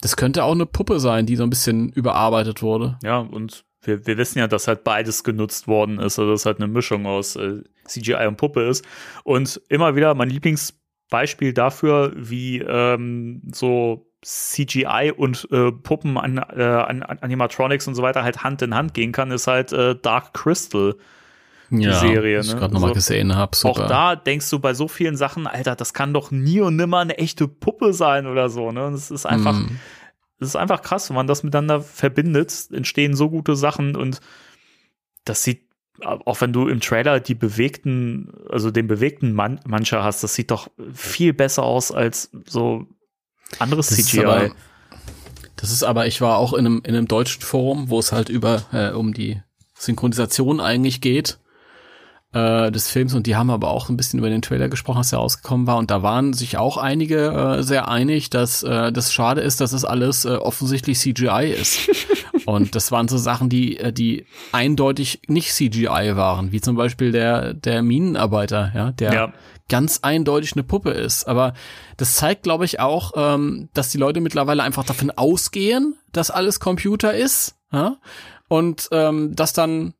Das 0.01 0.15
könnte 0.15 0.43
auch 0.43 0.53
eine 0.53 0.65
Puppe 0.65 0.99
sein, 0.99 1.25
die 1.25 1.35
so 1.35 1.43
ein 1.43 1.49
bisschen 1.49 1.89
überarbeitet 1.89 2.61
wurde. 2.61 2.97
Ja, 3.03 3.19
und 3.19 3.65
wir, 3.81 4.05
wir 4.05 4.17
wissen 4.17 4.39
ja, 4.39 4.47
dass 4.47 4.67
halt 4.67 4.83
beides 4.83 5.23
genutzt 5.23 5.67
worden 5.67 5.99
ist, 5.99 6.19
also 6.19 6.31
dass 6.31 6.45
halt 6.45 6.57
eine 6.57 6.67
Mischung 6.67 7.05
aus 7.05 7.35
äh, 7.35 7.63
CGI 7.85 8.27
und 8.27 8.37
Puppe 8.37 8.63
ist. 8.63 8.85
Und 9.23 9.61
immer 9.69 9.95
wieder 9.95 10.13
mein 10.15 10.29
Lieblingsbeispiel 10.29 11.53
dafür, 11.53 12.13
wie 12.15 12.59
ähm, 12.59 13.41
so 13.53 14.11
CGI 14.25 15.13
und 15.15 15.47
äh, 15.51 15.71
Puppen 15.71 16.17
an, 16.17 16.37
äh, 16.37 16.63
an, 16.63 17.03
an 17.03 17.19
Animatronics 17.19 17.87
und 17.87 17.93
so 17.93 18.01
weiter 18.01 18.23
halt 18.23 18.43
Hand 18.43 18.61
in 18.63 18.73
Hand 18.73 18.95
gehen 18.95 19.11
kann, 19.11 19.29
ist 19.29 19.45
halt 19.45 19.71
äh, 19.71 19.95
Dark 19.95 20.33
Crystal. 20.33 20.95
Die 21.69 21.81
ja, 21.81 21.99
Serie, 21.99 22.39
ich 22.39 22.53
ne? 22.53 22.59
gerade 22.59 22.73
nochmal 22.73 22.89
Also, 22.89 22.99
gesehen 22.99 23.35
habe. 23.35 23.57
Auch 23.63 23.87
da 23.87 24.15
denkst 24.15 24.49
du 24.51 24.59
bei 24.59 24.73
so 24.75 24.87
vielen 24.87 25.17
Sachen, 25.17 25.47
Alter, 25.47 25.75
das 25.75 25.93
kann 25.93 26.13
doch 26.13 26.29
nie 26.31 26.61
und 26.61 26.75
nimmer 26.75 26.99
eine 26.99 27.17
echte 27.17 27.47
Puppe 27.47 27.93
sein 27.93 28.27
oder 28.27 28.49
so. 28.49 28.71
Ne? 28.71 28.85
Und 28.85 28.93
es 28.93 29.09
ist 29.09 29.25
einfach, 29.25 29.53
Mm. 29.53 29.79
es 30.39 30.49
ist 30.49 30.55
einfach 30.55 30.81
krass, 30.83 31.09
wenn 31.09 31.15
man 31.15 31.27
das 31.27 31.43
miteinander 31.43 31.81
verbindet, 31.81 32.67
entstehen 32.71 33.15
so 33.15 33.29
gute 33.31 33.55
Sachen 33.55 33.95
und 33.95 34.19
das 35.23 35.43
sieht, 35.43 35.67
auch 36.01 36.39
wenn 36.41 36.53
du 36.53 36.67
im 36.67 36.81
Trailer 36.81 37.19
die 37.19 37.35
bewegten, 37.35 38.31
also 38.49 38.69
den 38.69 38.87
bewegten 38.87 39.33
Man 39.33 39.59
Mancher 39.65 40.03
hast, 40.03 40.23
das 40.23 40.35
sieht 40.35 40.51
doch 40.51 40.67
viel 40.93 41.33
besser 41.33 41.63
aus 41.63 41.91
als 41.91 42.29
so 42.45 42.85
anderes 43.59 43.87
Das 43.87 43.99
ist 43.99 44.07
CGI. 44.09 44.25
aber- 44.25 44.49
Das 45.55 45.71
ist 45.71 45.83
aber, 45.83 46.07
ich 46.07 46.19
war 46.21 46.37
auch 46.37 46.53
in 46.53 46.65
einem, 46.65 46.81
in 46.85 46.95
einem 46.95 47.07
deutschen 47.07 47.41
Forum, 47.41 47.89
wo 47.89 47.99
es 47.99 48.11
halt 48.11 48.29
über 48.29 48.63
äh, 48.73 48.91
um 48.91 49.13
die 49.13 49.41
Synchronisation 49.77 50.59
eigentlich 50.59 50.99
geht 51.01 51.37
äh, 52.33 52.71
des 52.71 52.89
Films 52.89 53.13
und 53.13 53.27
die 53.27 53.35
haben 53.35 53.49
aber 53.49 53.69
auch 53.71 53.87
ein 53.89 53.95
bisschen 53.97 54.19
über 54.19 54.29
den 54.29 54.41
Trailer 54.41 54.67
gesprochen, 54.69 54.97
als 54.99 55.11
er 55.13 55.19
rausgekommen 55.19 55.67
war 55.67 55.77
und 55.77 55.91
da 55.91 56.01
waren 56.03 56.33
sich 56.33 56.57
auch 56.57 56.77
einige 56.77 57.27
äh, 57.59 57.63
sehr 57.63 57.87
einig, 57.87 58.29
dass 58.29 58.63
äh, 58.63 58.91
das 58.91 59.13
schade 59.13 59.41
ist, 59.41 59.61
dass 59.61 59.71
es 59.73 59.85
alles 59.85 60.25
äh, 60.25 60.29
offensichtlich 60.35 60.99
CGI 60.99 61.53
ist. 61.59 61.89
und 62.45 62.75
das 62.75 62.91
waren 62.91 63.07
so 63.07 63.17
Sachen, 63.17 63.49
die 63.49 63.77
äh, 63.77 63.93
die 63.93 64.25
eindeutig 64.51 65.21
nicht 65.27 65.53
CGI 65.53 66.15
waren, 66.15 66.51
wie 66.51 66.59
zum 66.61 66.75
Beispiel 66.75 67.11
der 67.13 67.53
der 67.53 67.81
Minenarbeiter, 67.81 68.71
ja, 68.75 68.91
der 68.91 69.13
Ja. 69.13 69.33
Ganz 69.69 69.99
eindeutig 70.03 70.53
eine 70.53 70.63
Puppe 70.63 70.91
ist. 70.91 71.25
Aber 71.25 71.53
das 71.97 72.15
zeigt, 72.15 72.43
glaube 72.43 72.65
ich, 72.65 72.79
auch, 72.79 73.13
ähm, 73.15 73.69
dass 73.73 73.89
die 73.89 73.97
Leute 73.97 74.21
mittlerweile 74.21 74.63
einfach 74.63 74.83
davon 74.85 75.11
ausgehen, 75.11 75.95
dass 76.11 76.31
alles 76.31 76.59
Computer 76.59 77.13
ist 77.13 77.55
ja? 77.71 77.97
und 78.47 78.87
ähm, 78.91 79.35
das 79.35 79.53
dann 79.53 79.93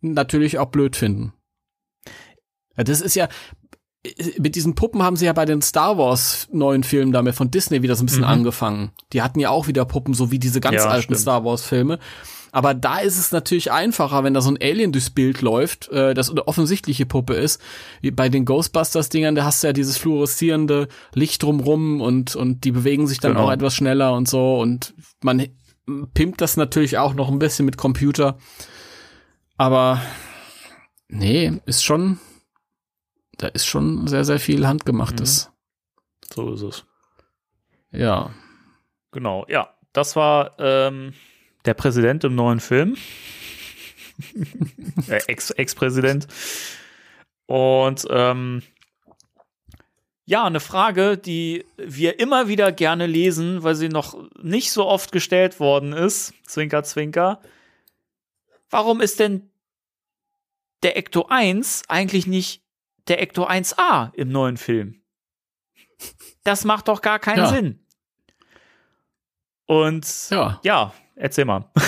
natürlich 0.00 0.58
auch 0.58 0.70
blöd 0.70 0.96
finden. 0.96 1.32
Das 2.76 3.00
ist 3.02 3.14
ja, 3.14 3.28
mit 4.38 4.56
diesen 4.56 4.74
Puppen 4.74 5.02
haben 5.02 5.16
sie 5.16 5.26
ja 5.26 5.32
bei 5.32 5.44
den 5.44 5.62
Star 5.62 5.98
Wars 5.98 6.48
neuen 6.50 6.82
Filmen 6.82 7.12
damit 7.12 7.34
von 7.34 7.50
Disney 7.50 7.82
wieder 7.82 7.94
so 7.94 8.02
ein 8.02 8.06
bisschen 8.06 8.22
Mhm. 8.22 8.28
angefangen. 8.28 8.92
Die 9.12 9.22
hatten 9.22 9.38
ja 9.38 9.50
auch 9.50 9.68
wieder 9.68 9.84
Puppen, 9.84 10.14
so 10.14 10.30
wie 10.30 10.38
diese 10.38 10.60
ganz 10.60 10.76
Ja, 10.76 10.86
alten 10.88 11.04
stimmt. 11.04 11.20
Star 11.20 11.44
Wars 11.44 11.62
Filme. 11.64 11.98
Aber 12.54 12.74
da 12.74 12.98
ist 12.98 13.18
es 13.18 13.32
natürlich 13.32 13.72
einfacher, 13.72 14.22
wenn 14.24 14.34
da 14.34 14.42
so 14.42 14.50
ein 14.50 14.58
Alien 14.60 14.92
durchs 14.92 15.08
Bild 15.08 15.40
läuft, 15.40 15.88
äh, 15.88 16.12
das 16.12 16.28
eine 16.30 16.46
offensichtliche 16.46 17.06
Puppe 17.06 17.32
ist. 17.32 17.60
Wie 18.02 18.10
bei 18.10 18.28
den 18.28 18.44
Ghostbusters-Dingern, 18.44 19.34
da 19.34 19.44
hast 19.44 19.62
du 19.62 19.68
ja 19.68 19.72
dieses 19.72 19.96
fluoreszierende 19.96 20.88
Licht 21.14 21.42
drumrum 21.42 22.02
und, 22.02 22.36
und 22.36 22.64
die 22.64 22.70
bewegen 22.72 23.06
sich 23.06 23.20
dann 23.20 23.32
Genau. 23.32 23.46
auch 23.46 23.50
etwas 23.52 23.74
schneller 23.74 24.12
und 24.12 24.28
so. 24.28 24.60
Und 24.60 24.92
man 25.22 25.48
pimpt 26.12 26.42
das 26.42 26.58
natürlich 26.58 26.98
auch 26.98 27.14
noch 27.14 27.30
ein 27.30 27.38
bisschen 27.38 27.64
mit 27.64 27.78
Computer. 27.78 28.36
Aber 29.56 30.02
nee, 31.08 31.58
ist 31.64 31.82
schon, 31.82 32.18
da 33.38 33.46
ist 33.48 33.64
schon 33.64 34.06
sehr, 34.08 34.26
sehr 34.26 34.38
viel 34.38 34.66
Handgemachtes. 34.66 35.50
So 36.34 36.52
ist 36.52 36.62
es. 36.62 36.84
Ja. 37.92 38.30
Genau, 39.10 39.46
ja. 39.48 39.70
Das 39.94 40.16
war 40.16 40.52
ähm, 40.58 41.14
der 41.64 41.74
Präsident 41.74 42.24
im 42.24 42.34
neuen 42.34 42.60
Film. 42.60 42.96
äh, 45.08 45.20
Ex- 45.26 45.50
Ex-Präsident. 45.50 46.26
Und 47.46 48.06
ähm, 48.10 48.62
ja, 50.24 50.44
eine 50.44 50.60
Frage, 50.60 51.18
die 51.18 51.64
wir 51.76 52.20
immer 52.20 52.48
wieder 52.48 52.72
gerne 52.72 53.06
lesen, 53.06 53.62
weil 53.62 53.74
sie 53.74 53.88
noch 53.88 54.16
nicht 54.40 54.70
so 54.72 54.86
oft 54.86 55.12
gestellt 55.12 55.60
worden 55.60 55.92
ist. 55.92 56.32
Zwinker, 56.46 56.84
zwinker. 56.84 57.40
Warum 58.70 59.00
ist 59.00 59.18
denn 59.20 59.50
der 60.82 60.96
Ecto 60.96 61.26
1 61.28 61.82
eigentlich 61.88 62.26
nicht 62.26 62.62
der 63.08 63.20
Ecto 63.20 63.46
1a 63.46 64.12
im 64.14 64.28
neuen 64.30 64.56
Film? 64.56 65.02
Das 66.44 66.64
macht 66.64 66.88
doch 66.88 67.02
gar 67.02 67.18
keinen 67.18 67.38
Ja. 67.38 67.48
Sinn. 67.48 67.86
Und 69.66 70.06
Ja. 70.30 70.60
ja, 70.64 70.94
erzähl 71.22 71.44
mal. 71.44 71.70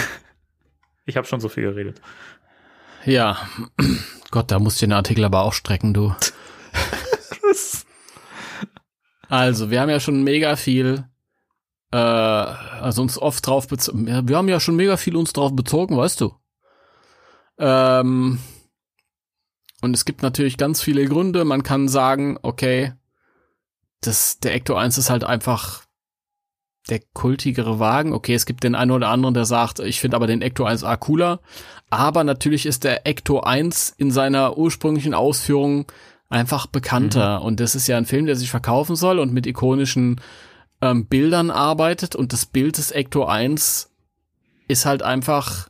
Ich 1.06 1.19
habe 1.19 1.27
schon 1.27 1.39
so 1.39 1.51
viel 1.51 1.65
geredet. 1.65 2.01
Ja. 3.05 3.36
Gott, 4.31 4.51
da 4.51 4.59
musst 4.59 4.81
du 4.81 4.86
den 4.86 4.94
Artikel 4.94 5.23
aber 5.23 5.43
auch 5.43 5.52
strecken, 5.52 5.93
du. 5.93 6.15
Also, 9.28 9.70
wir 9.70 9.81
haben 9.81 9.90
ja 9.90 10.01
schon 10.01 10.23
mega 10.23 10.56
viel, 10.56 11.05
äh, 11.90 11.97
also 11.97 13.02
uns 13.02 13.19
oft 13.19 13.47
drauf 13.47 13.69
bezogen. 13.69 14.28
Wir 14.28 14.36
haben 14.36 14.48
ja 14.48 14.61
schon 14.61 14.77
mega 14.77 14.97
viel 14.97 15.16
uns 15.16 15.32
drauf 15.32 15.55
bezogen, 15.55 15.97
weißt 15.97 16.20
du. 16.20 16.35
Ähm, 17.59 18.39
und 19.82 19.94
es 19.94 20.05
gibt 20.05 20.23
natürlich 20.23 20.56
ganz 20.56 20.81
viele 20.81 21.05
Gründe. 21.06 21.44
Man 21.44 21.62
kann 21.62 21.89
sagen, 21.89 22.39
okay, 22.43 22.94
das, 24.01 24.39
der 24.39 24.55
Ecto 24.55 24.77
1 24.77 24.98
ist 24.98 25.11
halt 25.11 25.24
einfach 25.24 25.84
der 26.90 27.01
kultigere 27.12 27.78
Wagen. 27.78 28.12
Okay, 28.12 28.35
es 28.35 28.47
gibt 28.47 28.65
den 28.65 28.74
einen 28.74 28.90
oder 28.90 29.09
anderen, 29.09 29.35
der 29.35 29.44
sagt, 29.44 29.81
ich 29.81 30.01
finde 30.01 30.16
aber 30.16 30.27
den 30.27 30.43
Ecto 30.43 30.66
1A 30.66 30.97
cooler. 30.97 31.40
Aber 31.90 32.24
natürlich 32.24 32.66
ist 32.66 32.85
der 32.85 33.06
Ecto 33.06 33.40
1 33.40 33.94
in 33.97 34.11
seiner 34.11 34.59
ursprünglichen 34.59 35.15
Ausführung 35.15 35.86
einfach 36.28 36.66
bekannter. 36.66 37.43
Und 37.43 37.61
das 37.61 37.74
ist 37.74 37.86
ja 37.86 37.97
ein 37.97 38.06
Film, 38.06 38.27
der 38.27 38.36
sich 38.36 38.51
verkaufen 38.51 38.97
soll 38.97 39.19
und 39.19 39.32
mit 39.32 39.47
ikonischen 39.47 40.20
ähm, 40.82 41.06
Bildern 41.06 41.51
arbeitet. 41.51 42.16
Und 42.16 42.32
das 42.32 42.47
Bild 42.47 42.77
des 42.78 42.90
Ecto 42.90 43.24
1 43.24 43.90
ist 44.69 44.86
halt 44.86 45.02
einfach, 45.02 45.69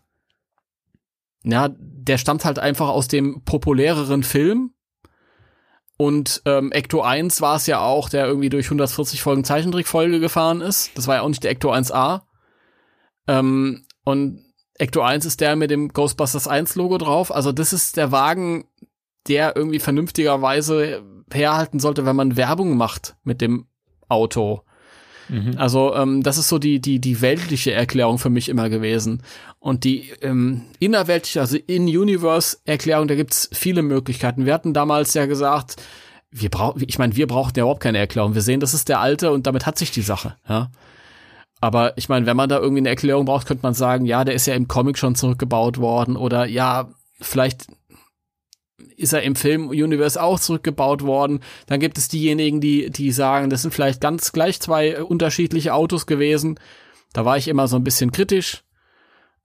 ja, 1.44 1.68
der 1.78 2.18
stammt 2.18 2.44
halt 2.44 2.58
einfach 2.58 2.88
aus 2.88 3.08
dem 3.08 3.42
populäreren 3.44 4.22
Film. 4.22 4.72
Und 5.96 6.42
ähm, 6.44 6.72
Ecto 6.72 7.02
1 7.02 7.40
war 7.40 7.56
es 7.56 7.66
ja 7.66 7.80
auch, 7.80 8.08
der 8.08 8.26
irgendwie 8.26 8.48
durch 8.48 8.66
140 8.66 9.22
Folgen 9.22 9.44
Zeichentrickfolge 9.44 10.18
gefahren 10.18 10.60
ist. 10.60 10.90
Das 10.96 11.06
war 11.06 11.16
ja 11.16 11.22
auch 11.22 11.28
nicht 11.28 11.44
der 11.44 11.52
Ecto 11.52 11.72
1A. 11.72 12.22
Ähm, 13.28 13.86
und 14.04 14.44
Ecto 14.74 15.02
1 15.02 15.24
ist 15.24 15.40
der 15.40 15.54
mit 15.54 15.70
dem 15.70 15.88
Ghostbusters 15.88 16.48
1 16.48 16.74
Logo 16.74 16.98
drauf. 16.98 17.32
Also 17.32 17.52
das 17.52 17.72
ist 17.72 17.96
der 17.96 18.10
Wagen, 18.10 18.64
der 19.28 19.56
irgendwie 19.56 19.78
vernünftigerweise 19.78 21.02
herhalten 21.32 21.78
sollte, 21.78 22.04
wenn 22.04 22.16
man 22.16 22.36
Werbung 22.36 22.76
macht 22.76 23.16
mit 23.22 23.40
dem 23.40 23.66
Auto. 24.08 24.62
Also 25.56 25.94
ähm, 25.94 26.22
das 26.22 26.38
ist 26.38 26.48
so 26.48 26.58
die 26.58 26.80
die 26.80 27.00
die 27.00 27.20
weltliche 27.20 27.72
Erklärung 27.72 28.18
für 28.18 28.30
mich 28.30 28.48
immer 28.48 28.68
gewesen 28.68 29.22
und 29.64 29.84
die 29.84 30.10
ähm, 30.20 30.66
innerweltliche, 30.78 31.40
also 31.40 31.56
in-Universe-Erklärung, 31.56 33.08
da 33.08 33.14
gibt's 33.14 33.48
viele 33.50 33.80
Möglichkeiten. 33.80 34.44
Wir 34.44 34.52
hatten 34.52 34.74
damals 34.74 35.14
ja 35.14 35.24
gesagt, 35.24 35.76
wir 36.30 36.50
brauchen, 36.50 36.82
ich 36.86 36.98
meine, 36.98 37.16
wir 37.16 37.26
brauchen 37.26 37.52
ja 37.56 37.62
überhaupt 37.62 37.82
keine 37.82 37.96
Erklärung. 37.96 38.34
Wir 38.34 38.42
sehen, 38.42 38.60
das 38.60 38.74
ist 38.74 38.90
der 38.90 39.00
alte 39.00 39.30
und 39.30 39.46
damit 39.46 39.64
hat 39.64 39.78
sich 39.78 39.90
die 39.90 40.02
Sache. 40.02 40.36
Ja. 40.46 40.70
Aber 41.62 41.96
ich 41.96 42.10
meine, 42.10 42.26
wenn 42.26 42.36
man 42.36 42.50
da 42.50 42.58
irgendwie 42.58 42.82
eine 42.82 42.90
Erklärung 42.90 43.24
braucht, 43.24 43.46
könnte 43.46 43.62
man 43.62 43.72
sagen, 43.72 44.04
ja, 44.04 44.24
der 44.24 44.34
ist 44.34 44.44
ja 44.44 44.54
im 44.54 44.68
Comic 44.68 44.98
schon 44.98 45.14
zurückgebaut 45.14 45.78
worden 45.78 46.16
oder 46.16 46.44
ja, 46.44 46.90
vielleicht 47.22 47.68
ist 48.96 49.12
er 49.12 49.22
im 49.22 49.36
Film-Universe 49.36 50.20
auch 50.20 50.40
zurückgebaut 50.40 51.02
worden. 51.02 51.40
Dann 51.66 51.80
gibt 51.80 51.98
es 51.98 52.08
diejenigen, 52.08 52.60
die, 52.60 52.90
die 52.90 53.12
sagen, 53.12 53.50
das 53.50 53.62
sind 53.62 53.72
vielleicht 53.72 54.00
ganz 54.00 54.32
gleich 54.32 54.60
zwei 54.60 54.90
äh, 54.90 55.00
unterschiedliche 55.00 55.74
Autos 55.74 56.06
gewesen. 56.06 56.58
Da 57.12 57.24
war 57.24 57.36
ich 57.36 57.48
immer 57.48 57.68
so 57.68 57.76
ein 57.76 57.84
bisschen 57.84 58.12
kritisch. 58.12 58.64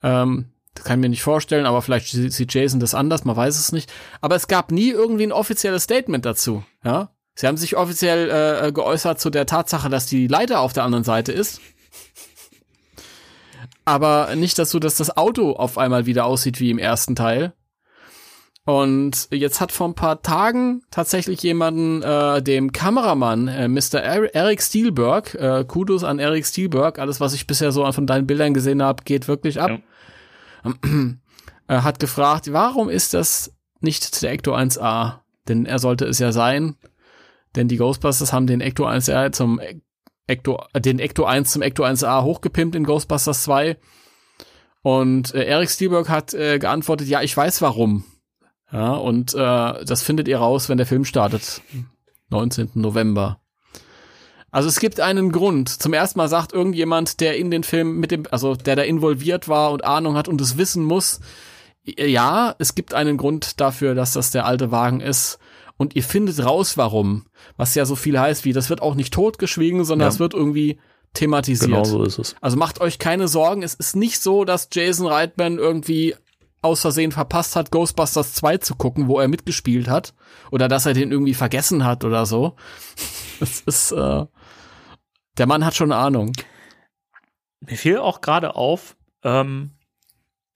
Ähm, 0.02 0.50
das 0.74 0.86
kann 0.86 1.00
ich 1.00 1.02
mir 1.02 1.10
nicht 1.10 1.24
vorstellen, 1.24 1.66
aber 1.66 1.82
vielleicht 1.82 2.08
sieht 2.08 2.54
Jason 2.54 2.80
das 2.80 2.96
anders, 2.96 3.26
man 3.26 3.36
weiß 3.36 3.58
es 3.58 3.72
nicht. 3.72 3.92
Aber 4.22 4.36
es 4.36 4.48
gab 4.48 4.72
nie 4.72 4.90
irgendwie 4.90 5.24
ein 5.24 5.32
offizielles 5.32 5.84
Statement 5.84 6.26
dazu. 6.26 6.64
Ja, 6.84 7.12
Sie 7.40 7.48
haben 7.48 7.56
sich 7.56 7.78
offiziell 7.78 8.30
äh, 8.30 8.72
geäußert 8.74 9.22
zu 9.22 9.30
der 9.30 9.46
Tatsache, 9.46 9.90
dass 9.90 10.06
die 10.06 10.28
Leiter 10.28 10.60
auf 10.60 10.74
der 10.74 10.84
anderen 10.84 11.06
Seite 11.06 11.32
ist. 11.32 11.62
Aber 13.86 14.36
nicht 14.36 14.60
dazu, 14.60 14.78
dass 14.78 14.98
das 14.98 15.16
Auto 15.16 15.54
auf 15.54 15.78
einmal 15.78 16.06
wieder 16.06 16.26
aussieht 16.26 16.60
wie 16.60 16.70
im 16.70 16.78
ersten 16.78 17.16
Teil. 17.16 17.54
Und 18.70 19.30
jetzt 19.32 19.62
hat 19.62 19.72
vor 19.72 19.88
ein 19.88 19.96
paar 19.96 20.22
Tagen 20.22 20.84
tatsächlich 20.92 21.42
jemanden, 21.42 22.04
äh, 22.04 22.40
dem 22.40 22.72
Kameramann, 22.72 23.48
äh, 23.48 23.68
Mr. 23.68 23.96
Er 23.96 24.36
Eric 24.36 24.62
Steelberg, 24.62 25.34
äh, 25.34 25.66
Kudos 25.68 26.04
an 26.04 26.20
Eric 26.20 26.46
Steelberg, 26.46 27.00
alles, 27.00 27.20
was 27.20 27.34
ich 27.34 27.48
bisher 27.48 27.72
so 27.72 27.92
von 27.92 28.06
deinen 28.06 28.28
Bildern 28.28 28.54
gesehen 28.54 28.84
habe, 28.84 29.04
geht 29.06 29.28
wirklich 29.28 29.60
ab, 29.60 29.72
ja. 30.64 30.74
äh, 31.68 31.82
hat 31.82 31.98
gefragt, 31.98 32.54
warum 32.54 32.90
ist 32.90 33.16
das 33.16 33.52
nicht 33.80 34.22
der 34.22 34.34
Ecto 34.34 34.54
1A? 34.54 35.22
Denn 35.48 35.66
er 35.66 35.80
sollte 35.80 36.06
es 36.06 36.20
ja 36.20 36.32
sein, 36.32 36.76
denn 37.56 37.70
die 37.70 37.78
Ghostbusters 37.78 38.34
haben 38.34 38.46
den 38.46 38.62
Ecto 38.62 38.86
1A 38.86 39.32
zum 39.32 39.60
Ecto, 40.28 40.64
äh, 40.74 40.80
den 40.80 41.00
Ecto 41.00 41.26
1 41.26 41.54
zum 41.54 41.64
Ecto 41.64 41.86
1A 41.86 42.22
hochgepimpt 42.22 42.76
in 42.76 42.84
Ghostbusters 42.84 43.42
2. 43.42 43.80
Und 44.84 45.34
äh, 45.34 45.46
Eric 45.46 45.72
Steelberg 45.72 46.08
hat 46.08 46.36
äh, 46.36 46.60
geantwortet, 46.60 47.08
ja, 47.08 47.24
ich 47.24 47.36
weiß 47.36 47.64
warum. 47.64 48.04
Ja, 48.72 48.94
und 48.94 49.34
äh, 49.34 49.86
das 49.86 50.04
findet 50.04 50.28
ihr 50.28 50.38
raus, 50.38 50.70
wenn 50.70 50.78
der 50.78 50.88
Film 50.88 51.06
startet. 51.06 51.62
19. 52.30 52.72
November. 52.76 53.40
Also 54.52 54.68
es 54.68 54.80
gibt 54.80 55.00
einen 55.00 55.32
Grund. 55.32 55.70
Zum 55.70 55.94
ersten 55.94 56.18
Mal 56.18 56.28
sagt 56.28 56.54
irgendjemand, 56.54 57.20
der 57.20 57.38
in 57.38 57.52
den 57.52 57.64
Film 57.64 58.00
mit 58.00 58.12
dem, 58.12 58.24
also 58.32 58.56
der 58.56 58.76
da 58.76 58.82
involviert 58.82 59.48
war 59.48 59.72
und 59.72 59.84
Ahnung 59.84 60.16
hat 60.16 60.28
und 60.28 60.42
es 60.42 60.58
wissen 60.58 60.84
muss, 60.84 61.20
ja, 61.84 62.56
es 62.60 62.76
gibt 62.76 62.94
einen 62.94 63.18
Grund 63.18 63.60
dafür, 63.60 63.96
dass 63.96 64.14
das 64.14 64.32
der 64.32 64.46
alte 64.46 64.72
Wagen 64.72 65.02
ist. 65.02 65.40
Und 65.78 65.96
ihr 65.96 66.04
findet 66.04 66.44
raus, 66.44 66.78
warum. 66.78 67.26
Was 67.56 67.74
ja 67.74 67.86
so 67.86 67.96
viel 67.96 68.20
heißt 68.20 68.44
wie, 68.44 68.54
das 68.54 68.70
wird 68.70 68.82
auch 68.82 68.96
nicht 68.96 69.14
totgeschwiegen, 69.14 69.86
sondern 69.86 70.10
es 70.10 70.16
ja. 70.16 70.20
wird 70.20 70.34
irgendwie 70.34 70.80
thematisiert. 71.14 71.72
Genau 71.72 71.86
so 71.86 72.04
ist 72.04 72.20
es. 72.20 72.36
Also 72.42 72.58
macht 72.58 72.82
euch 72.82 73.00
keine 73.00 73.28
Sorgen. 73.28 73.64
Es 73.64 73.76
ist 73.76 73.96
nicht 73.96 74.20
so, 74.20 74.44
dass 74.44 74.68
Jason 74.72 75.08
Reitman 75.08 75.58
irgendwie 75.58 76.16
aus 76.62 76.82
Versehen 76.82 77.12
verpasst 77.12 77.56
hat, 77.56 77.72
Ghostbusters 77.72 78.34
2 78.34 78.58
zu 78.58 78.76
gucken, 78.76 79.08
wo 79.08 79.20
er 79.20 79.28
mitgespielt 79.28 79.88
hat. 79.88 80.14
Oder 80.52 80.68
dass 80.68 80.86
er 80.86 80.94
den 80.94 81.12
irgendwie 81.12 81.34
vergessen 81.34 81.86
hat 81.86 82.04
oder 82.04 82.26
so. 82.26 82.56
Das 83.40 83.62
ist, 83.62 83.94
äh, 83.94 84.26
der 85.38 85.48
Mann 85.48 85.64
hat 85.64 85.74
schon 85.74 85.94
Ahnung. 85.94 86.34
Mir 87.62 87.78
fiel 87.78 88.00
auch 88.00 88.20
gerade 88.20 88.58
auf, 88.58 88.98
ähm, 89.24 89.72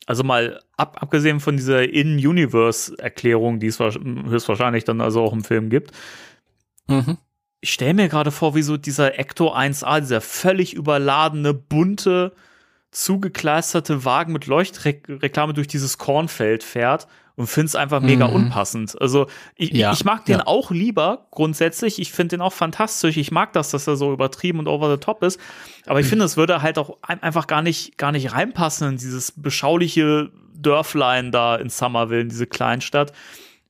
also 0.06 0.26
mal 0.26 0.60
ab, 0.76 0.98
abgesehen 1.02 1.40
von 1.40 1.56
dieser 1.56 1.88
In-Universe-Erklärung, 1.88 3.62
die 3.62 3.68
es 3.68 3.80
höchstwahrscheinlich 3.80 4.84
dann 4.84 5.00
also 5.00 5.22
auch 5.22 5.32
im 5.32 5.46
Film 5.46 5.70
gibt. 5.70 5.92
Mhm. 6.88 7.18
Ich 7.62 7.72
stelle 7.72 7.94
mir 7.94 8.10
gerade 8.10 8.32
vor, 8.32 8.56
wie 8.56 8.62
so 8.62 8.76
dieser 8.76 9.18
Ecto 9.18 9.54
1A, 9.54 10.02
dieser 10.02 10.20
völlig 10.20 10.74
überladene, 10.74 11.54
bunte, 11.54 12.34
zugekleisterte 12.94 14.06
Wagen 14.06 14.34
mit 14.34 14.48
Leuchtreklame 14.48 15.54
durch 15.54 15.68
dieses 15.68 15.98
Kornfeld 15.98 16.64
fährt 16.64 17.08
und 17.36 17.48
finde 17.48 17.66
es 17.66 17.76
einfach 17.76 18.02
mega 18.02 18.28
mhm. 18.28 18.36
unpassend. 18.36 19.00
Also 19.02 19.28
ich, 19.56 19.72
ja, 19.72 19.92
ich 19.92 20.06
mag 20.06 20.26
den 20.26 20.40
ja. 20.40 20.48
auch 20.48 20.70
lieber 20.70 21.28
grundsätzlich. 21.32 22.00
Ich 22.00 22.12
finde 22.12 22.38
den 22.38 22.42
auch 22.42 22.54
fantastisch. 22.54 23.18
Ich 23.18 23.32
mag 23.32 23.54
das, 23.54 23.72
dass 23.72 23.88
er 23.88 23.96
so 23.96 24.14
übertrieben 24.14 24.60
und 24.60 24.68
over 24.68 24.92
the 24.92 25.00
top 25.00 25.24
ist. 25.24 25.40
Aber 25.88 26.00
ich 26.00 26.06
finde, 26.06 26.26
es 26.26 26.38
würde 26.38 26.62
halt 26.62 26.78
auch 26.78 27.00
einfach 27.02 27.48
gar 27.48 27.64
nicht, 27.64 27.98
gar 27.98 28.12
nicht 28.12 28.34
reinpassen 28.34 28.90
in 28.90 28.98
dieses 28.98 29.32
beschauliche 29.32 30.30
Dörflein 30.54 31.32
da 31.32 31.56
in 31.56 31.70
Somerville, 31.70 32.22
in 32.22 32.30
diese 32.30 32.46
Kleinstadt. 32.46 33.12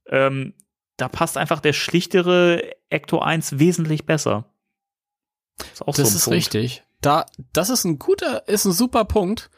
Ähm, 0.07 0.53
da 0.97 1.07
passt 1.07 1.37
einfach 1.37 1.61
der 1.61 1.73
schlichtere 1.73 2.61
Ecto 2.89 3.19
1 3.19 3.59
wesentlich 3.59 4.05
besser. 4.05 4.45
Ist 5.71 5.81
auch 5.81 5.95
das 5.95 6.11
so 6.11 6.17
ist 6.17 6.23
Punkt. 6.25 6.35
richtig. 6.35 6.83
Da, 7.03 7.25
das 7.51 7.69
ist 7.69 7.84
ein 7.85 7.99
guter, 7.99 8.47
ist 8.47 8.65
ein 8.65 8.71
super 8.71 9.05
Punkt. 9.05 9.49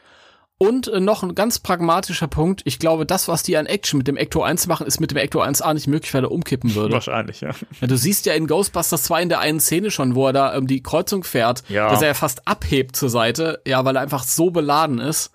Und 0.58 0.88
äh, 0.88 1.00
noch 1.00 1.22
ein 1.22 1.34
ganz 1.34 1.58
pragmatischer 1.58 2.28
Punkt. 2.28 2.62
Ich 2.64 2.78
glaube, 2.78 3.04
das, 3.04 3.28
was 3.28 3.42
die 3.42 3.58
an 3.58 3.66
Action 3.66 3.98
mit 3.98 4.08
dem 4.08 4.16
Ecto 4.16 4.42
1 4.42 4.68
machen, 4.68 4.86
ist 4.86 5.00
mit 5.00 5.10
dem 5.10 5.18
Ecto 5.18 5.42
1A 5.42 5.74
nicht 5.74 5.86
möglich, 5.86 6.14
weil 6.14 6.24
er 6.24 6.32
umkippen 6.32 6.74
würde. 6.74 6.94
Wahrscheinlich, 6.94 7.42
ja. 7.42 7.50
ja. 7.80 7.86
Du 7.86 7.96
siehst 7.98 8.24
ja 8.24 8.32
in 8.32 8.46
Ghostbusters 8.46 9.02
2 9.02 9.22
in 9.22 9.28
der 9.28 9.40
einen 9.40 9.60
Szene 9.60 9.90
schon, 9.90 10.14
wo 10.14 10.28
er 10.28 10.32
da 10.32 10.54
ähm, 10.54 10.66
die 10.66 10.82
Kreuzung 10.82 11.24
fährt, 11.24 11.62
ja. 11.68 11.90
dass 11.90 12.00
er 12.00 12.08
ja 12.08 12.14
fast 12.14 12.48
abhebt 12.48 12.96
zur 12.96 13.10
Seite, 13.10 13.60
ja, 13.66 13.84
weil 13.84 13.96
er 13.96 14.02
einfach 14.02 14.24
so 14.24 14.50
beladen 14.50 14.98
ist. 14.98 15.30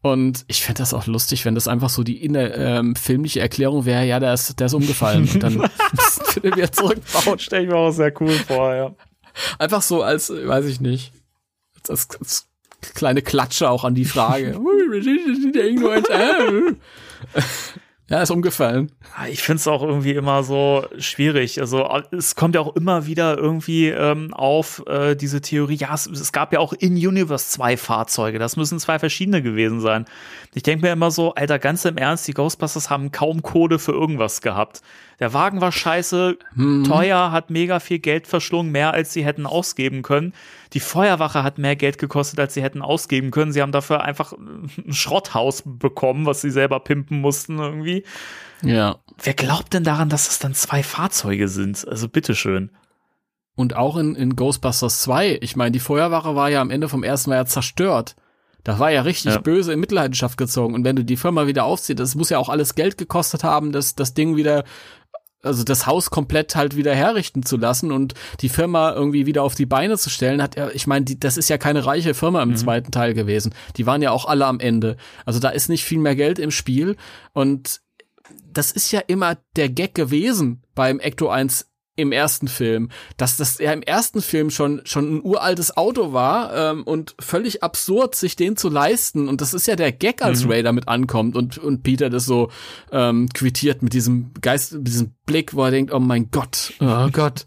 Und 0.00 0.44
ich 0.48 0.64
fände 0.64 0.78
das 0.78 0.92
auch 0.92 1.06
lustig, 1.06 1.44
wenn 1.44 1.54
das 1.54 1.68
einfach 1.68 1.88
so 1.88 2.02
die 2.02 2.24
inner, 2.24 2.52
ähm, 2.56 2.96
filmliche 2.96 3.38
Erklärung 3.38 3.84
wäre, 3.84 4.04
ja, 4.04 4.18
der 4.18 4.34
ist, 4.34 4.58
der 4.58 4.66
ist 4.66 4.74
umgefallen 4.74 5.28
und 5.32 5.40
dann 5.40 5.54
müssen 5.92 6.42
wir 6.42 6.56
wieder 6.56 6.72
zurückbauen. 6.72 7.38
Stell 7.38 7.62
ich 7.62 7.68
mir 7.68 7.76
auch 7.76 7.92
sehr 7.92 8.12
cool 8.20 8.32
vor, 8.32 8.74
ja. 8.74 8.92
Einfach 9.60 9.82
so 9.82 10.02
als, 10.02 10.30
weiß 10.30 10.66
ich 10.66 10.80
nicht, 10.80 11.12
als, 11.90 12.08
als 12.18 12.48
kleine 12.94 13.22
Klatsche 13.22 13.70
auch 13.70 13.84
an 13.84 13.94
die 13.94 14.04
Frage. 14.04 14.58
Ja, 18.12 18.20
ist 18.20 18.30
umgefallen. 18.30 18.92
Ah, 19.16 19.28
ich 19.28 19.42
finde 19.42 19.56
es 19.56 19.66
auch 19.66 19.82
irgendwie 19.82 20.10
immer 20.10 20.42
so 20.42 20.84
schwierig. 20.98 21.58
Also 21.62 21.88
es 22.10 22.34
kommt 22.34 22.54
ja 22.54 22.60
auch 22.60 22.76
immer 22.76 23.06
wieder 23.06 23.38
irgendwie 23.38 23.88
ähm, 23.88 24.34
auf 24.34 24.84
äh, 24.86 25.14
diese 25.14 25.40
Theorie, 25.40 25.76
ja, 25.76 25.94
es, 25.94 26.08
es, 26.08 26.30
gab 26.30 26.52
ja 26.52 26.58
auch 26.58 26.74
in 26.74 26.92
Universe 26.92 27.48
zwei 27.48 27.78
Fahrzeuge. 27.78 28.38
Das 28.38 28.58
müssen 28.58 28.78
zwei 28.80 28.98
verschiedene 28.98 29.40
gewesen 29.40 29.80
sein. 29.80 30.04
Ich 30.52 30.62
denke 30.62 30.84
mir 30.84 30.92
immer 30.92 31.10
so, 31.10 31.34
Alter, 31.34 31.58
ganz 31.58 31.86
im 31.86 31.96
Ernst, 31.96 32.28
die 32.28 32.34
Ghostbusters 32.34 32.90
haben 32.90 33.12
kaum 33.12 33.40
Code 33.40 33.78
für 33.78 33.92
irgendwas 33.92 34.42
gehabt. 34.42 34.82
Der 35.22 35.32
Wagen 35.32 35.60
war 35.60 35.70
scheiße, 35.70 36.36
mhm. 36.56 36.82
teuer, 36.82 37.30
hat 37.30 37.48
mega 37.48 37.78
viel 37.78 38.00
Geld 38.00 38.26
verschlungen, 38.26 38.72
mehr 38.72 38.92
als 38.92 39.12
sie 39.12 39.24
hätten 39.24 39.46
ausgeben 39.46 40.02
können. 40.02 40.34
Die 40.72 40.80
Feuerwache 40.80 41.44
hat 41.44 41.58
mehr 41.58 41.76
Geld 41.76 41.98
gekostet, 41.98 42.40
als 42.40 42.54
sie 42.54 42.62
hätten 42.62 42.82
ausgeben 42.82 43.30
können. 43.30 43.52
Sie 43.52 43.62
haben 43.62 43.70
dafür 43.70 44.02
einfach 44.02 44.32
ein 44.32 44.92
Schrotthaus 44.92 45.62
bekommen, 45.64 46.26
was 46.26 46.40
sie 46.40 46.50
selber 46.50 46.80
pimpen 46.80 47.20
mussten 47.20 47.60
irgendwie. 47.60 48.02
Ja. 48.62 48.96
Wer 49.22 49.34
glaubt 49.34 49.72
denn 49.74 49.84
daran, 49.84 50.08
dass 50.08 50.28
es 50.28 50.40
dann 50.40 50.54
zwei 50.54 50.82
Fahrzeuge 50.82 51.46
sind? 51.46 51.86
Also 51.86 52.08
bitteschön. 52.08 52.72
Und 53.54 53.76
auch 53.76 53.96
in, 53.96 54.16
in 54.16 54.34
Ghostbusters 54.34 55.02
2, 55.02 55.38
ich 55.40 55.54
meine, 55.54 55.70
die 55.70 55.78
Feuerwache 55.78 56.34
war 56.34 56.50
ja 56.50 56.60
am 56.60 56.70
Ende 56.70 56.88
vom 56.88 57.04
ersten 57.04 57.30
Mal 57.30 57.36
ja 57.36 57.46
zerstört. 57.46 58.16
Da 58.64 58.78
war 58.78 58.90
ja 58.90 59.02
richtig 59.02 59.34
ja. 59.34 59.40
böse 59.40 59.72
in 59.72 59.80
Mitleidenschaft 59.80 60.36
gezogen. 60.36 60.74
Und 60.74 60.84
wenn 60.84 60.96
du 60.96 61.04
die 61.04 61.16
Firma 61.16 61.46
wieder 61.46 61.64
aufziehst, 61.64 61.98
das 61.98 62.14
muss 62.14 62.30
ja 62.30 62.38
auch 62.38 62.48
alles 62.48 62.74
Geld 62.74 62.96
gekostet 62.96 63.44
haben, 63.44 63.72
das, 63.72 63.94
das 63.94 64.14
Ding 64.14 64.36
wieder 64.36 64.64
also 65.42 65.64
das 65.64 65.86
Haus 65.86 66.10
komplett 66.10 66.54
halt 66.54 66.76
wieder 66.76 66.94
herrichten 66.94 67.42
zu 67.42 67.56
lassen 67.56 67.92
und 67.92 68.14
die 68.40 68.48
Firma 68.48 68.92
irgendwie 68.92 69.26
wieder 69.26 69.42
auf 69.42 69.54
die 69.54 69.66
Beine 69.66 69.98
zu 69.98 70.08
stellen, 70.08 70.40
hat 70.40 70.56
ja, 70.56 70.70
ich 70.70 70.86
meine, 70.86 71.04
das 71.04 71.36
ist 71.36 71.48
ja 71.48 71.58
keine 71.58 71.84
reiche 71.84 72.14
Firma 72.14 72.42
im 72.42 72.50
mhm. 72.50 72.56
zweiten 72.56 72.92
Teil 72.92 73.14
gewesen. 73.14 73.54
Die 73.76 73.86
waren 73.86 74.02
ja 74.02 74.12
auch 74.12 74.26
alle 74.26 74.46
am 74.46 74.60
Ende. 74.60 74.96
Also 75.26 75.40
da 75.40 75.50
ist 75.50 75.68
nicht 75.68 75.84
viel 75.84 75.98
mehr 75.98 76.16
Geld 76.16 76.38
im 76.38 76.50
Spiel 76.50 76.96
und 77.32 77.80
das 78.52 78.70
ist 78.72 78.92
ja 78.92 79.00
immer 79.00 79.38
der 79.56 79.68
Gag 79.68 79.94
gewesen 79.94 80.62
beim 80.74 81.00
Ecto 81.00 81.28
1 81.28 81.71
im 81.94 82.10
ersten 82.10 82.48
Film, 82.48 82.88
dass 83.16 83.36
das 83.36 83.58
ja 83.58 83.72
im 83.72 83.82
ersten 83.82 84.22
Film 84.22 84.50
schon 84.50 84.80
schon 84.84 85.16
ein 85.16 85.22
uraltes 85.22 85.76
Auto 85.76 86.12
war 86.12 86.54
ähm, 86.54 86.84
und 86.84 87.14
völlig 87.20 87.62
absurd, 87.62 88.14
sich 88.14 88.34
den 88.34 88.56
zu 88.56 88.70
leisten. 88.70 89.28
Und 89.28 89.40
das 89.40 89.52
ist 89.52 89.66
ja 89.66 89.76
der 89.76 89.92
Gag, 89.92 90.22
als 90.22 90.44
mhm. 90.44 90.50
Ray 90.50 90.62
damit 90.62 90.88
ankommt 90.88 91.36
und 91.36 91.58
und 91.58 91.82
Peter 91.82 92.08
das 92.08 92.24
so 92.24 92.50
ähm, 92.90 93.28
quittiert 93.28 93.82
mit 93.82 93.92
diesem 93.92 94.32
Geist, 94.40 94.72
mit 94.72 94.86
diesem 94.86 95.14
Blick, 95.26 95.54
wo 95.54 95.64
er 95.64 95.70
denkt, 95.70 95.92
oh 95.92 96.00
mein 96.00 96.30
Gott, 96.30 96.72
oh 96.80 97.08
Gott. 97.12 97.46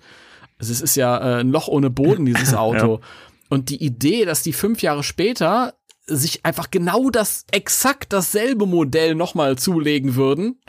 Also 0.60 0.72
es 0.72 0.82
ist 0.82 0.96
ja 0.96 1.18
äh, 1.18 1.40
ein 1.42 1.50
Loch 1.50 1.68
ohne 1.68 1.90
Boden 1.90 2.26
dieses 2.26 2.54
Auto. 2.54 3.00
ja. 3.02 3.08
Und 3.50 3.70
die 3.70 3.84
Idee, 3.84 4.26
dass 4.26 4.42
die 4.42 4.54
fünf 4.54 4.82
Jahre 4.82 5.04
später 5.04 5.76
sich 6.08 6.46
einfach 6.46 6.70
genau 6.70 7.10
das 7.10 7.46
exakt 7.52 8.14
dasselbe 8.14 8.68
Modell 8.68 9.16
nochmal 9.16 9.58
zulegen 9.58 10.16
würden 10.16 10.60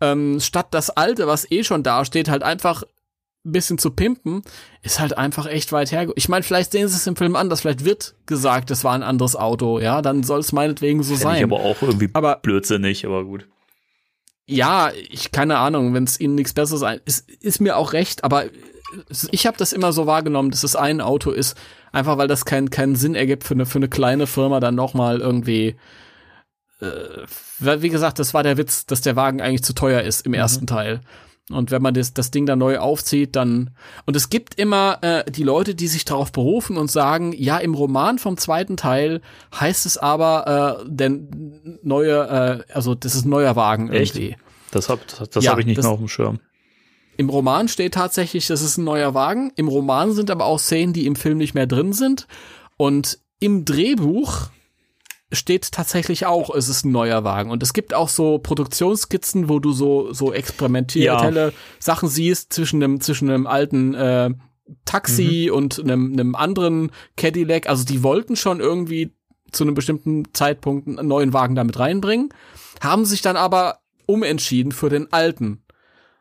ähm, 0.00 0.40
statt 0.40 0.68
das 0.70 0.90
alte, 0.90 1.26
was 1.26 1.50
eh 1.50 1.64
schon 1.64 1.82
da 1.82 2.04
steht, 2.04 2.28
halt 2.28 2.42
einfach 2.42 2.84
ein 3.44 3.52
bisschen 3.52 3.78
zu 3.78 3.90
pimpen, 3.90 4.42
ist 4.82 5.00
halt 5.00 5.16
einfach 5.16 5.46
echt 5.46 5.72
weit 5.72 5.92
her. 5.92 6.08
Ich 6.16 6.28
meine, 6.28 6.42
vielleicht 6.42 6.72
sehen 6.72 6.88
sie 6.88 6.96
es 6.96 7.06
im 7.06 7.16
Film 7.16 7.36
anders, 7.36 7.62
vielleicht 7.62 7.84
wird 7.84 8.14
gesagt, 8.26 8.70
es 8.70 8.84
war 8.84 8.94
ein 8.94 9.02
anderes 9.02 9.36
Auto, 9.36 9.78
ja, 9.78 10.02
dann 10.02 10.22
soll 10.22 10.40
es 10.40 10.52
meinetwegen 10.52 11.02
so 11.02 11.14
Fänd 11.14 11.22
sein. 11.22 11.36
Ich 11.36 11.44
aber 11.44 11.60
auch 11.60 11.80
irgendwie 11.82 12.10
aber, 12.12 12.36
blödsinnig, 12.36 13.06
aber 13.06 13.24
gut. 13.24 13.46
Ja, 14.46 14.90
ich 15.10 15.30
keine 15.30 15.58
Ahnung, 15.58 15.94
wenn 15.94 16.04
es 16.04 16.18
ihnen 16.18 16.34
nichts 16.34 16.54
Besseres 16.54 16.82
ein, 16.82 17.00
ist, 17.04 17.28
ist 17.28 17.60
mir 17.60 17.76
auch 17.76 17.92
recht, 17.92 18.24
aber 18.24 18.46
ich 19.30 19.46
habe 19.46 19.58
das 19.58 19.72
immer 19.72 19.92
so 19.92 20.06
wahrgenommen, 20.06 20.50
dass 20.50 20.64
es 20.64 20.74
ein 20.74 21.00
Auto 21.00 21.30
ist, 21.30 21.56
einfach 21.92 22.16
weil 22.18 22.28
das 22.28 22.44
keinen 22.44 22.70
keinen 22.70 22.96
Sinn 22.96 23.14
ergibt 23.14 23.44
für 23.44 23.54
eine 23.54 23.66
für 23.66 23.78
eine 23.78 23.88
kleine 23.88 24.26
Firma 24.26 24.60
dann 24.60 24.74
noch 24.74 24.94
mal 24.94 25.20
irgendwie 25.20 25.76
äh, 26.80 27.82
wie 27.82 27.88
gesagt, 27.88 28.18
das 28.18 28.34
war 28.34 28.42
der 28.42 28.56
Witz, 28.56 28.86
dass 28.86 29.00
der 29.00 29.16
Wagen 29.16 29.40
eigentlich 29.40 29.64
zu 29.64 29.74
teuer 29.74 30.02
ist 30.02 30.26
im 30.26 30.32
mhm. 30.32 30.38
ersten 30.38 30.66
Teil. 30.66 31.00
Und 31.50 31.70
wenn 31.70 31.80
man 31.80 31.94
das, 31.94 32.12
das 32.12 32.30
Ding 32.30 32.46
dann 32.46 32.58
neu 32.58 32.78
aufzieht, 32.78 33.34
dann. 33.34 33.70
Und 34.04 34.16
es 34.16 34.28
gibt 34.28 34.56
immer 34.56 34.98
äh, 35.00 35.30
die 35.30 35.42
Leute, 35.42 35.74
die 35.74 35.88
sich 35.88 36.04
darauf 36.04 36.30
berufen 36.30 36.76
und 36.76 36.90
sagen, 36.90 37.32
ja, 37.32 37.56
im 37.58 37.74
Roman 37.74 38.18
vom 38.18 38.36
zweiten 38.36 38.76
Teil 38.76 39.22
heißt 39.58 39.86
es 39.86 39.96
aber, 39.96 40.82
äh, 40.82 40.84
denn 40.86 41.78
neue, 41.82 42.64
äh, 42.68 42.72
also 42.72 42.94
das 42.94 43.14
ist 43.14 43.24
ein 43.24 43.30
neuer 43.30 43.56
Wagen 43.56 43.90
Echt? 43.90 44.14
irgendwie. 44.14 44.36
Das 44.72 44.90
hab, 44.90 45.06
das, 45.08 45.30
das 45.30 45.44
ja, 45.44 45.52
habe 45.52 45.62
ich 45.62 45.66
nicht 45.66 45.78
das, 45.78 45.84
mehr 45.84 45.92
auf 45.92 45.98
dem 45.98 46.08
Schirm. 46.08 46.40
im 47.16 47.30
Roman 47.30 47.68
steht 47.68 47.94
tatsächlich, 47.94 48.46
das 48.46 48.60
ist 48.60 48.76
ein 48.76 48.84
neuer 48.84 49.14
Wagen. 49.14 49.50
Im 49.56 49.68
Roman 49.68 50.12
sind 50.12 50.30
aber 50.30 50.44
auch 50.44 50.58
Szenen, 50.58 50.92
die 50.92 51.06
im 51.06 51.16
Film 51.16 51.38
nicht 51.38 51.54
mehr 51.54 51.66
drin 51.66 51.94
sind. 51.94 52.26
Und 52.76 53.18
im 53.40 53.64
Drehbuch 53.64 54.50
steht 55.32 55.72
tatsächlich 55.72 56.26
auch, 56.26 56.54
es 56.54 56.68
ist 56.68 56.84
ein 56.84 56.92
neuer 56.92 57.22
Wagen. 57.24 57.50
Und 57.50 57.62
es 57.62 57.72
gibt 57.72 57.92
auch 57.94 58.08
so 58.08 58.38
Produktionsskizzen, 58.38 59.48
wo 59.48 59.58
du 59.58 59.72
so, 59.72 60.12
so 60.12 60.32
experimentelle 60.32 61.46
Ja. 61.46 61.52
Sachen 61.78 62.08
siehst 62.08 62.52
zwischen 62.52 62.82
einem, 62.82 63.00
zwischen 63.00 63.28
einem 63.28 63.46
alten 63.46 63.94
äh, 63.94 64.30
Taxi 64.84 65.50
und 65.52 65.78
einem, 65.80 66.12
einem 66.12 66.34
anderen 66.34 66.90
Cadillac. 67.16 67.68
Also 67.68 67.84
die 67.84 68.02
wollten 68.02 68.36
schon 68.36 68.60
irgendwie 68.60 69.12
zu 69.52 69.64
einem 69.64 69.74
bestimmten 69.74 70.32
Zeitpunkt 70.34 70.88
einen 70.88 71.08
neuen 71.08 71.32
Wagen 71.32 71.54
damit 71.54 71.78
reinbringen, 71.78 72.30
haben 72.82 73.04
sich 73.04 73.22
dann 73.22 73.36
aber 73.36 73.78
umentschieden 74.06 74.72
für 74.72 74.88
den 74.88 75.12
alten. 75.12 75.62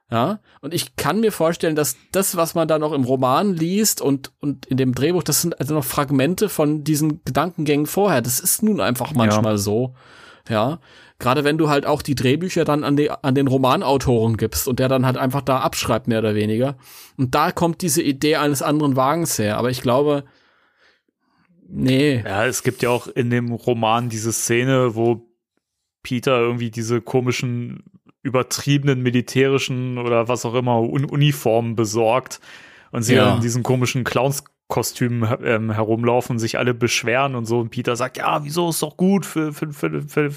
Ja, 0.09 0.39
und 0.61 0.73
ich 0.73 0.95
kann 0.95 1.19
mir 1.19 1.33
vorstellen, 1.33 1.75
dass 1.75 1.97
das, 2.13 2.37
was 2.37 2.55
man 2.55 2.69
da 2.69 2.79
noch 2.79 2.93
im 2.93 3.03
Roman 3.03 3.53
liest 3.53 3.99
und, 3.99 4.31
und 4.39 4.65
in 4.65 4.77
dem 4.77 4.95
Drehbuch, 4.95 5.23
das 5.23 5.41
sind 5.41 5.59
also 5.59 5.73
noch 5.73 5.83
Fragmente 5.83 6.47
von 6.47 6.85
diesen 6.85 7.23
Gedankengängen 7.25 7.87
vorher. 7.87 8.21
Das 8.21 8.39
ist 8.39 8.63
nun 8.63 8.79
einfach 8.79 9.13
manchmal 9.13 9.57
so. 9.57 9.95
Ja, 10.49 10.79
gerade 11.19 11.43
wenn 11.43 11.57
du 11.57 11.69
halt 11.69 11.85
auch 11.85 12.01
die 12.01 12.15
Drehbücher 12.15 12.63
dann 12.63 12.83
an, 12.83 12.95
die, 12.95 13.09
an 13.11 13.35
den 13.35 13.47
Romanautoren 13.47 14.37
gibst 14.37 14.67
und 14.67 14.79
der 14.79 14.87
dann 14.87 15.05
halt 15.05 15.17
einfach 15.17 15.41
da 15.41 15.59
abschreibt, 15.59 16.07
mehr 16.07 16.19
oder 16.19 16.35
weniger. 16.35 16.77
Und 17.17 17.35
da 17.35 17.51
kommt 17.51 17.81
diese 17.81 18.01
Idee 18.01 18.37
eines 18.37 18.61
anderen 18.61 18.95
Wagens 18.95 19.37
her. 19.39 19.57
Aber 19.57 19.69
ich 19.69 19.81
glaube, 19.81 20.23
nee. 21.67 22.23
Ja, 22.23 22.45
es 22.45 22.63
gibt 22.63 22.81
ja 22.81 22.89
auch 22.89 23.07
in 23.07 23.29
dem 23.29 23.51
Roman 23.51 24.09
diese 24.09 24.31
Szene, 24.31 24.95
wo 24.95 25.27
Peter 26.03 26.39
irgendwie 26.39 26.71
diese 26.71 27.01
komischen, 27.01 27.83
übertriebenen 28.23 29.01
militärischen 29.01 29.97
oder 29.97 30.27
was 30.27 30.45
auch 30.45 30.53
immer 30.55 30.81
Un 30.81 31.05
Uniformen 31.05 31.75
besorgt 31.75 32.39
und 32.91 33.03
sie 33.03 33.15
Ja. 33.15 33.35
in 33.35 33.41
diesen 33.41 33.63
komischen 33.63 34.03
Clownskostümen 34.03 35.37
ähm, 35.43 35.71
herumlaufen 35.71 36.35
und 36.35 36.39
sich 36.39 36.57
alle 36.57 36.73
beschweren 36.73 37.35
und 37.35 37.45
so. 37.45 37.59
Und 37.59 37.69
Peter 37.69 37.95
sagt, 37.95 38.17
ja, 38.17 38.43
wieso 38.43 38.69
ist 38.69 38.81
doch 38.81 38.97
gut 38.97 39.25
für, 39.25 39.53
für, 39.53 39.71
für, 39.71 40.01
für, 40.03 40.31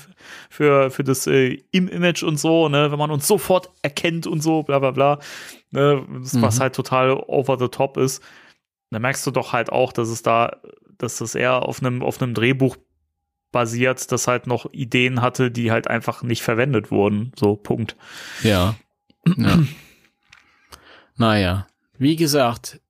für, 0.50 0.90
für 0.90 1.04
das 1.04 1.26
äh, 1.26 1.58
Im-Image 1.72 2.22
und 2.22 2.38
so, 2.38 2.68
ne, 2.68 2.90
wenn 2.92 2.98
man 2.98 3.10
uns 3.10 3.26
sofort 3.26 3.70
erkennt 3.82 4.26
und 4.26 4.42
so, 4.42 4.62
bla 4.62 4.78
bla 4.78 4.90
bla. 4.92 5.18
Ne, 5.70 6.04
das, 6.22 6.40
was 6.40 6.56
Mhm. 6.58 6.62
halt 6.62 6.74
total 6.74 7.12
over 7.26 7.58
the 7.58 7.68
top 7.68 7.96
ist. 7.96 8.22
Da 8.90 8.98
merkst 8.98 9.26
du 9.26 9.30
doch 9.30 9.52
halt 9.52 9.70
auch, 9.72 9.92
dass 9.92 10.08
es 10.08 10.22
da, 10.22 10.56
dass 10.98 11.18
das 11.18 11.34
eher 11.34 11.62
auf 11.66 11.80
einem, 11.80 12.02
auf 12.02 12.20
einem 12.20 12.34
Drehbuch 12.34 12.76
basiert, 13.52 14.10
das 14.12 14.26
halt 14.26 14.46
noch 14.46 14.72
Ideen 14.72 15.22
hatte, 15.22 15.50
die 15.50 15.70
halt 15.70 15.88
einfach 15.88 16.22
nicht 16.22 16.42
verwendet 16.42 16.90
wurden. 16.90 17.32
So, 17.38 17.56
Punkt. 17.56 17.96
Ja. 18.42 18.76
ja. 19.36 19.58
naja, 21.16 21.66
wie 21.98 22.16
gesagt, 22.16 22.80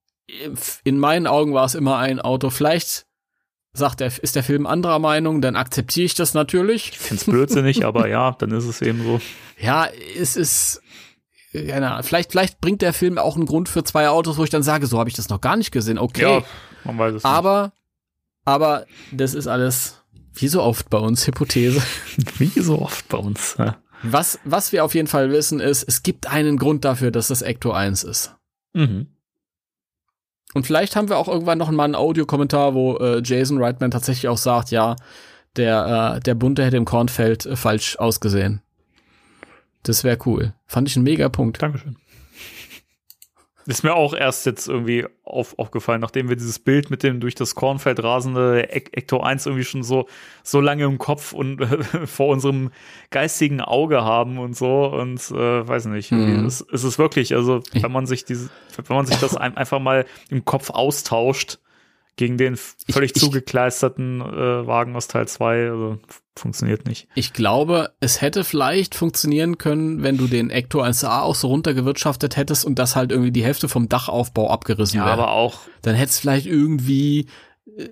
in 0.85 0.99
meinen 0.99 1.27
Augen 1.27 1.55
war 1.55 1.65
es 1.65 1.75
immer 1.75 1.99
ein 1.99 2.21
Auto. 2.21 2.51
Vielleicht 2.51 3.07
sagt 3.73 4.01
er, 4.01 4.07
ist 4.23 4.37
der 4.37 4.43
Film 4.43 4.67
anderer 4.67 4.99
Meinung, 4.99 5.41
dann 5.41 5.57
akzeptiere 5.57 6.07
ich 6.07 6.15
das 6.15 6.35
natürlich. 6.35 6.91
Ich 6.91 6.99
find's 6.99 7.25
blödsinnig, 7.25 7.85
aber 7.85 8.09
ja, 8.09 8.33
dann 8.39 8.51
ist 8.51 8.65
es 8.65 8.83
eben 8.83 9.03
so. 9.03 9.21
Ja, 9.59 9.89
es 10.19 10.37
ist, 10.37 10.83
Ahnung, 11.55 12.03
vielleicht, 12.03 12.33
vielleicht 12.33 12.61
bringt 12.61 12.83
der 12.83 12.93
Film 12.93 13.19
auch 13.19 13.37
einen 13.37 13.47
Grund 13.47 13.69
für 13.69 13.85
zwei 13.85 14.09
Autos, 14.09 14.39
wo 14.39 14.45
ich 14.45 14.51
dann 14.51 14.63
sage, 14.63 14.87
so 14.87 14.99
habe 14.99 15.11
ich 15.11 15.17
das 15.17 15.29
noch 15.29 15.41
gar 15.41 15.57
nicht 15.57 15.71
gesehen. 15.71 15.99
Okay, 15.99 16.23
Ja, 16.23 16.43
man 16.85 16.99
weiß 16.99 17.15
es 17.15 17.25
aber, 17.25 17.73
aber 18.45 18.87
das 19.13 19.35
ist 19.35 19.47
alles, 19.47 20.00
wie 20.35 20.49
so 20.49 20.63
oft 20.63 20.91
bei 20.91 20.99
uns, 20.99 21.27
Hypothese. 21.27 21.83
Wie 22.39 22.61
so 22.61 22.81
oft 22.81 23.09
bei 23.09 23.19
uns. 23.19 23.57
Ja. 23.59 23.79
Was, 24.03 24.39
was 24.45 24.73
wir 24.73 24.85
auf 24.85 24.95
jeden 24.95 25.09
Fall 25.09 25.31
wissen 25.31 25.61
ist, 25.61 25.83
es 25.87 26.03
gibt 26.03 26.27
einen 26.27 26.57
Grund 26.57 26.85
dafür, 26.85 27.11
dass 27.11 27.29
das 27.29 27.43
Ecto 27.43 27.73
1 27.73 28.05
ist. 28.05 28.35
Mhm. 28.73 29.09
Und 30.55 30.67
vielleicht 30.67 30.97
haben 30.97 31.09
wir 31.09 31.19
auch 31.19 31.29
irgendwann 31.29 31.59
noch 31.59 31.71
mal 31.71 31.85
einen 31.85 31.95
Audiokommentar, 31.95 32.75
wo 32.75 32.97
äh, 32.97 33.23
Jason 33.25 33.63
Reitman 33.63 33.91
tatsächlich 33.91 34.29
auch 34.29 34.39
sagt, 34.39 34.71
ja, 34.71 34.97
der, 35.57 36.17
äh, 36.17 36.21
der 36.21 36.35
Bunte 36.35 36.65
hätte 36.65 36.77
im 36.77 36.85
Kornfeld 36.85 37.47
äh, 37.47 37.57
falsch 37.57 37.97
ausgesehen. 37.97 38.63
Das 39.83 40.05
wäre 40.05 40.19
cool. 40.27 40.55
Fand 40.67 40.89
ich 40.89 40.97
ein 40.97 41.03
mega 41.03 41.29
Punkt. 41.29 41.63
Dankeschön. 41.63 41.97
Ist 43.71 43.85
mir 43.85 43.95
auch 43.95 44.15
erst 44.15 44.47
jetzt 44.47 44.69
irgendwie 44.69 45.07
auf, 45.25 45.59
aufgefallen, 45.59 46.01
nachdem 46.01 46.29
wir 46.29 46.37
dieses 46.37 46.59
Bild 46.59 46.91
mit 46.91 47.03
dem 47.03 47.21
durch 47.21 47.35
das 47.35 47.55
Kornfeld 47.55 48.03
rasende 48.03 48.69
Ecto 48.71 49.21
1 49.21 49.47
irgendwie 49.47 49.65
schon 49.65 49.83
so, 49.83 50.07
so 50.43 50.61
lange 50.61 50.85
im 50.85 50.99
Kopf 50.99 51.33
und 51.33 51.61
äh, 51.61 52.07
vor 52.07 52.29
unserem 52.29 52.71
geistigen 53.11 53.61
Auge 53.61 54.03
haben 54.05 54.39
und 54.39 54.57
so 54.57 54.87
und 54.87 55.21
äh, 55.31 55.67
weiß 55.69 55.87
nicht, 55.87 56.11
Mhm. 56.13 56.45
es, 56.47 56.65
es 56.73 56.85
ist 56.85 56.99
wirklich, 56.99 57.35
also 57.35 57.63
wenn 57.73 57.93
man 57.93 58.07
sich 58.07 58.25
diese, 58.25 58.51
wenn 58.85 58.97
man 58.97 59.07
sich 59.07 59.19
das 59.19 59.37
ein, 59.37 59.57
einfach 59.57 59.79
mal 59.79 60.05
im 60.31 60.45
Kopf 60.45 60.71
austauscht 60.71 61.59
gegen 62.17 62.37
den 62.37 62.57
völlig 62.57 63.13
Ich- 63.13 63.17
ich- 63.17 63.23
zugekleisterten 63.23 64.21
äh, 64.21 64.67
Wagen 64.67 64.97
aus 64.97 65.07
Teil 65.09 65.29
2, 65.29 65.71
also 65.71 65.99
funktioniert 66.41 66.87
nicht. 66.87 67.07
Ich 67.15 67.33
glaube, 67.33 67.91
es 68.01 68.21
hätte 68.21 68.43
vielleicht 68.45 68.95
funktionieren 68.95 69.59
können, 69.59 70.03
wenn 70.03 70.17
du 70.19 70.27
den 70.27 70.51
Ecto 70.51 70.83
1A 70.83 71.21
auch 71.23 71.35
so 71.35 71.49
runtergewirtschaftet 71.49 72.37
hättest 72.37 72.65
und 72.65 72.79
das 72.79 72.97
halt 72.97 73.13
irgendwie 73.13 73.31
die 73.33 73.45
Hälfte 73.45 73.69
vom 73.69 73.89
Dachaufbau 73.89 74.51
abgerissen 74.51 74.99
Ja, 74.99 75.05
wäre. 75.07 75.13
aber 75.15 75.31
auch 75.33 75.61
Dann 75.83 75.95
hätte 75.95 76.11
es 76.11 76.19
vielleicht 76.19 76.47
irgendwie, 76.47 77.27
äh, 77.77 77.89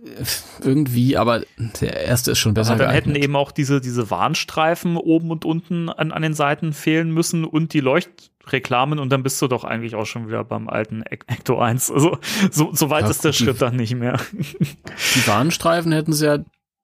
irgendwie, 0.62 1.16
aber 1.16 1.42
der 1.80 2.04
erste 2.06 2.32
ist 2.32 2.38
schon 2.38 2.54
besser 2.54 2.72
Aber 2.72 2.84
dann 2.84 2.92
hätten 2.92 3.10
geeignet. 3.10 3.24
eben 3.24 3.36
auch 3.36 3.52
diese, 3.52 3.80
diese 3.80 4.10
Warnstreifen 4.10 4.96
oben 4.96 5.30
und 5.30 5.44
unten 5.44 5.88
an, 5.88 6.10
an 6.12 6.22
den 6.22 6.34
Seiten 6.34 6.72
fehlen 6.72 7.10
müssen 7.12 7.44
und 7.44 7.72
die 7.74 7.80
Leuchtreklamen 7.80 8.98
und 8.98 9.10
dann 9.10 9.22
bist 9.22 9.40
du 9.42 9.46
doch 9.48 9.64
eigentlich 9.64 9.94
auch 9.94 10.06
schon 10.06 10.26
wieder 10.26 10.42
beim 10.44 10.68
alten 10.68 11.02
Ec- 11.02 11.24
Ecto 11.28 11.58
1. 11.58 11.90
Also 11.90 12.18
so, 12.50 12.70
so 12.72 12.90
weit 12.90 13.04
Ja, 13.04 13.10
ist 13.10 13.22
der 13.24 13.30
gut, 13.32 13.40
die- 13.40 13.44
Schritt 13.44 13.62
dann 13.62 13.76
nicht 13.76 13.94
mehr. 13.94 14.18
Die 14.32 15.26
Warnstreifen 15.26 15.92
hätten 15.92 16.12
sie 16.12 16.26
ja 16.26 16.38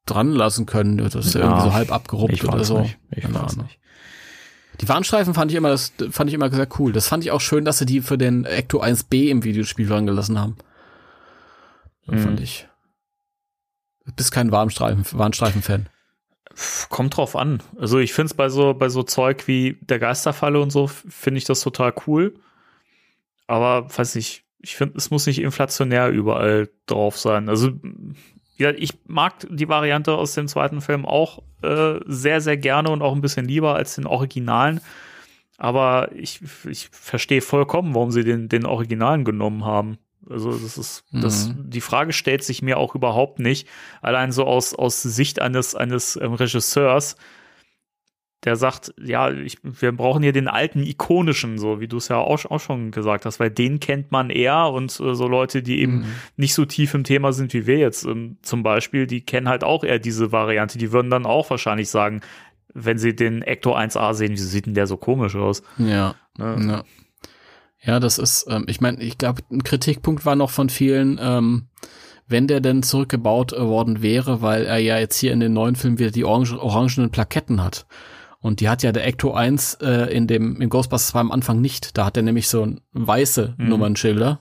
dran 0.07 0.33
lassen 0.33 0.67
können. 0.67 0.99
Das 0.99 1.15
ist 1.15 1.35
ja 1.35 1.41
irgendwie 1.43 1.63
so 1.63 1.73
halb 1.73 1.91
abgeruppt 1.93 2.33
Ich 2.35 2.45
oder 2.45 2.65
so. 2.65 2.81
nicht. 2.81 2.99
Ich 3.11 3.23
Keine 3.23 3.35
weiß 3.35 3.55
Ahnung. 3.55 3.67
nicht. 3.67 3.79
Die 4.81 4.89
Warnstreifen 4.89 5.35
fand 5.35 5.51
ich 5.53 5.57
immer, 5.57 5.69
das 5.69 5.93
fand 6.11 6.29
ich 6.29 6.35
immer 6.35 6.51
sehr 6.51 6.69
cool. 6.79 6.93
Das 6.93 7.07
fand 7.09 7.23
ich 7.25 7.31
auch 7.31 7.41
schön, 7.41 7.65
dass 7.65 7.79
sie 7.79 7.87
die 7.87 8.01
für 8.01 8.19
den 8.19 8.45
Ecto 8.45 8.81
1B 8.83 9.29
im 9.31 9.45
Videospiel 9.45 9.87
dran 9.87 10.07
gelassen 10.07 10.39
haben. 10.39 10.57
Das 12.07 12.17
Mhm. 12.17 12.23
fand 12.25 12.41
ich. 12.41 12.69
Du 14.05 14.13
bist 14.13 14.33
kein 14.33 14.51
Warnstreifen, 14.53 15.05
Warnstreifen-Fan. 15.19 15.89
Kommt 16.91 17.17
drauf 17.17 17.37
an. 17.37 17.63
Also 17.79 17.99
ich 17.99 18.13
finde 18.13 18.27
es 18.27 18.35
bei 18.35 18.49
so, 18.49 18.75
bei 18.75 18.89
so 18.89 19.03
Zeug 19.03 19.47
wie 19.49 19.79
der 19.81 19.99
Geisterfalle 19.99 20.61
und 20.61 20.71
so, 20.71 20.87
finde 20.89 21.39
ich 21.39 21.45
das 21.45 21.61
total 21.63 21.95
cool. 22.07 22.35
Aber 23.47 23.89
weiß 23.97 24.15
nicht, 24.17 24.45
ich 24.59 24.77
finde, 24.77 24.97
es 24.99 25.11
muss 25.11 25.27
nicht 25.27 25.41
inflationär 25.41 26.11
überall 26.11 26.69
drauf 26.87 27.19
sein. 27.19 27.49
Also 27.49 27.73
ich 28.57 28.91
mag 29.07 29.47
die 29.51 29.69
Variante 29.69 30.13
aus 30.13 30.35
dem 30.35 30.49
zweiten 30.49 30.81
Film 30.81 31.05
auch 31.07 31.43
äh, 31.63 32.01
sehr, 32.07 32.41
sehr 32.41 32.57
gerne 32.57 32.91
und 32.91 33.03
auch 33.03 33.15
ein 33.15 33.21
bisschen 33.21 33.47
lieber 33.47 33.75
als 33.75 33.95
den 33.97 34.07
Originalen. 34.07 34.81
Aber 35.57 36.11
ich, 36.15 36.41
ich 36.69 36.89
verstehe 36.91 37.41
vollkommen, 37.41 37.95
warum 37.95 38.11
sie 38.11 38.25
den, 38.25 38.49
den 38.49 38.67
Originalen 38.67 39.25
genommen 39.25 39.65
haben. 39.65 39.99
Also 40.29 40.53
das 40.53 40.79
ist, 40.79 41.05
das, 41.13 41.49
Mhm. 41.49 41.71
die 41.71 41.81
Frage 41.81 42.13
stellt 42.13 42.43
sich 42.43 42.63
mir 42.63 42.79
auch 42.79 42.95
überhaupt 42.95 43.39
nicht. 43.39 43.69
Allein 44.01 44.33
so 44.33 44.45
aus, 44.45 44.75
aus 44.75 45.03
Sicht 45.03 45.41
eines, 45.41 45.75
eines 45.75 46.17
ähm, 46.17 46.33
Regisseurs, 46.33 47.17
der 48.45 48.57
sagt, 48.57 48.93
ja, 49.03 49.31
ich, 49.31 49.57
wir 49.62 49.93
brauchen 49.93 50.23
hier 50.23 50.33
den 50.33 50.49
alten 50.49 50.83
ikonischen, 50.83 51.59
so 51.59 51.81
wie 51.81 51.89
du 51.89 51.97
es 51.97 52.09
ja 52.09 52.19
auch, 52.19 52.45
auch 52.45 52.61
schon 52.61 52.91
gesagt 52.91 53.25
hast, 53.25 53.41
weil 53.41 53.51
den 53.51 53.81
kennt 53.81 54.12
man 54.12 54.29
eher 54.31 54.66
und 54.66 54.91
äh, 55.01 55.15
so 55.15 55.27
Leute, 55.27 55.62
die 55.62 55.81
eben 55.81 56.01
Mhm. 56.01 56.05
nicht 56.37 56.55
so 56.55 56.65
tief 56.65 56.93
im 56.95 57.05
Thema 57.05 57.33
sind 57.33 57.55
wie 57.55 57.66
wir 57.66 57.79
jetzt 57.79 58.05
ähm, 58.05 58.37
zum 58.43 58.62
Beispiel, 58.62 59.07
die 59.07 59.23
kennen 59.23 59.49
halt 59.49 59.65
auch 59.65 59.83
eher 59.85 59.99
diese 59.99 60.31
Variante. 60.33 60.77
Die 60.79 60.93
würden 60.93 61.11
dann 61.11 61.27
auch 61.27 61.49
wahrscheinlich 61.51 61.89
sagen, 61.89 62.21
wenn 62.75 62.99
sie 62.99 63.15
den 63.16 63.43
Ecto 63.43 63.75
1A 63.77 64.15
sehen, 64.15 64.33
wieso 64.33 64.49
sieht 64.49 64.66
denn 64.66 64.75
der 64.75 64.87
so 64.87 64.97
komisch 64.97 65.37
aus? 65.37 65.62
Ja. 65.79 66.15
Ne? 66.37 66.57
Ja. 66.69 66.85
Ja, 67.87 68.01
das 68.01 68.19
ist, 68.19 68.47
ähm, 68.49 68.65
ich 68.66 68.81
meine, 68.81 69.03
ich 69.03 69.19
glaube, 69.19 69.43
ein 69.53 69.62
Kritikpunkt 69.62 70.25
war 70.25 70.37
noch 70.37 70.51
von 70.51 70.71
vielen, 70.71 71.19
ähm, 71.23 71.66
wenn 72.27 72.47
der 72.47 72.61
denn 72.61 72.83
zurückgebaut 72.83 73.53
äh, 73.53 73.61
worden 73.61 74.01
wäre, 74.01 74.41
weil 74.41 74.65
er 74.65 74.79
ja 74.79 74.99
jetzt 74.99 75.19
hier 75.19 75.33
in 75.33 75.41
den 75.41 75.53
neuen 75.53 75.77
Filmen 75.77 75.99
wieder 75.99 76.11
die 76.11 76.25
orange, 76.25 76.59
orangenen 76.59 77.11
Plaketten 77.11 77.62
hat. 77.62 77.87
Und 78.45 78.61
die 78.61 78.69
hat 78.69 78.83
ja 78.83 78.93
der 78.93 79.07
Ecto 79.07 79.33
1 79.33 79.79
äh, 79.81 80.15
in 80.15 80.27
dem 80.27 80.61
in 80.61 80.69
Ghostbusters 80.69 81.09
2 81.12 81.21
am 81.21 81.33
Anfang 81.33 81.62
nicht. 81.62 81.97
Da 81.97 82.05
hat 82.05 82.19
er 82.19 82.23
nämlich 82.23 82.47
so 82.49 82.62
ein 82.66 82.81
weiße 82.93 83.55
Mhm. 83.57 83.69
Nummernschilder. 83.71 84.41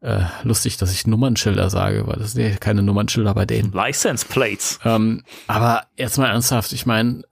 Äh, 0.00 0.22
lustig, 0.42 0.76
dass 0.78 0.92
ich 0.92 1.06
Nummernschilder 1.06 1.70
sage, 1.70 2.06
weil 2.08 2.16
das 2.18 2.32
sind 2.32 2.42
ja 2.42 2.56
keine 2.56 2.82
Nummernschilder 2.82 3.32
bei 3.34 3.46
denen. 3.46 3.70
License 3.72 4.26
Plates. 4.26 4.80
Ähm, 4.84 5.22
aber 5.46 5.84
jetzt 5.96 6.18
mal 6.18 6.26
ernsthaft, 6.30 6.72
ich 6.72 6.84
meine, 6.84 7.22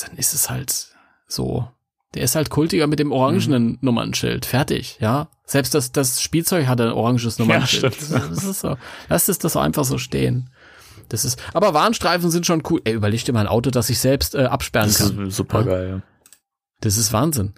dann 0.00 0.16
ist 0.16 0.34
es 0.34 0.50
halt 0.50 0.88
so. 1.28 1.68
Der 2.14 2.22
ist 2.24 2.34
halt 2.34 2.50
kultiger 2.50 2.86
mit 2.88 2.98
dem 2.98 3.12
orangenen 3.12 3.64
Mhm. 3.72 3.78
Nummernschild. 3.82 4.44
Fertig, 4.46 4.96
ja. 5.00 5.28
Selbst 5.44 5.72
das, 5.74 5.92
das 5.92 6.20
Spielzeug 6.22 6.66
hat 6.66 6.80
ein 6.80 6.90
oranges 6.90 7.38
Nummernschild. 7.38 7.96
das, 8.00 8.08
das 8.08 8.44
ist 8.44 8.60
so. 8.60 8.76
Lass 9.08 9.28
es 9.28 9.38
das 9.38 9.56
einfach 9.56 9.84
so 9.84 9.98
stehen. 9.98 10.50
Das 11.08 11.24
ist, 11.24 11.42
aber 11.54 11.74
Warnstreifen 11.74 12.30
sind 12.30 12.46
schon 12.46 12.62
cool. 12.70 12.80
Ey, 12.84 12.94
überleg 12.94 13.24
dir 13.24 13.32
mal 13.32 13.40
ein 13.40 13.46
Auto, 13.46 13.70
das 13.70 13.86
sich 13.88 13.98
selbst 13.98 14.34
äh, 14.34 14.44
absperren 14.44 14.88
Das 14.88 14.98
kann. 14.98 15.26
ist 15.26 15.36
super 15.36 15.64
geil. 15.64 16.02
Das 16.80 16.96
ist 16.96 17.12
Wahnsinn. 17.12 17.54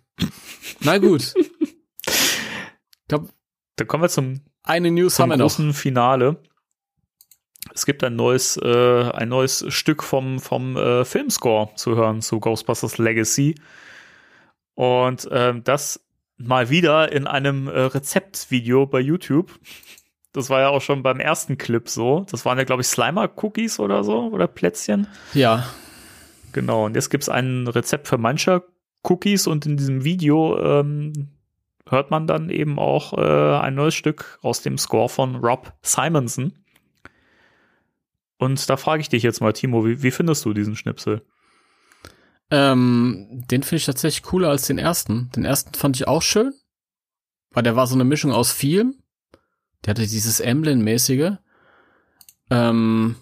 Na 0.80 0.98
gut. 0.98 1.34
glaube, 3.08 3.28
Dann 3.76 3.88
kommen 3.88 4.02
wir 4.04 4.08
zum, 4.08 4.40
eine 4.62 4.90
News 4.90 5.16
zum 5.16 5.24
haben 5.24 5.30
wir 5.30 5.36
noch. 5.36 5.44
großen 5.44 5.72
Finale. 5.72 6.42
Es 7.74 7.86
gibt 7.86 8.02
ein 8.04 8.16
neues, 8.16 8.56
äh, 8.56 9.10
ein 9.10 9.28
neues 9.28 9.64
Stück 9.68 10.02
vom, 10.02 10.38
vom 10.40 10.76
äh, 10.76 11.04
Filmscore 11.04 11.70
zu 11.76 11.96
hören 11.96 12.22
zu 12.22 12.40
Ghostbusters 12.40 12.98
Legacy. 12.98 13.54
Und 14.74 15.28
ähm, 15.30 15.64
das 15.64 16.00
mal 16.36 16.70
wieder 16.70 17.10
in 17.12 17.26
einem 17.26 17.66
äh, 17.68 17.80
Rezeptvideo 17.80 18.86
bei 18.86 19.00
YouTube. 19.00 19.58
Das 20.32 20.50
war 20.50 20.60
ja 20.60 20.68
auch 20.68 20.82
schon 20.82 21.02
beim 21.02 21.20
ersten 21.20 21.58
Clip 21.58 21.88
so. 21.88 22.26
Das 22.30 22.44
waren 22.44 22.58
ja, 22.58 22.64
glaube 22.64 22.82
ich, 22.82 22.88
Slimer-Cookies 22.88 23.80
oder 23.80 24.04
so 24.04 24.28
oder 24.28 24.46
Plätzchen. 24.46 25.06
Ja, 25.34 25.64
Genau, 26.52 26.86
und 26.86 26.94
jetzt 26.94 27.10
gibt 27.10 27.24
es 27.24 27.28
ein 27.28 27.66
Rezept 27.66 28.08
für 28.08 28.18
mancher 28.18 28.64
Cookies 29.02 29.46
und 29.46 29.66
in 29.66 29.76
diesem 29.76 30.04
Video 30.04 30.58
ähm, 30.58 31.28
hört 31.88 32.10
man 32.10 32.26
dann 32.26 32.50
eben 32.50 32.78
auch 32.78 33.12
äh, 33.16 33.58
ein 33.58 33.74
neues 33.74 33.94
Stück 33.94 34.38
aus 34.42 34.62
dem 34.62 34.78
Score 34.78 35.08
von 35.08 35.36
Rob 35.36 35.72
Simonson. 35.82 36.54
Und 38.38 38.68
da 38.70 38.76
frage 38.76 39.00
ich 39.00 39.08
dich 39.08 39.22
jetzt 39.22 39.40
mal, 39.40 39.52
Timo, 39.52 39.84
wie, 39.84 40.02
wie 40.02 40.10
findest 40.10 40.44
du 40.44 40.52
diesen 40.52 40.76
Schnipsel? 40.76 41.22
ähm, 42.50 43.44
den 43.50 43.62
finde 43.62 43.76
ich 43.76 43.84
tatsächlich 43.84 44.22
cooler 44.22 44.48
als 44.48 44.66
den 44.66 44.78
ersten. 44.78 45.30
Den 45.36 45.44
ersten 45.44 45.74
fand 45.74 45.96
ich 45.96 46.08
auch 46.08 46.22
schön, 46.22 46.54
weil 47.50 47.62
der 47.62 47.76
war 47.76 47.86
so 47.86 47.94
eine 47.94 48.04
Mischung 48.04 48.32
aus 48.32 48.52
vielem. 48.52 49.02
Der 49.84 49.90
hatte 49.92 50.06
dieses 50.06 50.40
Emblem-mäßige. 50.40 51.32
Ähm, 52.50 53.16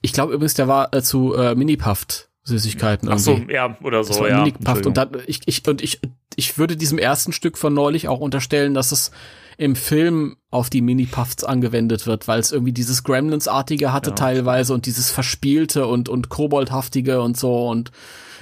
ich 0.00 0.12
glaube 0.12 0.34
übrigens, 0.34 0.54
der 0.54 0.68
war 0.68 0.92
äh, 0.94 1.02
zu 1.02 1.34
äh, 1.34 1.54
Mini-Puffed 1.54 2.28
Süßigkeiten 2.44 3.08
Ach 3.08 3.18
so, 3.18 3.34
irgendwie. 3.34 3.54
ja, 3.54 3.78
oder 3.82 4.02
so, 4.02 4.26
ja. 4.26 4.42
Und, 4.42 4.56
Entschuldigung. 4.56 4.94
da, 4.94 5.08
ich, 5.26 5.42
ich, 5.46 5.66
und 5.68 5.80
ich, 5.80 6.00
ich 6.34 6.58
würde 6.58 6.76
diesem 6.76 6.98
ersten 6.98 7.32
Stück 7.32 7.56
von 7.56 7.72
neulich 7.72 8.08
auch 8.08 8.18
unterstellen, 8.18 8.74
dass 8.74 8.90
es 8.90 9.12
im 9.58 9.76
Film 9.76 10.36
auf 10.50 10.68
die 10.68 10.80
Mini-Puffs 10.80 11.44
angewendet 11.44 12.06
wird, 12.06 12.26
weil 12.26 12.40
es 12.40 12.50
irgendwie 12.50 12.72
dieses 12.72 13.04
Gremlins-artige 13.04 13.92
hatte 13.92 14.10
Ja. 14.10 14.16
teilweise 14.16 14.74
und 14.74 14.86
dieses 14.86 15.12
verspielte 15.12 15.86
und, 15.86 16.08
und 16.08 16.30
koboldhaftige 16.30 17.20
und 17.20 17.36
so 17.36 17.68
und 17.68 17.92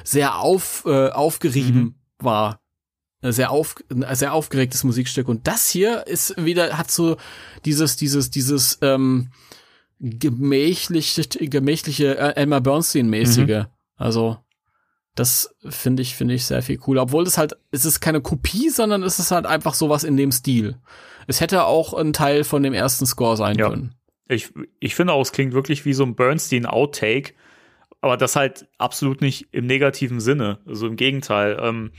sehr 0.02 0.38
auf, 0.38 0.84
äh, 0.86 1.10
aufgerieben 1.10 1.80
Mhm. 1.80 1.94
war. 2.20 2.59
Sehr, 3.22 3.50
auf, 3.50 3.74
sehr 4.12 4.32
aufgeregtes 4.32 4.82
Musikstück. 4.82 5.28
Und 5.28 5.46
das 5.46 5.68
hier 5.68 6.06
ist 6.06 6.42
wieder, 6.42 6.78
hat 6.78 6.90
so 6.90 7.16
dieses, 7.64 7.96
dieses, 7.96 8.30
dieses, 8.30 8.78
ähm, 8.80 9.30
gemächliche, 10.00 11.22
gemächliche 11.48 12.16
äh, 12.16 12.34
Elmer 12.36 12.60
Bernstein-mäßige. 12.60 13.64
Also, 13.96 14.38
das 15.14 15.54
finde 15.68 16.02
ich, 16.02 16.14
finde 16.14 16.34
ich 16.34 16.46
sehr 16.46 16.62
viel 16.62 16.78
cooler. 16.78 17.02
Obwohl 17.02 17.24
es 17.24 17.36
halt, 17.36 17.56
es 17.70 17.84
ist 17.84 18.00
keine 18.00 18.22
Kopie, 18.22 18.70
sondern 18.70 19.02
es 19.02 19.18
ist 19.18 19.30
halt 19.30 19.44
einfach 19.44 19.74
sowas 19.74 20.04
in 20.04 20.16
dem 20.16 20.32
Stil. 20.32 20.76
Es 21.26 21.40
hätte 21.40 21.64
auch 21.64 21.92
ein 21.92 22.12
Teil 22.12 22.44
von 22.44 22.62
dem 22.62 22.72
ersten 22.72 23.04
Score 23.06 23.36
sein 23.36 23.58
Ja. 23.58 23.68
können. 23.68 23.94
Ich, 24.28 24.50
ich 24.78 24.94
finde 24.94 25.12
auch, 25.12 25.20
es 25.20 25.32
klingt 25.32 25.52
wirklich 25.52 25.84
wie 25.84 25.92
so 25.92 26.04
ein 26.04 26.14
Bernstein-Outtake, 26.14 27.34
aber 28.00 28.16
das 28.16 28.36
halt 28.36 28.68
absolut 28.78 29.20
nicht 29.20 29.48
im 29.52 29.66
negativen 29.66 30.20
Sinne. 30.20 30.60
Also 30.66 30.86
im 30.86 30.96
Gegenteil. 30.96 31.58
Ähm, 31.60 31.90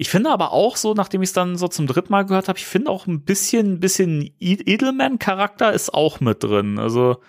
ich 0.00 0.10
finde 0.10 0.30
aber 0.30 0.52
auch 0.52 0.76
so, 0.76 0.94
nachdem 0.94 1.22
ich 1.22 1.30
es 1.30 1.32
dann 1.32 1.56
so 1.56 1.66
zum 1.66 1.88
dritten 1.88 2.12
Mal 2.12 2.24
gehört 2.24 2.46
habe, 2.46 2.56
ich 2.56 2.66
finde 2.66 2.88
auch 2.88 3.08
ein 3.08 3.22
bisschen, 3.22 3.72
ein 3.72 3.80
bisschen 3.80 4.32
Edelman-Charakter 4.38 5.72
ist 5.72 5.92
auch 5.92 6.20
mit 6.20 6.44
drin. 6.44 6.78
Also, 6.78 7.20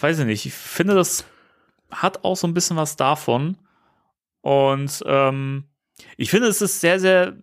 weiß 0.00 0.20
ich 0.20 0.24
nicht. 0.24 0.46
Ich 0.46 0.54
finde, 0.54 0.94
das 0.94 1.24
hat 1.90 2.22
auch 2.22 2.36
so 2.36 2.46
ein 2.46 2.54
bisschen 2.54 2.76
was 2.76 2.94
davon. 2.94 3.58
Und 4.40 5.02
ähm, 5.04 5.64
ich 6.16 6.30
finde, 6.30 6.46
es 6.46 6.62
ist 6.62 6.80
sehr, 6.80 7.00
sehr, 7.00 7.36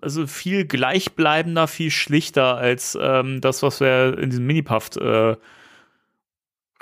also 0.00 0.26
viel 0.26 0.66
gleichbleibender, 0.66 1.68
viel 1.68 1.92
schlichter 1.92 2.56
als 2.56 2.98
ähm, 3.00 3.40
das, 3.40 3.62
was 3.62 3.78
wir 3.78 4.18
in 4.18 4.30
diesem 4.30 4.44
Minipuff 4.44 4.96
äh, 4.96 5.36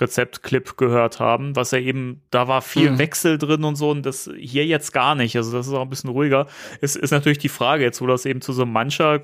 Rezeptclip 0.01 0.77
gehört 0.77 1.20
haben, 1.20 1.56
was 1.56 1.70
ja 1.70 1.78
eben, 1.78 2.23
da 2.31 2.48
war 2.48 2.62
viel 2.62 2.90
Mhm. 2.90 2.98
Wechsel 2.98 3.39
drin 3.39 3.64
und 3.64 3.77
so 3.77 3.90
und 3.90 4.05
das 4.05 4.31
hier 4.39 4.66
jetzt 4.66 4.93
gar 4.93 5.14
nicht. 5.14 5.36
Also 5.36 5.52
das 5.52 5.66
ist 5.66 5.73
auch 5.73 5.82
ein 5.82 5.89
bisschen 5.89 6.10
ruhiger. 6.10 6.47
Es 6.81 6.97
ist 6.97 7.10
natürlich 7.10 7.39
die 7.39 7.48
Frage 7.48 7.85
jetzt, 7.85 8.01
wo 8.01 8.06
das 8.06 8.27
eben 8.27 8.40
zu 8.40 8.52
so 8.52 8.62
einem 8.62 8.73
mancher 8.73 9.23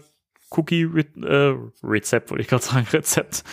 Cookie 0.51 0.83
äh, 0.83 1.55
Rezept, 1.83 2.31
wollte 2.31 2.43
ich 2.43 2.49
gerade 2.49 2.65
sagen, 2.65 2.87
Rezept 2.93 3.45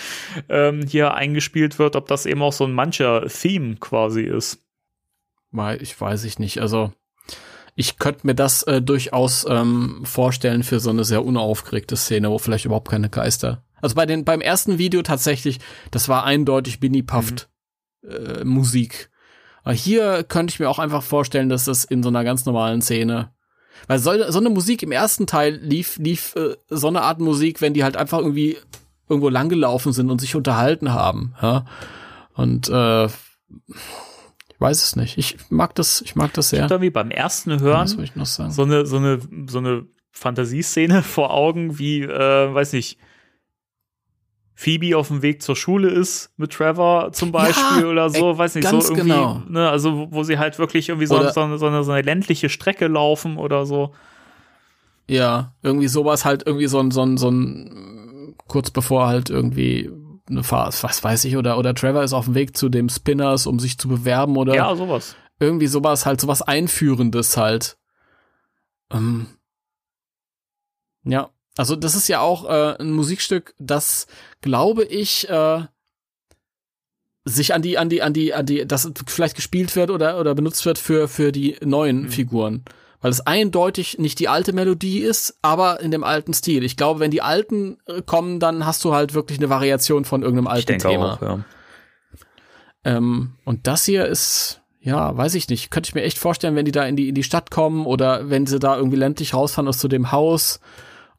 ähm, 0.50 0.86
hier 0.86 1.14
eingespielt 1.14 1.80
wird, 1.80 1.96
ob 1.96 2.08
das 2.08 2.26
eben 2.26 2.42
auch 2.42 2.54
so 2.54 2.66
ein 2.66 2.74
mancher 2.74 3.26
Theme 3.28 3.76
quasi 3.78 4.24
ist. 4.24 4.60
Weil 5.52 5.82
ich 5.82 6.00
weiß 6.00 6.24
ich 6.26 6.40
nicht. 6.40 6.60
Also 6.60 6.92
ich 7.76 7.98
könnte 7.98 8.28
mir 8.28 8.36
das 8.36 8.64
äh, 8.64 8.82
durchaus 8.82 9.46
ähm, 9.50 10.02
vorstellen 10.04 10.64
für 10.64 10.80
so 10.80 10.90
eine 10.90 11.06
sehr 11.06 11.24
unaufgeregte 11.24 11.96
Szene, 11.96 12.30
wo 12.30 12.38
vielleicht 12.38 12.66
überhaupt 12.66 12.90
keine 12.90 13.10
Geister. 13.10 13.64
Also 13.82 13.96
bei 13.96 14.06
den 14.06 14.26
beim 14.26 14.42
ersten 14.42 14.78
Video 14.78 15.02
tatsächlich, 15.02 15.60
das 15.92 16.10
war 16.10 16.24
eindeutig 16.24 16.80
Binny 16.80 17.04
Puffed 17.04 17.50
äh, 18.04 18.44
Musik. 18.44 19.10
Aber 19.64 19.74
hier 19.74 20.24
könnte 20.24 20.52
ich 20.52 20.60
mir 20.60 20.70
auch 20.70 20.80
einfach 20.80 21.04
vorstellen, 21.04 21.50
dass 21.50 21.66
das 21.66 21.84
in 21.84 22.04
so 22.04 22.10
einer 22.10 22.24
ganz 22.24 22.46
normalen 22.46 22.82
Szene 22.82 23.32
weil 23.88 24.00
so, 24.00 24.12
so 24.30 24.40
eine 24.40 24.50
Musik 24.50 24.84
im 24.84 24.92
ersten 24.92 25.28
Teil 25.28 25.56
lief, 25.56 25.98
lief 25.98 26.36
äh, 26.36 26.56
so 26.70 26.88
eine 26.88 27.02
Art 27.02 27.20
Musik, 27.20 27.62
wenn 27.62 27.74
die 27.74 27.84
halt 27.84 27.98
einfach 27.98 28.20
irgendwie 28.20 28.58
irgendwo 29.08 29.30
langgelaufen 29.30 29.94
sind 29.94 30.10
und 30.12 30.20
sich 30.20 30.36
unterhalten 30.36 30.94
haben. 30.94 31.34
Ja? 31.42 31.66
Und 32.34 32.70
äh, 32.70 33.06
ich 33.06 34.60
weiß 34.60 34.84
es 34.84 34.96
nicht. 34.96 35.18
Ich 35.18 35.38
mag 35.50 35.76
das, 35.76 36.02
ich 36.02 36.16
mag 36.16 36.34
das 36.34 36.50
sehr. 36.50 36.68
Da 36.68 36.82
wie 36.82 36.90
beim 36.90 37.12
ersten 37.12 37.60
Hören 37.60 37.88
ich 38.04 38.14
sagen? 38.28 38.52
so 38.52 38.64
eine, 38.64 38.86
so 38.86 38.98
eine, 38.98 39.20
so 39.48 39.58
eine 39.60 39.86
Fantasieszene 40.12 41.02
vor 41.04 41.34
Augen, 41.34 41.80
wie, 41.80 42.02
äh, 42.02 42.54
weiß 42.54 42.74
nicht, 42.74 43.00
Phoebe 44.62 44.98
auf 44.98 45.08
dem 45.08 45.22
Weg 45.22 45.42
zur 45.42 45.56
Schule 45.56 45.90
ist 45.90 46.32
mit 46.36 46.52
Trevor 46.52 47.14
zum 47.14 47.32
Beispiel 47.32 47.86
oder 47.86 48.10
so, 48.10 48.32
ey, 48.32 48.38
weiß 48.38 48.56
nicht, 48.56 48.68
so 48.68 48.82
irgendwie, 48.82 49.04
genau. 49.04 49.42
ne, 49.48 49.70
also 49.70 49.98
wo- 49.98 50.08
wo 50.12 50.24
sie 50.24 50.38
halt 50.38 50.60
wirklich 50.60 50.90
irgendwie 50.90 51.06
so, 51.08 51.16
Oder- 51.18 51.32
so, 51.32 51.40
eine, 51.40 51.58
so, 51.58 51.68
eine, 51.68 51.82
so 51.86 51.94
eine 51.94 52.02
ländliche 52.02 52.50
Strecke 52.50 52.88
laufen 52.88 53.38
oder 53.38 53.66
so. 53.66 53.94
Ja, 55.08 55.54
irgendwie 55.64 55.88
sowas 55.88 56.26
halt 56.26 56.46
irgendwie 56.46 56.68
so 56.68 56.78
ein, 56.82 56.92
so 56.92 57.02
ein, 57.04 57.16
so 57.16 57.30
ein, 57.32 58.36
kurz 58.48 58.70
bevor 58.70 59.08
halt 59.08 59.30
irgendwie 59.30 59.90
eine 60.30 60.44
Fahrt, 60.44 60.84
was 60.84 61.02
weiß 61.06 61.24
ich, 61.24 61.38
oder, 61.38 61.58
oder 61.58 61.74
Trevor 61.74 62.04
ist 62.04 62.12
auf 62.12 62.26
dem 62.26 62.36
Weg 62.36 62.58
zu 62.58 62.68
dem 62.68 62.90
Spinners, 62.90 63.48
um 63.48 63.60
sich 63.60 63.78
zu 63.78 63.88
bewerben 63.88 64.36
oder 64.36 64.56
Ja, 64.56 64.76
sowas. 64.76 65.16
irgendwie 65.40 65.68
sowas 65.68 66.06
halt, 66.06 66.20
sowas 66.20 66.42
Einführendes 66.42 67.38
halt. 67.38 67.78
Ähm, 68.92 69.28
ja, 71.06 71.30
also 71.60 71.76
das 71.76 71.94
ist 71.94 72.08
ja 72.08 72.22
auch 72.22 72.46
äh, 72.50 72.78
ein 72.80 72.92
Musikstück, 72.94 73.54
das 73.60 74.08
glaube 74.40 74.86
ich 74.86 75.28
äh, 75.30 75.64
sich 77.26 77.54
an 77.54 77.62
die, 77.62 77.78
an 77.78 77.90
die, 77.90 78.02
an 78.02 78.14
die, 78.14 78.34
an 78.34 78.46
die, 78.46 78.66
das 78.66 78.90
vielleicht 79.08 79.36
gespielt 79.36 79.76
wird 79.76 79.90
oder 79.92 80.20
oder 80.22 80.34
benutzt 80.36 80.66
wird 80.66 80.78
für 80.78 81.10
für 81.10 81.34
die 81.34 81.58
neuen 81.62 82.04
Mhm. 82.04 82.10
Figuren, 82.12 82.64
weil 83.02 83.12
es 83.12 83.20
eindeutig 83.20 84.00
nicht 84.00 84.20
die 84.20 84.30
alte 84.30 84.54
Melodie 84.54 85.00
ist, 85.00 85.38
aber 85.42 85.82
in 85.82 85.92
dem 85.92 86.06
alten 86.06 86.34
Stil. 86.34 86.64
Ich 86.64 86.78
glaube, 86.78 87.02
wenn 87.02 87.12
die 87.12 87.22
alten 87.22 87.78
äh, 87.88 88.02
kommen, 88.02 88.40
dann 88.40 88.66
hast 88.66 88.86
du 88.86 88.94
halt 88.94 89.14
wirklich 89.14 89.38
eine 89.40 89.50
Variation 89.50 90.06
von 90.06 90.22
irgendeinem 90.24 90.48
Ich 90.48 90.52
alten 90.54 90.68
denke 90.68 90.88
Thema. 90.88 91.14
auch, 91.16 91.22
ja. 91.22 91.40
Ähm, 92.86 93.34
und 93.44 93.68
das 93.68 93.84
hier 93.84 94.06
ist, 94.06 94.62
ja, 94.80 95.16
weiß 95.16 95.36
ich 95.36 95.50
nicht. 95.50 95.70
Könnte 95.72 95.90
ich 95.90 95.96
mir 95.96 96.04
echt 96.04 96.18
vorstellen, 96.18 96.56
wenn 96.56 96.64
die 96.66 96.72
da 96.72 96.86
in 96.86 96.96
die, 96.96 97.10
in 97.10 97.16
die 97.16 97.24
Stadt 97.24 97.52
kommen 97.52 97.86
oder 97.86 98.30
wenn 98.30 98.46
sie 98.46 98.60
da 98.60 98.78
irgendwie 98.78 98.98
ländlich 98.98 99.34
rausfahren 99.34 99.68
aus 99.68 99.78
zu 99.78 99.90
dem 99.90 100.14
Haus 100.14 100.62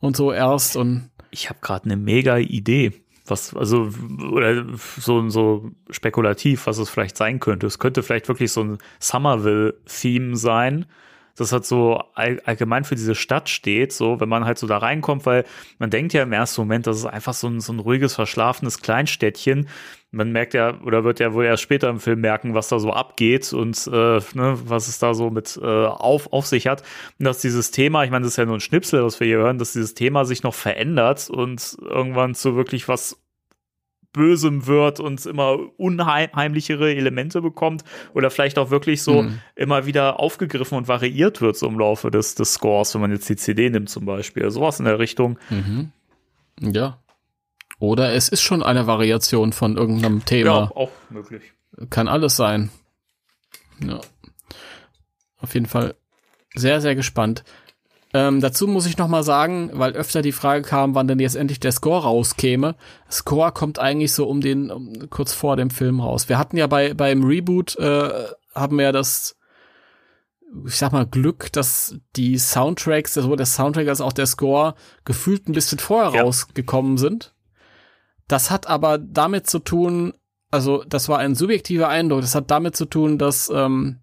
und 0.01 0.17
so 0.17 0.33
erst 0.33 0.77
und 0.77 1.11
Ich 1.31 1.49
habe 1.49 1.61
gerade 1.61 1.85
eine 1.85 1.97
mega 1.97 2.39
Idee, 2.39 2.93
was 3.27 3.55
also 3.55 3.91
oder 4.33 4.65
so 4.77 5.29
so 5.29 5.71
spekulativ, 5.91 6.67
was 6.67 6.79
es 6.79 6.91
vielleicht 6.91 7.17
sein 7.17 7.39
könnte. 7.39 7.67
Es 7.67 7.79
könnte 7.79 8.03
vielleicht 8.03 8.29
wirklich 8.29 8.53
so 8.53 8.63
ein 8.63 8.79
Somerville-Theme 8.99 10.37
sein. 10.37 10.87
Das 11.41 11.53
hat 11.53 11.65
so 11.65 12.03
all, 12.15 12.41
allgemein 12.45 12.85
für 12.85 12.97
diese 12.97 13.15
Stadt 13.15 13.49
steht, 13.49 13.95
so 13.95 14.21
wenn 14.21 14.29
man 14.29 14.45
halt 14.45 14.59
so 14.59 14.67
da 14.67 14.77
reinkommt, 14.77 15.25
weil 15.25 15.45
man 15.79 15.89
denkt 15.89 16.13
ja 16.13 16.23
im 16.23 16.33
ersten 16.33 16.61
Moment, 16.61 16.87
das 16.87 16.99
ist 16.99 17.07
einfach 17.07 17.33
so 17.33 17.49
ein, 17.49 17.61
so 17.61 17.73
ein 17.73 17.79
ruhiges, 17.79 18.15
verschlafenes 18.15 18.83
Kleinstädtchen. 18.83 19.69
Man 20.11 20.33
merkt 20.33 20.53
ja, 20.53 20.79
oder 20.83 21.03
wird 21.05 21.19
ja 21.19 21.33
wohl 21.33 21.47
erst 21.47 21.63
später 21.63 21.89
im 21.89 21.99
Film 21.99 22.21
merken, 22.21 22.53
was 22.53 22.69
da 22.69 22.79
so 22.79 22.93
abgeht 22.93 23.53
und 23.55 23.87
äh, 23.87 24.21
ne, 24.35 24.59
was 24.65 24.89
es 24.89 24.99
da 24.99 25.15
so 25.15 25.31
mit 25.31 25.59
äh, 25.63 25.65
auf, 25.65 26.31
auf 26.33 26.47
sich 26.47 26.67
hat. 26.67 26.83
Und 27.19 27.25
dass 27.25 27.41
dieses 27.41 27.71
Thema, 27.71 28.05
ich 28.05 28.11
meine, 28.11 28.25
das 28.25 28.35
ist 28.35 28.37
ja 28.37 28.45
nur 28.45 28.59
ein 28.59 28.61
Schnipsel, 28.61 29.03
was 29.03 29.19
wir 29.19 29.27
hier 29.27 29.39
hören, 29.39 29.59
dass 29.59 29.73
dieses 29.73 29.95
Thema 29.95 30.27
sich 30.27 30.43
noch 30.43 30.55
verändert 30.55 31.31
und 31.31 31.77
irgendwann 31.81 32.35
zu 32.35 32.55
wirklich 32.55 32.87
was 32.87 33.19
Bösem 34.13 34.67
wird 34.67 34.99
und 35.01 35.25
immer 35.27 35.59
unheimlichere 35.79 36.95
Elemente 36.95 37.41
bekommt 37.41 37.85
oder 38.15 38.31
vielleicht 38.31 38.59
auch 38.59 38.71
wirklich 38.71 39.03
so 39.03 39.23
Mhm. 39.23 39.39
immer 39.55 39.87
wieder 39.87 40.19
aufgegriffen 40.21 40.77
und 40.79 40.89
variiert 40.89 41.41
wird 41.41 41.57
so 41.57 41.67
im 41.69 41.79
Laufe 41.79 42.11
des, 42.11 42.35
des 42.35 42.55
Scores, 42.55 42.93
wenn 42.95 43.01
man 43.03 43.13
jetzt 43.13 43.29
die 43.29 43.37
CD 43.37 43.71
nimmt 43.71 43.89
zum 43.89 44.05
Beispiel. 44.07 44.51
Sowas 44.51 44.79
in 44.79 44.85
der 44.87 44.99
Richtung. 44.99 45.39
mhm. 45.51 45.93
ja. 46.61 46.99
Oder 47.79 48.13
es 48.13 48.29
ist 48.29 48.43
schon 48.43 48.63
eine 48.63 48.87
Variation 48.87 49.55
von 49.55 49.77
irgendeinem 49.79 50.25
Thema. 50.27 50.71
auch 50.77 50.91
möglich. 51.09 51.43
Kann 51.89 52.09
alles 52.09 52.37
sein. 52.37 52.69
Ja. 53.83 54.01
Auf 55.39 55.55
jeden 55.55 55.65
Fall 55.67 55.95
sehr, 56.55 56.83
sehr 56.83 56.95
gespannt. 56.95 57.43
Ähm, 58.13 58.41
dazu 58.41 58.67
muss 58.67 58.87
ich 58.87 58.99
noch 58.99 59.07
mal 59.09 59.23
sagen, 59.23 59.71
weil 59.73 59.93
öfter 59.93 60.21
die 60.21 60.33
Frage 60.33 60.63
kam, 60.63 60.95
wann 60.97 61.07
denn 61.07 61.21
jetzt 61.21 61.37
endlich 61.37 61.61
der 61.61 61.71
Score 61.73 62.03
rauskäme. 62.03 62.75
Score 63.11 63.53
kommt 63.53 63.79
eigentlich 63.79 64.13
so 64.13 64.27
um 64.27 64.41
den 64.41 64.71
um, 64.71 65.09
kurz 65.11 65.33
vor 65.33 65.57
dem 65.57 65.71
Film 65.71 66.01
raus. 66.01 66.29
Wir 66.29 66.39
hatten 66.39 66.57
ja 66.57 66.67
bei 66.67 66.93
beim 66.95 67.23
Reboot 67.23 67.77
äh, 67.79 68.11
haben 68.55 68.77
wir 68.79 68.87
ja 68.87 68.93
das 68.93 69.37
ich 70.67 70.77
sag 70.77 70.91
mal 70.93 71.07
Glück, 71.07 71.53
dass 71.53 71.97
die 72.17 72.37
Soundtracks, 72.37 73.15
sowohl 73.15 73.37
der 73.37 73.47
Soundtrack 73.47 73.87
als 73.87 74.01
auch 74.01 74.13
der 74.13 74.27
Score 74.27 74.75
gefühlt 75.05 75.49
ein 75.49 75.53
bisschen 75.53 75.79
vorher 75.79 76.13
Ja. 76.13 76.23
rausgekommen 76.23 76.99
sind. 76.99 77.35
Das 78.27 78.51
hat 78.51 78.67
aber 78.67 78.99
damit 78.99 79.49
zu 79.49 79.61
tun, 79.61 80.13
also 80.51 80.83
das 80.89 81.09
war 81.09 81.19
ein 81.19 81.37
subjektiver 81.37 81.89
Eindruck. 81.89 82.23
Das 82.23 82.35
hat 82.35 82.51
damit 82.51 82.77
zu 82.77 82.87
tun, 82.87 83.17
dass 83.19 83.49
ähm, 83.55 84.01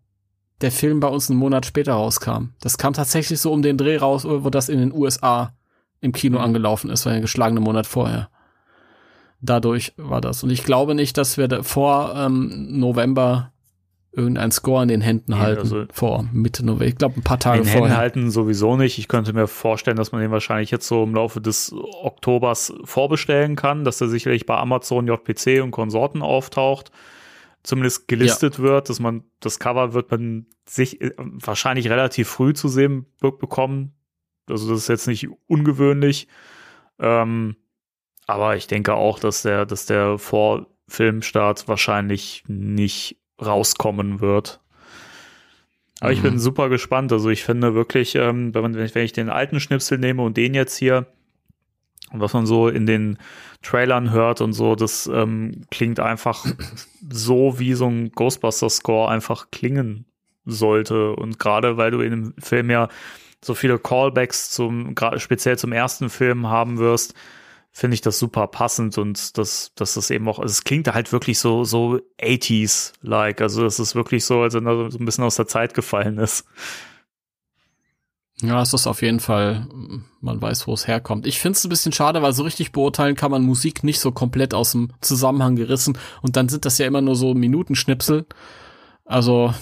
der 0.61 0.71
Film 0.71 0.99
bei 0.99 1.07
uns 1.07 1.29
einen 1.29 1.39
Monat 1.39 1.65
später 1.65 1.93
rauskam. 1.93 2.49
Das 2.61 2.77
kam 2.77 2.93
tatsächlich 2.93 3.39
so 3.39 3.51
um 3.51 3.61
den 3.61 3.77
Dreh 3.77 3.97
raus, 3.97 4.25
wo 4.25 4.49
das 4.49 4.69
in 4.69 4.79
den 4.79 4.93
USA 4.93 5.53
im 6.01 6.11
Kino 6.11 6.39
angelaufen 6.39 6.89
ist, 6.89 7.05
war 7.05 7.13
ja 7.13 7.19
geschlagene 7.19 7.59
Monat 7.59 7.85
vorher. 7.87 8.29
Dadurch 9.41 9.93
war 9.97 10.19
das. 10.21 10.43
Und 10.43 10.49
ich 10.49 10.63
glaube 10.63 10.95
nicht, 10.95 11.17
dass 11.17 11.37
wir 11.37 11.47
da 11.47 11.61
vor 11.63 12.13
ähm, 12.15 12.79
November 12.79 13.51
irgendeinen 14.11 14.51
Score 14.51 14.81
in 14.81 14.87
den 14.89 15.01
Händen 15.01 15.33
Nee, 15.33 15.37
halten. 15.39 15.59
also- 15.61 15.85
vor 15.93 16.25
Mitte 16.33 16.65
November. 16.65 16.85
Ich 16.85 16.95
glaube, 16.95 17.17
ein 17.19 17.23
paar 17.23 17.37
Tage 17.39 17.59
Den 17.61 17.67
Händen 17.67 17.79
vorher. 17.79 17.97
halten 17.97 18.31
sowieso 18.31 18.75
nicht. 18.75 18.97
Ich 18.97 19.07
könnte 19.07 19.33
mir 19.33 19.45
vorstellen, 19.47 19.97
dass 19.97 20.11
man 20.11 20.21
den 20.21 20.31
wahrscheinlich 20.31 20.71
jetzt 20.71 20.87
so 20.87 21.03
im 21.03 21.13
Laufe 21.13 21.39
des 21.39 21.71
Oktobers 22.01 22.73
vorbestellen 22.83 23.55
kann, 23.55 23.83
dass 23.83 24.01
er 24.01 24.07
sicherlich 24.07 24.47
bei 24.47 24.57
Amazon, 24.57 25.05
JPC 25.07 25.61
und 25.61 25.69
Konsorten 25.69 26.23
auftaucht. 26.23 26.91
Zumindest 27.67 28.07
gelistet 28.07 28.59
wird, 28.59 28.87
dass 28.87 29.01
man 29.01 29.25
das 29.41 29.59
Cover 29.59 29.93
wird 29.93 30.09
man 30.09 30.45
sich 30.65 31.01
äh, 31.01 31.11
wahrscheinlich 31.17 31.89
relativ 31.89 32.29
früh 32.29 32.53
zu 32.53 32.69
sehen 32.69 33.05
be 33.19 33.29
bekommen. 33.33 33.93
Also 34.49 34.69
das 34.69 34.83
ist 34.83 34.87
jetzt 34.87 35.07
nicht 35.07 35.27
ungewöhnlich. 35.47 36.29
Ähm, 36.97 37.57
aber 38.25 38.55
ich 38.55 38.67
denke 38.67 38.93
auch, 38.93 39.19
dass 39.19 39.41
der, 39.41 39.65
dass 39.65 39.85
der 39.85 40.17
Vorfilmstart 40.17 41.67
wahrscheinlich 41.67 42.45
nicht 42.47 43.17
rauskommen 43.41 44.21
wird. 44.21 44.61
Aber 45.99 46.13
ich 46.13 46.19
Mhm. 46.19 46.23
bin 46.23 46.39
super 46.39 46.69
gespannt. 46.69 47.11
Also 47.11 47.29
ich 47.29 47.43
finde 47.43 47.73
wirklich, 47.73 48.15
ähm, 48.15 48.53
wenn, 48.53 48.61
man, 48.61 48.75
wenn 48.75 48.85
ich- 48.85 48.95
wenn 48.95 49.03
ich 49.03 49.11
den 49.11 49.29
alten 49.29 49.59
Schnipsel 49.59 49.97
nehme 49.97 50.21
und 50.23 50.37
den 50.37 50.53
jetzt 50.53 50.77
hier 50.77 51.07
und 52.11 52.21
was 52.21 52.33
man 52.33 52.45
so 52.45 52.67
in 52.67 52.85
den 52.85 53.17
Trailern 53.61 54.11
hört 54.11 54.41
und 54.41 54.53
so, 54.53 54.75
das 54.75 55.07
ähm, 55.07 55.63
klingt 55.71 55.99
einfach 55.99 56.45
so, 57.09 57.59
wie 57.59 57.73
so 57.73 57.87
ein 57.87 58.11
Ghostbusters-Score 58.11 59.09
einfach 59.09 59.51
klingen 59.51 60.05
sollte. 60.45 61.11
Und 61.13 61.39
gerade 61.39 61.77
weil 61.77 61.91
du 61.91 62.01
in 62.01 62.11
dem 62.11 62.33
Film 62.39 62.69
ja 62.69 62.87
so 63.43 63.53
viele 63.53 63.77
Callbacks 63.77 64.51
zum, 64.51 64.95
speziell 65.17 65.57
zum 65.57 65.71
ersten 65.71 66.09
Film 66.09 66.47
haben 66.47 66.77
wirst, 66.77 67.13
finde 67.71 67.93
ich 67.93 68.01
das 68.01 68.17
super 68.17 68.47
passend 68.47 68.97
und 68.97 69.37
das, 69.37 69.71
dass 69.75 69.93
das 69.93 70.09
eben 70.09 70.27
auch, 70.27 70.39
also 70.39 70.51
es 70.51 70.63
klingt 70.63 70.91
halt 70.91 71.11
wirklich 71.11 71.37
so, 71.37 71.63
so 71.63 71.99
80s-like. 72.19 73.39
Also 73.41 73.65
es 73.65 73.79
ist 73.79 73.93
wirklich 73.93 74.25
so, 74.25 74.41
als 74.41 74.55
wenn 74.55 74.65
er 74.65 74.89
so 74.89 74.97
ein 74.97 75.05
bisschen 75.05 75.23
aus 75.23 75.35
der 75.35 75.45
Zeit 75.45 75.75
gefallen 75.75 76.17
ist. 76.17 76.47
Ja, 78.41 78.61
es 78.61 78.71
ist 78.73 78.85
auf 78.85 79.01
jeden 79.01 79.19
Fall, 79.19 79.67
man 80.21 80.39
weiß, 80.41 80.67
wo 80.67 80.73
es 80.73 80.87
herkommt. 80.87 81.25
Ich 81.25 81.39
finde 81.39 81.57
es 81.57 81.63
ein 81.65 81.69
bisschen 81.69 81.91
schade, 81.91 82.21
weil 82.21 82.33
so 82.33 82.43
richtig 82.43 82.71
beurteilen 82.71 83.15
kann 83.15 83.31
man 83.31 83.41
Musik 83.43 83.83
nicht 83.83 83.99
so 83.99 84.11
komplett 84.11 84.53
aus 84.53 84.73
dem 84.73 84.91
Zusammenhang 85.01 85.55
gerissen. 85.55 85.97
Und 86.21 86.35
dann 86.35 86.47
sind 86.47 86.63
das 86.65 86.77
ja 86.77 86.85
immer 86.85 87.01
nur 87.01 87.15
so 87.15 87.33
Minutenschnipsel. 87.33 88.25
Also, 89.05 89.53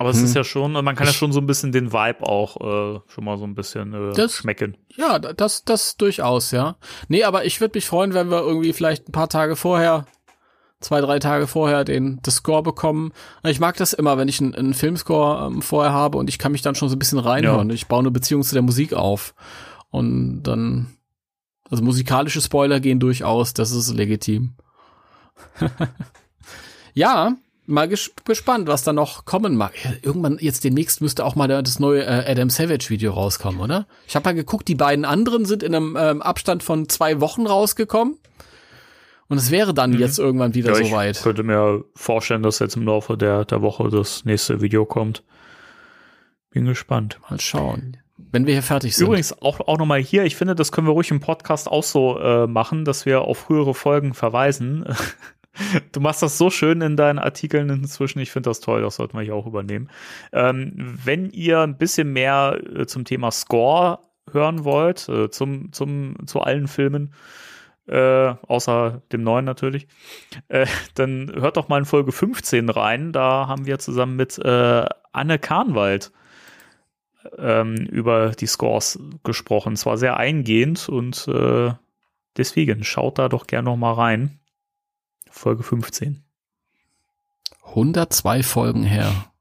Aber 0.00 0.10
es 0.10 0.18
Hm. 0.18 0.24
ist 0.26 0.34
ja 0.36 0.44
schon, 0.44 0.72
man 0.72 0.94
kann 0.94 1.06
ja 1.08 1.12
schon 1.12 1.32
so 1.32 1.40
ein 1.40 1.46
bisschen 1.46 1.72
den 1.72 1.92
Vibe 1.92 2.22
auch 2.24 2.56
äh, 2.96 3.00
schon 3.08 3.24
mal 3.24 3.36
so 3.38 3.44
ein 3.44 3.54
bisschen 3.56 3.94
äh, 3.94 4.12
Das- 4.12 4.34
schmecken. 4.34 4.76
ja, 4.94 5.18
da- 5.18 5.32
das, 5.32 5.64
das 5.64 5.96
durchaus, 5.96 6.50
ja. 6.52 6.76
Nee, 7.08 7.24
aber 7.24 7.46
ich 7.46 7.60
würde 7.60 7.76
mich 7.78 7.86
freuen, 7.86 8.14
wenn 8.14 8.30
wir 8.30 8.40
irgendwie 8.42 8.72
vielleicht 8.74 9.08
ein 9.08 9.12
paar 9.12 9.28
Tage 9.28 9.56
vorher, 9.56 10.06
zwei, 10.80 11.00
drei 11.00 11.18
Tage 11.18 11.46
vorher 11.46 11.84
den, 11.84 12.20
das 12.22 12.36
Score 12.36 12.62
bekommen. 12.62 13.12
Ich 13.44 13.60
mag 13.60 13.76
das 13.76 13.92
immer, 13.92 14.16
wenn 14.16 14.28
ich 14.28 14.40
einen, 14.40 14.54
einen 14.54 14.74
Filmscore 14.74 15.46
ähm, 15.46 15.62
vorher 15.62 15.92
habe 15.92 16.18
und 16.18 16.28
ich 16.28 16.38
kann 16.38 16.52
mich 16.52 16.62
dann 16.62 16.74
schon 16.74 16.88
so 16.88 16.96
ein 16.96 16.98
bisschen 16.98 17.18
reinhören. 17.18 17.70
Ich 17.70 17.88
baue 17.88 18.00
eine 18.00 18.10
Beziehung 18.10 18.42
zu 18.42 18.54
der 18.54 18.62
Musik 18.62 18.94
auf. 18.94 19.34
Und 19.90 20.42
dann, 20.42 20.96
also 21.68 21.82
musikalische 21.82 22.40
Spoiler 22.40 22.80
gehen 22.80 23.00
durchaus, 23.00 23.54
das 23.54 23.70
ist 23.70 23.92
legitim. 23.94 24.54
ja, 26.94 27.36
mal 27.66 27.88
ges 27.88 28.12
gespannt, 28.24 28.68
was 28.68 28.82
da 28.82 28.92
noch 28.92 29.24
kommen 29.24 29.56
mag. 29.56 29.72
Ja, 29.84 29.92
Irgendwann 30.02 30.38
jetzt 30.40 30.64
demnächst 30.64 31.00
müsste 31.00 31.24
auch 31.24 31.34
mal 31.34 31.48
das 31.48 31.78
neue 31.78 32.04
äh, 32.04 32.30
Adam 32.30 32.50
Savage 32.50 32.88
Video 32.88 33.12
rauskommen, 33.12 33.60
oder? 33.60 33.86
Ich 34.06 34.16
habe 34.16 34.28
mal 34.28 34.34
geguckt, 34.34 34.68
die 34.68 34.74
beiden 34.74 35.04
anderen 35.04 35.44
sind 35.44 35.62
in 35.62 35.74
einem 35.74 35.96
ähm, 35.98 36.22
Abstand 36.22 36.62
von 36.62 36.88
zwei 36.88 37.20
Wochen 37.20 37.46
rausgekommen. 37.46 38.18
Und 39.28 39.36
es 39.36 39.50
wäre 39.50 39.74
dann 39.74 39.92
jetzt 39.92 40.18
irgendwann 40.18 40.54
wieder 40.54 40.70
Mhm. 40.70 40.76
Ja, 40.76 40.82
ich 40.82 40.88
soweit. 40.90 41.22
könnte 41.22 41.42
mir 41.42 41.84
vorstellen, 41.94 42.42
dass 42.42 42.58
jetzt 42.60 42.76
im 42.76 42.84
Laufe 42.84 43.16
der, 43.16 43.44
der 43.44 43.60
Woche 43.62 43.88
das 43.90 44.24
nächste 44.24 44.60
Video 44.60 44.86
kommt. 44.86 45.22
Bin 46.50 46.64
gespannt. 46.64 47.20
Mal 47.28 47.38
schauen. 47.40 47.98
Wenn 48.32 48.46
wir 48.46 48.54
hier 48.54 48.62
fertig 48.62 48.96
sind. 48.96 49.06
Übrigens 49.06 49.40
auch, 49.42 49.60
auch 49.60 49.78
nochmal 49.78 50.00
hier, 50.00 50.24
ich 50.24 50.34
finde, 50.36 50.54
das 50.54 50.72
können 50.72 50.86
wir 50.86 50.92
ruhig 50.92 51.10
im 51.10 51.20
Podcast 51.20 51.68
auch 51.68 51.82
so 51.84 52.18
äh, 52.18 52.46
machen, 52.46 52.84
dass 52.84 53.06
wir 53.06 53.22
auf 53.22 53.38
frühere 53.38 53.74
Folgen 53.74 54.14
verweisen. 54.14 54.84
Du 55.90 55.98
machst 55.98 56.22
das 56.22 56.38
so 56.38 56.50
schön 56.50 56.80
in 56.82 56.96
deinen 56.96 57.18
Artikeln 57.18 57.68
inzwischen. 57.68 58.20
Ich 58.20 58.30
finde 58.30 58.50
das 58.50 58.60
toll, 58.60 58.82
das 58.82 58.94
sollten 58.94 59.16
wir 59.16 59.24
hier 59.24 59.34
auch 59.34 59.46
übernehmen. 59.46 59.90
Ähm, 60.32 60.72
wenn 61.04 61.30
ihr 61.30 61.58
ein 61.60 61.76
bisschen 61.78 62.12
mehr 62.12 62.60
äh, 62.76 62.86
zum 62.86 63.04
Thema 63.04 63.32
Score 63.32 63.98
hören 64.30 64.62
wollt, 64.62 65.08
äh, 65.08 65.30
zum, 65.30 65.72
zum, 65.72 66.14
zu 66.26 66.42
allen 66.42 66.68
Filmen, 66.68 67.12
äh, 67.88 68.34
außer 68.46 69.02
dem 69.12 69.22
neuen 69.22 69.44
natürlich, 69.44 69.88
äh, 70.48 70.66
dann 70.94 71.32
hört 71.34 71.56
doch 71.56 71.68
mal 71.68 71.78
in 71.78 71.84
Folge 71.84 72.12
15 72.12 72.68
rein. 72.68 73.12
Da 73.12 73.48
haben 73.48 73.66
wir 73.66 73.78
zusammen 73.78 74.16
mit 74.16 74.38
äh, 74.38 74.86
Anne 75.12 75.38
Kahnwald 75.38 76.12
ähm, 77.38 77.76
über 77.76 78.30
die 78.30 78.46
Scores 78.46 78.98
gesprochen. 79.24 79.72
Es 79.72 79.86
war 79.86 79.96
sehr 79.98 80.16
eingehend 80.16 80.88
und 80.88 81.26
äh, 81.28 81.72
deswegen 82.36 82.84
schaut 82.84 83.18
da 83.18 83.28
doch 83.28 83.46
gerne 83.46 83.70
noch 83.70 83.76
mal 83.76 83.94
rein. 83.94 84.38
Folge 85.30 85.62
15. 85.62 86.22
102 87.64 88.42
Folgen 88.42 88.84
her. 88.84 89.32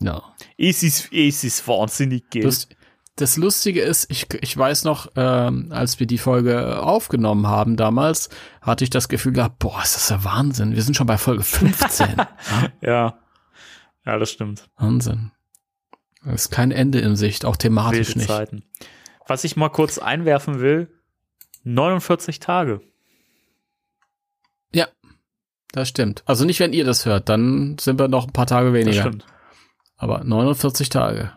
Ja. 0.00 0.34
Es 0.58 0.82
ist, 0.82 1.12
es 1.12 1.44
ist 1.44 1.66
wahnsinnig 1.66 2.28
gell? 2.30 2.42
Das, 2.42 2.68
das 3.16 3.36
Lustige 3.36 3.80
ist, 3.82 4.10
ich, 4.10 4.26
ich 4.42 4.56
weiß 4.56 4.84
noch, 4.84 5.12
ähm, 5.14 5.68
als 5.70 6.00
wir 6.00 6.06
die 6.06 6.18
Folge 6.18 6.82
aufgenommen 6.82 7.46
haben 7.46 7.76
damals, 7.76 8.28
hatte 8.60 8.82
ich 8.84 8.90
das 8.90 9.08
Gefühl 9.08 9.32
gehabt, 9.32 9.58
boah, 9.60 9.80
ist 9.82 9.94
das 9.94 10.08
ja 10.08 10.24
Wahnsinn. 10.24 10.74
Wir 10.74 10.82
sind 10.82 10.96
schon 10.96 11.06
bei 11.06 11.16
Folge 11.18 11.44
15. 11.44 12.16
ja. 12.80 13.18
Ja, 14.04 14.18
das 14.18 14.30
stimmt. 14.30 14.68
Wahnsinn. 14.76 15.30
Es 16.26 16.46
ist 16.46 16.50
kein 16.50 16.70
Ende 16.72 17.00
in 17.00 17.16
Sicht, 17.16 17.44
auch 17.44 17.56
thematisch 17.56 18.08
Wilde 18.08 18.18
nicht. 18.18 18.28
Zeiten. 18.28 18.64
Was 19.26 19.44
ich 19.44 19.56
mal 19.56 19.68
kurz 19.68 19.98
einwerfen 19.98 20.60
will, 20.60 20.90
49 21.62 22.40
Tage. 22.40 22.80
Ja, 24.74 24.88
das 25.72 25.88
stimmt. 25.88 26.22
Also 26.26 26.44
nicht, 26.44 26.60
wenn 26.60 26.72
ihr 26.72 26.84
das 26.84 27.06
hört, 27.06 27.28
dann 27.28 27.78
sind 27.78 27.98
wir 27.98 28.08
noch 28.08 28.26
ein 28.26 28.32
paar 28.32 28.46
Tage 28.46 28.66
Das 28.72 28.74
weniger. 28.74 29.00
stimmt. 29.02 29.26
Aber 29.96 30.24
49 30.24 30.88
Tage. 30.88 31.32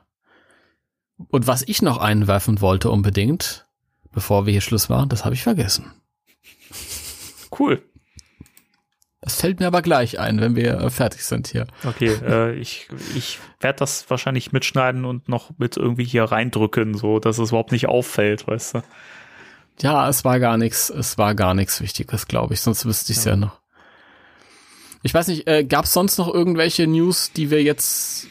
Und 1.17 1.47
was 1.47 1.63
ich 1.67 1.81
noch 1.81 1.97
einwerfen 1.97 2.61
wollte 2.61 2.91
unbedingt, 2.91 3.65
bevor 4.11 4.45
wir 4.45 4.51
hier 4.51 4.61
Schluss 4.61 4.89
machen, 4.89 5.09
das 5.09 5.25
habe 5.25 5.35
ich 5.35 5.43
vergessen. 5.43 5.91
Cool. 7.57 7.83
Das 9.21 9.35
fällt 9.35 9.59
mir 9.59 9.67
aber 9.67 9.81
gleich 9.81 10.19
ein, 10.19 10.39
wenn 10.39 10.55
wir 10.55 10.79
äh, 10.79 10.89
fertig 10.89 11.23
sind 11.23 11.47
hier. 11.47 11.67
Okay, 11.83 12.17
äh, 12.25 12.53
ich, 12.53 12.87
ich 13.15 13.39
werde 13.59 13.79
das 13.79 14.09
wahrscheinlich 14.09 14.51
mitschneiden 14.51 15.05
und 15.05 15.27
noch 15.27 15.51
mit 15.57 15.75
irgendwie 15.75 16.05
hier 16.05 16.23
reindrücken, 16.23 16.95
so 16.95 17.19
dass 17.19 17.37
es 17.37 17.49
überhaupt 17.49 17.71
nicht 17.71 17.87
auffällt, 17.87 18.47
weißt 18.47 18.75
du. 18.75 18.83
Ja, 19.81 20.07
es 20.07 20.23
war 20.23 20.39
gar 20.39 20.57
nichts, 20.57 20.89
es 20.89 21.17
war 21.17 21.35
gar 21.35 21.55
nichts 21.55 21.81
Wichtiges, 21.81 22.27
glaube 22.27 22.53
ich, 22.53 22.61
sonst 22.61 22.85
wüsste 22.85 23.11
ich 23.11 23.17
es 23.17 23.25
ja. 23.25 23.35
noch. 23.35 23.59
Ich 25.03 25.13
weiß 25.13 25.27
nicht, 25.27 25.47
äh, 25.47 25.63
gab 25.63 25.85
es 25.85 25.93
sonst 25.93 26.17
noch 26.17 26.33
irgendwelche 26.33 26.87
News, 26.87 27.31
die 27.31 27.51
wir 27.51 27.61
jetzt 27.61 28.27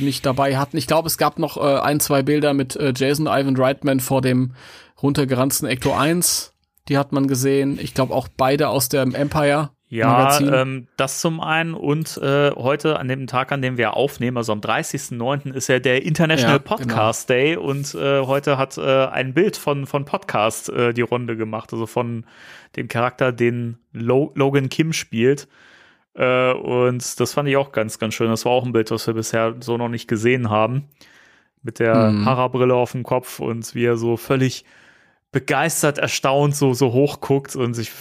nicht 0.00 0.26
dabei 0.26 0.56
hatten? 0.56 0.76
Ich 0.76 0.86
glaube, 0.86 1.06
es 1.06 1.18
gab 1.18 1.38
noch 1.38 1.56
äh, 1.56 1.80
ein, 1.80 2.00
zwei 2.00 2.22
Bilder 2.22 2.54
mit 2.54 2.76
äh, 2.76 2.92
Jason 2.96 3.26
Ivan 3.26 3.56
Reitman 3.56 4.00
vor 4.00 4.22
dem 4.22 4.54
runtergeranzten 5.02 5.68
Ecto 5.68 5.94
1. 5.94 6.54
Die 6.88 6.98
hat 6.98 7.12
man 7.12 7.26
gesehen. 7.26 7.78
Ich 7.80 7.94
glaube 7.94 8.14
auch 8.14 8.28
beide 8.28 8.68
aus 8.68 8.88
dem 8.88 9.14
Empire. 9.14 9.70
Ja, 9.92 10.06
Magazin. 10.06 10.50
ähm, 10.54 10.86
das 10.96 11.20
zum 11.20 11.40
einen 11.40 11.74
und 11.74 12.16
äh, 12.18 12.52
heute 12.52 13.00
an 13.00 13.08
dem 13.08 13.26
Tag, 13.26 13.50
an 13.50 13.60
dem 13.60 13.76
wir 13.76 13.94
aufnehmen, 13.96 14.36
also 14.36 14.52
am 14.52 14.60
30.09. 14.60 15.52
ist 15.52 15.68
ja 15.68 15.80
der 15.80 16.04
International 16.04 16.56
Ja, 16.56 16.62
Podcast 16.62 17.28
Day 17.28 17.56
und 17.56 17.92
äh, 17.96 18.20
heute 18.20 18.56
hat 18.56 18.78
äh, 18.78 19.06
ein 19.06 19.34
Bild 19.34 19.56
von, 19.56 19.86
von 19.86 20.04
Podcast 20.04 20.68
äh, 20.68 20.94
die 20.94 21.00
Runde 21.00 21.36
gemacht, 21.36 21.72
also 21.72 21.86
von 21.86 22.24
dem 22.76 22.86
Charakter, 22.86 23.32
den 23.32 23.78
Lo 23.92 24.30
Logan 24.36 24.68
Kim 24.68 24.92
spielt. 24.92 25.48
Äh, 26.20 26.52
und 26.52 27.18
das 27.18 27.32
fand 27.32 27.48
ich 27.48 27.56
auch 27.56 27.72
ganz, 27.72 27.98
ganz 27.98 28.12
schön. 28.14 28.28
Das 28.28 28.44
war 28.44 28.52
auch 28.52 28.66
ein 28.66 28.72
Bild, 28.72 28.90
was 28.90 29.06
wir 29.06 29.14
bisher 29.14 29.56
so 29.60 29.78
noch 29.78 29.88
nicht 29.88 30.06
gesehen 30.06 30.50
haben. 30.50 30.88
mit 31.62 31.78
der 31.78 32.10
mhm. 32.10 32.24
Hara-Brille 32.24 32.74
auf 32.74 32.92
dem 32.92 33.02
Kopf 33.02 33.38
und 33.38 33.74
wie 33.74 33.84
er 33.84 33.98
so 33.98 34.16
völlig 34.16 34.64
begeistert, 35.30 35.98
erstaunt 35.98 36.56
so, 36.56 36.72
so 36.72 36.92
hochguckt 36.92 37.54
und 37.54 37.74
sich, 37.74 37.92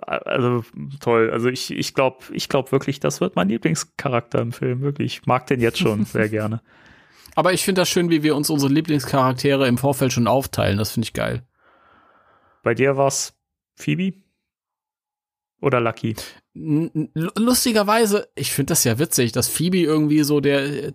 also 0.00 0.64
toll. 1.00 1.30
Also 1.30 1.48
ich, 1.48 1.70
ich 1.70 1.94
glaube, 1.94 2.24
ich 2.32 2.48
glaube 2.48 2.72
wirklich, 2.72 3.00
das 3.00 3.20
wird 3.20 3.36
mein 3.36 3.48
Lieblingscharakter 3.48 4.40
im 4.40 4.52
Film. 4.52 4.80
Wirklich. 4.80 5.20
Ich 5.20 5.26
mag 5.26 5.46
den 5.46 5.60
jetzt 5.60 5.78
schon 5.78 6.04
sehr 6.06 6.28
gerne. 6.28 6.62
Aber 7.34 7.52
ich 7.52 7.64
finde 7.64 7.82
das 7.82 7.88
schön, 7.90 8.08
wie 8.10 8.22
wir 8.22 8.34
uns 8.34 8.48
unsere 8.48 8.72
Lieblingscharaktere 8.72 9.68
im 9.68 9.78
Vorfeld 9.78 10.12
schon 10.12 10.26
aufteilen. 10.26 10.78
Das 10.78 10.92
finde 10.92 11.06
ich 11.06 11.12
geil. 11.12 11.42
Bei 12.62 12.74
dir 12.74 12.96
war's 12.96 13.34
Phoebe? 13.76 14.25
Oder 15.66 15.80
Lucky? 15.80 16.14
Lustigerweise, 16.54 18.28
ich 18.36 18.52
finde 18.52 18.70
das 18.70 18.84
ja 18.84 19.00
witzig, 19.00 19.32
dass 19.32 19.48
Phoebe 19.48 19.78
irgendwie 19.78 20.22
so 20.22 20.38
der, 20.38 20.92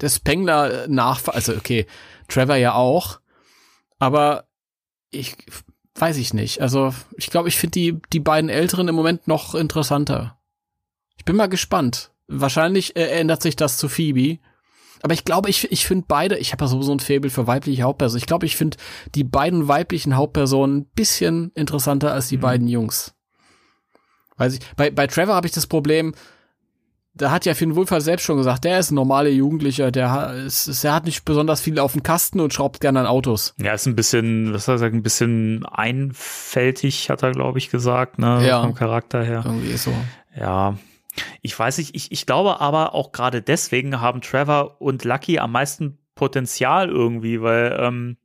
der 0.00 0.08
Spengler 0.08 0.88
nach, 0.88 1.28
also 1.28 1.54
okay, 1.54 1.86
Trevor 2.26 2.56
ja 2.56 2.74
auch, 2.74 3.20
aber 4.00 4.48
ich 5.12 5.36
weiß 5.94 6.16
ich 6.16 6.34
nicht. 6.34 6.60
Also 6.60 6.92
ich 7.16 7.30
glaube, 7.30 7.48
ich 7.48 7.58
finde 7.58 7.78
die, 7.78 8.00
die 8.12 8.18
beiden 8.18 8.50
Älteren 8.50 8.88
im 8.88 8.96
Moment 8.96 9.28
noch 9.28 9.54
interessanter. 9.54 10.36
Ich 11.16 11.24
bin 11.24 11.36
mal 11.36 11.48
gespannt. 11.48 12.10
Wahrscheinlich 12.26 12.96
äh, 12.96 13.20
ändert 13.20 13.40
sich 13.40 13.54
das 13.54 13.78
zu 13.78 13.88
Phoebe. 13.88 14.40
Aber 15.00 15.14
ich 15.14 15.24
glaube, 15.24 15.48
ich, 15.48 15.70
ich 15.70 15.86
finde 15.86 16.06
beide, 16.08 16.38
ich 16.38 16.50
habe 16.50 16.64
ja 16.64 16.68
sowieso 16.68 16.90
ein 16.90 16.98
Faible 16.98 17.30
für 17.30 17.46
weibliche 17.46 17.82
Hauptpersonen. 17.82 18.18
Ich 18.18 18.26
glaube, 18.26 18.46
ich 18.46 18.56
finde 18.56 18.78
die 19.14 19.22
beiden 19.22 19.68
weiblichen 19.68 20.16
Hauptpersonen 20.16 20.78
ein 20.78 20.90
bisschen 20.96 21.52
interessanter 21.54 22.12
als 22.12 22.26
die 22.26 22.38
mhm. 22.38 22.42
beiden 22.42 22.66
Jungs. 22.66 23.14
Weiß 24.38 24.54
ich, 24.54 24.60
bei, 24.76 24.90
bei 24.90 25.06
Trevor 25.06 25.34
habe 25.34 25.46
ich 25.46 25.52
das 25.52 25.66
Problem, 25.66 26.14
da 27.18 27.30
hat 27.30 27.44
ja 27.44 27.54
Finn 27.54 27.74
Wohlfahrt 27.74 28.02
selbst 28.02 28.24
schon 28.24 28.36
gesagt, 28.36 28.64
der 28.64 28.78
ist 28.78 28.90
ein 28.90 28.94
normaler 28.94 29.28
Jugendlicher, 29.28 29.90
der, 29.90 30.34
ist, 30.46 30.84
der 30.84 30.94
hat 30.94 31.04
nicht 31.04 31.24
besonders 31.24 31.60
viel 31.60 31.78
auf 31.78 31.92
dem 31.92 32.02
Kasten 32.02 32.40
und 32.40 32.54
schraubt 32.54 32.80
gerne 32.80 33.00
an 33.00 33.06
Autos. 33.06 33.54
Ja, 33.58 33.74
ist 33.74 33.86
ein 33.86 33.96
bisschen, 33.96 34.54
was 34.54 34.64
soll 34.64 34.76
ich 34.76 34.80
sagen, 34.80 34.98
ein 34.98 35.02
bisschen 35.02 35.66
einfältig, 35.66 37.10
hat 37.10 37.22
er, 37.22 37.32
glaube 37.32 37.58
ich, 37.58 37.70
gesagt, 37.70 38.18
ne, 38.18 38.46
ja, 38.46 38.62
vom 38.62 38.74
Charakter 38.74 39.22
her. 39.22 39.42
Irgendwie 39.44 39.76
so. 39.76 39.92
Ja. 40.38 40.78
Ich 41.42 41.58
weiß 41.58 41.78
nicht, 41.78 41.96
ich, 41.96 42.12
ich 42.12 42.26
glaube 42.26 42.60
aber 42.60 42.94
auch 42.94 43.10
gerade 43.10 43.42
deswegen 43.42 44.00
haben 44.00 44.20
Trevor 44.20 44.80
und 44.80 45.04
Lucky 45.04 45.40
am 45.40 45.52
meisten 45.52 45.98
Potenzial 46.14 46.88
irgendwie, 46.88 47.42
weil, 47.42 47.76
ähm, 47.80 48.16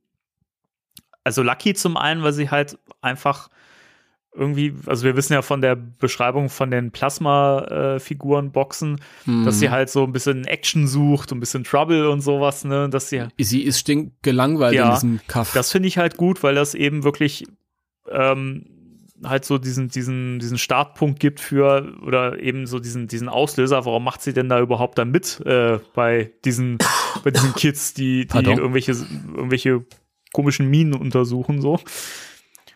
also 1.24 1.42
Lucky 1.42 1.74
zum 1.74 1.96
einen, 1.96 2.22
weil 2.22 2.32
sie 2.32 2.50
halt 2.50 2.78
einfach 3.00 3.48
irgendwie, 4.36 4.74
also 4.86 5.04
wir 5.04 5.16
wissen 5.16 5.32
ja 5.32 5.42
von 5.42 5.60
der 5.60 5.76
Beschreibung 5.76 6.48
von 6.48 6.70
den 6.70 6.90
Plasma-Figuren-Boxen, 6.90 9.00
hm. 9.24 9.44
dass 9.44 9.60
sie 9.60 9.70
halt 9.70 9.90
so 9.90 10.04
ein 10.04 10.12
bisschen 10.12 10.44
Action 10.44 10.88
sucht, 10.88 11.32
ein 11.32 11.40
bisschen 11.40 11.64
Trouble 11.64 12.10
und 12.10 12.20
sowas, 12.20 12.64
ne, 12.64 12.88
dass 12.88 13.08
sie. 13.08 13.24
Sie 13.38 13.62
ist 13.62 13.78
stinkgelangweilt 13.78 14.74
ja, 14.74 14.88
in 14.88 14.94
diesem 14.94 15.20
Kaff. 15.26 15.52
Das 15.52 15.70
finde 15.70 15.88
ich 15.88 15.98
halt 15.98 16.16
gut, 16.16 16.42
weil 16.42 16.54
das 16.54 16.74
eben 16.74 17.04
wirklich 17.04 17.46
ähm, 18.10 18.66
halt 19.22 19.44
so 19.44 19.58
diesen, 19.58 19.88
diesen, 19.88 20.40
diesen 20.40 20.58
Startpunkt 20.58 21.20
gibt 21.20 21.40
für 21.40 21.94
oder 22.04 22.40
eben 22.40 22.66
so 22.66 22.80
diesen, 22.80 23.06
diesen 23.06 23.28
Auslöser, 23.28 23.84
warum 23.84 24.04
macht 24.04 24.22
sie 24.22 24.32
denn 24.32 24.48
da 24.48 24.60
überhaupt 24.60 24.98
da 24.98 25.04
mit 25.04 25.40
äh, 25.46 25.78
bei 25.94 26.32
diesen, 26.44 26.78
bei 27.22 27.30
diesen 27.30 27.54
Kids, 27.54 27.94
die, 27.94 28.26
die 28.26 28.38
irgendwelche, 28.38 28.92
irgendwelche 28.92 29.84
komischen 30.32 30.68
Minen 30.68 30.94
untersuchen, 30.94 31.60
so. 31.60 31.78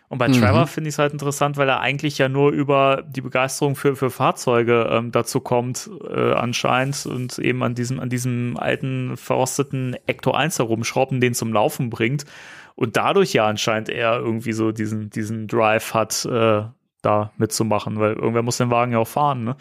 Und 0.09 0.17
bei 0.17 0.27
mhm. 0.27 0.33
Trevor 0.33 0.65
finde 0.65 0.89
ich 0.89 0.95
es 0.95 0.99
halt 0.99 1.13
interessant, 1.13 1.55
weil 1.57 1.69
er 1.69 1.81
eigentlich 1.81 2.17
ja 2.17 2.29
nur 2.29 2.51
über 2.51 3.03
die 3.07 3.21
Begeisterung 3.21 3.75
für, 3.75 3.95
für 3.95 4.09
Fahrzeuge 4.09 4.89
ähm, 4.91 5.11
dazu 5.11 5.39
kommt, 5.39 5.89
äh, 6.09 6.33
anscheinend, 6.33 7.05
und 7.05 7.37
eben 7.37 7.61
an 7.61 7.75
diesem, 7.75 7.99
an 7.99 8.09
diesem 8.09 8.57
alten, 8.57 9.15
verrosteten 9.17 9.95
Ecto 10.07 10.31
1 10.31 10.57
herumschrauben, 10.57 11.21
den 11.21 11.35
zum 11.35 11.53
Laufen 11.53 11.91
bringt. 11.91 12.25
Und 12.73 12.97
dadurch 12.97 13.33
ja 13.33 13.45
anscheinend 13.45 13.89
er 13.89 14.17
irgendwie 14.17 14.53
so 14.53 14.71
diesen, 14.71 15.11
diesen 15.11 15.47
Drive 15.47 15.93
hat, 15.93 16.25
äh, 16.25 16.63
da 17.01 17.31
mitzumachen, 17.37 17.99
weil 17.99 18.13
irgendwer 18.13 18.41
muss 18.41 18.57
den 18.57 18.71
Wagen 18.71 18.91
ja 18.91 18.97
auch 18.99 19.07
fahren, 19.07 19.43
ne? 19.43 19.55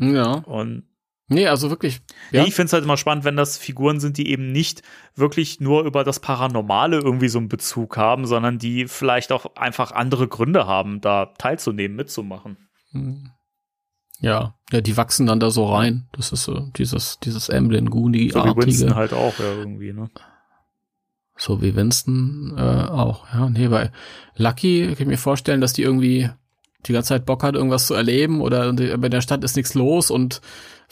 Ja. 0.00 0.34
Und 0.46 0.84
Nee, 1.28 1.46
also 1.46 1.70
wirklich. 1.70 2.00
Ja. 2.30 2.42
Nee, 2.42 2.48
ich 2.48 2.54
finde 2.54 2.66
es 2.66 2.72
halt 2.72 2.84
immer 2.84 2.96
spannend, 2.96 3.24
wenn 3.24 3.36
das 3.36 3.56
Figuren 3.56 4.00
sind, 4.00 4.18
die 4.18 4.28
eben 4.30 4.52
nicht 4.52 4.82
wirklich 5.14 5.60
nur 5.60 5.84
über 5.84 6.04
das 6.04 6.20
Paranormale 6.20 6.98
irgendwie 6.98 7.28
so 7.28 7.38
einen 7.38 7.48
Bezug 7.48 7.96
haben, 7.96 8.26
sondern 8.26 8.58
die 8.58 8.86
vielleicht 8.86 9.32
auch 9.32 9.56
einfach 9.56 9.92
andere 9.92 10.28
Gründe 10.28 10.66
haben, 10.66 11.00
da 11.00 11.26
teilzunehmen, 11.38 11.96
mitzumachen. 11.96 12.68
Hm. 12.90 13.30
Ja, 14.20 14.54
ja, 14.70 14.80
die 14.80 14.96
wachsen 14.96 15.26
dann 15.26 15.40
da 15.40 15.50
so 15.50 15.66
rein. 15.66 16.08
Das 16.12 16.30
ist 16.30 16.44
so 16.44 16.70
dieses, 16.76 17.18
dieses 17.20 17.48
Emblem 17.48 17.90
Goonie 17.90 18.30
So 18.30 18.44
wie 18.44 18.56
Winston 18.56 18.94
halt 18.94 19.12
auch, 19.12 19.36
ja, 19.38 19.52
irgendwie, 19.52 19.92
ne? 19.92 20.10
So 21.36 21.60
wie 21.60 21.74
Winston 21.74 22.54
äh, 22.56 22.60
auch, 22.60 23.26
ja. 23.32 23.48
Nee, 23.50 23.66
bei 23.66 23.90
Lucky 24.36 24.86
kann 24.86 24.96
ich 24.98 25.06
mir 25.06 25.18
vorstellen, 25.18 25.60
dass 25.60 25.72
die 25.72 25.82
irgendwie 25.82 26.30
die 26.86 26.92
ganze 26.92 27.08
Zeit 27.08 27.26
Bock 27.26 27.42
hat, 27.42 27.56
irgendwas 27.56 27.86
zu 27.86 27.94
erleben 27.94 28.40
oder 28.40 28.72
bei 28.72 29.08
der 29.08 29.20
Stadt 29.22 29.42
ist 29.42 29.56
nichts 29.56 29.74
los 29.74 30.10
und 30.10 30.40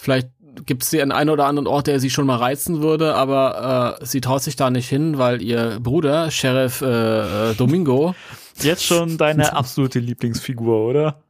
Vielleicht 0.01 0.29
gibt 0.67 0.83
es 0.83 0.91
den 0.91 1.13
einen 1.13 1.31
oder 1.31 1.47
anderen 1.47 1.67
Ort, 1.67 1.87
der 1.87 2.01
sie 2.01 2.11
schon 2.11 2.27
mal 2.27 2.37
reizen 2.37 2.83
würde, 2.83 3.15
aber 3.15 3.99
äh, 4.01 4.07
sie 4.07 4.21
traut 4.21 4.43
sich 4.43 4.57
da 4.57 4.71
nicht 4.71 4.89
hin, 4.89 5.19
weil 5.19 5.43
ihr 5.43 5.79
Bruder, 5.81 6.31
Sheriff 6.31 6.81
äh, 6.81 7.51
äh, 7.51 7.55
Domingo. 7.55 8.15
Jetzt 8.61 8.85
schon 8.85 9.19
deine 9.19 9.55
absolute 9.55 9.99
Lieblingsfigur, 9.99 10.87
oder? 10.87 11.23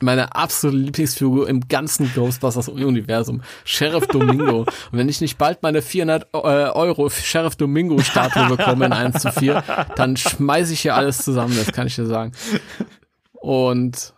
Meine 0.00 0.34
absolute 0.34 0.76
Lieblingsfigur 0.76 1.48
im 1.48 1.68
ganzen 1.68 2.12
Ghostbusters-Universum. 2.14 3.42
Sheriff 3.64 4.06
Domingo. 4.08 4.60
Und 4.60 4.68
wenn 4.92 5.08
ich 5.08 5.20
nicht 5.20 5.38
bald 5.38 5.62
meine 5.62 5.80
400 5.80 6.28
äh, 6.32 6.36
Euro 6.36 7.08
Sheriff 7.08 7.56
Domingo-Statue 7.56 8.48
bekomme 8.56 8.86
in 8.86 8.92
1 8.92 9.22
zu 9.22 9.32
4, 9.32 9.62
dann 9.96 10.16
schmeiße 10.16 10.72
ich 10.72 10.80
hier 10.80 10.96
alles 10.96 11.18
zusammen, 11.18 11.56
das 11.56 11.72
kann 11.72 11.86
ich 11.86 11.94
dir 11.94 12.06
sagen. 12.06 12.32
Und 13.32 14.12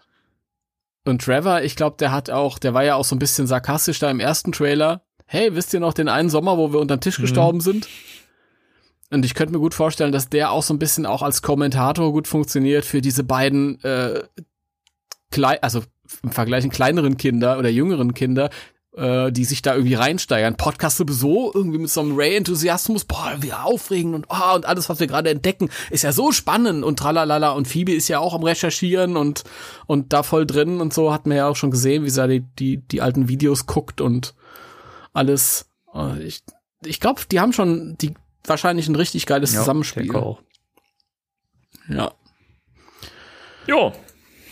und 1.09 1.23
Trevor, 1.23 1.63
ich 1.63 1.77
glaube, 1.77 1.97
der 1.99 2.13
hat 2.13 2.31
auch, 2.31 2.59
der 2.59 2.75
war 2.75 2.85
ja 2.85 2.95
auch 2.95 3.05
so 3.05 3.17
ein 3.17 3.19
bisschen 3.19 3.47
sarkastisch 3.47 3.99
da 3.99 4.11
im 4.11 4.21
ersten 4.21 4.53
Trailer. 4.53 5.03
Hey, 5.27 5.55
wisst 5.55 5.75
ihr 5.75 5.81
noch 5.81 5.95
den 5.95 6.09
einen 6.09 6.31
Sommer, 6.31 6.57
wo 6.57 6.73
wir 6.73 6.81
unterm 6.81 7.01
Tisch 7.01 7.19
mhm. 7.19 7.23
gestorben 7.23 7.61
sind? 7.61 7.89
Und 9.11 9.25
ich 9.25 9.35
könnte 9.35 9.53
mir 9.53 9.61
gut 9.61 9.75
vorstellen, 9.75 10.13
dass 10.13 10.29
der 10.29 10.51
auch 10.51 10.63
so 10.63 10.75
ein 10.75 10.79
bisschen 10.79 11.07
auch 11.07 11.23
als 11.23 11.43
Kommentator 11.43 12.13
gut 12.13 12.29
funktioniert 12.29 12.85
für 12.85 13.01
diese 13.01 13.25
beiden, 13.25 13.83
äh, 13.83 14.23
klein, 15.31 15.59
also 15.63 15.83
im 16.23 16.31
Vergleich 16.31 16.69
kleineren 16.71 17.17
Kinder 17.17 17.59
oder 17.59 17.69
jüngeren 17.69 18.15
Kinder, 18.15 18.51
äh, 18.99 19.31
die 19.31 19.45
sich 19.45 19.62
da 19.62 19.75
irgendwie 19.75 19.95
reinsteigern. 19.95 20.57
Podcast 20.57 20.97
sowieso 20.97 21.53
irgendwie 21.55 21.79
mit 21.79 21.91
so 21.91 22.01
einem 22.01 22.16
Ray-Enthusiasmus, 22.16 23.05
boah, 23.05 23.37
wie 23.41 23.53
aufregend 23.53 24.15
und 24.15 24.27
oh, 24.29 24.55
und 24.57 24.66
alles, 24.66 24.89
was 24.89 25.01
wir 25.01 25.07
gerade 25.07 25.31
entdecken, 25.31 25.70
ist 25.91 26.03
ja 26.03 26.12
so 26.12 26.33
spannend 26.33 26.85
und 26.85 26.99
tralalala 26.99 27.51
und 27.51 27.69
Phoebe 27.69 27.93
ist 27.93 28.09
ja 28.09 28.19
auch 28.19 28.35
am 28.35 28.43
Recherchieren 28.43 29.16
und 29.16 29.45
und 29.87 30.12
da 30.12 30.23
voll 30.23 30.47
drin 30.47 30.81
und 30.81 30.93
so 30.93 31.12
hat 31.12 31.27
man 31.27 31.37
ja 31.37 31.49
auch 31.49 31.57
schon 31.57 31.70
gesehen, 31.70 32.05
wie 32.05 32.11
sie 32.11 32.29
die 32.29 32.45
die, 32.59 32.77
die 32.79 33.01
alten 33.01 33.29
Videos 33.29 33.66
guckt 33.66 34.01
und 34.01 34.35
alles. 35.12 35.70
Äh, 35.95 36.23
ich 36.23 36.43
ich 36.85 37.01
glaube, 37.01 37.23
die 37.31 37.41
haben 37.41 37.53
schon 37.53 37.97
die 37.99 38.15
wahrscheinlich 38.45 38.89
ein 38.89 38.97
richtig 38.97 39.27
geiles 39.27 39.53
ja, 39.53 39.61
Zusammenspiel. 39.61 40.15
Auch. 40.15 40.41
Ja. 41.89 42.12
Jo. 43.66 43.93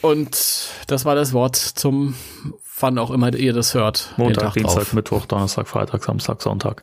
Und 0.02 0.70
das 0.86 1.04
war 1.04 1.14
das 1.14 1.32
Wort 1.32 1.56
zum 1.56 2.14
wann 2.78 2.98
auch 2.98 3.10
immer 3.10 3.34
ihr 3.34 3.52
das 3.52 3.74
hört. 3.74 4.14
Montag, 4.16 4.54
Dienstag, 4.54 4.84
drauf. 4.84 4.92
Mittwoch, 4.92 5.26
Donnerstag, 5.26 5.68
Freitag, 5.68 6.04
Samstag, 6.04 6.42
Sonntag. 6.42 6.82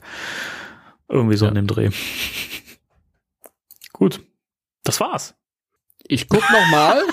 Irgendwie 1.07 1.37
so 1.37 1.45
ja. 1.45 1.49
in 1.49 1.55
dem 1.55 1.67
Dreh. 1.67 1.91
Gut. 3.93 4.21
Das 4.83 4.99
war's. 4.99 5.35
Ich 6.05 6.27
guck 6.27 6.43
noch 6.51 6.67
mal. 6.71 7.03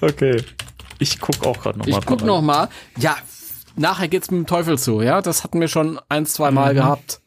okay. 0.00 0.44
Ich 0.98 1.20
guck 1.20 1.44
auch 1.46 1.60
gerade 1.60 1.78
noch 1.78 1.86
mal. 1.86 1.98
Ich 1.98 2.06
guck 2.06 2.22
noch 2.22 2.42
mal. 2.42 2.68
Ja, 2.96 3.16
nachher 3.76 4.08
geht's 4.08 4.30
mit 4.30 4.38
dem 4.38 4.46
Teufel 4.46 4.78
zu, 4.78 5.00
ja? 5.02 5.22
Das 5.22 5.42
hatten 5.42 5.60
wir 5.60 5.68
schon 5.68 6.00
ein, 6.08 6.26
zwei 6.26 6.50
Mal 6.50 6.72
mhm. 6.72 6.76
gehabt. 6.76 7.20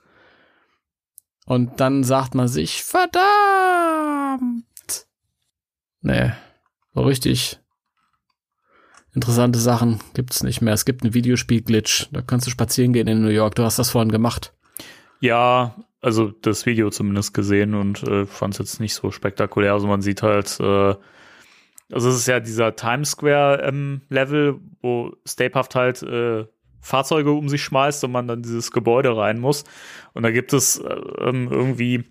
Und 1.46 1.80
dann 1.82 2.04
sagt 2.04 2.36
man 2.36 2.48
sich, 2.48 2.84
verdammt! 2.84 3.22
Nee, 6.02 6.32
so 6.94 7.02
richtig 7.02 7.61
interessante 9.14 9.60
Sachen 9.60 10.00
gibt's 10.14 10.44
nicht 10.44 10.62
mehr. 10.62 10.74
Es 10.74 10.86
gibt 10.86 11.04
einen 11.04 11.14
Videospiel-Glitch. 11.14 12.10
Da 12.12 12.22
kannst 12.22 12.48
du 12.48 12.52
spazieren 12.52 12.94
gehen 12.94 13.08
in 13.08 13.22
New 13.22 13.30
York. 13.30 13.56
Du 13.56 13.64
hast 13.64 13.80
das 13.80 13.90
vorhin 13.90 14.12
gemacht. 14.12 14.54
Ja, 15.20 15.76
also 16.02 16.32
das 16.42 16.66
Video 16.66 16.90
zumindest 16.90 17.34
gesehen 17.34 17.76
und 17.76 18.04
äh, 18.04 18.26
fand 18.26 18.56
es 18.56 18.60
jetzt 18.60 18.80
nicht 18.80 18.94
so 18.94 19.12
spektakulär. 19.12 19.74
Also 19.74 19.88
man 19.88 20.02
sieht 20.02 20.24
halt, 20.24 20.60
äh, 20.60 20.96
also 21.92 22.10
es 22.10 22.16
ist 22.16 22.28
ja 22.28 22.40
dieser 22.40 22.76
Times 22.76 23.12
Square 23.12 23.62
ähm, 23.64 24.02
wo 24.82 25.16
Stapehaft 25.26 25.76
halt 25.76 26.02
äh, 26.02 26.46
Fahrzeuge 26.82 27.32
um 27.32 27.48
sich 27.48 27.64
schmeißt 27.64 28.04
und 28.04 28.12
man 28.12 28.28
dann 28.28 28.42
dieses 28.42 28.72
Gebäude 28.72 29.16
rein 29.16 29.40
muss. 29.40 29.64
Und 30.14 30.24
da 30.24 30.32
gibt 30.32 30.54
es 30.54 30.80
äh, 30.80 30.90
ähm, 30.90 31.48
irgendwie 31.52 32.06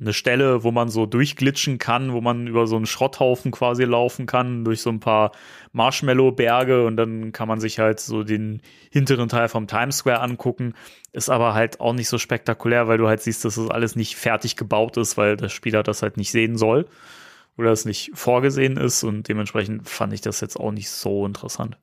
eine 0.00 0.12
Stelle, 0.12 0.62
wo 0.62 0.70
man 0.70 0.88
so 0.88 1.06
durchglitschen 1.06 1.78
kann, 1.78 2.12
wo 2.12 2.20
man 2.20 2.46
über 2.46 2.66
so 2.66 2.76
einen 2.76 2.86
Schrotthaufen 2.86 3.50
quasi 3.50 3.84
laufen 3.84 4.26
kann, 4.26 4.64
durch 4.64 4.80
so 4.80 4.90
ein 4.90 5.00
paar 5.00 5.32
Marshmallow-Berge 5.72 6.84
und 6.84 6.96
dann 6.96 7.32
kann 7.32 7.48
man 7.48 7.60
sich 7.60 7.78
halt 7.78 8.00
so 8.00 8.22
den 8.22 8.62
hinteren 8.90 9.28
Teil 9.28 9.48
vom 9.48 9.66
Times 9.66 9.98
Square 9.98 10.20
angucken. 10.20 10.74
Ist 11.12 11.30
aber 11.30 11.54
halt 11.54 11.80
auch 11.80 11.92
nicht 11.92 12.08
so 12.08 12.18
spektakulär, 12.18 12.86
weil 12.86 12.98
du 12.98 13.08
halt 13.08 13.22
siehst, 13.22 13.44
dass 13.44 13.56
das 13.56 13.70
alles 13.70 13.96
nicht 13.96 14.16
fertig 14.16 14.56
gebaut 14.56 14.96
ist, 14.96 15.16
weil 15.16 15.36
der 15.36 15.48
Spieler 15.48 15.82
das 15.82 16.02
halt 16.02 16.16
nicht 16.16 16.30
sehen 16.30 16.56
soll 16.56 16.86
oder 17.56 17.72
es 17.72 17.84
nicht 17.84 18.12
vorgesehen 18.14 18.76
ist 18.76 19.02
und 19.02 19.28
dementsprechend 19.28 19.88
fand 19.88 20.12
ich 20.12 20.20
das 20.20 20.40
jetzt 20.40 20.58
auch 20.58 20.70
nicht 20.70 20.90
so 20.90 21.26
interessant. 21.26 21.76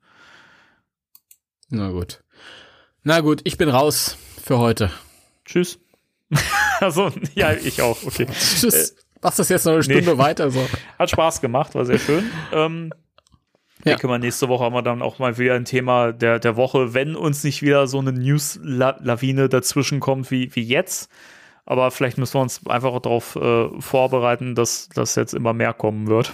Na 1.70 1.92
gut. 1.92 2.24
Na 3.04 3.20
gut, 3.20 3.42
ich 3.44 3.58
bin 3.58 3.70
raus 3.70 4.18
für 4.42 4.58
heute. 4.58 4.90
Tschüss. 5.44 5.80
also, 6.80 7.12
ja, 7.36 7.54
ich 7.54 7.82
auch, 7.82 8.04
okay. 8.04 8.28
Tschüss. 8.28 8.92
Äh, 8.92 8.96
Machst 9.22 9.40
das 9.40 9.50
jetzt 9.50 9.66
noch 9.66 9.74
eine 9.74 9.84
Stunde 9.84 10.12
nee. 10.12 10.18
weiter 10.18 10.52
so? 10.52 10.60
Hat 11.00 11.10
Spaß 11.10 11.42
gemacht, 11.42 11.74
war 11.74 11.86
sehr 11.86 11.98
schön. 11.98 12.30
Ähm, 12.54 12.92
ja. 13.84 13.94
denke 13.94 14.08
mal, 14.08 14.20
nächste 14.20 14.50
Woche 14.50 14.64
haben 14.64 14.76
wir 14.76 14.82
dann 14.82 15.02
auch 15.02 15.20
mal 15.20 15.38
wieder 15.38 15.56
ein 15.56 15.66
Thema 15.66 16.12
der, 16.12 16.40
der 16.40 16.56
Woche, 16.56 16.94
wenn 16.94 17.16
uns 17.16 17.44
nicht 17.44 17.62
wieder 17.62 17.88
so 17.88 18.00
eine 18.00 18.12
News-Lawine 18.12 19.50
dazwischen 19.50 20.00
kommt 20.00 20.30
wie, 20.32 20.54
wie 20.56 20.64
jetzt. 20.64 21.10
Aber 21.66 21.90
vielleicht 21.90 22.18
müssen 22.18 22.36
wir 22.36 22.42
uns 22.42 22.66
einfach 22.68 23.00
darauf 23.00 23.36
äh, 23.36 23.70
vorbereiten, 23.80 24.54
dass 24.54 24.90
das 24.90 25.16
jetzt 25.16 25.34
immer 25.34 25.54
mehr 25.54 25.74
kommen 25.74 26.08
wird. 26.08 26.34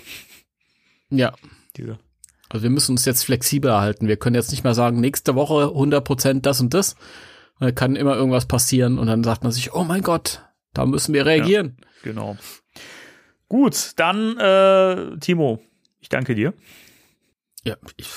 Ja. 1.10 1.34
Diese. 1.78 1.98
Also 2.50 2.64
wir 2.64 2.70
müssen 2.70 2.92
uns 2.92 3.06
jetzt 3.06 3.24
flexibel 3.24 3.72
halten. 3.74 4.10
Wir 4.10 4.18
können 4.18 4.36
jetzt 4.36 4.52
nicht 4.52 4.66
mehr 4.66 4.74
sagen, 4.74 5.00
nächste 5.00 5.36
Woche 5.36 5.68
100% 5.68 6.42
das 6.42 6.60
und 6.60 6.74
das. 6.74 6.98
Da 7.62 7.72
kann 7.72 7.96
immer 7.96 8.16
irgendwas 8.16 8.48
passieren 8.48 8.98
und 8.98 9.06
dann 9.06 9.24
sagt 9.24 9.44
man 9.44 9.52
sich, 9.52 9.72
oh 9.74 9.84
mein 9.84 10.02
Gott, 10.02 10.42
da 10.74 10.88
müssen 10.88 11.14
wir 11.14 11.28
reagieren. 11.28 11.78
Ja, 11.80 11.86
genau. 12.02 12.38
Gut, 13.48 13.92
dann 13.98 14.36
äh, 14.40 15.18
Timo, 15.20 15.62
ich 16.00 16.10
danke 16.10 16.34
dir. 16.34 16.56
Ja, 17.64 17.76
ich, 17.98 18.10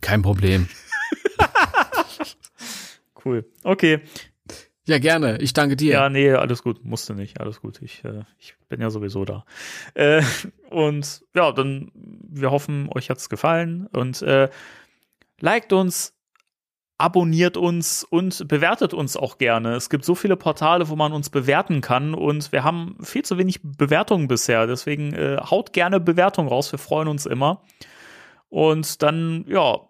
kein 0.00 0.22
Problem. 0.22 0.68
cool. 3.24 3.48
Okay. 3.62 4.00
Ja, 4.86 4.98
gerne. 4.98 5.38
Ich 5.40 5.52
danke 5.52 5.76
dir. 5.76 5.92
Ja, 5.92 6.08
nee, 6.08 6.32
alles 6.32 6.64
gut. 6.64 6.84
Musste 6.84 7.14
nicht. 7.14 7.40
Alles 7.40 7.60
gut. 7.60 7.80
Ich, 7.80 8.04
äh, 8.04 8.24
ich 8.38 8.56
bin 8.68 8.80
ja 8.80 8.90
sowieso 8.90 9.24
da. 9.24 9.44
Äh, 9.94 10.22
und 10.70 11.24
ja, 11.32 11.52
dann, 11.52 11.92
wir 11.94 12.50
hoffen, 12.50 12.88
euch 12.92 13.08
hat's 13.08 13.28
gefallen. 13.28 13.86
Und 13.92 14.20
äh, 14.22 14.48
liked 15.38 15.72
uns, 15.72 16.17
abonniert 16.98 17.56
uns 17.56 18.04
und 18.04 18.46
bewertet 18.48 18.92
uns 18.92 19.16
auch 19.16 19.38
gerne. 19.38 19.74
Es 19.74 19.88
gibt 19.88 20.04
so 20.04 20.16
viele 20.16 20.36
Portale, 20.36 20.88
wo 20.88 20.96
man 20.96 21.12
uns 21.12 21.30
bewerten 21.30 21.80
kann 21.80 22.12
und 22.12 22.50
wir 22.50 22.64
haben 22.64 22.96
viel 23.02 23.24
zu 23.24 23.38
wenig 23.38 23.60
Bewertungen 23.62 24.26
bisher. 24.26 24.66
Deswegen 24.66 25.14
äh, 25.14 25.38
haut 25.38 25.72
gerne 25.72 26.00
Bewertungen 26.00 26.48
raus. 26.48 26.72
Wir 26.72 26.78
freuen 26.78 27.06
uns 27.06 27.24
immer. 27.24 27.62
Und 28.48 29.02
dann, 29.02 29.44
ja, 29.48 29.80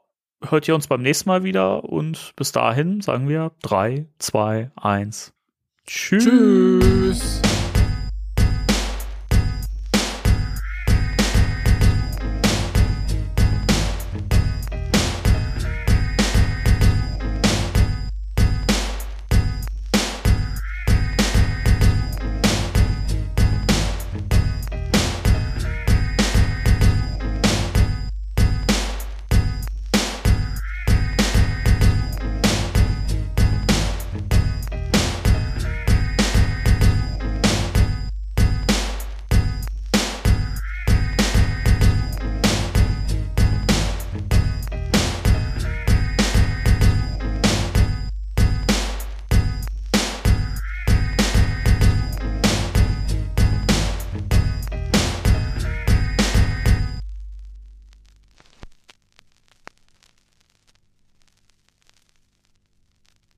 hört 0.42 0.68
ihr 0.68 0.74
uns 0.74 0.86
beim 0.86 1.02
nächsten 1.02 1.28
Mal 1.28 1.44
wieder 1.44 1.84
und 1.84 2.34
bis 2.36 2.52
dahin 2.52 3.00
sagen 3.00 3.28
wir 3.28 3.52
3, 3.62 4.06
2, 4.18 4.70
1. 4.76 5.32
Tschüss. 5.86 6.24
Tschüss. 6.24 7.47